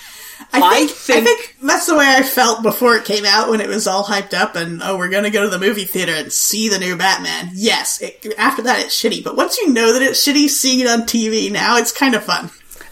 I 0.53 0.61
I 0.63 0.87
think, 0.87 0.91
I 0.91 1.25
think- 1.25 1.27
think 1.39 1.57
that's 1.63 1.87
the 1.87 1.97
way 1.97 2.07
I 2.09 2.23
felt 2.23 2.63
before 2.63 2.97
it 2.97 3.05
came 3.05 3.25
out 3.25 3.51
when 3.51 3.61
it 3.61 3.69
was 3.69 3.87
all 3.87 4.03
hyped 4.05 4.35
up 4.35 4.57
and 4.57 4.81
oh 4.83 4.97
we're 4.99 5.09
gonna 5.11 5.31
go 5.31 5.43
to 5.43 5.49
the 5.49 5.59
movie 5.61 5.85
theater 5.85 6.13
and 6.13 6.33
see 6.33 6.69
the 6.69 6.79
new 6.79 6.97
Batman. 6.97 7.51
Yes, 7.55 8.01
it, 8.03 8.27
after 8.37 8.63
that 8.63 8.81
it's 8.85 9.01
shitty, 9.01 9.23
but 9.23 9.37
once 9.37 9.59
you 9.59 9.73
know 9.73 9.93
that 9.93 10.03
it's 10.03 10.27
shitty, 10.27 10.49
seeing 10.49 10.81
it 10.81 10.87
on 10.89 11.03
TV 11.03 11.53
now 11.53 11.77
it's 11.77 11.93
kind 11.93 12.15
of 12.15 12.25
fun. 12.25 12.51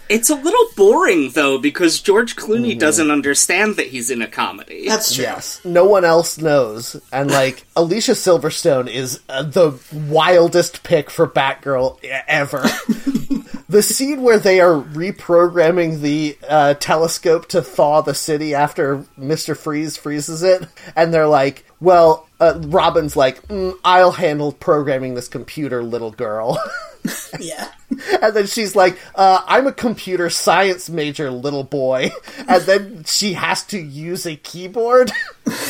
It's 0.09 0.31
a 0.31 0.35
little 0.35 0.67
boring 0.77 1.31
though 1.31 1.59
because 1.59 2.01
George 2.01 2.35
Clooney 2.35 2.79
doesn't 2.79 3.11
understand 3.11 3.77
that 3.77 3.89
he's 3.89 4.11
in 4.11 4.23
a 4.23 4.27
comedy. 4.27 4.89
That's 4.89 5.15
true. 5.15 5.25
Yes, 5.25 5.63
no 5.65 5.85
one 5.85 6.05
else 6.05 6.39
knows, 6.39 7.01
and 7.13 7.31
like 7.31 7.65
Alicia 7.77 8.13
Silverstone 8.13 8.89
is 8.89 9.21
uh, 9.29 9.43
the 9.43 9.79
wildest 9.93 10.83
pick 10.83 11.11
for 11.11 11.29
Batgirl 11.29 12.03
ever. 12.27 12.63
the 13.69 13.83
scene 13.83 14.23
where 14.23 14.39
they 14.39 14.61
are 14.61 14.81
reprogramming 14.81 16.01
the 16.01 16.39
uh, 16.49 16.75
telescope 16.75 17.49
to 17.49 17.61
thaw 17.61 18.01
the 18.01 18.15
city 18.15 18.55
after 18.55 19.05
Mister 19.17 19.55
Freeze 19.55 19.97
freezes 19.97 20.43
it, 20.43 20.67
and 20.97 21.13
they're 21.13 21.29
like, 21.29 21.65
"Well." 21.81 22.25
Uh, 22.41 22.57
Robin's 22.67 23.17
like, 23.17 23.43
mm, 23.49 23.75
I'll 23.83 24.13
handle 24.13 24.53
programming 24.53 25.15
this 25.15 25.27
computer, 25.27 25.83
little 25.83 26.13
girl. 26.13 26.57
Yeah. 27.41 27.69
And 28.23 28.35
then 28.35 28.47
she's 28.47 28.77
like, 28.77 28.99
uh, 29.15 29.43
I'm 29.47 29.67
a 29.67 29.73
computer 29.73 30.29
science 30.31 30.89
major, 30.91 31.31
little 31.31 31.65
boy. 31.65 32.11
And 32.49 32.63
then 32.65 33.05
she 33.05 33.33
has 33.35 33.65
to 33.65 33.79
use 33.79 34.27
a 34.27 34.37
keyboard. 34.37 35.11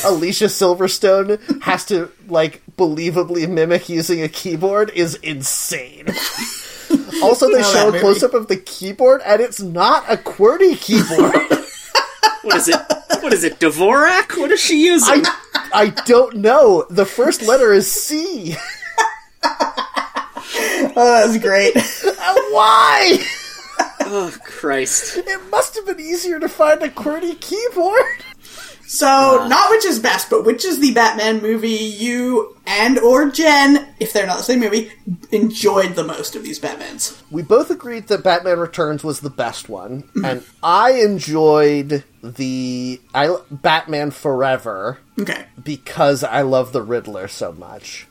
Alicia 0.05 0.47
Silverstone 0.47 1.63
has 1.63 1.85
to, 1.87 2.11
like, 2.29 2.63
believably 2.77 3.49
mimic 3.49 3.89
using 3.89 4.23
a 4.23 4.29
keyboard 4.29 4.91
is 4.95 5.15
insane. 5.17 6.07
Also, 7.23 7.51
they 7.51 7.63
show 7.63 7.95
a 7.95 8.01
close 8.01 8.23
up 8.23 8.35
of 8.35 8.49
the 8.49 8.57
keyboard, 8.57 9.21
and 9.25 9.41
it's 9.41 9.61
not 9.61 10.05
a 10.09 10.17
QWERTY 10.17 10.81
keyboard. 10.81 11.35
What 12.43 12.57
is 12.57 12.69
it? 12.69 12.77
What 13.23 13.33
is 13.33 13.45
it? 13.45 13.59
Dvorak? 13.59 14.39
What 14.39 14.51
is 14.51 14.61
she 14.61 14.85
using? 14.87 15.25
I, 15.27 15.71
I 15.75 15.87
don't 16.07 16.37
know. 16.37 16.87
The 16.89 17.05
first 17.07 17.43
letter 17.43 17.73
is 17.73 17.91
C. 17.91 18.57
Oh, 20.97 21.15
that 21.15 21.27
was 21.27 21.39
great. 21.39 21.75
Uh, 22.21 22.35
Why? 22.51 23.19
oh 24.01 24.35
Christ! 24.45 25.17
It 25.19 25.51
must 25.51 25.75
have 25.77 25.87
been 25.87 26.01
easier 26.01 26.39
to 26.41 26.49
find 26.49 26.83
a 26.83 26.89
QWERTY 26.89 27.41
keyboard. 27.41 28.03
So, 28.87 29.47
not 29.49 29.71
which 29.71 29.85
is 29.85 29.99
best, 29.99 30.31
but 30.31 30.45
which 30.47 30.65
is 30.65 30.81
the 30.81 30.93
Batman 30.95 31.43
movie 31.43 31.69
you 31.69 32.57
and 32.67 32.99
or 32.99 33.31
Jen, 33.31 33.87
if 34.01 34.13
they're 34.15 34.27
not 34.27 34.39
the 34.39 34.43
same 34.43 34.61
movie, 34.61 34.91
enjoyed 35.31 35.95
the 35.95 36.05
most 36.05 36.35
of 36.35 36.43
these 36.43 36.59
Batmans? 36.59 37.21
we 37.31 37.43
both 37.43 37.71
agreed 37.71 38.09
that 38.09 38.25
Batman 38.25 38.59
Returns 38.59 39.05
was 39.05 39.21
the 39.21 39.29
best 39.31 39.69
one, 39.69 40.09
and 40.25 40.43
I 40.63 40.93
enjoyed 40.93 42.03
the 42.23 43.01
I 43.15 43.37
Batman 43.51 44.11
Forever 44.11 44.99
Okay. 45.21 45.45
because 45.63 46.25
I 46.25 46.41
love 46.43 46.73
the 46.73 46.83
Riddler 46.83 47.29
so 47.29 47.53
much. 47.53 48.07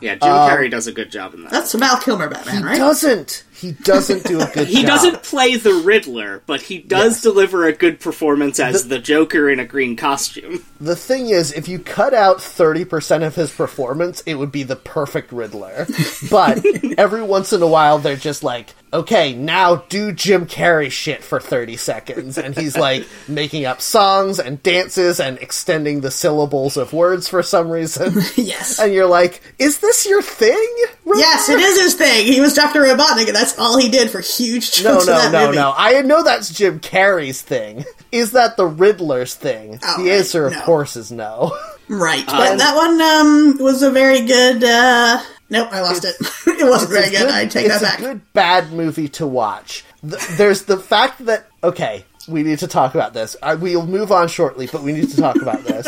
Yeah, 0.00 0.14
Jim 0.16 0.28
Carrey 0.28 0.64
um, 0.64 0.70
does 0.70 0.86
a 0.86 0.92
good 0.92 1.10
job 1.10 1.34
in 1.34 1.42
that. 1.44 1.50
That's 1.52 1.72
Val 1.72 1.98
Kilmer 1.98 2.28
Batman, 2.28 2.62
right? 2.64 2.72
He 2.74 2.78
doesn't. 2.78 3.44
He 3.64 3.72
doesn't 3.72 4.24
do 4.24 4.40
a 4.40 4.46
good 4.46 4.68
He 4.68 4.82
job. 4.82 4.86
doesn't 4.86 5.22
play 5.22 5.56
the 5.56 5.72
Riddler, 5.72 6.42
but 6.46 6.60
he 6.62 6.78
does 6.78 7.14
Yes. 7.14 7.22
deliver 7.22 7.64
a 7.66 7.72
good 7.72 7.98
performance 7.98 8.60
as 8.60 8.88
the, 8.88 8.98
Joker 8.98 9.48
in 9.48 9.58
a 9.58 9.64
green 9.64 9.96
costume. 9.96 10.64
The 10.80 10.96
thing 10.96 11.30
is, 11.30 11.50
if 11.52 11.66
you 11.66 11.78
cut 11.78 12.12
out 12.12 12.38
30% 12.42 13.22
of 13.22 13.34
his 13.36 13.50
performance, 13.50 14.22
it 14.26 14.34
would 14.34 14.52
be 14.52 14.64
the 14.64 14.76
perfect 14.76 15.32
Riddler. 15.32 15.86
But 16.30 16.62
every 16.98 17.22
once 17.22 17.52
in 17.54 17.62
a 17.62 17.66
while, 17.66 17.98
they're 17.98 18.16
just 18.16 18.42
like, 18.42 18.74
okay, 18.92 19.32
now 19.32 19.76
do 19.88 20.12
Jim 20.12 20.46
Carrey 20.46 20.90
shit 20.90 21.24
for 21.24 21.40
30 21.40 21.76
seconds. 21.76 22.38
And 22.38 22.56
he's 22.56 22.76
like 22.76 23.06
making 23.28 23.64
up 23.64 23.80
songs 23.80 24.38
and 24.38 24.62
dances 24.62 25.20
and 25.20 25.38
extending 25.38 26.00
the 26.02 26.10
syllables 26.10 26.76
of 26.76 26.92
words 26.92 27.28
for 27.28 27.42
some 27.42 27.70
reason. 27.70 28.14
yes. 28.36 28.78
And 28.78 28.92
you're 28.92 29.06
like, 29.08 29.40
is 29.58 29.78
this 29.78 30.06
your 30.06 30.22
thing? 30.22 30.74
Riddler? 31.04 31.20
Yes, 31.20 31.48
it 31.48 31.58
is 31.60 31.80
his 31.80 31.94
thing. 31.94 32.26
He 32.32 32.40
was 32.40 32.54
Dr. 32.54 32.82
Robotnik, 32.82 33.26
and 33.26 33.34
that's 33.36 33.53
all 33.58 33.78
he 33.78 33.88
did 33.88 34.10
for 34.10 34.20
huge 34.20 34.82
No, 34.82 34.92
chunks 34.92 35.04
of 35.04 35.14
no, 35.14 35.18
that 35.20 35.32
no, 35.32 35.46
movie. 35.46 35.56
no. 35.58 35.74
I 35.76 36.02
know 36.02 36.22
that's 36.22 36.50
Jim 36.50 36.80
Carrey's 36.80 37.42
thing. 37.42 37.84
Is 38.12 38.32
that 38.32 38.56
the 38.56 38.66
Riddler's 38.66 39.34
thing? 39.34 39.78
Oh, 39.82 39.98
the 39.98 40.10
right, 40.10 40.18
answer, 40.18 40.46
of 40.46 40.54
course, 40.62 40.96
is 40.96 41.10
no. 41.12 41.56
Right, 41.88 42.24
but 42.26 42.56
that 42.56 42.76
one 42.76 43.00
um, 43.00 43.58
was 43.62 43.82
a 43.82 43.90
very 43.90 44.22
good. 44.22 44.64
Uh... 44.64 45.22
Nope, 45.50 45.68
I 45.70 45.82
lost 45.82 46.04
it. 46.04 46.14
it 46.46 46.68
wasn't 46.68 46.92
very 46.92 47.10
good. 47.10 47.28
I 47.28 47.46
take 47.46 47.66
it's 47.66 47.80
that 47.80 47.82
back. 47.82 47.98
a 47.98 48.02
good 48.02 48.32
bad 48.32 48.72
movie 48.72 49.08
to 49.08 49.26
watch. 49.26 49.84
Th- 50.00 50.20
there's 50.38 50.62
the 50.62 50.78
fact 50.78 51.26
that 51.26 51.46
okay, 51.62 52.04
we 52.26 52.42
need 52.42 52.60
to 52.60 52.66
talk 52.66 52.94
about 52.94 53.12
this. 53.12 53.36
I, 53.42 53.54
we'll 53.54 53.86
move 53.86 54.10
on 54.10 54.28
shortly, 54.28 54.66
but 54.66 54.82
we 54.82 54.92
need 54.92 55.10
to 55.10 55.16
talk 55.16 55.36
about 55.36 55.62
this. 55.64 55.86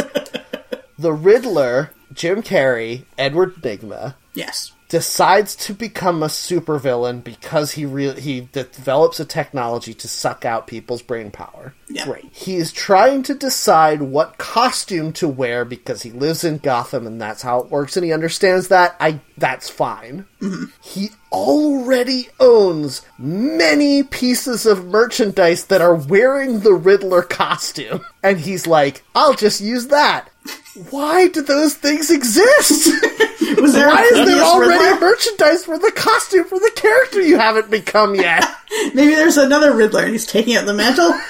the 0.98 1.12
Riddler, 1.12 1.90
Jim 2.12 2.42
Carrey, 2.42 3.04
Edward 3.16 3.54
Nygma 3.56 4.14
Yes. 4.34 4.72
Decides 4.88 5.56
to 5.56 5.74
become 5.74 6.22
a 6.22 6.26
supervillain 6.26 7.22
because 7.22 7.72
he 7.72 7.84
re- 7.84 8.20
he 8.20 8.48
develops 8.52 9.18
a 9.18 9.24
technology 9.24 9.92
to 9.94 10.08
suck 10.08 10.44
out 10.44 10.66
people's 10.66 11.02
brain 11.02 11.30
power. 11.30 11.74
Yeah. 11.88 12.04
Great. 12.04 12.28
He's 12.32 12.72
trying 12.72 13.22
to 13.24 13.34
decide 13.34 14.02
what 14.02 14.38
costume 14.38 15.12
to 15.14 15.28
wear 15.28 15.64
because 15.64 16.02
he 16.02 16.10
lives 16.10 16.44
in 16.44 16.58
Gotham 16.58 17.06
and 17.06 17.20
that's 17.20 17.42
how 17.42 17.60
it 17.60 17.70
works 17.70 17.96
and 17.96 18.04
he 18.04 18.12
understands 18.12 18.68
that. 18.68 18.96
I 19.00 19.20
that's 19.36 19.68
fine. 19.68 20.26
Mm-hmm. 20.40 20.64
He 20.80 21.10
already 21.32 22.28
owns 22.38 23.02
many 23.18 24.02
pieces 24.02 24.66
of 24.66 24.86
merchandise 24.86 25.66
that 25.66 25.80
are 25.80 25.94
wearing 25.94 26.60
the 26.60 26.74
Riddler 26.74 27.22
costume 27.22 28.04
and 28.22 28.38
he's 28.38 28.66
like, 28.66 29.02
"I'll 29.14 29.34
just 29.34 29.60
use 29.60 29.88
that." 29.88 30.28
Why 30.90 31.28
do 31.28 31.42
those 31.42 31.74
things 31.74 32.10
exist? 32.10 32.88
Was 33.60 33.72
there 33.72 33.88
Why 33.88 34.02
a 34.02 34.18
is 34.18 34.26
there 34.26 34.42
already 34.42 34.84
Riddler? 34.84 35.00
merchandise 35.00 35.64
for 35.64 35.78
the 35.78 35.92
costume 35.94 36.44
for 36.44 36.58
the 36.58 36.70
character 36.74 37.20
you 37.20 37.38
haven't 37.38 37.70
become 37.70 38.14
yet? 38.14 38.44
Maybe 38.94 39.14
there's 39.14 39.36
another 39.36 39.74
Riddler 39.74 40.02
and 40.04 40.12
he's 40.12 40.26
taking 40.26 40.56
out 40.56 40.66
the 40.66 40.74
mantle. 40.74 41.12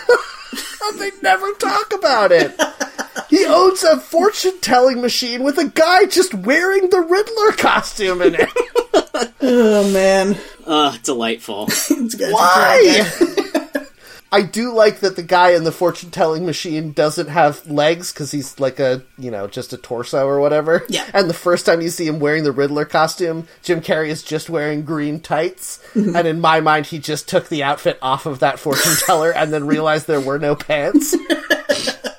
And 0.89 1.01
they 1.01 1.11
never 1.20 1.51
talk 1.55 1.93
about 1.93 2.31
it. 2.31 2.55
He 3.29 3.45
owns 3.45 3.83
a 3.83 3.99
fortune 3.99 4.53
telling 4.61 5.01
machine 5.01 5.43
with 5.43 5.59
a 5.59 5.64
guy 5.68 6.05
just 6.07 6.33
wearing 6.33 6.91
the 6.91 7.01
Riddler 7.01 7.53
costume 7.57 8.22
in 8.22 8.37
it. 8.39 8.49
oh 9.43 9.91
man, 9.93 10.37
Uh, 10.64 10.97
delightful. 11.03 11.64
it's 11.68 12.14
good. 12.14 12.33
Why? 12.33 13.03
It's 14.27 14.35
very 14.35 14.43
good. 14.43 14.47
I 14.47 14.51
do 14.51 14.72
like 14.72 15.01
that 15.01 15.16
the 15.16 15.22
guy 15.22 15.51
in 15.51 15.64
the 15.64 15.72
fortune 15.72 16.11
telling 16.11 16.45
machine 16.45 16.93
doesn't 16.93 17.29
have 17.29 17.66
legs 17.66 18.12
because 18.12 18.31
he's 18.31 18.59
like 18.59 18.79
a, 18.81 19.03
you 19.18 19.31
know, 19.31 19.47
just 19.47 19.72
a 19.72 19.77
torso 19.77 20.27
or 20.27 20.41
whatever. 20.41 20.85
Yeah. 20.89 21.09
And 21.14 21.29
the 21.29 21.35
first 21.35 21.66
time 21.66 21.81
you 21.81 21.91
see 21.91 22.07
him 22.07 22.20
wearing 22.20 22.45
the 22.45 22.53
Riddler 22.53 22.85
costume, 22.85 23.49
Jim 23.62 23.81
Carrey 23.81 24.09
is 24.09 24.22
just 24.22 24.51
wearing 24.51 24.85
green 24.85 25.20
tights. 25.20 25.81
Mm-hmm. 25.95 26.16
and 26.16 26.29
in 26.29 26.41
my 26.41 26.61
mind, 26.61 26.87
he 26.87 26.99
just 26.99 27.29
took 27.29 27.49
the 27.49 27.62
outfit 27.62 27.99
off 28.03 28.27
of 28.27 28.41
that 28.41 28.59
fortune 28.59 28.93
teller 29.07 29.33
and 29.33 29.53
then 29.53 29.66
realized 29.66 30.07
there 30.07 30.20
were 30.20 30.39
no 30.39 30.55
pants. 30.55 31.14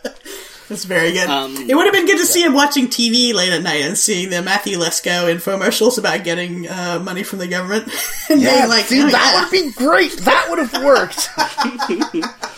It's 0.70 0.84
very 0.84 1.14
good. 1.14 1.30
Um, 1.30 1.56
it 1.56 1.76
would 1.76 1.86
have 1.86 1.94
been 1.94 2.06
good 2.06 2.18
to 2.18 2.26
see 2.26 2.44
him 2.44 2.54
watching 2.54 2.88
TV 2.88 3.34
late 3.34 3.54
at 3.54 3.64
night 3.64 3.82
and 3.82 3.98
seeing 3.98 4.30
the 4.30 4.42
Matthew 4.42 4.78
Lesko 4.78 5.34
infomercials 5.34 5.98
about 5.98 6.26
getting 6.26 6.68
uh, 6.68 7.00
money 7.02 7.24
from 7.24 7.40
the 7.40 7.48
government 7.48 7.84
and 8.30 8.42
being 8.42 8.68
like, 8.68 8.86
see, 8.86 9.02
oh, 9.02 9.10
that 9.10 9.34
yeah. 9.34 9.42
would 9.42 9.52
be 9.52 9.72
great. 9.74 10.12
That 10.26 10.48
would 10.50 10.60
have 10.60 10.84
worked. 10.84 11.30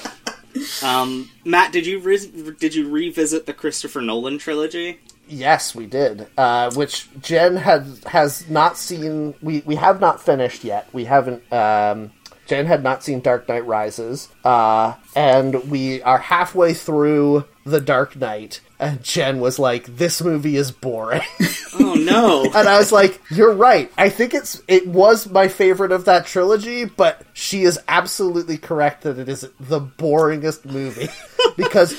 Um, 0.83 1.29
Matt, 1.45 1.71
did 1.71 1.85
you 1.85 1.99
re- 1.99 2.53
did 2.59 2.75
you 2.75 2.89
revisit 2.89 3.45
the 3.45 3.53
Christopher 3.53 4.01
Nolan 4.01 4.37
trilogy? 4.37 4.99
Yes, 5.27 5.75
we 5.75 5.85
did. 5.85 6.27
Uh, 6.37 6.71
which 6.73 7.07
Jen 7.21 7.55
had 7.55 7.87
has 8.07 8.49
not 8.49 8.77
seen. 8.77 9.35
We 9.41 9.61
we 9.65 9.75
have 9.75 10.01
not 10.01 10.21
finished 10.21 10.63
yet. 10.63 10.87
We 10.91 11.05
haven't. 11.05 11.51
Um, 11.53 12.11
Jen 12.47 12.65
had 12.65 12.83
not 12.83 13.03
seen 13.03 13.19
Dark 13.21 13.47
Knight 13.47 13.65
Rises, 13.65 14.27
uh, 14.43 14.95
and 15.15 15.69
we 15.69 16.01
are 16.01 16.17
halfway 16.17 16.73
through 16.73 17.45
the 17.69 17.81
Dark 17.81 18.15
Knight. 18.15 18.61
And 18.81 19.03
Jen 19.03 19.41
was 19.41 19.59
like, 19.59 19.97
"This 19.97 20.21
movie 20.21 20.55
is 20.55 20.71
boring," 20.71 21.21
Oh 21.79 21.95
no! 21.95 22.45
and 22.45 22.67
I 22.67 22.77
was 22.77 22.93
like, 22.93 23.21
"You're 23.29 23.53
right. 23.53 23.91
I 23.97 24.07
think 24.07 24.33
it's 24.33 24.61
it 24.69 24.87
was 24.87 25.29
my 25.29 25.49
favorite 25.49 25.91
of 25.91 26.05
that 26.05 26.25
trilogy, 26.25 26.85
but 26.85 27.21
she 27.33 27.63
is 27.63 27.77
absolutely 27.89 28.57
correct 28.57 29.03
that 29.03 29.19
it 29.19 29.27
is 29.27 29.41
the 29.59 29.81
boringest 29.81 30.63
movie 30.65 31.09
because 31.57 31.91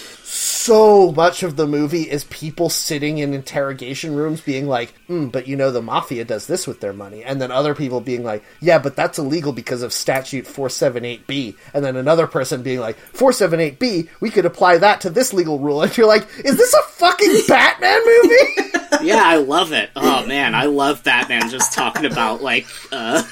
so 0.61 1.11
much 1.13 1.43
of 1.43 1.57
the 1.57 1.67
movie 1.67 2.03
is 2.03 2.25
people 2.25 2.69
sitting 2.69 3.19
in 3.19 3.33
interrogation 3.33 4.15
rooms 4.15 4.41
being 4.43 4.67
like, 4.67 4.93
mm, 5.09 5.33
but 5.33 5.49
you 5.49 5.57
know, 5.57 5.71
the 5.71 5.81
mafia 5.81 6.25
does 6.25 6.47
this 6.47 6.67
with 6.67 6.81
their 6.81 6.93
money. 6.93 7.25
And 7.25 7.41
then 7.41 7.51
other 7.51 7.75
people 7.75 8.01
being 8.01 8.23
like, 8.25 8.45
yeah, 8.61 8.79
but 8.79 8.95
that's 8.95 9.19
illegal 9.19 9.53
because 9.53 9.83
of 9.83 9.93
statute 9.93 10.45
478B. 10.45 11.57
And 11.73 11.85
then 11.85 11.97
another 11.97 12.27
person 12.27 12.63
being 12.63 12.81
like, 12.81 12.99
478B, 13.13 14.09
we 14.21 14.31
could 14.31 14.45
apply 14.45 14.79
that 14.79 15.01
to 15.03 15.11
this 15.11 15.33
legal 15.33 15.59
rule. 15.59 15.81
And 15.91 15.97
you're 15.97 16.07
like, 16.07 16.29
is 16.45 16.57
this 16.57 16.75
a 16.75 16.83
fucking 16.83 17.41
Batman 17.49 18.01
movie? 18.05 18.71
yeah, 19.03 19.23
I 19.25 19.37
love 19.37 19.73
it. 19.73 19.91
Oh 19.97 20.27
man, 20.27 20.55
I 20.55 20.65
love 20.65 21.03
Batman 21.05 21.49
just 21.49 21.73
talking 21.73 22.05
about 22.05 22.43
like 22.43 22.67
uh, 22.93 23.23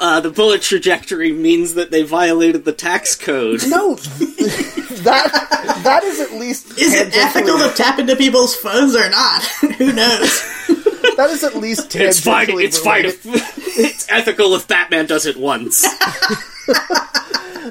uh, 0.00 0.20
the 0.20 0.30
bullet 0.30 0.62
trajectory 0.62 1.32
means 1.32 1.74
that 1.74 1.90
they 1.90 2.02
violated 2.02 2.64
the 2.64 2.72
tax 2.72 3.16
code. 3.16 3.62
no, 3.68 3.94
that 3.94 5.80
that 5.84 6.04
is 6.04 6.20
at 6.20 6.32
least 6.32 6.67
Is 6.76 6.94
it 6.94 7.16
ethical 7.16 7.58
to 7.58 7.72
tap 7.76 7.98
into 7.98 8.16
people's 8.16 8.54
phones 8.56 8.94
or 8.96 9.08
not? 9.08 9.42
Who 9.78 9.92
knows? 9.92 10.54
That 11.16 11.30
is 11.30 11.42
at 11.42 11.56
least 11.56 11.90
tangentially 11.90 12.06
It's 12.06 12.20
fine. 12.20 12.46
It's 12.60 12.78
fine. 12.78 13.02
related- 13.02 13.26
If, 13.26 13.58
it's 13.78 14.06
ethical 14.08 14.54
if 14.54 14.68
Batman 14.68 15.06
does 15.06 15.26
it 15.26 15.36
once. 15.36 15.82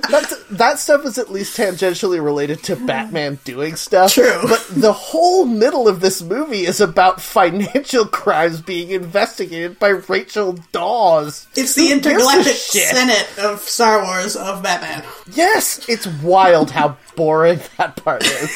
That's, 0.09 0.35
that 0.51 0.79
stuff 0.79 1.05
is 1.05 1.17
at 1.17 1.31
least 1.31 1.57
tangentially 1.57 2.23
related 2.23 2.61
to 2.63 2.75
Batman 2.75 3.39
doing 3.45 3.75
stuff. 3.75 4.13
True. 4.13 4.39
But 4.47 4.65
the 4.69 4.91
whole 4.93 5.45
middle 5.45 5.87
of 5.87 6.01
this 6.01 6.21
movie 6.21 6.65
is 6.65 6.79
about 6.81 7.21
financial 7.21 8.05
crimes 8.05 8.61
being 8.61 8.91
investigated 8.91 9.79
by 9.79 9.89
Rachel 9.89 10.57
Dawes. 10.71 11.47
It's 11.55 11.73
the 11.75 11.87
Who 11.89 11.95
gives 11.95 12.05
a 12.05 12.09
intergalactic 12.11 12.53
shit? 12.55 12.87
senate 12.95 13.27
of 13.39 13.59
Star 13.61 14.03
Wars 14.03 14.35
of 14.35 14.61
Batman. 14.63 15.03
Yes, 15.33 15.87
it's 15.89 16.07
wild 16.21 16.71
how 16.71 16.97
boring 17.15 17.59
that 17.77 17.95
part 18.03 18.23
is. 18.25 18.51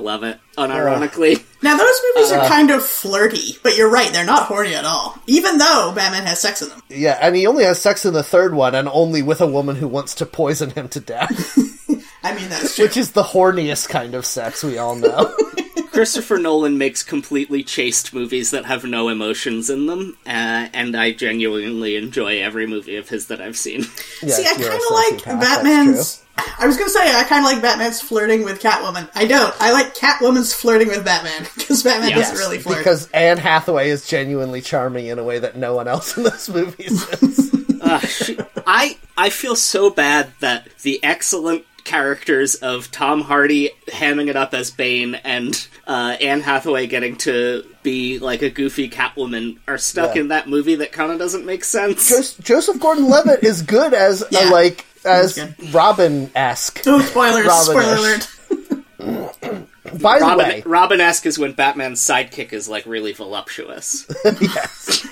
I 0.00 0.02
love 0.02 0.22
it. 0.24 0.40
Unironically, 0.56 1.42
Now 1.62 1.76
those 1.76 2.00
movies 2.14 2.32
Uh. 2.32 2.36
are 2.38 2.48
kind 2.48 2.70
of 2.70 2.84
flirty, 2.84 3.58
but 3.62 3.76
you're 3.76 3.90
right, 3.90 4.10
they're 4.12 4.24
not 4.24 4.44
horny 4.46 4.74
at 4.74 4.84
all. 4.86 5.18
Even 5.26 5.58
though 5.58 5.92
Batman 5.94 6.24
has 6.24 6.40
sex 6.40 6.62
in 6.62 6.70
them. 6.70 6.82
Yeah, 6.88 7.18
and 7.20 7.36
he 7.36 7.46
only 7.46 7.64
has 7.64 7.80
sex 7.80 8.04
in 8.06 8.14
the 8.14 8.22
third 8.22 8.54
one, 8.54 8.74
and 8.74 8.88
only 8.90 9.20
with 9.22 9.40
a 9.42 9.46
woman 9.46 9.76
who 9.76 9.86
wants 9.88 10.14
to 10.16 10.26
poison 10.26 10.70
him 10.70 10.88
to 10.88 11.00
death, 11.00 11.58
I 12.22 12.34
mean 12.34 12.48
that's 12.48 12.76
true. 12.76 12.86
which 12.86 12.96
is 12.96 13.12
the 13.12 13.22
horniest 13.22 13.88
kind 13.90 14.14
of 14.14 14.24
sex 14.24 14.64
we 14.64 14.78
all 14.78 14.94
know. 14.96 15.34
Christopher 15.92 16.38
Nolan 16.38 16.78
makes 16.78 17.02
completely 17.02 17.62
chaste 17.64 18.14
movies 18.14 18.52
that 18.52 18.64
have 18.64 18.84
no 18.84 19.08
emotions 19.08 19.68
in 19.68 19.86
them, 19.86 20.16
uh, 20.26 20.68
and 20.72 20.96
I 20.96 21.10
genuinely 21.12 21.96
enjoy 21.96 22.40
every 22.40 22.66
movie 22.66 22.96
of 22.96 23.08
his 23.08 23.26
that 23.26 23.40
I've 23.40 23.56
seen. 23.56 23.80
Yes, 24.22 24.36
See, 24.36 24.46
I 24.46 24.52
you're 24.58 24.68
a 24.68 24.70
kind 24.70 24.82
of 24.82 24.90
like 24.90 25.14
sociopath, 25.14 25.40
that's 25.40 25.56
Batman's. 25.62 26.22
I 26.58 26.66
was 26.66 26.76
gonna 26.76 26.90
say 26.90 27.00
I 27.14 27.24
kind 27.24 27.44
of 27.44 27.50
like 27.52 27.62
Batman's 27.62 28.00
flirting 28.00 28.44
with 28.44 28.60
Catwoman. 28.60 29.08
I 29.14 29.26
don't. 29.26 29.54
I 29.60 29.72
like 29.72 29.94
Catwoman's 29.94 30.52
flirting 30.52 30.88
with 30.88 31.04
Batman 31.04 31.46
because 31.56 31.82
Batman 31.82 32.10
Yes, 32.10 32.30
doesn't 32.30 32.44
really 32.46 32.58
flirt. 32.58 32.78
Because 32.78 33.08
Anne 33.12 33.38
Hathaway 33.38 33.90
is 33.90 34.06
genuinely 34.06 34.60
charming 34.60 35.06
in 35.06 35.18
a 35.18 35.24
way 35.24 35.38
that 35.38 35.56
no 35.56 35.74
one 35.74 35.88
else 35.88 36.16
in 36.16 36.22
those 36.24 36.48
movies 36.48 37.08
is. 37.22 37.50
Uh, 37.82 37.98
she, 38.00 38.38
I 38.66 38.98
I 39.16 39.30
feel 39.30 39.56
so 39.56 39.88
bad 39.88 40.30
that 40.40 40.68
the 40.82 41.02
excellent 41.02 41.64
characters 41.82 42.56
of 42.56 42.90
Tom 42.90 43.22
Hardy 43.22 43.70
hamming 43.88 44.28
it 44.28 44.36
up 44.36 44.52
as 44.52 44.70
Bane 44.70 45.14
and 45.16 45.66
uh, 45.86 46.14
Anne 46.20 46.42
Hathaway 46.42 46.86
getting 46.86 47.16
to 47.16 47.64
be 47.82 48.18
like 48.18 48.42
a 48.42 48.50
goofy 48.50 48.90
Catwoman 48.90 49.58
are 49.66 49.78
stuck 49.78 50.14
Yeah. 50.14 50.20
in 50.20 50.28
that 50.28 50.46
movie 50.46 50.74
that 50.76 50.92
kind 50.92 51.10
of 51.10 51.18
doesn't 51.18 51.46
make 51.46 51.64
sense. 51.64 52.10
Jos- 52.10 52.34
Joseph 52.34 52.78
Gordon-Levitt 52.80 53.42
is 53.44 53.62
good 53.62 53.94
as 53.94 54.22
Yeah. 54.30 54.50
a 54.50 54.52
like 54.52 54.84
as 55.04 55.38
Robin 55.72 56.30
esque. 56.34 56.82
oh, 56.86 57.00
spoilers! 57.00 57.46
Robin-ish. 57.46 57.64
Spoiler 57.64 57.96
alert. 57.96 59.66
By 60.00 60.18
the 60.18 60.24
Robin, 60.24 60.46
way, 60.46 60.62
Robin-esque 60.64 61.26
is 61.26 61.38
when 61.38 61.52
Batman's 61.52 62.00
sidekick 62.00 62.52
is 62.52 62.68
like 62.68 62.86
really 62.86 63.12
voluptuous. 63.12 64.06
yes. 64.24 65.06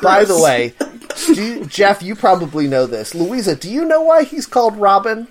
By 0.00 0.24
the 0.24 0.40
way, 0.40 0.74
do 1.34 1.44
you, 1.44 1.64
Jeff, 1.66 2.02
you 2.02 2.14
probably 2.14 2.66
know 2.66 2.86
this. 2.86 3.14
Louisa, 3.14 3.54
do 3.54 3.70
you 3.70 3.84
know 3.84 4.00
why 4.00 4.24
he's 4.24 4.46
called 4.46 4.76
Robin? 4.76 5.26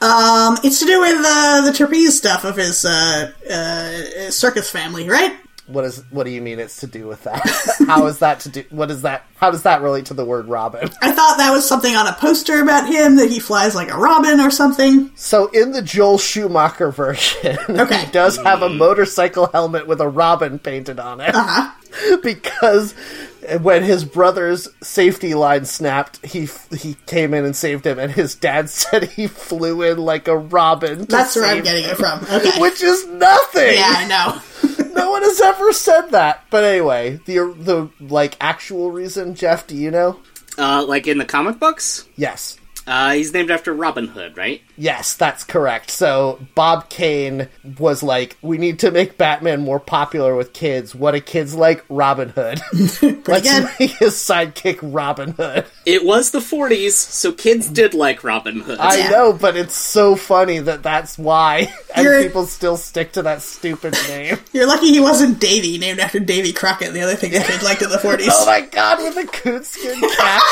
Um, 0.00 0.58
it's 0.62 0.80
to 0.80 0.86
do 0.86 1.00
with 1.00 1.22
uh, 1.24 1.62
the 1.64 1.72
trapeze 1.72 2.16
stuff 2.16 2.44
of 2.44 2.56
his 2.56 2.84
uh, 2.84 3.32
uh, 3.50 4.30
circus 4.30 4.70
family, 4.70 5.08
right? 5.08 5.34
What 5.66 5.84
is? 5.84 6.04
What 6.10 6.24
do 6.24 6.30
you 6.30 6.42
mean? 6.42 6.58
It's 6.58 6.80
to 6.80 6.86
do 6.86 7.06
with 7.06 7.24
that? 7.24 7.42
how 7.86 8.06
is 8.06 8.18
that 8.18 8.40
to 8.40 8.48
do? 8.50 8.64
What 8.68 8.90
is 8.90 9.02
that? 9.02 9.24
How 9.36 9.50
does 9.50 9.62
that 9.62 9.80
relate 9.80 10.06
to 10.06 10.14
the 10.14 10.24
word 10.24 10.46
Robin? 10.46 10.90
I 11.00 11.12
thought 11.12 11.38
that 11.38 11.50
was 11.52 11.66
something 11.66 11.96
on 11.96 12.06
a 12.06 12.12
poster 12.12 12.60
about 12.62 12.86
him 12.86 13.16
that 13.16 13.30
he 13.30 13.40
flies 13.40 13.74
like 13.74 13.90
a 13.90 13.96
robin 13.96 14.40
or 14.40 14.50
something. 14.50 15.10
So 15.14 15.46
in 15.48 15.72
the 15.72 15.80
Joel 15.80 16.18
Schumacher 16.18 16.90
version, 16.90 17.56
Okay. 17.70 18.04
he 18.04 18.10
does 18.12 18.36
have 18.36 18.60
a 18.62 18.68
motorcycle 18.68 19.46
helmet 19.46 19.86
with 19.86 20.00
a 20.02 20.08
robin 20.08 20.58
painted 20.58 20.98
on 21.00 21.20
it. 21.22 21.34
Uh-huh. 21.34 22.16
because 22.22 22.94
when 23.60 23.82
his 23.82 24.04
brother's 24.04 24.68
safety 24.82 25.34
line 25.34 25.64
snapped, 25.64 26.24
he 26.24 26.48
he 26.76 26.94
came 27.06 27.34
in 27.34 27.44
and 27.44 27.54
saved 27.54 27.86
him, 27.86 27.98
and 27.98 28.12
his 28.12 28.34
dad 28.34 28.68
said 28.70 29.04
he 29.04 29.26
flew 29.26 29.82
in 29.82 29.98
like 29.98 30.28
a 30.28 30.36
robin. 30.36 31.00
to 31.00 31.04
That's 31.06 31.36
where 31.36 31.44
I'm 31.46 31.62
getting 31.62 31.84
him. 31.84 31.90
it 31.90 31.96
from. 31.96 32.20
Okay. 32.30 32.60
Which 32.60 32.82
is 32.82 33.06
nothing. 33.06 33.74
yeah, 33.74 33.92
I 33.96 34.06
know. 34.06 34.40
No 34.94 35.10
one 35.10 35.22
has 35.22 35.40
ever 35.40 35.72
said 35.72 36.10
that. 36.12 36.44
But 36.50 36.62
anyway, 36.62 37.18
the 37.26 37.52
the 37.58 37.88
like 38.00 38.36
actual 38.40 38.92
reason, 38.92 39.34
Jeff, 39.34 39.66
do 39.66 39.76
you 39.76 39.90
know? 39.90 40.20
Uh, 40.56 40.84
like 40.86 41.08
in 41.08 41.18
the 41.18 41.24
comic 41.24 41.58
books, 41.58 42.06
Yes. 42.14 42.56
Uh, 42.86 43.12
he's 43.12 43.32
named 43.32 43.50
after 43.50 43.72
Robin 43.72 44.08
Hood, 44.08 44.36
right? 44.36 44.60
Yes, 44.76 45.16
that's 45.16 45.44
correct. 45.44 45.90
So 45.90 46.38
Bob 46.54 46.88
Kane 46.90 47.48
was 47.78 48.02
like, 48.02 48.36
"We 48.42 48.58
need 48.58 48.80
to 48.80 48.90
make 48.90 49.16
Batman 49.16 49.62
more 49.62 49.80
popular 49.80 50.34
with 50.36 50.52
kids. 50.52 50.94
What 50.94 51.12
do 51.12 51.20
kids 51.20 51.54
like? 51.54 51.84
Robin 51.88 52.28
Hood. 52.30 52.60
Let's 52.72 52.98
good. 53.00 53.68
make 53.80 53.90
his 53.92 54.14
sidekick 54.14 54.78
Robin 54.82 55.30
Hood." 55.32 55.66
It 55.86 56.04
was 56.04 56.30
the 56.30 56.38
40s, 56.40 56.92
so 56.92 57.32
kids 57.32 57.68
did 57.68 57.94
like 57.94 58.24
Robin 58.24 58.60
Hood. 58.60 58.78
I 58.78 58.96
Yeah. 58.98 59.10
know, 59.10 59.32
but 59.32 59.56
it's 59.56 59.76
so 59.76 60.16
funny 60.16 60.58
that 60.60 60.82
that's 60.82 61.16
why, 61.18 61.72
and 61.94 62.04
You're- 62.04 62.22
people 62.24 62.46
still 62.46 62.76
stick 62.76 63.12
to 63.12 63.22
that 63.22 63.42
stupid 63.42 63.94
name. 64.08 64.38
You're 64.52 64.66
lucky 64.66 64.88
he 64.90 65.00
wasn't 65.00 65.38
Davy, 65.40 65.78
named 65.78 66.00
after 66.00 66.18
Davy 66.20 66.52
Crockett, 66.52 66.92
the 66.92 67.02
other 67.02 67.14
thing 67.16 67.32
the 67.32 67.40
kid 67.40 67.62
liked 67.62 67.82
in 67.82 67.90
the 67.90 67.96
40s. 67.98 68.28
oh 68.30 68.46
my 68.46 68.62
god, 68.62 68.98
with 69.02 69.16
a 69.16 69.26
coonskin 69.30 70.00
cap. 70.16 70.42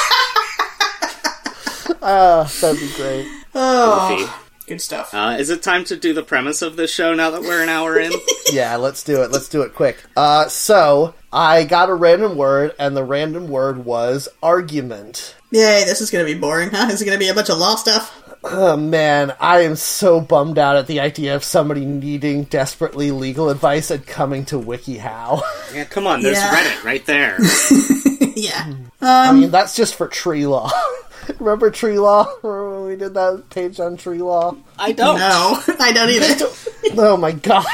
Oh, 2.02 2.44
that'd 2.60 2.80
be 2.80 2.92
great. 2.96 3.26
Goofy. 3.52 4.32
Good 4.66 4.80
stuff. 4.80 5.12
Uh, 5.12 5.36
is 5.38 5.50
it 5.50 5.62
time 5.62 5.84
to 5.84 5.96
do 5.96 6.14
the 6.14 6.22
premise 6.22 6.62
of 6.62 6.76
this 6.76 6.92
show 6.92 7.14
now 7.14 7.30
that 7.30 7.42
we're 7.42 7.62
an 7.62 7.68
hour 7.68 7.98
in? 7.98 8.12
Yeah, 8.52 8.76
let's 8.76 9.02
do 9.02 9.22
it. 9.22 9.30
Let's 9.30 9.48
do 9.48 9.62
it 9.62 9.72
quick. 9.74 9.96
Uh, 10.14 10.46
so 10.48 11.14
I 11.32 11.64
got 11.64 11.88
a 11.88 11.94
random 11.94 12.36
word, 12.36 12.74
and 12.78 12.94
the 12.94 13.04
random 13.04 13.48
word 13.48 13.84
was 13.86 14.28
argument. 14.42 15.34
Yay, 15.52 15.84
this 15.84 16.02
is 16.02 16.10
gonna 16.10 16.24
be 16.26 16.34
boring, 16.34 16.68
huh? 16.70 16.88
Is 16.90 17.00
it 17.00 17.06
gonna 17.06 17.16
be 17.18 17.28
a 17.28 17.34
bunch 17.34 17.48
of 17.48 17.56
law 17.56 17.76
stuff? 17.76 18.18
Oh 18.44 18.76
man, 18.76 19.32
I 19.40 19.60
am 19.60 19.76
so 19.76 20.20
bummed 20.20 20.58
out 20.58 20.76
at 20.76 20.86
the 20.86 21.00
idea 21.00 21.34
of 21.34 21.44
somebody 21.44 21.86
needing 21.86 22.42
desperately 22.44 23.10
legal 23.10 23.48
advice 23.48 23.90
and 23.90 24.04
coming 24.06 24.44
to 24.46 24.56
WikiHow. 24.56 25.40
yeah, 25.74 25.84
come 25.84 26.06
on, 26.06 26.20
there's 26.20 26.36
Yeah. 26.36 26.54
Reddit 26.54 26.84
right 26.84 27.06
there. 27.06 27.38
yeah. 28.36 28.74
I 29.00 29.32
mean, 29.32 29.50
that's 29.50 29.74
just 29.76 29.94
for 29.94 30.08
tree 30.08 30.46
law. 30.46 30.70
Remember 31.38 31.70
tree 31.70 31.98
law? 31.98 32.26
Remember 32.42 32.80
when 32.80 32.88
we 32.88 32.96
did 32.96 33.14
that 33.14 33.44
page 33.50 33.80
on 33.80 33.96
tree 33.96 34.22
law? 34.22 34.56
I 34.78 34.92
don't. 34.92 35.18
No, 35.18 35.60
I 35.78 35.92
don't 35.92 36.10
either. 36.10 36.46
Oh 36.96 37.16
my 37.16 37.32
god. 37.32 37.66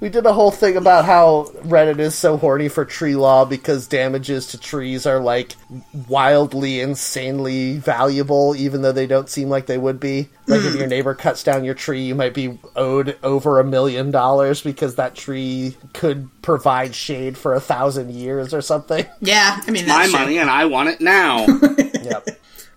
We 0.00 0.08
did 0.08 0.26
a 0.26 0.32
whole 0.32 0.52
thing 0.52 0.76
about 0.76 1.04
how 1.06 1.50
Reddit 1.64 1.98
is 1.98 2.14
so 2.14 2.36
horny 2.36 2.68
for 2.68 2.84
tree 2.84 3.16
law 3.16 3.44
because 3.44 3.88
damages 3.88 4.46
to 4.48 4.58
trees 4.58 5.06
are 5.06 5.18
like 5.18 5.56
wildly, 6.08 6.80
insanely 6.80 7.78
valuable, 7.78 8.54
even 8.56 8.82
though 8.82 8.92
they 8.92 9.08
don't 9.08 9.28
seem 9.28 9.48
like 9.48 9.66
they 9.66 9.76
would 9.78 9.98
be. 9.98 10.28
Like 10.46 10.62
if 10.62 10.76
your 10.76 10.86
neighbor 10.86 11.14
cuts 11.14 11.42
down 11.42 11.64
your 11.64 11.74
tree, 11.74 12.02
you 12.02 12.14
might 12.14 12.32
be 12.32 12.58
owed 12.76 13.18
over 13.24 13.58
a 13.58 13.64
million 13.64 14.12
dollars 14.12 14.62
because 14.62 14.94
that 14.96 15.16
tree 15.16 15.76
could 15.94 16.28
provide 16.42 16.94
shade 16.94 17.36
for 17.36 17.54
a 17.54 17.60
thousand 17.60 18.12
years 18.12 18.54
or 18.54 18.60
something. 18.62 19.04
Yeah, 19.20 19.60
I 19.66 19.70
mean 19.72 19.86
My 19.88 19.98
that's 19.98 20.10
true. 20.10 20.20
money 20.20 20.38
and 20.38 20.48
I 20.48 20.66
want 20.66 20.90
it 20.90 21.00
now. 21.00 21.44
yep. 22.02 22.28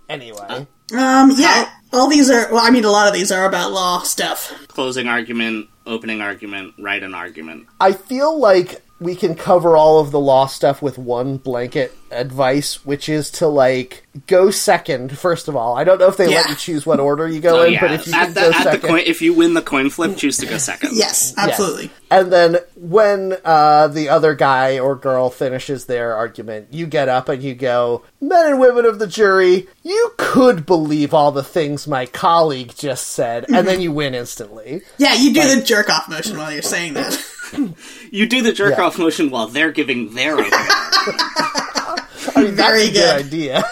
Anyway. 0.10 0.68
Um, 0.94 1.32
yeah, 1.38 1.72
all 1.94 2.10
these 2.10 2.30
are. 2.30 2.52
Well, 2.52 2.60
I 2.66 2.70
mean, 2.70 2.84
a 2.84 2.90
lot 2.90 3.08
of 3.08 3.14
these 3.14 3.32
are 3.32 3.46
about 3.46 3.72
law 3.72 4.00
stuff. 4.02 4.52
Closing 4.68 5.08
argument, 5.08 5.70
opening 5.86 6.22
argument, 6.22 6.74
write 6.78 7.04
an 7.04 7.14
argument. 7.14 7.68
I 7.80 7.94
feel 7.94 8.40
like 8.40 8.82
we 9.02 9.16
can 9.16 9.34
cover 9.36 9.76
all 9.76 10.00
of 10.00 10.12
the 10.12 10.20
law 10.20 10.46
stuff 10.46 10.82
with 10.82 10.98
one 10.98 11.38
blanket 11.38 11.92
advice, 12.12 12.86
which 12.86 13.10
is 13.10 13.32
to 13.32 13.48
like 13.48 14.06
go 14.28 14.52
second. 14.52 15.18
First 15.18 15.48
of 15.48 15.56
all, 15.56 15.76
I 15.76 15.84
don't 15.84 15.98
know 15.98 16.08
if 16.08 16.18
they 16.18 16.28
let 16.28 16.48
you 16.50 16.56
choose 16.56 16.86
what 16.86 17.00
order 17.00 17.28
you 17.28 17.40
go 17.40 17.62
Oh, 17.62 17.64
in, 17.64 17.74
yeah. 17.74 17.82
but 17.82 17.92
if 17.92 18.06
you 18.06 18.14
at 18.14 18.28
the, 18.36 18.42
go 18.42 18.48
at 18.52 18.54
the 18.54 18.64
second, 18.64 18.90
coin, 18.90 19.04
if 19.06 19.22
you 19.22 19.34
win 19.34 19.56
the 19.56 19.62
coin 19.64 19.90
flip, 19.90 20.18
choose 20.18 20.38
to 20.38 20.46
go 20.46 20.58
second. 20.60 20.92
Yes, 20.94 21.34
Yes. 21.36 21.50
absolutely. 21.50 21.90
and 22.12 22.32
then 22.32 22.58
when 22.76 23.38
uh, 23.44 23.88
the 23.88 24.10
other 24.10 24.36
guy 24.36 24.78
or 24.78 24.96
girl 24.96 25.30
finishes 25.32 25.86
their 25.86 26.16
argument, 26.16 26.68
you 26.72 26.86
get 26.86 27.10
up 27.10 27.28
and 27.28 27.42
you 27.42 27.56
go, 27.56 28.04
"Men 28.22 28.46
and 28.52 28.60
women 28.60 28.86
of 28.86 29.00
the 29.00 29.08
jury, 29.08 29.68
you 29.82 30.12
could 30.18 30.66
believe 30.68 31.12
all 31.14 31.32
the 31.32 31.44
things 31.44 31.88
my 31.88 32.06
colleague 32.06 32.74
just 32.78 33.08
said," 33.08 33.46
and 33.52 33.68
then 33.68 33.82
you 33.82 33.92
win 33.92 34.14
instantly. 34.14 34.82
Yeah, 35.00 35.16
you 35.16 35.34
do 35.34 35.56
the 35.56 35.62
jerk 35.64 35.90
off 35.90 36.08
motion 36.08 36.38
while 36.38 36.52
you're 36.54 36.62
saying 36.62 36.94
that. 36.94 37.18
You 38.12 38.28
do 38.28 38.42
the 38.42 38.52
jerk 38.54 38.78
Yeah. 38.78 38.84
off 38.86 38.98
motion 38.98 39.30
while 39.30 39.48
they're 39.48 39.72
giving 39.72 40.14
their 40.14 40.34
opening. 40.40 40.52
I 40.54 41.98
mean, 42.38 42.56
that's 42.56 42.70
Very 42.70 42.84
a 42.84 42.92
good 42.92 42.94
good. 42.94 43.26
idea. 43.26 43.64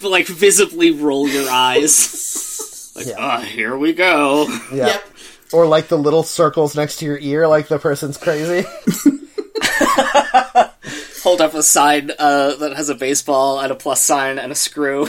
like 0.02 0.26
visibly 0.26 0.90
roll 0.90 1.28
your 1.28 1.48
eyes. 1.50 2.92
Like, 2.96 3.06
Yeah. 3.06 3.14
ah, 3.18 3.40
here 3.40 3.76
we 3.76 3.92
go. 3.92 4.46
Yeah. 4.72 4.86
Yep. 4.86 5.04
Or 5.52 5.66
like 5.66 5.88
the 5.88 5.98
little 5.98 6.22
circles 6.22 6.74
next 6.74 6.96
to 6.96 7.04
your 7.04 7.18
ear, 7.18 7.46
like 7.46 7.68
the 7.68 7.78
person's 7.78 8.16
crazy. 8.16 8.66
Hold 11.22 11.40
up 11.40 11.54
a 11.54 11.62
sign 11.62 12.10
uh, 12.18 12.54
that 12.56 12.74
has 12.76 12.88
a 12.90 12.94
baseball 12.94 13.60
and 13.60 13.72
a 13.72 13.74
plus 13.74 14.02
sign 14.02 14.38
and 14.38 14.52
a 14.52 14.54
screw. 14.54 15.06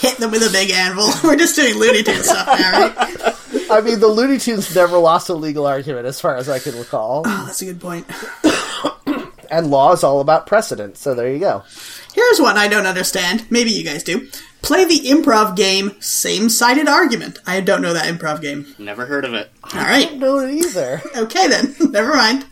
Hit 0.00 0.18
them 0.18 0.30
with 0.30 0.42
a 0.42 0.50
big 0.52 0.70
anvil. 0.70 1.08
We're 1.22 1.36
just 1.36 1.54
doing 1.56 1.74
Looney 1.76 2.02
Tunes 2.02 2.24
stuff 2.24 2.46
now, 2.58 2.72
right? 2.72 3.34
I 3.70 3.80
mean, 3.82 4.00
the 4.00 4.08
Looney 4.08 4.38
Tunes 4.38 4.74
never 4.74 4.98
lost 4.98 5.28
a 5.28 5.34
legal 5.34 5.66
argument, 5.66 6.06
as 6.06 6.20
far 6.20 6.36
as 6.36 6.48
I 6.48 6.58
can 6.58 6.78
recall. 6.78 7.22
Oh, 7.26 7.44
that's 7.46 7.62
a 7.62 7.66
good 7.66 7.80
point. 7.80 8.06
And 9.50 9.70
law 9.70 9.92
is 9.92 10.04
all 10.04 10.20
about 10.20 10.46
precedent, 10.46 10.98
so 10.98 11.14
there 11.14 11.32
you 11.32 11.38
go. 11.38 11.62
Here's 12.12 12.40
one 12.40 12.58
I 12.58 12.68
don't 12.68 12.86
understand. 12.86 13.46
Maybe 13.50 13.70
you 13.70 13.82
guys 13.84 14.02
do. 14.02 14.28
Play 14.60 14.84
the 14.84 15.08
improv 15.08 15.56
game 15.56 15.92
Same 16.00 16.48
Sided 16.48 16.88
Argument. 16.88 17.38
I 17.46 17.60
don't 17.60 17.80
know 17.80 17.94
that 17.94 18.12
improv 18.12 18.42
game. 18.42 18.74
Never 18.78 19.06
heard 19.06 19.24
of 19.24 19.32
it. 19.34 19.50
All 19.72 19.80
right. 19.80 20.14
No, 20.16 20.38
it 20.40 20.52
either. 20.52 21.00
Okay 21.16 21.48
then. 21.48 21.74
Never 21.92 22.14
mind. 22.14 22.44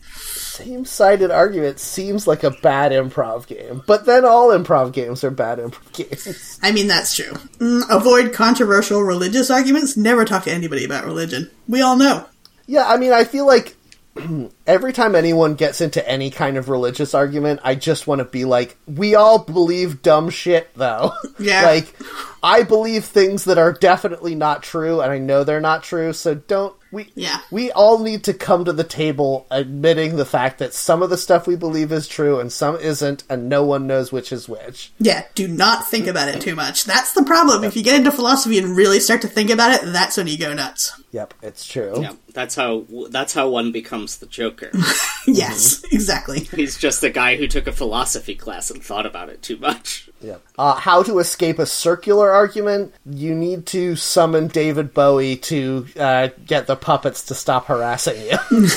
Same-sided 0.57 1.31
argument 1.31 1.79
seems 1.79 2.27
like 2.27 2.43
a 2.43 2.51
bad 2.51 2.93
improv 2.93 3.47
game, 3.47 3.83
but 3.87 4.07
then 4.07 4.25
all 4.25 4.49
improv 4.49 4.93
games 4.93 5.23
are 5.23 5.31
bad 5.31 5.59
improv 5.59 5.93
games. 5.93 6.59
I 6.63 6.73
mean, 6.73 6.87
that's 6.87 7.15
true. 7.15 7.33
Mm, 7.59 7.83
avoid 7.91 8.33
controversial 8.33 9.03
religious 9.03 9.51
arguments. 9.51 9.97
Never 9.97 10.25
talk 10.25 10.45
to 10.45 10.53
anybody 10.53 10.85
about 10.85 11.05
religion. 11.05 11.51
We 11.69 11.83
all 11.83 11.97
know. 11.97 12.27
Yeah, 12.67 12.89
I 12.89 12.97
mean, 12.97 13.13
I 13.13 13.25
feel 13.25 13.47
like 13.47 13.77
every 14.67 14.93
time 14.93 15.15
anyone 15.15 15.55
gets 15.57 15.81
into 15.81 16.07
any 16.09 16.31
kind 16.31 16.57
of 16.57 16.69
religious 16.69 17.13
argument, 17.15 17.61
I 17.63 17.75
just 17.75 18.07
want 18.07 18.21
to 18.21 18.25
be 18.25 18.45
like, 18.45 18.77
we 18.87 19.15
all 19.15 19.39
believe 19.41 20.01
dumb 20.03 20.31
shit, 20.31 20.71
though. 20.75 21.13
Yeah. 21.39 21.67
like, 21.67 21.95
I 22.43 22.63
believe 22.63 23.05
things 23.05 23.45
that 23.45 23.59
are 23.59 23.73
definitely 23.73 24.35
not 24.35 24.63
true, 24.63 25.03
and 25.03 25.13
I 25.13 25.19
know 25.19 25.45
they're 25.45 25.61
not 25.61 25.83
true, 25.83 26.15
so 26.15 26.35
don't. 26.35 26.75
We, 26.97 27.13
Yeah. 27.15 27.41
we 27.51 27.71
all 27.73 27.99
need 27.99 28.25
to 28.25 28.33
come 28.33 28.65
to 28.65 28.73
the 28.73 28.83
table 28.83 29.47
admitting 29.51 30.17
the 30.17 30.25
fact 30.25 30.59
that 30.61 30.73
some 30.73 31.03
of 31.03 31.11
the 31.11 31.19
stuff 31.19 31.47
we 31.47 31.55
believe 31.55 31.93
is 31.93 32.09
true 32.09 32.41
and 32.41 32.51
some 32.51 32.77
isn't, 32.77 33.23
and 33.29 33.51
no 33.51 33.63
one 33.65 33.87
knows 33.87 34.11
which 34.13 34.33
is 34.33 34.49
which. 34.49 34.93
Yeah, 34.99 35.25
do 35.35 35.47
not 35.47 35.87
think 35.87 36.07
about 36.07 36.29
it 36.29 36.41
too 36.41 36.55
much. 36.55 36.85
That's 36.85 37.13
the 37.13 37.23
problem. 37.23 37.65
If 37.65 37.77
you 37.77 37.83
get 37.85 37.97
into 37.97 38.11
philosophy 38.11 38.57
and 38.59 38.75
really 38.75 38.99
start 38.99 39.21
to 39.23 39.29
think 39.29 39.51
about 39.51 39.75
it, 39.75 39.93
that's 39.93 40.17
when 40.17 40.27
you 40.27 40.39
go 40.39 40.55
nuts. 40.55 40.99
Yep, 41.13 41.35
it's 41.43 41.67
true. 41.67 42.01
Yeah, 42.01 42.13
that's 42.33 42.55
how 42.55 42.87
that's 43.11 43.35
how 43.35 43.51
one 43.51 43.73
becomes 43.73 44.17
the 44.17 44.27
Joker. 44.27 44.71
Yes, 45.29 45.81
mm-hmm. 45.81 45.97
exactly. 45.97 46.41
He's 46.55 46.79
just 46.79 47.03
a 47.03 47.11
guy 47.11 47.35
who 47.35 47.49
took 47.49 47.67
a 47.67 47.73
philosophy 47.73 48.37
class 48.37 48.71
and 48.71 48.81
thought 48.81 49.07
about 49.07 49.29
it 49.29 49.43
too 49.43 49.57
much. 49.57 50.09
Yep. 50.27 50.43
Uh, 50.59 50.75
how 50.75 51.03
to 51.05 51.19
escape 51.21 51.59
a 51.59 51.67
circular 51.67 52.31
argument? 52.33 52.93
You 53.05 53.35
need 53.35 53.67
to 53.67 53.95
summon 53.97 54.49
David 54.49 54.93
Bowie 54.93 55.37
to 55.37 55.87
uh, 55.99 56.29
get 56.47 56.67
the 56.67 56.75
puppets 56.77 57.23
to 57.27 57.35
stop 57.35 57.67
harassing 57.67 58.21
you. 58.21 58.37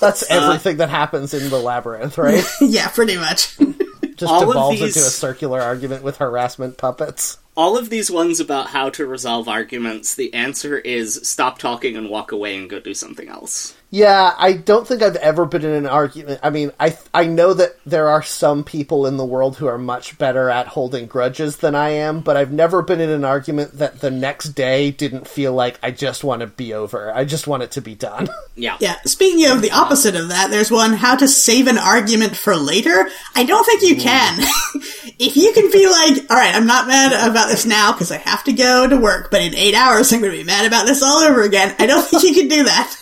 That's 0.00 0.28
everything 0.30 0.78
that 0.78 0.88
happens 0.90 1.32
in 1.34 1.48
the 1.50 1.58
labyrinth, 1.58 2.18
right? 2.18 2.44
yeah, 2.60 2.88
pretty 2.88 3.16
much. 3.16 3.56
Just 4.16 4.32
All 4.32 4.46
devolves 4.46 4.80
these- 4.80 4.96
into 4.96 5.06
a 5.06 5.10
circular 5.10 5.60
argument 5.60 6.02
with 6.02 6.16
harassment 6.18 6.78
puppets. 6.78 7.36
all 7.54 7.76
of 7.76 7.90
these 7.90 8.10
ones 8.10 8.40
about 8.40 8.68
how 8.68 8.88
to 8.90 9.06
resolve 9.06 9.46
arguments, 9.48 10.14
the 10.14 10.32
answer 10.32 10.78
is 10.78 11.20
stop 11.28 11.58
talking 11.58 11.96
and 11.96 12.08
walk 12.08 12.32
away 12.32 12.56
and 12.56 12.70
go 12.70 12.80
do 12.80 12.94
something 12.94 13.28
else. 13.28 13.75
Yeah, 13.90 14.34
I 14.36 14.52
don't 14.52 14.86
think 14.86 15.00
I've 15.00 15.16
ever 15.16 15.46
been 15.46 15.64
in 15.64 15.72
an 15.72 15.86
argument. 15.86 16.40
I 16.42 16.50
mean, 16.50 16.72
I 16.78 16.98
I 17.14 17.26
know 17.26 17.54
that 17.54 17.76
there 17.86 18.08
are 18.08 18.22
some 18.22 18.64
people 18.64 19.06
in 19.06 19.16
the 19.16 19.24
world 19.24 19.56
who 19.56 19.68
are 19.68 19.78
much 19.78 20.18
better 20.18 20.50
at 20.50 20.66
holding 20.66 21.06
grudges 21.06 21.58
than 21.58 21.76
I 21.76 21.90
am, 21.90 22.20
but 22.20 22.36
I've 22.36 22.52
never 22.52 22.82
been 22.82 23.00
in 23.00 23.10
an 23.10 23.24
argument 23.24 23.78
that 23.78 24.00
the 24.00 24.10
next 24.10 24.50
day 24.50 24.90
didn't 24.90 25.28
feel 25.28 25.52
like 25.52 25.78
I 25.84 25.92
just 25.92 26.24
want 26.24 26.40
to 26.40 26.48
be 26.48 26.74
over. 26.74 27.12
I 27.14 27.24
just 27.24 27.46
want 27.46 27.62
it 27.62 27.70
to 27.72 27.80
be 27.80 27.94
done. 27.94 28.28
Yeah. 28.58 28.78
Yeah, 28.80 28.96
speaking 29.04 29.50
of 29.50 29.60
the 29.60 29.70
opposite 29.70 30.16
of 30.16 30.30
that, 30.30 30.50
there's 30.50 30.70
one 30.70 30.94
how 30.94 31.14
to 31.16 31.28
save 31.28 31.66
an 31.66 31.76
argument 31.76 32.34
for 32.34 32.56
later. 32.56 33.06
I 33.34 33.44
don't 33.44 33.66
think 33.66 33.82
you 33.82 33.96
can. 33.96 34.38
if 35.18 35.36
you 35.36 35.52
can 35.52 35.70
be 35.70 35.86
like, 35.86 36.30
all 36.30 36.38
right, 36.38 36.54
I'm 36.54 36.66
not 36.66 36.86
mad 36.86 37.12
about 37.30 37.48
this 37.48 37.66
now 37.66 37.92
because 37.92 38.10
I 38.10 38.16
have 38.16 38.44
to 38.44 38.54
go 38.54 38.88
to 38.88 38.96
work, 38.96 39.30
but 39.30 39.42
in 39.42 39.54
eight 39.54 39.74
hours 39.74 40.10
I'm 40.10 40.20
going 40.20 40.32
to 40.32 40.38
be 40.38 40.44
mad 40.44 40.64
about 40.64 40.86
this 40.86 41.02
all 41.02 41.18
over 41.18 41.42
again. 41.42 41.76
I 41.78 41.84
don't 41.84 42.02
think 42.02 42.22
you 42.22 42.32
can 42.32 42.48
do 42.48 42.64
that. 42.64 42.96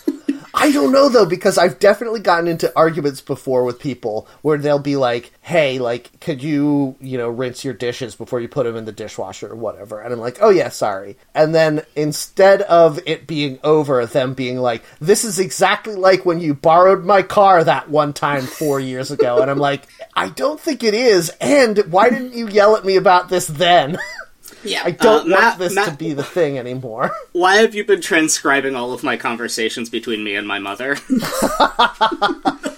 I 0.56 0.70
don't 0.70 0.92
know 0.92 1.08
though 1.08 1.26
because 1.26 1.58
I've 1.58 1.80
definitely 1.80 2.20
gotten 2.20 2.46
into 2.46 2.72
arguments 2.76 3.20
before 3.20 3.64
with 3.64 3.80
people 3.80 4.28
where 4.42 4.56
they'll 4.56 4.78
be 4.78 4.94
like, 4.94 5.32
"Hey, 5.42 5.80
like, 5.80 6.20
could 6.20 6.42
you, 6.42 6.94
you 7.00 7.18
know, 7.18 7.28
rinse 7.28 7.64
your 7.64 7.74
dishes 7.74 8.14
before 8.14 8.40
you 8.40 8.46
put 8.46 8.64
them 8.64 8.76
in 8.76 8.84
the 8.84 8.92
dishwasher 8.92 9.52
or 9.52 9.56
whatever?" 9.56 10.00
And 10.00 10.12
I'm 10.12 10.20
like, 10.20 10.38
"Oh 10.40 10.50
yeah, 10.50 10.68
sorry." 10.68 11.16
And 11.34 11.54
then 11.54 11.82
instead 11.96 12.62
of 12.62 13.00
it 13.04 13.26
being 13.26 13.58
over, 13.64 14.06
them 14.06 14.34
being 14.34 14.58
like, 14.58 14.84
"This 15.00 15.24
is 15.24 15.40
exactly 15.40 15.96
like 15.96 16.24
when 16.24 16.40
you 16.40 16.54
borrowed 16.54 17.04
my 17.04 17.22
car 17.22 17.64
that 17.64 17.90
one 17.90 18.12
time 18.12 18.42
4 18.42 18.78
years 18.78 19.10
ago." 19.10 19.42
And 19.42 19.50
I'm 19.50 19.58
like, 19.58 19.82
"I 20.14 20.28
don't 20.28 20.60
think 20.60 20.84
it 20.84 20.94
is." 20.94 21.30
And 21.40 21.78
why 21.90 22.10
didn't 22.10 22.34
you 22.34 22.46
yell 22.46 22.76
at 22.76 22.84
me 22.84 22.94
about 22.96 23.28
this 23.28 23.48
then? 23.48 23.98
Yeah. 24.64 24.82
I 24.84 24.90
don't 24.92 25.26
Uh, 25.28 25.30
want 25.30 25.30
Matt- 25.30 25.58
this 25.58 25.74
to 25.86 25.92
be 25.92 26.12
the 26.12 26.24
thing 26.24 26.58
anymore. 26.58 27.14
Why 27.32 27.56
have 27.56 27.74
you 27.74 27.84
been 27.84 28.00
transcribing 28.00 28.74
all 28.76 28.92
of 28.92 29.02
my 29.02 29.16
conversations 29.16 29.88
between 29.90 30.24
me 30.24 30.34
and 30.34 30.46
my 30.48 30.58
mother? 30.58 30.96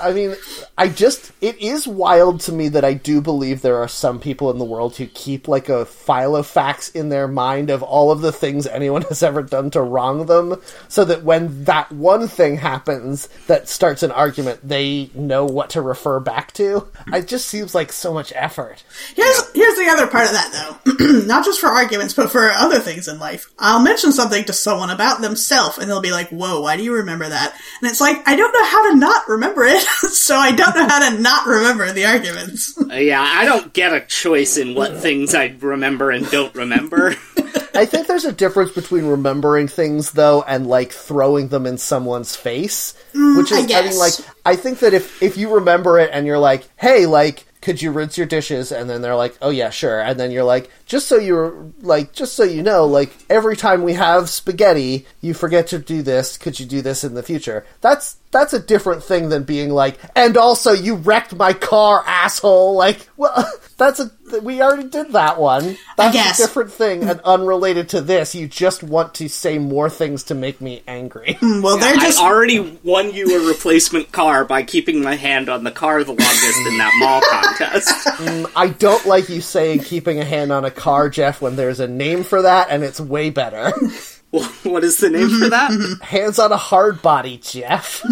I 0.00 0.12
mean, 0.12 0.34
I 0.76 0.88
just 0.88 1.32
it 1.40 1.58
is 1.58 1.86
wild 1.86 2.40
to 2.40 2.52
me 2.52 2.68
that 2.70 2.84
I 2.84 2.94
do 2.94 3.20
believe 3.20 3.62
there 3.62 3.76
are 3.76 3.88
some 3.88 4.20
people 4.20 4.50
in 4.50 4.58
the 4.58 4.64
world 4.64 4.96
who 4.96 5.06
keep 5.06 5.48
like 5.48 5.68
a 5.68 5.84
file 5.86 6.36
of 6.36 6.46
facts 6.46 6.88
in 6.90 7.08
their 7.08 7.28
mind 7.28 7.70
of 7.70 7.82
all 7.82 8.10
of 8.10 8.20
the 8.20 8.32
things 8.32 8.66
anyone 8.66 9.02
has 9.08 9.22
ever 9.22 9.42
done 9.42 9.70
to 9.70 9.82
wrong 9.82 10.26
them, 10.26 10.60
so 10.88 11.04
that 11.04 11.24
when 11.24 11.64
that 11.64 11.90
one 11.92 12.28
thing 12.28 12.56
happens 12.56 13.28
that 13.46 13.68
starts 13.68 14.02
an 14.02 14.12
argument, 14.12 14.60
they 14.62 15.10
know 15.14 15.44
what 15.44 15.70
to 15.70 15.80
refer 15.80 16.20
back 16.20 16.52
to. 16.52 16.88
It 17.12 17.28
just 17.28 17.46
seems 17.46 17.74
like 17.74 17.92
so 17.92 18.12
much 18.12 18.32
effort. 18.34 18.84
Here's 19.14 19.52
here's 19.52 19.78
the 19.78 19.88
other 19.88 20.06
part 20.06 20.26
of 20.26 20.32
that 20.32 20.78
though. 20.84 21.22
Not 21.26 21.44
just 21.44 21.60
for 21.60 21.68
arguments, 21.68 22.14
but 22.14 22.30
for 22.30 22.50
other 22.50 22.80
things 22.80 23.08
in 23.08 23.18
life. 23.18 23.50
I'll 23.58 23.82
mention 23.82 24.12
something 24.12 24.44
to 24.44 24.52
someone 24.52 24.90
about 24.90 25.20
themselves 25.20 25.78
and 25.78 25.88
they'll 25.88 26.00
be 26.00 26.12
like, 26.12 26.30
"Whoa, 26.30 26.60
why 26.60 26.76
do 26.76 26.82
you 26.82 26.94
remember 26.94 27.28
that?" 27.28 27.54
And 27.80 27.90
it's 27.90 28.00
like, 28.00 28.26
I 28.26 28.36
don't 28.36 28.52
know 28.52 28.64
how 28.64 28.90
to 28.90 28.96
not 28.96 29.28
remember 29.28 29.64
it, 29.64 29.85
so 30.10 30.36
I 30.36 30.52
don't 30.52 30.74
know 30.74 30.86
how 30.86 31.10
to 31.10 31.18
not 31.20 31.46
remember 31.46 31.92
the 31.92 32.06
arguments. 32.06 32.74
Uh, 32.86 32.94
yeah, 32.94 33.20
I 33.20 33.44
don't 33.44 33.72
get 33.72 33.92
a 33.92 34.00
choice 34.00 34.56
in 34.56 34.76
what 34.76 34.96
things 34.98 35.34
I 35.34 35.56
remember 35.58 36.12
and 36.12 36.30
don't 36.30 36.54
remember. 36.54 37.16
I 37.74 37.84
think 37.84 38.06
there's 38.06 38.24
a 38.24 38.32
difference 38.32 38.70
between 38.70 39.06
remembering 39.06 39.66
things 39.66 40.12
though 40.12 40.42
and 40.42 40.68
like 40.68 40.92
throwing 40.92 41.48
them 41.48 41.66
in 41.66 41.78
someone's 41.78 42.36
face, 42.36 42.94
which 43.12 43.50
is 43.50 43.70
I 43.70 43.78
I, 43.78 43.82
mean 43.82 43.98
like 43.98 44.14
I 44.44 44.54
think 44.54 44.78
that 44.80 44.94
if 44.94 45.20
if 45.20 45.36
you 45.36 45.52
remember 45.52 45.98
it 45.98 46.10
and 46.12 46.26
you're 46.26 46.38
like, 46.38 46.68
"Hey, 46.76 47.06
like 47.06 47.44
could 47.60 47.82
you 47.82 47.90
rinse 47.90 48.16
your 48.16 48.26
dishes?" 48.26 48.70
and 48.70 48.88
then 48.88 49.02
they're 49.02 49.16
like, 49.16 49.36
"Oh 49.42 49.50
yeah, 49.50 49.70
sure." 49.70 50.00
And 50.00 50.18
then 50.18 50.30
you're 50.30 50.44
like, 50.44 50.70
"Just 50.86 51.08
so 51.08 51.16
you're 51.16 51.72
like 51.80 52.12
just 52.12 52.34
so 52.34 52.44
you 52.44 52.62
know, 52.62 52.84
like 52.86 53.12
every 53.28 53.56
time 53.56 53.82
we 53.82 53.94
have 53.94 54.30
spaghetti, 54.30 55.06
you 55.20 55.34
forget 55.34 55.66
to 55.68 55.78
do 55.78 56.02
this. 56.02 56.38
Could 56.38 56.58
you 56.58 56.66
do 56.66 56.80
this 56.80 57.04
in 57.04 57.14
the 57.14 57.22
future?" 57.22 57.66
That's 57.80 58.16
that's 58.30 58.52
a 58.52 58.58
different 58.58 59.02
thing 59.02 59.28
than 59.28 59.44
being 59.44 59.70
like, 59.70 59.98
"And 60.14 60.36
also 60.36 60.72
you 60.72 60.94
wrecked 60.94 61.34
my 61.34 61.52
car, 61.52 62.02
asshole." 62.06 62.74
Like, 62.74 63.08
well, 63.16 63.50
that's 63.76 64.00
a 64.00 64.10
we 64.42 64.60
already 64.60 64.88
did 64.88 65.12
that 65.12 65.38
one. 65.38 65.76
That's 65.96 66.14
guess. 66.14 66.38
a 66.38 66.46
different 66.46 66.72
thing 66.72 67.04
and 67.04 67.20
unrelated 67.24 67.88
to 67.90 68.00
this. 68.00 68.34
You 68.34 68.48
just 68.48 68.82
want 68.82 69.14
to 69.14 69.28
say 69.28 69.58
more 69.58 69.88
things 69.88 70.24
to 70.24 70.34
make 70.34 70.60
me 70.60 70.82
angry. 70.86 71.34
Hmm, 71.34 71.62
well, 71.62 71.78
they're 71.78 71.96
just 71.96 72.20
I 72.20 72.26
already 72.26 72.78
won 72.82 73.12
you 73.12 73.40
a 73.40 73.48
replacement 73.48 74.12
car 74.12 74.44
by 74.44 74.62
keeping 74.62 75.02
my 75.02 75.14
hand 75.16 75.48
on 75.48 75.64
the 75.64 75.70
car 75.70 76.02
the 76.04 76.12
longest 76.12 76.66
in 76.66 76.78
that 76.78 76.92
mall 76.98 77.20
contest. 77.30 77.88
Mm, 78.18 78.50
I 78.56 78.68
don't 78.68 79.04
like 79.06 79.28
you 79.28 79.40
saying 79.40 79.80
keeping 79.80 80.20
a 80.20 80.24
hand 80.24 80.52
on 80.52 80.64
a 80.64 80.70
car, 80.76 81.08
Jeff, 81.08 81.40
when 81.42 81.56
there's 81.56 81.80
a 81.80 81.88
name 81.88 82.22
for 82.22 82.42
that 82.42 82.68
and 82.70 82.82
it's 82.84 83.00
way 83.00 83.30
better. 83.30 83.70
what 84.62 84.84
is 84.84 84.98
the 84.98 85.10
name 85.10 85.28
for 85.40 85.48
that? 85.50 85.98
Hands 86.02 86.38
on 86.38 86.52
a 86.52 86.56
hard 86.56 87.02
body, 87.02 87.38
Jeff. 87.38 88.02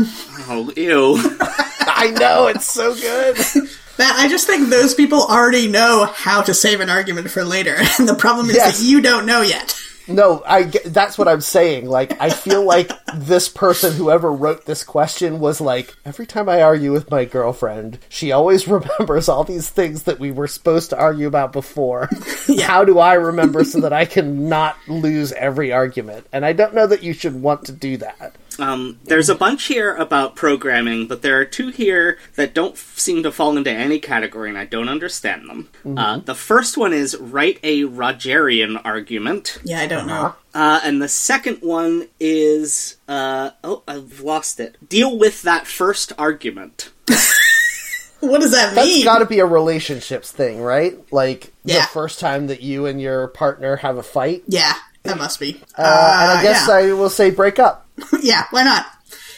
Oh, 0.49 0.73
ew. 0.77 1.17
I 1.87 2.11
know, 2.19 2.47
it's 2.49 2.67
so 2.67 2.95
good. 2.95 3.37
Matt, 3.99 4.17
I 4.17 4.29
just 4.29 4.47
think 4.47 4.69
those 4.71 4.95
people 4.95 5.23
already 5.23 5.69
know 5.69 6.11
how 6.13 6.43
to 6.43 6.53
save 6.55 6.81
an 6.81 6.91
argument 6.91 7.31
for 7.31 7.45
later, 7.45 7.77
and 7.99 8.09
the 8.09 8.15
problem 8.15 8.49
is 8.51 8.57
Yes. 8.57 8.79
that 8.79 8.85
you 8.85 9.01
don't 9.01 9.25
know 9.27 9.41
yet. 9.43 9.79
No, 10.07 10.43
I 10.47 10.65
that's 10.65 11.17
what 11.17 11.29
I'm 11.29 11.41
saying. 11.41 11.89
Like, 11.89 12.21
I 12.21 12.31
feel 12.31 12.65
like 12.65 12.91
this 13.15 13.49
person, 13.49 13.95
whoever 13.95 14.31
wrote 14.31 14.67
this 14.67 14.85
question, 14.85 15.41
was 15.41 15.61
like, 15.61 15.95
every 16.05 16.27
time 16.27 16.49
I 16.49 16.63
argue 16.63 16.93
with 16.93 17.11
my 17.11 17.25
girlfriend, 17.25 17.99
she 18.09 18.33
always 18.33 18.69
remembers 18.69 19.29
all 19.29 19.45
these 19.45 19.69
things 19.69 20.05
that 20.05 20.21
we 20.21 20.31
were 20.31 20.47
supposed 20.47 20.91
to 20.91 20.99
argue 20.99 21.27
about 21.27 21.53
before. 21.53 22.09
How 22.63 22.85
do 22.85 22.99
I 22.99 23.15
remember 23.15 23.65
so 23.65 23.81
that 23.81 23.93
I 23.93 24.05
can 24.05 24.49
not 24.49 24.77
lose 24.89 25.33
every 25.33 25.73
argument? 25.73 26.27
And 26.33 26.45
I 26.45 26.53
don't 26.53 26.75
know 26.75 26.87
that 26.87 27.03
you 27.03 27.13
should 27.13 27.41
want 27.41 27.65
to 27.67 27.73
do 27.73 27.97
that. 27.99 28.35
Um, 28.59 28.99
there's 29.05 29.29
a 29.29 29.35
bunch 29.35 29.65
here 29.65 29.95
about 29.95 30.37
programming, 30.37 31.07
but 31.09 31.23
there 31.23 31.39
are 31.41 31.45
two 31.45 31.69
here 31.69 32.19
that 32.37 32.55
don't 32.55 32.73
f- 32.75 32.95
seem 32.99 33.23
to 33.25 33.33
fall 33.33 33.57
into 33.57 33.71
any 33.71 33.99
category, 33.99 34.49
and 34.49 34.59
I 34.59 34.65
don't 34.65 34.89
understand 34.89 35.49
them. 35.49 35.69
Uh, 35.97 36.19
the 36.19 36.35
first 36.35 36.77
one 36.77 36.93
is 36.93 37.17
write 37.17 37.59
a 37.63 37.83
Rogerian 37.83 38.81
argument, 38.85 39.59
Yeah, 39.65 39.81
I 39.81 39.87
don't 39.87 40.07
know. 40.07 40.35
uh, 40.55 40.81
and 40.85 41.03
the 41.03 41.09
second 41.09 41.59
one 41.63 42.09
is 42.21 42.97
uh, 43.09 43.51
oh, 43.63 43.83
I've 43.89 44.21
lost 44.21 44.61
it. 44.61 44.77
Deal 44.89 45.19
with 45.19 45.43
that 45.43 45.67
first 45.67 46.13
argument. 46.19 46.91
What 48.21 48.41
does 48.41 48.53
that 48.53 48.75
That's 48.75 48.87
mean? 48.89 49.05
got 49.05 49.19
to 49.19 49.27
be 49.27 49.41
a 49.41 49.45
relationships 49.45 50.33
thing, 50.33 50.63
right? 50.63 50.97
Like 51.13 51.53
Yeah. 51.63 51.83
the 51.83 51.89
first 51.89 52.21
time 52.21 52.47
that 52.47 52.63
you 52.63 52.87
and 52.87 52.99
your 52.99 53.29
partner 53.29 53.77
have 53.77 53.99
a 53.99 54.03
fight. 54.03 54.45
yeah, 54.47 54.73
that 55.05 55.19
must 55.19 55.39
be. 55.39 55.61
Uh, 55.79 56.19
and 56.21 56.39
I 56.39 56.43
guess 56.43 56.67
yeah. 56.69 56.75
I 56.75 56.93
will 56.93 57.11
say 57.11 57.31
break 57.31 57.59
up. 57.59 57.87
yeah, 58.21 58.45
why 58.51 58.65
not? 58.65 58.87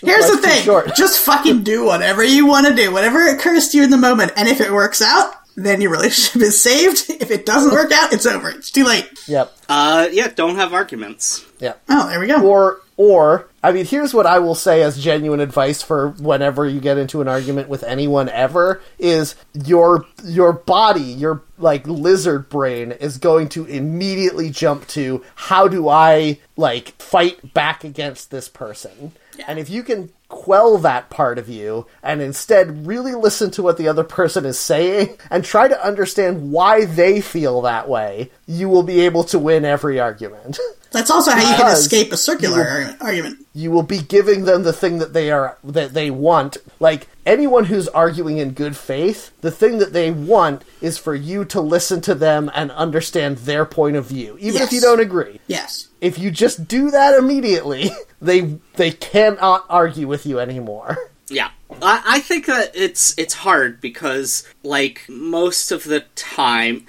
Here's 0.00 0.28
Life's 0.28 0.36
the 0.36 0.48
thing: 0.48 0.62
short. 0.62 0.94
just 0.94 1.24
fucking 1.24 1.62
do 1.62 1.84
whatever 1.84 2.24
you 2.24 2.46
want 2.46 2.66
to 2.66 2.74
do, 2.74 2.92
whatever 2.92 3.28
occurs 3.28 3.68
to 3.68 3.78
you 3.78 3.84
in 3.84 3.90
the 3.90 3.96
moment, 3.96 4.32
and 4.36 4.48
if 4.48 4.60
it 4.60 4.72
works 4.72 5.02
out, 5.02 5.34
then 5.56 5.80
your 5.80 5.90
relationship 5.90 6.42
is 6.42 6.62
saved. 6.62 7.06
If 7.08 7.30
it 7.30 7.46
doesn't 7.46 7.72
work 7.72 7.90
out, 7.92 8.12
it's 8.12 8.26
over. 8.26 8.50
It's 8.50 8.70
too 8.70 8.84
late. 8.84 9.08
Yep. 9.26 9.56
Uh, 9.68 10.08
yeah, 10.12 10.28
don't 10.28 10.56
have 10.56 10.72
arguments. 10.72 11.44
Yep. 11.60 11.82
Oh, 11.88 12.08
there 12.08 12.20
we 12.20 12.26
go. 12.26 12.46
Or 12.46 12.80
or 12.96 13.48
I 13.62 13.72
mean, 13.72 13.84
here's 13.84 14.14
what 14.14 14.26
I 14.26 14.38
will 14.38 14.54
say 14.54 14.82
as 14.82 15.02
genuine 15.02 15.40
advice 15.40 15.82
for 15.82 16.10
whenever 16.10 16.66
you 16.66 16.80
get 16.80 16.98
into 16.98 17.20
an 17.20 17.28
argument 17.28 17.68
with 17.68 17.82
anyone 17.82 18.28
ever 18.28 18.80
is 18.98 19.34
your 19.52 20.06
your 20.24 20.52
body, 20.52 21.02
your 21.02 21.42
like 21.58 21.86
lizard 21.86 22.48
brain 22.48 22.92
is 22.92 23.18
going 23.18 23.48
to 23.50 23.64
immediately 23.66 24.50
jump 24.50 24.86
to 24.88 25.22
how 25.34 25.68
do 25.68 25.88
I 25.88 26.38
like 26.56 26.90
fight 27.02 27.52
back 27.52 27.84
against 27.84 28.30
this 28.30 28.48
person? 28.48 29.12
And 29.46 29.58
if 29.58 29.68
you 29.70 29.82
can 29.82 30.10
quell 30.28 30.78
that 30.78 31.08
part 31.08 31.38
of 31.38 31.48
you 31.48 31.86
and 32.02 32.20
instead 32.20 32.86
really 32.86 33.14
listen 33.14 33.50
to 33.52 33.62
what 33.62 33.78
the 33.78 33.88
other 33.88 34.04
person 34.04 34.44
is 34.44 34.58
saying 34.58 35.16
and 35.30 35.44
try 35.44 35.68
to 35.68 35.84
understand 35.86 36.50
why 36.52 36.84
they 36.84 37.20
feel 37.20 37.62
that 37.62 37.88
way, 37.88 38.30
you 38.46 38.68
will 38.68 38.82
be 38.82 39.00
able 39.02 39.24
to 39.24 39.38
win 39.38 39.64
every 39.64 40.00
argument. 40.00 40.58
That's 40.92 41.10
also 41.10 41.30
how 41.32 41.38
you 41.40 41.56
can 41.56 41.72
escape 41.72 42.12
a 42.12 42.16
circular 42.16 42.58
you- 42.58 42.86
ar- 42.86 42.96
argument. 43.00 43.46
you 43.54 43.70
will 43.70 43.82
be 43.82 43.98
giving 43.98 44.44
them 44.44 44.62
the 44.62 44.72
thing 44.72 44.98
that 44.98 45.12
they 45.12 45.30
are 45.30 45.58
that 45.64 45.92
they 45.94 46.10
want 46.10 46.56
like 46.80 47.08
anyone 47.26 47.64
who's 47.66 47.88
arguing 47.88 48.38
in 48.38 48.52
good 48.52 48.76
faith 48.76 49.32
the 49.40 49.50
thing 49.50 49.78
that 49.78 49.92
they 49.92 50.10
want 50.10 50.62
is 50.80 50.96
for 50.96 51.14
you 51.14 51.44
to 51.44 51.60
listen 51.60 52.00
to 52.00 52.14
them 52.14 52.50
and 52.54 52.70
understand 52.72 53.36
their 53.38 53.64
point 53.66 53.96
of 53.96 54.06
view 54.06 54.36
even 54.40 54.62
if 54.62 54.72
you 54.72 54.80
don't 54.80 55.00
agree 55.00 55.40
Yes. 55.46 55.88
if 56.00 56.18
you 56.18 56.30
just 56.30 56.66
do 56.68 56.90
that 56.90 57.14
immediately 57.18 57.90
they 58.22 58.58
they 58.76 58.90
cannot 58.92 59.64
argue 59.68 60.06
with 60.08 60.24
you 60.24 60.38
anymore 60.38 60.96
Yeah. 61.28 61.50
I, 61.82 62.02
I 62.06 62.20
think 62.20 62.46
that 62.46 62.70
it's 62.76 63.12
it's 63.18 63.34
hard 63.34 63.80
because 63.80 64.46
like 64.62 65.04
most 65.08 65.72
of 65.72 65.82
the 65.84 66.00
time 66.14 66.86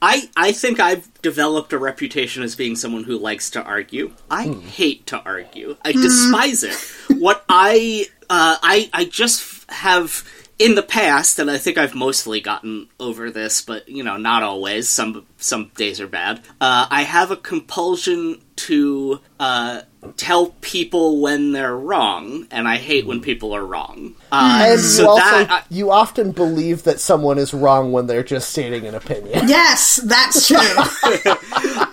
I 0.00 0.30
I 0.36 0.52
think 0.52 0.80
I've 0.80 1.08
developed 1.22 1.72
a 1.74 1.78
reputation 1.78 2.42
as 2.42 2.54
being 2.56 2.76
someone 2.76 3.04
who 3.04 3.18
likes 3.18 3.50
to 3.50 3.62
argue. 3.62 4.12
I 4.30 4.48
hate 4.48 5.06
to 5.08 5.18
argue. 5.22 5.76
I 5.84 5.92
despise 5.92 6.62
it. 6.62 6.74
What 7.18 7.44
I 7.48 8.06
uh, 8.28 8.56
I 8.62 8.90
I 8.92 9.04
just 9.06 9.42
have 9.68 10.24
in 10.58 10.74
the 10.74 10.82
past, 10.82 11.38
and 11.38 11.50
I 11.50 11.58
think 11.58 11.76
I've 11.76 11.94
mostly 11.94 12.40
gotten 12.40 12.88
over 12.98 13.30
this, 13.30 13.60
but 13.60 13.88
you 13.88 14.02
know, 14.02 14.16
not 14.16 14.42
always. 14.42 14.88
Some 14.88 15.26
some 15.38 15.70
days 15.76 16.00
are 16.00 16.06
bad. 16.08 16.40
Uh, 16.60 16.86
I 16.90 17.02
have 17.02 17.30
a 17.30 17.36
compulsion 17.36 18.40
to 18.56 19.20
uh, 19.38 19.82
tell 20.16 20.46
people 20.62 21.20
when 21.20 21.52
they're 21.52 21.76
wrong, 21.76 22.46
and 22.50 22.66
I 22.66 22.76
hate 22.78 23.06
when 23.06 23.20
people 23.20 23.54
are 23.54 23.66
wrong. 23.66 24.14
Uh, 24.32 24.64
And 24.70 24.80
so 24.80 25.02
you 25.02 25.08
also 25.10 25.20
that 25.24 25.50
I- 25.50 25.62
you 25.68 25.90
often 25.90 26.32
believe 26.32 26.84
that 26.84 27.00
someone 27.00 27.36
is 27.38 27.52
wrong 27.52 27.92
when 27.92 28.06
they're 28.06 28.22
just 28.24 28.48
stating 28.48 28.86
an 28.86 28.94
opinion. 28.94 29.46
Yes, 29.48 29.96
that's 30.04 30.48
true. 30.48 30.56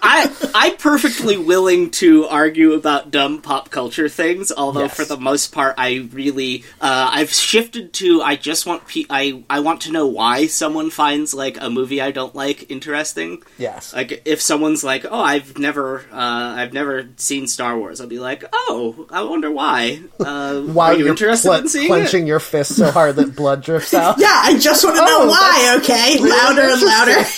I'm 0.55 0.77
perfectly 0.77 1.37
willing 1.37 1.91
to 1.91 2.25
argue 2.27 2.73
about 2.73 3.11
dumb 3.11 3.41
pop 3.41 3.69
culture 3.69 4.07
things, 4.09 4.51
although 4.51 4.81
Yes. 4.83 4.95
for 4.95 5.05
the 5.05 5.17
most 5.17 5.51
part, 5.51 5.75
I 5.77 6.07
really 6.11 6.63
uh, 6.81 7.09
I've 7.11 7.31
shifted 7.31 7.93
to 7.93 8.21
I 8.21 8.35
just 8.35 8.65
want 8.65 8.87
pe- 8.87 9.05
I 9.09 9.43
I 9.49 9.59
want 9.61 9.81
to 9.81 9.91
know 9.91 10.07
why 10.07 10.47
someone 10.47 10.89
finds 10.89 11.33
like 11.33 11.57
a 11.61 11.69
movie 11.69 12.01
I 12.01 12.11
don't 12.11 12.35
like 12.35 12.69
interesting. 12.71 13.41
Yes. 13.57 13.93
Like 13.93 14.21
if 14.25 14.41
someone's 14.41 14.83
like, 14.83 15.05
"Oh, 15.09 15.19
I've 15.21 15.57
never 15.57 15.99
uh, 16.11 16.53
I've 16.57 16.73
never 16.73 17.07
seen 17.17 17.47
Star 17.47 17.77
Wars," 17.77 17.99
I'll 18.01 18.07
be 18.07 18.19
like, 18.19 18.43
"Oh, 18.53 19.07
I 19.09 19.23
wonder 19.23 19.51
why." 19.51 20.01
Uh, 20.19 20.61
While 20.61 20.91
are 20.95 20.97
you 20.97 21.07
interested 21.07 21.47
cle- 21.49 21.57
in 21.59 21.67
seeing 21.67 21.87
clenching 21.87 22.23
it? 22.23 22.27
your 22.27 22.39
fist 22.39 22.75
so 22.75 22.91
hard 22.91 23.15
that 23.15 23.35
blood 23.35 23.63
drips 23.63 23.93
out. 23.93 24.19
yeah, 24.19 24.39
I 24.43 24.57
just 24.59 24.83
want 24.83 24.97
to 24.97 25.01
know 25.01 25.19
Oh, 25.21 25.27
why. 25.27 25.75
Okay, 25.79 26.19
louder 26.19 26.61
and 26.73 26.81
louder. 26.81 27.27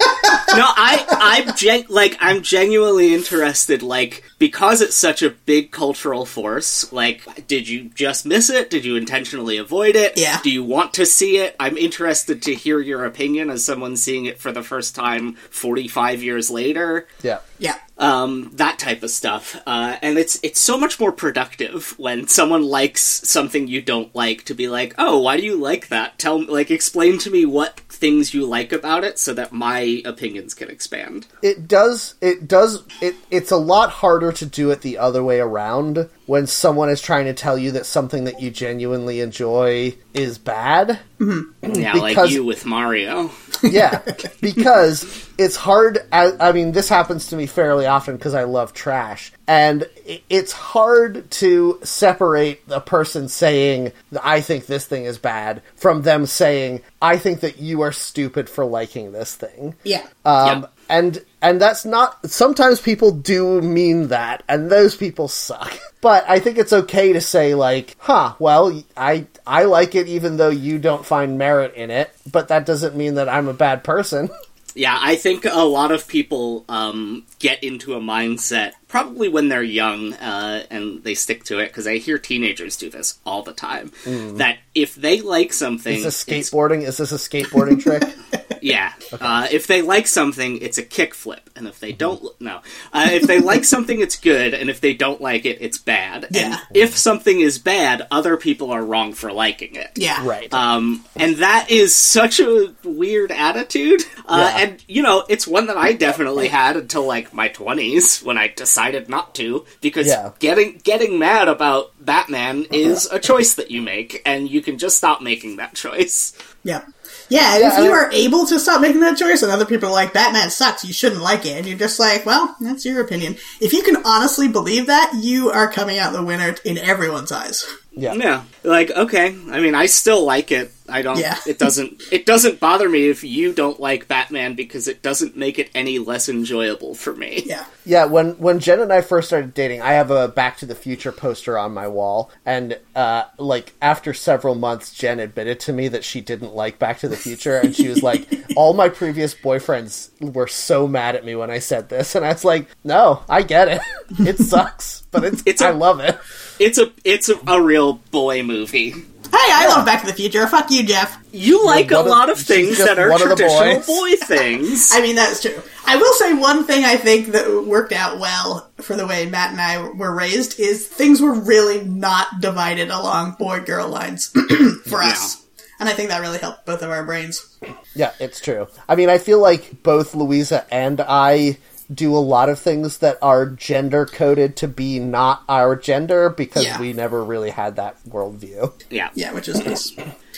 no, 0.00 0.64
I 0.64 1.04
I'm 1.48 1.54
gen- 1.56 1.86
like 1.88 2.16
I'm 2.20 2.42
genuinely 2.42 3.14
interested. 3.14 3.82
Like 3.82 4.24
because 4.38 4.80
it's 4.80 4.96
such 4.96 5.22
a 5.22 5.30
big 5.30 5.70
cultural 5.70 6.24
force. 6.24 6.92
Like, 6.92 7.46
did 7.46 7.68
you 7.68 7.90
just 7.94 8.24
miss 8.26 8.50
it? 8.50 8.70
Did 8.70 8.84
you 8.84 8.96
intentionally 8.96 9.56
avoid 9.56 9.96
it? 9.96 10.16
Yeah. 10.16 10.40
Do 10.42 10.50
you 10.50 10.62
want 10.62 10.94
to 10.94 11.06
see 11.06 11.38
it? 11.38 11.56
I'm 11.58 11.76
interested 11.76 12.42
to 12.42 12.54
hear 12.54 12.80
your 12.80 13.04
opinion 13.04 13.50
as 13.50 13.64
someone 13.64 13.96
seeing 13.96 14.26
it 14.26 14.38
for 14.38 14.52
the 14.52 14.62
first 14.62 14.94
time 14.94 15.34
45 15.34 16.22
years 16.22 16.50
later. 16.50 17.06
Yeah. 17.22 17.40
yeah, 17.58 17.78
um, 17.98 18.50
that 18.54 18.78
type 18.78 19.02
of 19.02 19.10
stuff. 19.10 19.60
Uh, 19.66 19.96
and 20.02 20.18
it's 20.18 20.38
it's 20.42 20.60
so 20.60 20.78
much 20.78 20.98
more 21.00 21.12
productive 21.12 21.98
when 21.98 22.26
someone 22.28 22.62
likes 22.62 23.02
something 23.02 23.66
you 23.68 23.82
don't 23.82 24.14
like 24.14 24.44
to 24.44 24.54
be 24.54 24.68
like, 24.68 24.94
oh, 24.98 25.18
why 25.20 25.36
do 25.36 25.44
you 25.44 25.56
like 25.56 25.88
that? 25.88 26.18
Tell 26.18 26.44
like 26.44 26.70
explain 26.70 27.18
to 27.18 27.30
me 27.30 27.44
what 27.44 27.80
things 27.88 28.32
you 28.32 28.46
like 28.46 28.72
about 28.72 29.04
it 29.04 29.18
so 29.18 29.34
that 29.34 29.52
my 29.52 30.02
opinions 30.04 30.54
can 30.54 30.70
expand. 30.70 31.26
it 31.42 31.66
does 31.66 32.14
it 32.20 32.46
does 32.46 32.84
it 33.00 33.16
it's 33.30 33.50
a 33.50 33.56
lot 33.56 33.90
harder 33.90 34.30
to 34.32 34.46
do 34.46 34.70
it 34.70 34.82
the 34.82 34.96
other 34.98 35.22
way 35.24 35.40
around 35.40 36.08
when 36.28 36.46
someone 36.46 36.90
is 36.90 37.00
trying 37.00 37.24
to 37.24 37.32
tell 37.32 37.56
you 37.56 37.70
that 37.72 37.86
something 37.86 38.24
that 38.24 38.38
you 38.38 38.50
genuinely 38.50 39.20
enjoy 39.20 39.94
is 40.12 40.36
bad 40.36 40.98
Yeah, 41.18 41.94
like 41.94 42.30
you 42.30 42.44
with 42.44 42.66
Mario. 42.66 43.30
yeah 43.62 44.02
because 44.40 45.28
it's 45.36 45.56
hard 45.56 45.98
I, 46.12 46.32
I 46.38 46.52
mean 46.52 46.72
this 46.72 46.88
happens 46.88 47.26
to 47.28 47.36
me 47.36 47.46
fairly 47.46 47.86
often 47.86 48.16
because 48.16 48.34
i 48.34 48.44
love 48.44 48.72
trash 48.72 49.32
and 49.48 49.84
it's 50.28 50.52
hard 50.52 51.28
to 51.32 51.80
separate 51.82 52.60
a 52.68 52.80
person 52.80 53.28
saying 53.28 53.90
i 54.22 54.40
think 54.40 54.66
this 54.66 54.86
thing 54.86 55.06
is 55.06 55.18
bad 55.18 55.60
from 55.74 56.02
them 56.02 56.24
saying 56.26 56.82
i 57.02 57.16
think 57.16 57.40
that 57.40 57.58
you 57.58 57.80
are 57.80 57.90
stupid 57.90 58.48
for 58.48 58.64
liking 58.64 59.10
this 59.10 59.34
thing 59.34 59.74
yeah. 59.82 60.06
um, 60.24 60.60
Yeah. 60.60 60.66
and 60.88 61.24
and 61.40 61.60
that's 61.60 61.84
not 61.84 62.28
sometimes 62.30 62.80
people 62.80 63.10
do 63.12 63.60
mean 63.62 64.08
that 64.08 64.42
and 64.48 64.70
those 64.70 64.96
people 64.96 65.28
suck. 65.28 65.72
But 66.00 66.24
i 66.28 66.38
think 66.38 66.58
it's 66.58 66.72
okay 66.72 67.12
to 67.12 67.20
say 67.20 67.56
like 67.56 67.96
huh 67.98 68.34
well 68.38 68.84
i 68.96 69.26
i 69.44 69.64
like 69.64 69.96
it 69.96 70.06
even 70.06 70.36
though 70.36 70.48
you 70.48 70.78
don't 70.78 71.04
find 71.04 71.38
merit 71.38 71.74
in 71.74 71.90
it 71.90 72.14
but 72.30 72.46
that 72.48 72.66
doesn't 72.66 72.94
mean 72.94 73.14
that 73.14 73.28
i'm 73.28 73.48
a 73.48 73.52
bad 73.52 73.82
person. 73.82 74.30
Yeah, 74.74 74.96
I 75.00 75.16
think 75.16 75.44
a 75.44 75.64
lot 75.64 75.90
of 75.90 76.06
people 76.06 76.64
um, 76.68 77.24
get 77.40 77.64
into 77.64 77.94
a 77.94 78.00
mindset 78.00 78.72
probably 78.86 79.28
when 79.28 79.48
they're 79.48 79.60
young 79.62 80.12
uh, 80.12 80.62
and 80.70 81.02
they 81.02 81.14
stick 81.14 81.42
to 81.44 81.58
it 81.58 81.68
because 81.68 81.88
I 81.88 81.96
hear 81.96 82.16
teenagers 82.16 82.76
do 82.76 82.88
this 82.88 83.18
all 83.26 83.42
the 83.42 83.54
time. 83.54 83.90
That 84.04 84.58
if 84.76 84.94
they 84.94 85.20
like 85.20 85.52
something, 85.52 85.96
is 85.96 86.04
this 86.04 86.28
it's- 86.28 86.50
skateboarding? 86.50 86.82
Is 86.82 86.96
this 86.98 87.10
a 87.10 87.16
skateboarding 87.16 87.82
trick 87.82 88.04
Yeah. 88.62 88.92
Uh, 89.20 89.48
if 89.50 89.66
they 89.66 89.82
like 89.82 90.06
something, 90.06 90.58
it's 90.58 90.78
a 90.78 90.82
kickflip, 90.82 91.40
and 91.56 91.66
if 91.66 91.80
they 91.80 91.92
don't, 91.92 92.22
no. 92.40 92.60
Uh, 92.92 93.08
if 93.10 93.24
they 93.24 93.40
like 93.40 93.64
something, 93.64 94.00
it's 94.00 94.16
good, 94.16 94.54
and 94.54 94.70
if 94.70 94.80
they 94.80 94.94
don't 94.94 95.20
like 95.20 95.44
it, 95.44 95.58
it's 95.60 95.76
bad. 95.78 96.26
Yeah. 96.30 96.58
And 96.68 96.76
if 96.76 96.96
something 96.96 97.40
is 97.40 97.58
bad, 97.58 98.06
other 98.10 98.36
people 98.36 98.70
are 98.70 98.84
wrong 98.84 99.12
for 99.14 99.32
liking 99.32 99.74
it. 99.74 99.90
Yeah. 99.96 100.24
right 100.26 100.52
Um, 100.54 101.04
and 101.16 101.36
that 101.36 101.70
is 101.70 101.94
such 101.96 102.38
a 102.38 102.72
weird 102.84 103.32
attitude. 103.32 104.02
Uh, 104.26 104.52
Yeah. 104.54 104.62
And, 104.62 104.84
you 104.86 105.02
know, 105.02 105.24
it's 105.28 105.46
one 105.48 105.66
that 105.66 105.76
I 105.76 105.94
definitely 105.94 106.48
had 106.48 106.76
until 106.76 107.04
like 107.06 107.32
my 107.34 107.48
20s 107.48 108.22
when 108.22 108.38
I 108.38 108.48
decided 108.48 109.08
not 109.08 109.34
to, 109.36 109.64
because 109.80 110.06
Yeah. 110.06 110.30
getting, 110.38 110.80
getting 110.84 111.18
mad 111.18 111.48
about 111.48 111.92
Batman 112.04 112.66
is 112.70 113.06
a 113.10 113.18
choice 113.18 113.54
that 113.54 113.70
you 113.70 113.82
make, 113.82 114.22
and 114.24 114.48
you 114.48 114.60
can 114.62 114.78
just 114.78 114.96
stop 114.96 115.20
making 115.22 115.56
that 115.56 115.74
choice. 115.84 116.34
Yeah. 116.62 116.84
Yeah, 117.30 117.54
and 117.54 117.62
Yeah, 117.62 117.72
if 117.78 117.84
you 117.84 117.90
I- 117.92 117.96
are 117.96 118.10
able 118.12 118.46
to 118.46 118.58
stop 118.58 118.80
making 118.80 119.00
that 119.00 119.18
choice 119.18 119.42
and 119.42 119.52
other 119.52 119.66
people 119.66 119.88
are 119.88 119.92
like, 119.92 120.12
Batman 120.14 120.50
sucks, 120.50 120.84
you 120.84 120.92
shouldn't 120.92 121.20
like 121.22 121.44
it, 121.44 121.56
and 121.58 121.66
you're 121.66 121.78
just 121.78 122.00
like, 122.00 122.24
well, 122.24 122.56
that's 122.60 122.84
your 122.84 123.00
opinion. 123.02 123.36
If 123.60 123.72
you 123.72 123.82
can 123.82 123.96
honestly 124.04 124.48
believe 124.48 124.86
that, 124.86 125.12
you 125.20 125.50
are 125.50 125.70
coming 125.70 125.98
out 125.98 126.12
the 126.12 126.22
winner 126.22 126.56
in 126.64 126.78
everyone's 126.78 127.30
eyes. 127.32 127.66
yeah 127.92 128.14
Yeah, 128.14 128.42
like 128.62 128.90
okay. 128.90 129.36
I 129.50 129.60
mean, 129.60 129.74
I 129.74 129.86
still 129.86 130.24
like 130.24 130.50
it. 130.52 130.72
I 130.88 131.02
don't. 131.02 131.18
Yeah. 131.18 131.36
It 131.46 131.58
doesn't. 131.58 132.02
It 132.10 132.26
doesn't 132.26 132.60
bother 132.60 132.88
me 132.88 133.08
if 133.08 133.22
you 133.24 133.52
don't 133.52 133.78
like 133.80 134.08
Batman 134.08 134.54
because 134.54 134.88
it 134.88 135.02
doesn't 135.02 135.36
make 135.36 135.58
it 135.58 135.70
any 135.74 135.98
less 135.98 136.28
enjoyable 136.28 136.94
for 136.94 137.14
me. 137.14 137.42
Yeah. 137.46 137.64
Yeah, 137.84 138.04
when 138.06 138.32
when 138.38 138.58
Jen 138.58 138.80
and 138.80 138.92
I 138.92 139.00
first 139.00 139.28
started 139.28 139.54
dating, 139.54 139.82
I 139.82 139.92
have 139.92 140.10
a 140.10 140.28
Back 140.28 140.58
to 140.58 140.66
the 140.66 140.74
Future 140.74 141.12
poster 141.12 141.56
on 141.58 141.72
my 141.74 141.88
wall, 141.88 142.30
and 142.44 142.78
uh, 142.94 143.24
like 143.38 143.72
after 143.80 144.12
several 144.14 144.54
months, 144.54 144.92
Jen 144.94 145.20
admitted 145.20 145.60
to 145.60 145.72
me 145.72 145.88
that 145.88 146.04
she 146.04 146.20
didn't 146.20 146.54
like 146.54 146.78
Back 146.78 146.98
to 147.00 147.08
the 147.08 147.16
Future, 147.16 147.56
and 147.58 147.74
she 147.74 147.88
was 147.88 148.02
like, 148.02 148.28
"All 148.56 148.74
my 148.74 148.88
previous 148.88 149.34
boyfriends 149.34 150.10
were 150.34 150.46
so 150.48 150.86
mad 150.86 151.16
at 151.16 151.24
me 151.24 151.34
when 151.34 151.50
I 151.50 151.58
said 151.60 151.88
this," 151.88 152.14
and 152.14 152.24
I 152.24 152.32
was 152.32 152.44
like, 152.44 152.68
"No, 152.84 153.22
I 153.28 153.42
get 153.42 153.68
it. 153.68 153.80
It 154.20 154.38
sucks, 154.38 155.02
but 155.10 155.24
it's, 155.24 155.42
It's 155.46 155.62
I 155.62 155.70
a- 155.70 155.74
love 155.74 156.00
it." 156.00 156.18
It's 156.58 156.76
a 156.76 156.92
it's 157.04 157.28
a, 157.28 157.36
a 157.46 157.62
real 157.62 157.94
boy 158.10 158.42
movie. 158.42 158.92
Hey, 159.30 159.52
I 159.52 159.66
love 159.68 159.84
Back 159.86 160.00
to 160.00 160.06
the 160.06 160.12
Future. 160.14 160.46
Fuck 160.46 160.70
you, 160.70 160.82
Jeff. 160.84 161.18
You 161.32 161.64
like 161.64 161.90
a 161.90 161.96
one 161.96 162.04
of- 162.04 162.10
lot 162.10 162.30
of 162.30 162.38
things 162.40 162.78
that 162.78 162.98
are 162.98 163.10
one 163.10 163.20
of 163.22 163.28
the 163.28 163.36
traditional 163.36 163.76
boys. 163.76 163.86
boy 163.86 164.16
things. 164.26 164.90
I 164.92 165.00
mean, 165.02 165.16
that's 165.16 165.42
true. 165.42 165.60
I 165.86 165.96
will 165.96 166.12
say 166.14 166.32
one 166.34 166.64
thing 166.64 166.84
I 166.84 166.96
think 166.96 167.28
that 167.28 167.64
worked 167.64 167.92
out 167.92 168.18
well 168.18 168.70
for 168.76 168.96
the 168.96 169.06
way 169.06 169.26
Matt 169.26 169.52
and 169.52 169.60
I 169.60 169.82
were 169.88 170.14
raised 170.14 170.58
is 170.58 170.86
things 170.86 171.20
were 171.20 171.32
really 171.34 171.84
not 171.84 172.40
divided 172.40 172.88
along 172.90 173.36
boy 173.38 173.60
girl 173.60 173.88
lines 173.88 174.26
for 174.86 175.02
us. 175.02 175.44
And 175.80 175.88
I 175.88 175.92
think 175.92 176.08
that 176.08 176.20
really 176.20 176.38
helped 176.38 176.66
both 176.66 176.82
of 176.82 176.90
our 176.90 177.04
brains. 177.04 177.56
Yeah, 177.94 178.12
it's 178.18 178.40
true. 178.40 178.66
I 178.88 178.96
mean, 178.96 179.08
I 179.10 179.18
feel 179.18 179.40
like 179.40 179.82
both 179.82 180.14
Louisa 180.14 180.66
and 180.74 181.00
I 181.00 181.58
do 181.92 182.14
a 182.14 182.18
lot 182.18 182.48
of 182.48 182.58
things 182.58 182.98
that 182.98 183.16
are 183.22 183.46
gender 183.46 184.04
coded 184.04 184.56
to 184.56 184.68
be 184.68 184.98
not 184.98 185.42
our 185.48 185.74
gender 185.74 186.28
because 186.28 186.64
Yeah. 186.64 186.78
we 186.80 186.92
never 186.92 187.24
really 187.24 187.50
had 187.50 187.76
that 187.76 187.96
worldview. 188.08 188.72
yeah. 188.90 189.08
Yeah, 189.14 189.32
which 189.32 189.48
is 189.48 189.64
nice. 189.64 189.92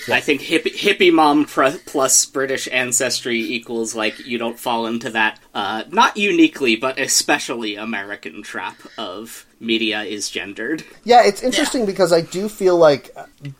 I 0.08 0.20
think 0.20 0.40
hippie, 0.40 0.74
hippie 0.74 1.12
mom 1.12 1.44
pr- 1.44 1.78
plus 1.86 2.26
British 2.26 2.68
ancestry 2.70 3.40
equals 3.40 3.94
like 3.94 4.18
you 4.26 4.38
don't 4.38 4.58
fall 4.58 4.86
into 4.86 5.10
that 5.10 5.38
uh, 5.54 5.84
not 5.90 6.16
uniquely 6.16 6.76
but 6.76 6.98
especially 6.98 7.76
American 7.76 8.42
trap 8.42 8.76
of 8.96 9.46
media 9.60 10.02
is 10.02 10.30
gendered. 10.30 10.82
Yeah, 11.04 11.24
it's 11.24 11.42
interesting 11.42 11.84
because 11.84 12.12
I 12.12 12.22
do 12.22 12.48
feel 12.48 12.76
like 12.76 13.14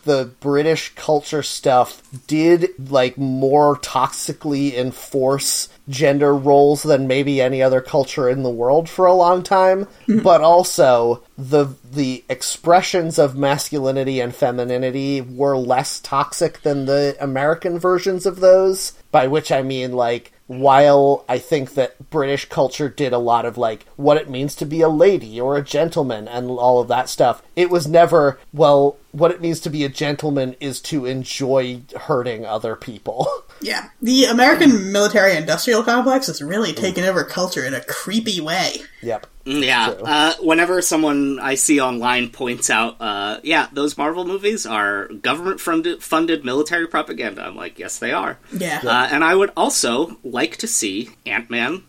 the 0.05 0.31
British 0.41 0.95
culture 0.95 1.43
stuff 1.43 2.03
did 2.27 2.71
like 2.91 3.19
more 3.19 3.77
toxically 3.77 4.75
enforce 4.75 5.69
gender 5.89 6.35
roles 6.35 6.83
than 6.83 7.07
maybe 7.07 7.41
any 7.41 7.62
other 7.62 7.81
culture 7.81 8.29
in 8.29 8.43
the 8.43 8.51
world 8.51 8.89
for 8.89 9.07
a 9.07 9.12
long 9.12 9.43
time, 9.43 9.87
but 10.23 10.41
also 10.41 11.23
the 11.49 11.75
the 11.91 12.25
expressions 12.29 13.19
of 13.19 13.37
masculinity 13.37 14.21
and 14.21 14.35
femininity 14.35 15.21
were 15.21 15.57
less 15.57 15.99
toxic 16.01 16.61
than 16.62 16.85
the 16.85 17.17
American 17.21 17.79
versions 17.79 18.27
of 18.27 18.41
those, 18.41 18.93
by 19.11 19.27
which 19.27 19.51
I 19.51 19.62
mean 19.62 19.93
like 19.93 20.33
while 20.47 21.25
I 21.29 21.39
think 21.39 21.75
that 21.75 22.11
British 22.11 22.49
culture 22.49 22.89
did 22.89 23.12
a 23.12 23.19
lot 23.19 23.47
of 23.47 23.57
like 23.57 23.87
what 23.97 24.17
it 24.17 24.29
means 24.29 24.55
to 24.57 24.67
be 24.67 24.81
a 24.81 24.89
lady 24.89 25.41
or 25.41 25.57
a 25.57 25.62
gentleman 25.62 26.27
and 26.27 26.51
all 26.51 26.81
of 26.81 26.89
that 26.89 27.09
stuff, 27.09 27.43
it 27.55 27.71
was 27.71 27.87
never, 27.87 28.39
well, 28.53 28.97
what 29.12 29.31
it 29.31 29.41
means 29.41 29.61
to 29.61 29.70
be 29.70 29.85
a 29.85 29.89
gentleman 29.89 30.55
is 30.61 30.81
to 30.82 31.07
enjoy 31.07 31.82
hurting 31.97 32.45
other 32.47 32.77
people. 32.77 33.27
Yeah. 33.62 33.91
The 34.01 34.24
American 34.24 34.91
military 34.91 35.37
industrial 35.37 35.82
complex 35.82 36.28
has 36.28 36.41
really 36.41 36.73
taken 36.73 37.05
over 37.05 37.24
culture 37.24 37.62
in 37.62 37.74
a 37.74 37.82
creepy 37.85 38.41
way. 38.41 38.77
yep. 39.03 39.27
Yeah. 39.45 39.93
True. 39.93 40.03
Uh, 40.03 40.32
whenever 40.41 40.81
someone 40.81 41.39
I 41.39 41.57
see 41.57 41.78
online 41.78 42.31
points 42.31 42.70
out, 42.70 42.97
uh, 43.03 43.39
yeah, 43.43 43.69
those 43.70 43.99
Marvel 43.99 44.24
movies 44.24 44.65
are 44.65 45.09
government 45.09 45.61
funded, 45.61 46.03
funded 46.03 46.43
military 46.43 46.87
propaganda, 46.89 47.43
I'm 47.43 47.55
like, 47.55 47.78
yes, 47.78 47.99
they 47.99 48.12
are. 48.12 48.39
Yeah. 48.51 48.81
Uh, 48.82 49.09
and 49.12 49.23
I 49.23 49.35
would 49.35 49.53
also 49.59 50.16
like 50.24 50.57
to 50.59 50.66
see 50.66 51.11
Ant 51.27 51.51
Man 51.51 51.82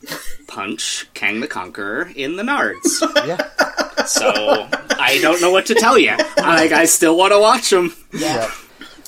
punch 0.50 1.08
Kang 1.14 1.40
the 1.40 1.48
Conqueror 1.48 2.12
in 2.14 2.36
the 2.36 2.44
nards. 2.44 3.00
Yeah. 3.26 3.38
So 4.08 4.68
I 5.00 5.20
don't 5.22 5.42
know 5.42 5.52
what 5.52 5.66
to 5.68 5.76
tell 5.76 5.98
you. 5.98 6.16
Like, 6.38 6.72
I 6.72 6.86
still 6.86 7.18
want 7.18 7.32
to 7.34 7.40
watch 7.40 7.70
them. 7.70 7.94
Yep. 8.14 8.50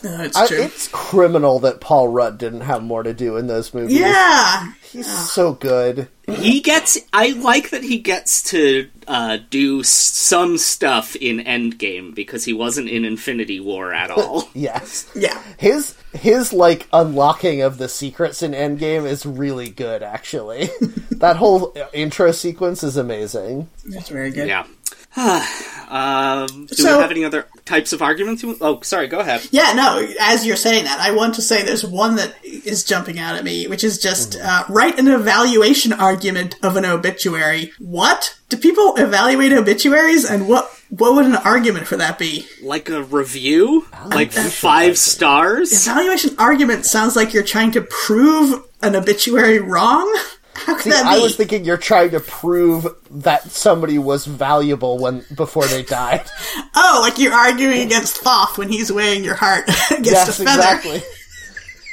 Uh, 0.04 0.24
it's 0.24 0.36
I, 0.38 0.48
it's 0.52 0.88
criminal 0.90 1.60
that 1.60 1.80
Paul 1.82 2.10
Rudd 2.10 2.38
didn't 2.38 2.62
have 2.62 2.84
more 2.84 3.04
to 3.04 3.14
do 3.14 3.38
in 3.38 3.48
those 3.48 3.74
movies. 3.74 3.98
yeah. 3.98 4.74
He's 4.92 5.08
so 5.32 5.54
good. 5.54 6.08
He 6.30 6.62
gets. 6.62 7.00
I 7.12 7.30
like 7.32 7.72
that 7.72 7.84
he 7.84 7.98
gets 7.98 8.44
to 8.52 8.88
uh, 9.08 9.40
do 9.50 9.82
some 9.82 10.58
stuff 10.60 11.16
in 11.16 11.40
Endgame 11.40 12.14
because 12.14 12.46
he 12.46 12.54
wasn't 12.54 12.90
in 12.90 13.04
Infinity 13.04 13.60
War 13.60 13.92
at 13.94 14.12
all. 14.18 14.50
Yes. 14.54 15.10
Yeah. 15.16 15.42
His 15.58 15.96
his 16.14 16.54
like 16.54 16.88
unlocking 16.94 17.62
of 17.64 17.80
the 17.80 17.90
secrets 17.90 18.44
in 18.44 18.52
Endgame 18.52 19.06
is 19.08 19.26
really 19.26 19.70
good 19.70 20.04
actually. 20.04 20.70
that 21.12 21.38
whole 21.38 21.76
intro 21.92 22.32
sequence 22.32 22.84
is 22.84 22.96
amazing. 22.98 23.70
That's 23.86 24.10
very 24.10 24.30
good. 24.32 24.48
yeah. 24.48 24.68
um, 25.88 26.66
do 26.66 26.76
So- 26.76 26.98
we 26.98 27.02
have 27.02 27.12
any 27.12 27.24
other 27.24 27.48
types 27.66 27.94
of 27.94 28.02
arguments? 28.02 28.44
Oh, 28.62 28.82
sorry. 28.82 29.08
Go 29.08 29.20
ahead. 29.20 29.48
Yeah, 29.52 29.74
no, 29.74 30.06
as 30.20 30.46
you're 30.46 30.56
saying 30.56 30.86
that, 30.86 31.00
I 31.00 31.12
want 31.12 31.36
to 31.36 31.42
say 31.42 31.64
there's 31.64 31.86
one 31.86 32.16
that 32.16 32.36
is 32.44 32.84
jumping 32.84 33.20
out 33.20 33.36
at 33.36 33.44
me, 33.44 33.68
which 33.68 33.84
is 33.84 33.98
just 34.00 34.36
uh, 34.36 34.64
write 34.70 35.00
an 35.00 35.08
evaluation 35.08 35.94
argument 35.94 36.56
of 36.64 36.76
an 36.78 36.86
obituary. 36.86 37.72
What? 37.80 38.38
Do 38.50 38.58
people 38.58 38.96
evaluate 38.96 39.54
obituaries, 39.54 40.30
and 40.30 40.48
what 40.48 40.70
what 40.90 41.16
would 41.16 41.26
an 41.26 41.36
argument 41.36 41.88
for 41.88 41.98
that 41.98 42.20
be? 42.20 42.46
Like 42.62 42.90
a 42.90 43.02
review, 43.04 43.88
like 44.08 44.32
five 44.32 44.98
stars. 44.98 45.88
Evaluation 45.88 46.36
argument 46.38 46.86
sounds 46.86 47.16
like 47.16 47.34
you're 47.34 47.44
trying 47.44 47.72
to 47.72 47.82
prove 47.82 48.64
an 48.82 48.96
obituary 48.96 49.60
wrong. 49.60 50.12
How 50.56 50.76
could 50.76 50.84
See, 50.84 50.90
that 50.92 51.04
be? 51.04 51.10
I 51.10 51.20
was 51.20 51.36
thinking 51.36 51.66
you're 51.66 51.78
trying 51.78 52.12
to 52.12 52.20
prove 52.20 52.88
that 53.12 53.50
somebody 53.52 53.98
was 53.98 54.26
valuable 54.26 54.98
when 55.00 55.26
before 55.36 55.66
they 55.66 55.84
died. 55.84 56.24
oh, 56.76 57.00
like 57.02 57.18
you're 57.18 57.34
arguing 57.34 57.82
against 57.82 58.18
Thoth 58.18 58.58
when 58.58 58.70
he's 58.70 58.92
weighing 58.92 59.24
your 59.24 59.36
heart 59.36 59.64
against 59.92 60.12
yes, 60.12 60.40
a 60.40 60.44
feather. 60.46 60.60
exactly. 60.62 61.02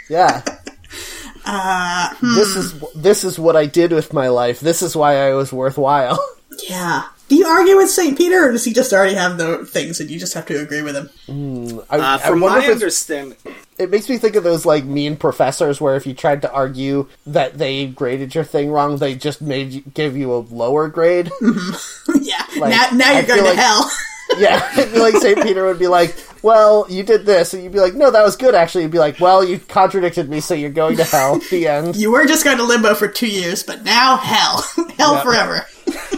Yeah. 0.09 0.43
Uh, 1.43 2.15
This 2.21 2.55
is 2.55 2.75
this 2.95 3.25
is 3.25 3.39
what 3.39 3.57
I 3.57 3.65
did 3.65 3.93
with 3.93 4.13
my 4.13 4.29
life. 4.29 4.61
This 4.61 4.83
is 4.83 4.95
why 4.95 5.27
I 5.27 5.33
was 5.33 5.51
worthwhile. 5.53 6.19
Yeah. 6.69 7.05
Do 7.31 7.37
you 7.37 7.47
argue 7.47 7.77
with 7.77 7.89
St. 7.91 8.19
Peter, 8.19 8.49
or 8.49 8.51
does 8.53 8.65
he 8.65 8.73
just 8.73 8.93
already 8.93 9.15
have 9.15 9.39
the 9.39 9.65
things 9.65 10.01
and 10.01 10.11
you 10.11 10.19
just 10.19 10.35
have 10.35 10.47
to 10.47 10.61
agree 10.61 10.83
with 10.83 10.97
him? 10.97 11.81
I, 11.89 11.97
Uh, 11.97 12.19
I 12.23 12.29
from 12.29 12.41
wonder 12.41 12.59
my 12.59 12.65
if 12.65 12.65
it's- 12.65 12.83
understanding, 12.83 13.39
it 13.79 13.89
makes 13.89 14.09
me 14.09 14.19
think 14.19 14.35
of 14.35 14.43
those 14.43 14.67
like 14.67 14.85
mean 14.85 15.17
professors 15.17 15.81
where 15.81 15.95
if 15.95 16.07
you 16.09 16.13
tried 16.13 16.43
to 16.43 16.51
argue 16.53 17.07
that 17.27 17.57
they 17.57 17.87
graded 17.87 18.35
your 18.35 18.43
thing 18.43 18.71
wrong, 18.73 18.97
they 18.97 19.15
just 19.15 19.41
made 19.41 19.71
you, 19.73 19.81
give 19.95 20.17
you 20.17 20.35
a 20.35 20.39
lower 20.51 20.89
grade. 20.89 21.31
yeah. 22.21 22.45
Like, 22.59 22.71
now, 22.71 22.89
now 22.95 23.13
you're 23.13 23.23
going 23.23 23.39
feel 23.43 23.45
to 23.45 23.51
like- 23.51 23.59
hell. 23.59 23.91
yeah, 24.39 24.79
it'd 24.79 24.93
be 24.93 24.99
like 25.01 25.15
St. 25.17 25.41
Peter 25.43 25.67
would 25.67 25.79
be 25.81 25.89
like, 25.89 26.15
"Well, 26.43 26.87
you 26.89 27.03
did 27.03 27.27
this," 27.27 27.53
and 27.53 27.65
you'd 27.65 27.73
be 27.73 27.81
like, 27.81 27.95
"No, 27.95 28.13
that 28.13 28.23
was 28.23 28.37
good." 28.37 28.55
Actually, 28.55 28.83
you'd 28.83 28.93
be 28.93 28.99
like, 29.01 29.19
"Well, 29.19 29.43
you 29.43 29.59
contradicted 29.59 30.29
me, 30.29 30.39
so 30.41 30.55
you're 30.55 30.71
going 30.71 30.97
to 30.99 31.05
hell." 31.05 31.41
the 31.51 31.67
end. 31.67 31.97
you 32.03 32.13
were 32.13 32.25
just 32.27 32.45
going 32.45 32.59
to 32.59 32.63
limbo 32.65 32.95
for 32.95 33.09
two 33.09 33.27
years, 33.27 33.65
but 33.65 33.83
now 33.85 34.17
hell. 34.19 34.65
hell 34.99 35.15
Yeah. 35.15 35.23
forever. 35.23 35.67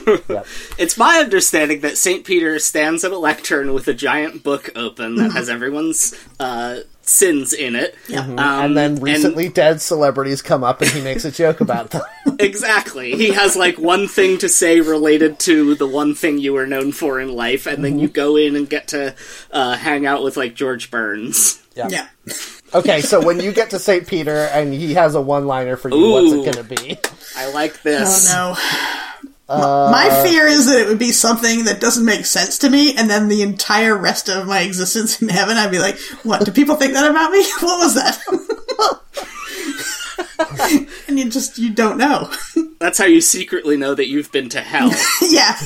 Yep. 0.06 0.46
it's 0.78 0.96
my 0.98 1.18
understanding 1.18 1.80
that 1.80 1.98
Saint 1.98 2.24
Peter 2.24 2.58
stands 2.58 3.04
at 3.04 3.12
a 3.12 3.18
lectern 3.18 3.72
with 3.72 3.88
a 3.88 3.94
giant 3.94 4.42
book 4.42 4.70
open 4.76 5.16
that 5.16 5.32
has 5.32 5.48
everyone's 5.48 6.14
uh, 6.40 6.80
sins 7.02 7.52
in 7.52 7.74
it. 7.74 7.94
Yeah. 8.08 8.20
Um, 8.20 8.38
and 8.38 8.76
then 8.76 8.96
recently 8.96 9.48
dead 9.48 9.80
celebrities 9.80 10.42
come 10.42 10.64
up, 10.64 10.80
and 10.80 10.90
he 10.90 11.00
makes 11.02 11.24
a 11.24 11.30
joke 11.30 11.60
about 11.60 11.90
them. 11.90 12.02
Exactly. 12.38 13.14
He 13.14 13.30
has 13.30 13.54
like 13.56 13.78
one 13.78 14.08
thing 14.08 14.38
to 14.38 14.48
say 14.48 14.80
related 14.80 15.38
to 15.40 15.74
the 15.76 15.86
one 15.86 16.14
thing 16.14 16.38
you 16.38 16.54
were 16.54 16.66
known 16.66 16.90
for 16.90 17.20
in 17.20 17.32
life, 17.32 17.66
and 17.66 17.84
then 17.84 17.98
you 18.00 18.08
go 18.08 18.36
in 18.36 18.56
and 18.56 18.68
get 18.68 18.88
to 18.88 19.14
uh, 19.52 19.76
hang 19.76 20.06
out 20.06 20.24
with 20.24 20.36
like 20.36 20.54
George 20.54 20.90
Burns. 20.90 21.62
Yeah. 21.76 21.88
Yeah. 21.88 22.08
Okay, 22.74 23.02
so 23.02 23.22
when 23.22 23.38
you 23.38 23.52
get 23.52 23.68
to 23.70 23.78
St. 23.78 24.06
Peter 24.06 24.34
and 24.34 24.72
he 24.72 24.94
has 24.94 25.14
a 25.14 25.20
one-liner 25.20 25.76
for 25.76 25.90
you, 25.90 26.10
what's 26.10 26.32
it 26.32 26.54
going 26.54 26.66
to 26.66 26.82
be? 26.82 26.98
I 27.36 27.52
like 27.52 27.82
this. 27.82 28.32
Oh 28.32 28.54
no. 28.56 29.11
My 29.58 30.08
Uh, 30.10 30.22
fear 30.24 30.46
is 30.46 30.66
that 30.66 30.80
it 30.80 30.88
would 30.88 30.98
be 30.98 31.12
something 31.12 31.64
that 31.64 31.80
doesn't 31.80 32.04
make 32.04 32.26
sense 32.26 32.58
to 32.58 32.70
me, 32.70 32.94
and 32.96 33.08
then 33.10 33.28
the 33.28 33.42
entire 33.42 33.96
rest 33.96 34.28
of 34.28 34.46
my 34.46 34.60
existence 34.60 35.20
in 35.20 35.28
heaven, 35.28 35.56
I'd 35.56 35.70
be 35.70 35.78
like, 35.78 35.98
"What? 36.22 36.44
Do 36.44 36.52
people 36.52 36.76
think 36.76 36.94
that 36.94 37.10
about 37.10 37.30
me? 37.32 37.44
What 37.60 37.78
was 37.78 37.94
that?" 37.94 38.18
and 41.08 41.18
you 41.18 41.28
just 41.30 41.58
you 41.58 41.70
don't 41.70 41.98
know. 41.98 42.30
That's 42.78 42.98
how 42.98 43.04
you 43.06 43.20
secretly 43.20 43.76
know 43.76 43.94
that 43.94 44.08
you've 44.08 44.32
been 44.32 44.48
to 44.50 44.60
hell. 44.60 44.90
yeah. 45.30 45.56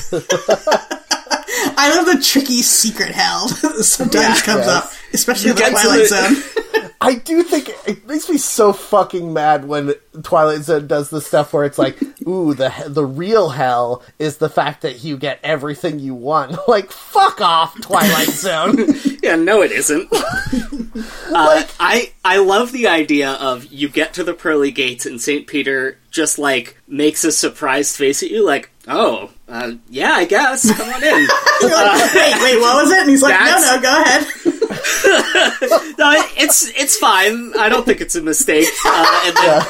I 1.77 1.95
love 1.95 2.05
the 2.05 2.21
tricky 2.23 2.61
secret 2.61 3.11
hell 3.11 3.47
that 3.61 3.83
sometimes 3.83 4.39
Yeah. 4.39 4.41
comes 4.45 4.65
Yes. 4.65 4.69
up, 4.69 4.91
especially 5.13 5.49
in 5.51 5.55
the 5.55 5.61
Twilight 5.63 5.99
the- 5.99 6.05
Zone. 6.07 6.63
I 7.01 7.13
do 7.15 7.43
think 7.43 7.69
it 7.85 8.07
makes 8.07 8.27
me 8.27 8.39
so 8.39 8.73
fucking 8.73 9.31
mad 9.31 9.65
when 9.65 9.93
Twilight 10.23 10.63
Zone 10.63 10.87
does 10.87 11.11
the 11.11 11.21
stuff 11.21 11.53
where 11.53 11.63
it's 11.63 11.77
like, 11.77 11.95
"Ooh, 12.27 12.55
the 12.55 12.73
the 12.87 13.05
real 13.05 13.49
hell 13.49 14.01
is 14.17 14.37
the 14.37 14.49
fact 14.49 14.81
that 14.81 15.03
you 15.03 15.15
get 15.15 15.39
everything 15.43 15.99
you 15.99 16.15
want." 16.15 16.57
Like, 16.67 16.91
fuck 16.91 17.39
off, 17.39 17.79
Twilight 17.81 18.29
Zone. 18.29 18.75
yeah, 19.21 19.35
no, 19.35 19.61
it 19.61 19.71
isn't. 19.71 20.09
uh, 20.11 21.63
I 21.79 22.11
I 22.25 22.37
love 22.37 22.71
the 22.71 22.87
idea 22.87 23.33
of 23.33 23.65
you 23.71 23.89
get 23.89 24.15
to 24.15 24.23
the 24.23 24.33
pearly 24.33 24.71
gates 24.71 25.05
and 25.05 25.21
Saint 25.21 25.45
Peter 25.47 25.99
just 26.09 26.39
like 26.39 26.77
makes 26.87 27.23
a 27.23 27.31
surprised 27.31 27.95
face 27.95 28.23
at 28.23 28.31
you, 28.31 28.43
like, 28.43 28.71
oh, 28.87 29.29
uh, 29.47 29.71
yeah, 29.89 30.11
I 30.13 30.25
guess, 30.25 30.69
come 30.75 30.89
on 30.89 31.03
in. 31.03 31.09
You're 31.61 31.71
like, 31.71 32.13
wait, 32.13 32.35
wait, 32.41 32.59
what 32.59 32.83
was 32.83 32.91
it? 32.91 32.99
And 32.99 33.09
he's 33.09 33.21
like, 33.21 33.39
no, 33.39 33.45
That's- 33.45 33.75
no, 33.75 33.81
go 33.81 34.01
ahead. 34.01 34.27
no, 35.97 36.11
it's 36.37 36.67
it's 36.77 36.97
fine. 36.97 37.53
I 37.57 37.69
don't 37.69 37.85
think 37.85 38.01
it's 38.01 38.15
a 38.15 38.21
mistake. 38.21 38.67
Uh, 38.85 39.21
and 39.25 39.35
then 39.37 39.61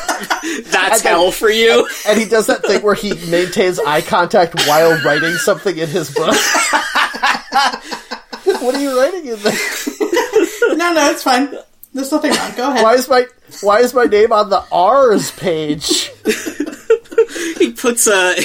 that's 0.72 0.98
And 0.99 1.06
then- 1.06 1.14
hell 1.14 1.31
for 1.31 1.49
you. 1.49 1.88
and 2.07 2.19
he 2.19 2.26
does 2.26 2.48
that 2.48 2.61
thing 2.64 2.81
where 2.81 2.95
he 2.95 3.14
maintains 3.30 3.80
eye 3.80 4.02
contact 4.02 4.56
while 4.68 4.99
writing 5.03 5.34
something 5.35 5.77
in 5.77 5.88
his 5.88 6.14
book. 6.14 6.35
what 8.61 8.76
are 8.76 8.81
you 8.81 8.98
writing 8.99 9.27
in 9.27 9.39
there? 9.39 9.53
No, 10.76 10.94
no, 10.94 11.10
it's 11.11 11.23
fine. 11.23 11.53
There's 11.94 12.11
nothing 12.11 12.31
wrong. 12.34 12.52
Go 12.56 12.69
ahead. 12.72 12.84
Why 12.84 12.94
is 12.95 13.07
my 13.10 13.26
Why 13.61 13.80
is 13.80 13.94
my 13.94 14.06
name 14.06 14.31
on 14.31 14.49
the 14.49 14.64
R's 14.72 15.31
page? 15.31 16.11
He 17.57 17.71
puts 17.71 18.07
a 18.07 18.35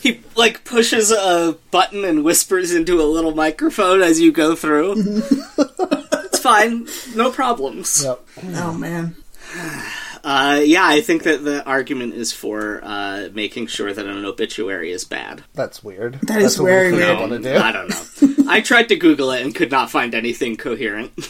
he 0.00 0.20
like 0.36 0.64
pushes 0.64 1.10
a 1.10 1.56
button 1.70 2.04
and 2.04 2.24
whispers 2.24 2.72
into 2.72 3.00
a 3.00 3.04
little 3.04 3.34
microphone 3.34 4.02
as 4.02 4.20
you 4.20 4.32
go 4.32 4.54
through. 4.54 4.94
it's 5.58 6.38
fine, 6.38 6.86
no 7.14 7.30
problems. 7.30 8.04
Yep. 8.04 8.24
Oh 8.54 8.72
man. 8.72 9.16
Uh, 10.24 10.60
yeah, 10.64 10.86
I 10.86 11.00
think 11.00 11.24
that 11.24 11.42
the 11.44 11.64
argument 11.64 12.14
is 12.14 12.32
for 12.32 12.80
uh, 12.84 13.28
making 13.32 13.66
sure 13.66 13.92
that 13.92 14.06
an 14.06 14.24
obituary 14.24 14.92
is 14.92 15.04
bad. 15.04 15.42
That's 15.54 15.82
weird. 15.82 16.20
That 16.22 16.38
is 16.38 16.44
That's 16.44 16.58
a 16.58 16.62
very 16.62 16.90
thing 16.90 17.00
weird. 17.00 17.10
I 17.10 17.20
want 17.20 17.32
to 17.32 17.38
do. 17.40 17.56
I 17.56 17.72
don't 17.72 17.88
know. 17.90 18.50
I 18.50 18.60
tried 18.60 18.88
to 18.90 18.96
Google 18.96 19.32
it 19.32 19.42
and 19.42 19.54
could 19.54 19.72
not 19.72 19.90
find 19.90 20.14
anything 20.14 20.56
coherent. 20.56 21.12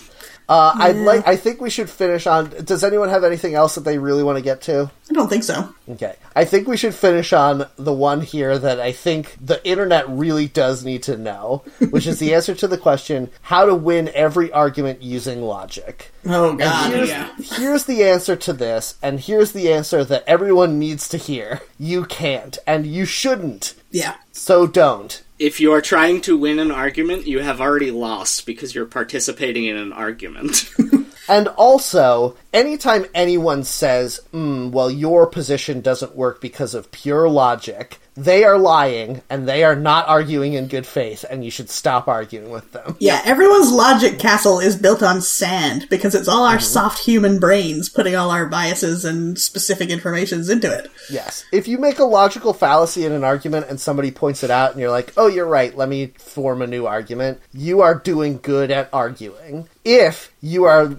Uh, 0.49 0.73
I'd 0.77 0.97
like. 0.97 1.27
I 1.27 1.37
think 1.37 1.61
we 1.61 1.71
should 1.71 1.89
finish 1.89 2.27
on. 2.27 2.51
Does 2.65 2.85
anyone 2.85 3.09
have 3.09 3.25
anything 3.25 3.55
else 3.55 3.75
that 3.77 3.83
they 3.85 3.99
really 3.99 4.23
want 4.23 4.37
to 4.39 4.43
get 4.43 4.61
to? 4.63 4.91
I 5.11 5.15
don't 5.15 5.29
think 5.29 5.45
so. 5.45 5.73
Okay. 5.89 6.17
I 6.35 6.45
think 6.45 6.67
we 6.69 6.77
should 6.77 6.95
finish 6.95 7.33
on 7.33 7.67
the 7.77 7.93
one 7.93 8.21
here 8.23 8.59
that 8.59 8.81
I 8.81 8.93
think 8.93 9.37
the 9.41 9.65
internet 9.67 10.09
really 10.09 10.49
does 10.49 10.85
need 10.85 11.03
to 11.05 11.17
know, 11.17 11.63
which 11.91 12.07
is 12.07 12.19
the 12.19 12.35
answer 12.35 12.55
to 12.55 12.67
the 12.69 12.79
question 12.79 13.31
how 13.43 13.67
to 13.67 13.75
win 13.75 14.11
every 14.15 14.51
argument 14.53 15.03
using 15.03 15.43
logic. 15.43 16.13
Oh 16.27 16.55
god. 16.57 16.93
Here's, 16.93 17.09
Yeah. 17.09 17.31
here's 17.39 17.85
the 17.85 18.05
answer 18.05 18.37
to 18.37 18.53
this, 18.53 18.97
and 19.03 19.21
here's 19.21 19.53
the 19.53 19.73
answer 19.73 20.05
that 20.05 20.25
everyone 20.27 20.79
needs 20.79 21.09
to 21.11 21.17
hear. 21.19 21.61
You 21.79 22.05
can't, 22.05 22.59
and 22.67 22.87
you 22.87 23.05
shouldn't, 23.05 23.75
Yeah. 23.91 24.15
so 24.33 24.67
don't. 24.67 25.23
If 25.43 25.59
you 25.59 25.73
are 25.73 25.81
trying 25.81 26.21
to 26.23 26.37
win 26.39 26.61
an 26.61 26.71
argument, 26.71 27.27
you 27.27 27.41
have 27.41 27.61
already 27.61 27.91
lost 27.91 28.47
because 28.47 28.77
you're 28.77 28.87
participating 28.87 29.65
in 29.65 29.77
an 29.77 29.93
argument. 29.93 30.71
And 31.29 31.49
also, 31.49 32.37
anytime 32.53 33.07
anyone 33.15 33.63
says, 33.63 34.21
mm, 34.35 34.71
well, 34.71 34.91
your 34.91 35.27
position 35.27 35.81
doesn't 35.81 36.17
work 36.17 36.41
because 36.41 36.75
of 36.75 36.91
pure 36.91 37.29
logic, 37.29 38.01
they 38.15 38.45
are 38.45 38.59
lying 38.59 39.23
and 39.31 39.49
they 39.49 39.65
are 39.65 39.77
not 39.77 40.09
arguing 40.09 40.53
in 40.55 40.69
good 40.69 40.87
faith, 40.87 41.25
and 41.31 41.45
you 41.45 41.51
should 41.51 41.71
stop 41.71 42.09
arguing 42.09 42.51
with 42.51 42.73
them. 42.73 42.97
Yeah, 42.99 43.23
everyone's 43.25 43.73
logic 43.73 44.19
castle 44.19 44.61
is 44.61 44.77
built 44.77 45.03
on 45.03 45.21
sand 45.23 45.87
because 45.89 46.15
it's 46.15 46.29
all 46.29 46.45
our 46.45 46.57
mm-hmm. 46.57 46.65
soft 46.65 47.05
human 47.05 47.39
brains 47.39 47.89
putting 47.89 48.15
all 48.15 48.31
our 48.31 48.47
biases 48.47 49.05
and 49.05 49.39
specific 49.39 49.91
informations 49.91 50.49
into 50.49 50.71
it. 50.73 50.91
Yes. 51.11 51.45
If 51.53 51.67
you 51.69 51.79
make 51.79 51.99
a 51.99 52.05
logical 52.05 52.53
fallacy 52.53 53.05
in 53.05 53.13
an 53.13 53.25
argument 53.25 53.67
and 53.69 53.81
somebody 53.81 54.11
points 54.11 54.45
it 54.45 54.51
out 54.51 54.73
and 54.73 54.81
you're 54.81 54.91
like, 54.91 55.13
oh, 55.17 55.27
you're 55.27 55.47
right, 55.47 55.77
let 55.77 55.89
me 55.89 56.09
form 56.19 56.63
a 56.63 56.67
new 56.67 56.87
argument, 56.87 57.41
you 57.53 57.81
are 57.81 57.95
doing 57.95 58.39
good 58.43 58.71
at 58.71 58.89
arguing. 58.93 59.69
If 59.85 60.33
you 60.41 60.65
are. 60.65 60.97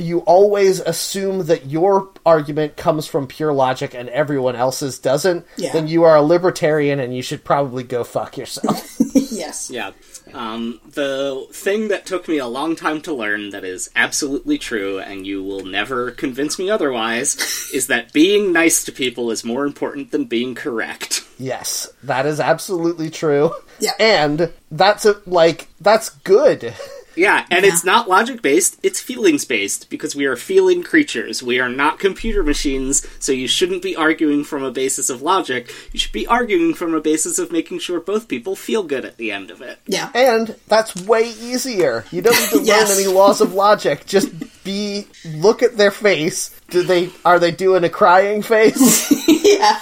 You 0.00 0.20
always 0.20 0.80
assume 0.80 1.46
that 1.46 1.66
your 1.66 2.08
argument 2.26 2.76
comes 2.76 3.06
from 3.06 3.26
pure 3.26 3.52
logic 3.52 3.94
and 3.94 4.08
everyone 4.08 4.56
else's 4.56 4.98
doesn't, 4.98 5.46
Yeah. 5.56 5.72
then 5.72 5.88
you 5.88 6.04
are 6.04 6.16
a 6.16 6.22
libertarian 6.22 6.98
and 7.00 7.14
you 7.14 7.22
should 7.22 7.44
probably 7.44 7.82
go 7.84 8.02
fuck 8.04 8.36
yourself. 8.36 8.96
yes. 9.14 9.70
Yeah. 9.70 9.92
Um, 10.32 10.80
the 10.92 11.44
thing 11.52 11.88
that 11.88 12.06
took 12.06 12.28
me 12.28 12.38
a 12.38 12.46
long 12.46 12.76
time 12.76 13.00
to 13.02 13.12
learn 13.12 13.50
that 13.50 13.64
is 13.64 13.90
absolutely 13.96 14.58
true, 14.58 15.00
and 15.00 15.26
you 15.26 15.42
will 15.42 15.64
never 15.64 16.12
convince 16.12 16.56
me 16.56 16.70
otherwise, 16.70 17.36
is 17.74 17.88
that 17.88 18.12
being 18.12 18.52
nice 18.52 18.84
to 18.84 18.92
people 18.92 19.32
is 19.32 19.42
more 19.44 19.66
important 19.66 20.12
than 20.12 20.26
being 20.26 20.54
correct. 20.54 21.24
yes, 21.38 21.88
that 22.04 22.26
is 22.26 22.38
absolutely 22.38 23.10
true. 23.10 23.52
Yeah. 23.80 23.92
And 23.98 24.52
that's 24.70 25.04
a, 25.04 25.16
like, 25.26 25.66
that's 25.80 26.10
good. 26.10 26.74
Yeah, 27.20 27.44
and 27.50 27.66
it's 27.66 27.84
not 27.84 28.08
logic 28.08 28.40
based, 28.40 28.78
it's 28.82 28.98
feelings 28.98 29.44
based, 29.44 29.90
because 29.90 30.16
we 30.16 30.24
are 30.24 30.36
feeling 30.36 30.82
creatures. 30.82 31.42
We 31.42 31.60
are 31.60 31.68
not 31.68 31.98
computer 31.98 32.42
machines, 32.42 33.06
so 33.18 33.30
you 33.30 33.46
shouldn't 33.46 33.82
be 33.82 33.94
arguing 33.94 34.42
from 34.42 34.62
a 34.62 34.70
basis 34.70 35.10
of 35.10 35.20
logic. 35.20 35.70
You 35.92 35.98
should 36.00 36.12
be 36.12 36.26
arguing 36.26 36.72
from 36.72 36.94
a 36.94 37.00
basis 37.02 37.38
of 37.38 37.52
making 37.52 37.80
sure 37.80 38.00
both 38.00 38.26
people 38.26 38.56
feel 38.56 38.82
good 38.84 39.04
at 39.04 39.18
the 39.18 39.32
end 39.32 39.50
of 39.50 39.60
it. 39.60 39.80
Yeah. 39.86 40.08
And 40.14 40.56
that's 40.66 40.96
way 40.96 41.28
easier. 41.28 42.06
You 42.10 42.22
don't 42.22 42.40
need 42.40 42.58
to 42.60 42.62
Yes. 42.64 42.88
learn 42.88 42.98
any 43.04 43.14
laws 43.14 43.42
of 43.42 43.52
logic. 43.52 44.06
Just 44.06 44.30
be 44.64 45.06
look 45.26 45.62
at 45.62 45.76
their 45.76 45.90
face. 45.90 46.58
Do 46.70 46.82
they 46.82 47.10
are 47.26 47.38
they 47.38 47.50
doing 47.50 47.84
a 47.84 47.90
crying 47.90 48.40
face? 48.40 49.12
yeah. 49.28 49.78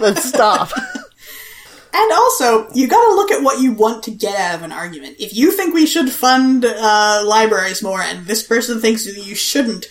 then 0.00 0.16
stop. 0.16 0.70
And 1.92 2.12
also, 2.12 2.70
you 2.74 2.86
gotta 2.86 3.14
look 3.14 3.30
at 3.30 3.42
what 3.42 3.60
you 3.60 3.72
want 3.72 4.02
to 4.04 4.10
get 4.10 4.38
out 4.38 4.56
of 4.56 4.62
an 4.62 4.72
argument. 4.72 5.16
If 5.18 5.34
you 5.34 5.50
think 5.50 5.74
we 5.74 5.86
should 5.86 6.10
fund 6.10 6.64
uh, 6.64 7.22
libraries 7.26 7.82
more 7.82 8.00
and 8.00 8.26
this 8.26 8.42
person 8.42 8.80
thinks 8.80 9.06
you 9.06 9.34
shouldn't, 9.34 9.86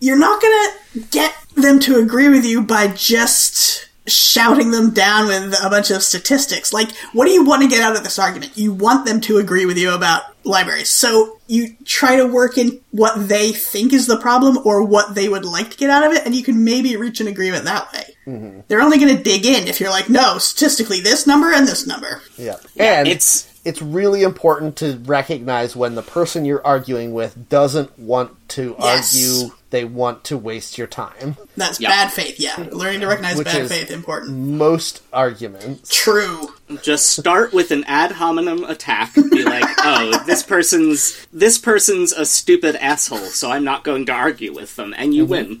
you're 0.00 0.18
not 0.18 0.42
gonna 0.42 1.06
get 1.10 1.34
them 1.54 1.78
to 1.80 1.98
agree 1.98 2.28
with 2.28 2.44
you 2.44 2.62
by 2.62 2.88
just 2.88 3.90
shouting 4.06 4.70
them 4.70 4.90
down 4.90 5.28
with 5.28 5.54
a 5.62 5.70
bunch 5.70 5.90
of 5.90 6.02
statistics. 6.02 6.72
Like, 6.72 6.90
what 7.12 7.26
do 7.26 7.32
you 7.32 7.44
want 7.44 7.62
to 7.62 7.68
get 7.68 7.82
out 7.82 7.96
of 7.96 8.02
this 8.02 8.18
argument? 8.18 8.56
You 8.56 8.72
want 8.72 9.06
them 9.06 9.20
to 9.22 9.38
agree 9.38 9.66
with 9.66 9.78
you 9.78 9.94
about 9.94 10.22
libraries. 10.44 10.90
So 10.90 11.38
you 11.46 11.76
try 11.84 12.16
to 12.16 12.26
work 12.26 12.58
in 12.58 12.80
what 12.90 13.28
they 13.28 13.52
think 13.52 13.92
is 13.92 14.06
the 14.06 14.18
problem 14.18 14.58
or 14.64 14.84
what 14.84 15.14
they 15.14 15.28
would 15.28 15.44
like 15.44 15.70
to 15.70 15.76
get 15.76 15.90
out 15.90 16.04
of 16.04 16.12
it, 16.12 16.24
and 16.24 16.34
you 16.34 16.42
can 16.42 16.64
maybe 16.64 16.96
reach 16.96 17.20
an 17.20 17.28
agreement 17.28 17.64
that 17.64 17.92
way. 17.92 18.16
Mm-hmm. 18.30 18.60
They're 18.68 18.80
only 18.80 18.98
going 18.98 19.16
to 19.16 19.22
dig 19.22 19.44
in 19.46 19.66
if 19.68 19.80
you're 19.80 19.90
like, 19.90 20.08
no, 20.08 20.38
statistically, 20.38 21.00
this 21.00 21.26
number 21.26 21.52
and 21.52 21.66
this 21.66 21.86
number. 21.86 22.22
Yeah. 22.36 22.56
And 22.76 23.08
It's 23.08 23.46
it's 23.62 23.82
really 23.82 24.22
important 24.22 24.76
to 24.76 24.98
recognize 25.04 25.76
when 25.76 25.94
the 25.94 26.00
person 26.02 26.46
you're 26.46 26.66
arguing 26.66 27.12
with 27.12 27.48
doesn't 27.50 27.98
want 27.98 28.30
to 28.48 28.74
Yes. 28.78 29.14
argue, 29.14 29.54
they 29.68 29.84
want 29.84 30.24
to 30.24 30.38
waste 30.38 30.78
your 30.78 30.86
time. 30.86 31.36
That's 31.58 31.78
Yep. 31.78 31.90
bad 31.90 32.10
faith, 32.12 32.40
yeah. 32.40 32.56
Learning 32.72 33.00
to 33.00 33.06
recognize 33.06 33.36
Which 33.36 33.44
bad 33.44 33.60
is- 33.62 33.70
faith, 33.70 33.90
important. 33.90 34.32
Most 34.38 35.02
arguments. 35.12 35.90
True. 35.94 36.54
just 36.82 37.10
start 37.10 37.52
with 37.52 37.70
an 37.72 37.82
ad 37.88 38.12
hominem 38.12 38.62
attack. 38.64 39.12
Be 39.14 39.42
like, 39.42 39.64
"Oh, 39.78 40.22
this 40.24 40.42
person's 40.44 41.16
this 41.32 41.58
person's 41.58 42.12
a 42.12 42.24
stupid 42.24 42.76
asshole, 42.76 43.18
so 43.18 43.50
I'm 43.50 43.64
not 43.64 43.82
going 43.84 44.06
to 44.06 44.12
argue 44.12 44.52
with 44.54 44.76
them," 44.76 44.94
and 44.96 45.12
you 45.12 45.26
mm-hmm. 45.26 45.30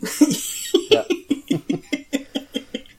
Yeah. 0.90 1.02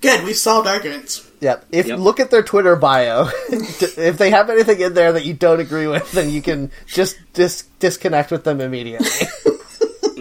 Good, 0.01 0.23
we've 0.23 0.35
solved 0.35 0.67
arguments. 0.67 1.27
Yep. 1.41 1.65
If 1.71 1.87
Yep. 1.87 1.99
look 1.99 2.19
at 2.19 2.31
their 2.31 2.43
Twitter 2.43 2.75
bio, 2.75 3.29
if 3.49 4.17
they 4.17 4.31
have 4.31 4.49
anything 4.49 4.79
in 4.81 4.93
there 4.93 5.13
that 5.13 5.25
you 5.25 5.33
don't 5.33 5.59
agree 5.59 5.87
with, 5.87 6.11
then 6.11 6.29
you 6.29 6.41
can 6.41 6.71
just 6.87 7.17
dis- 7.33 7.63
disconnect 7.79 8.31
with 8.31 8.43
them 8.43 8.61
immediately. 8.61 9.07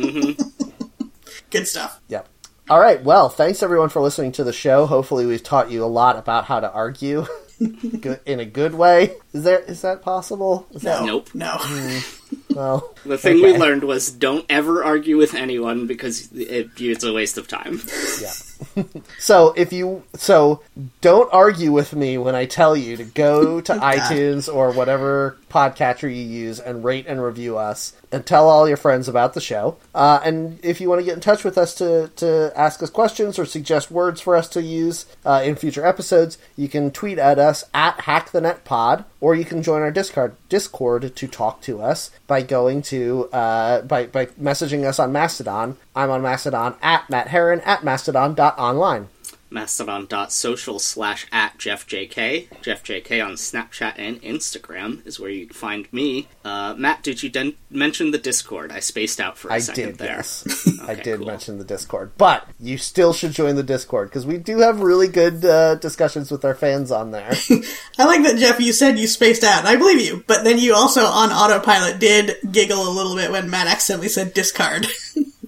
Mm-hmm. 0.00 1.08
Good 1.50 1.68
stuff. 1.68 2.00
Yep. 2.08 2.26
All 2.70 2.80
right. 2.80 3.02
Well, 3.02 3.28
thanks 3.28 3.62
everyone 3.62 3.90
for 3.90 4.00
listening 4.00 4.32
to 4.32 4.44
the 4.44 4.52
show. 4.52 4.86
Hopefully, 4.86 5.26
we've 5.26 5.42
taught 5.42 5.70
you 5.70 5.84
a 5.84 5.86
lot 5.86 6.16
about 6.16 6.46
how 6.46 6.60
to 6.60 6.72
argue 6.72 7.26
in 7.60 8.40
a 8.40 8.44
good 8.46 8.74
way. 8.74 9.12
Is 9.32 9.44
there 9.44 9.60
is 9.60 9.82
that 9.82 10.02
possible? 10.02 10.66
Is 10.72 10.82
No. 10.82 10.98
that 10.98 11.06
Nope. 11.06 11.30
No. 11.34 11.58
well? 12.50 12.94
The 13.04 13.18
thing 13.18 13.42
we 13.42 13.56
learned 13.56 13.84
was 13.84 14.10
don't 14.10 14.44
ever 14.48 14.82
argue 14.84 15.16
with 15.16 15.34
anyone 15.34 15.86
because 15.86 16.30
it, 16.32 16.70
it's 16.78 17.04
a 17.04 17.12
waste 17.12 17.38
of 17.38 17.48
time. 17.48 17.80
Yeah. 18.20 18.32
So 19.18 19.52
if 19.56 19.72
you 19.72 20.02
so 20.14 20.62
don't 21.00 21.32
argue 21.32 21.72
with 21.72 21.94
me 21.94 22.18
when 22.18 22.34
I 22.34 22.44
tell 22.44 22.76
you 22.76 22.96
to 22.98 23.04
go 23.04 23.60
to 23.62 23.72
iTunes 23.74 24.52
or 24.52 24.72
whatever 24.72 25.38
podcatcher 25.50 26.02
you 26.14 26.22
use 26.22 26.60
and 26.60 26.84
rate 26.84 27.06
and 27.08 27.22
review 27.22 27.56
us 27.56 27.94
and 28.12 28.24
tell 28.24 28.48
all 28.48 28.68
your 28.68 28.76
friends 28.76 29.08
about 29.08 29.32
the 29.34 29.40
show. 29.40 29.76
Uh, 29.94 30.20
and 30.22 30.58
if 30.62 30.80
you 30.80 30.88
want 30.90 31.00
to 31.00 31.04
get 31.04 31.14
in 31.14 31.20
touch 31.20 31.42
with 31.42 31.56
us 31.56 31.74
to 31.76 32.08
to 32.16 32.52
ask 32.54 32.82
us 32.82 32.90
questions 32.90 33.38
or 33.38 33.46
suggest 33.46 33.90
words 33.90 34.20
for 34.20 34.36
us 34.36 34.48
to 34.50 34.62
use 34.62 35.06
uh, 35.24 35.40
in 35.42 35.56
future 35.56 35.86
episodes, 35.86 36.36
you 36.56 36.68
can 36.68 36.90
tweet 36.90 37.18
at 37.18 37.38
us 37.38 37.64
at 37.72 37.96
HackTheNetPod 37.98 39.04
or 39.20 39.34
you 39.34 39.44
can 39.44 39.62
join 39.62 39.82
our 39.82 39.90
Discord 39.90 40.34
Discord 40.48 41.14
to 41.14 41.28
talk 41.28 41.60
to 41.62 41.80
us 41.82 42.10
by 42.26 42.42
going 42.42 42.82
to 42.82 43.28
uh, 43.32 43.82
by 43.82 44.06
by 44.06 44.26
messaging 44.26 44.84
us 44.84 44.98
on 44.98 45.12
Mastodon. 45.12 45.76
I'm 45.94 46.10
on 46.10 46.22
Mastodon 46.22 46.76
at 46.82 47.08
Matt 47.10 47.28
Heron 47.28 47.60
at 47.60 47.84
mastodon.online. 47.84 49.08
Mastodon.social 49.50 50.78
slash 50.78 51.26
at 51.32 51.58
JeffJK. 51.58 52.48
JeffJK 52.62 53.24
on 53.24 53.32
Snapchat 53.32 53.94
and 53.96 54.20
Instagram 54.22 55.06
is 55.06 55.18
where 55.18 55.30
you 55.30 55.46
can 55.46 55.54
find 55.54 55.92
me. 55.92 56.28
Uh, 56.44 56.74
Matt, 56.76 57.02
did 57.02 57.22
you 57.22 57.28
den- 57.30 57.54
mention 57.70 58.10
the 58.10 58.18
Discord? 58.18 58.72
I 58.72 58.80
spaced 58.80 59.20
out 59.20 59.36
for 59.36 59.48
a 59.48 59.54
I 59.54 59.58
second 59.58 59.84
did, 59.84 59.98
there. 59.98 60.16
yes. 60.16 60.78
I 60.82 60.94
did 60.94 61.18
cool. 61.18 61.26
mention 61.26 61.58
the 61.58 61.64
Discord. 61.64 62.12
But 62.16 62.46
you 62.58 62.78
still 62.78 63.12
should 63.12 63.32
join 63.32 63.56
the 63.56 63.62
Discord 63.62 64.08
because 64.08 64.26
we 64.26 64.38
do 64.38 64.58
have 64.58 64.80
really 64.80 65.08
good 65.08 65.44
uh, 65.44 65.74
discussions 65.76 66.30
with 66.30 66.44
our 66.44 66.54
fans 66.54 66.90
on 66.90 67.10
there. 67.10 67.30
I 67.98 68.04
like 68.06 68.22
that, 68.22 68.38
Jeff, 68.38 68.60
you 68.60 68.72
said 68.72 68.98
you 68.98 69.06
spaced 69.06 69.44
out, 69.44 69.60
and 69.60 69.68
I 69.68 69.76
believe 69.76 70.00
you, 70.00 70.24
but 70.26 70.44
then 70.44 70.58
you 70.58 70.74
also, 70.74 71.02
on 71.02 71.30
autopilot, 71.30 71.98
did 71.98 72.36
giggle 72.50 72.88
a 72.88 72.90
little 72.90 73.16
bit 73.16 73.30
when 73.30 73.50
Matt 73.50 73.66
accidentally 73.66 74.08
said 74.08 74.34
discard. 74.34 74.86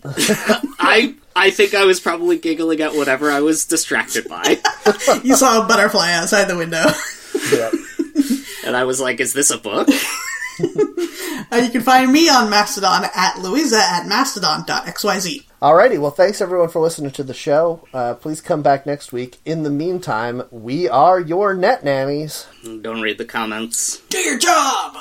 I 0.79 1.15
I 1.35 1.51
think 1.51 1.75
I 1.75 1.85
was 1.85 2.01
probably 2.01 2.39
giggling 2.39 2.81
at 2.81 2.95
whatever 2.95 3.31
I 3.31 3.41
was 3.41 3.65
distracted 3.67 4.29
by. 4.29 4.61
you 5.23 5.35
saw 5.35 5.65
a 5.65 5.69
butterfly 5.69 6.13
outside 6.13 6.45
the 6.45 6.57
window. 6.57 6.85
yeah. 7.53 7.71
and 8.67 8.77
I 8.77 8.85
was 8.85 9.01
like, 9.01 9.21
is 9.21 9.33
this 9.33 9.51
a 9.51 9.59
book? 9.59 9.89
Uh, 11.53 11.57
you 11.57 11.69
can 11.69 11.83
find 11.83 12.11
me 12.11 12.31
on 12.31 12.49
Mastodon 12.49 13.05
at 13.15 13.39
Louisa 13.39 13.77
at 13.77 14.07
mastodon.xyz. 14.07 15.45
Alrighty, 15.61 15.99
well, 15.99 16.11
thanks 16.11 16.41
everyone 16.41 16.71
for 16.71 16.81
listening 16.81 17.11
to 17.11 17.23
the 17.23 17.35
show. 17.35 17.87
Uh, 17.93 18.15
please 18.15 18.41
come 18.41 18.63
back 18.63 18.87
next 18.87 19.13
week. 19.13 19.39
In 19.45 19.63
the 19.63 19.71
meantime, 19.71 20.45
we 20.51 20.89
are 20.89 21.21
your 21.21 21.53
net 21.53 21.85
nannies. 21.85 22.47
Don't 22.81 23.03
read 23.03 23.19
the 23.19 23.27
comments. 23.27 24.01
Do 24.09 24.19
your 24.19 24.39
job! 24.39 24.97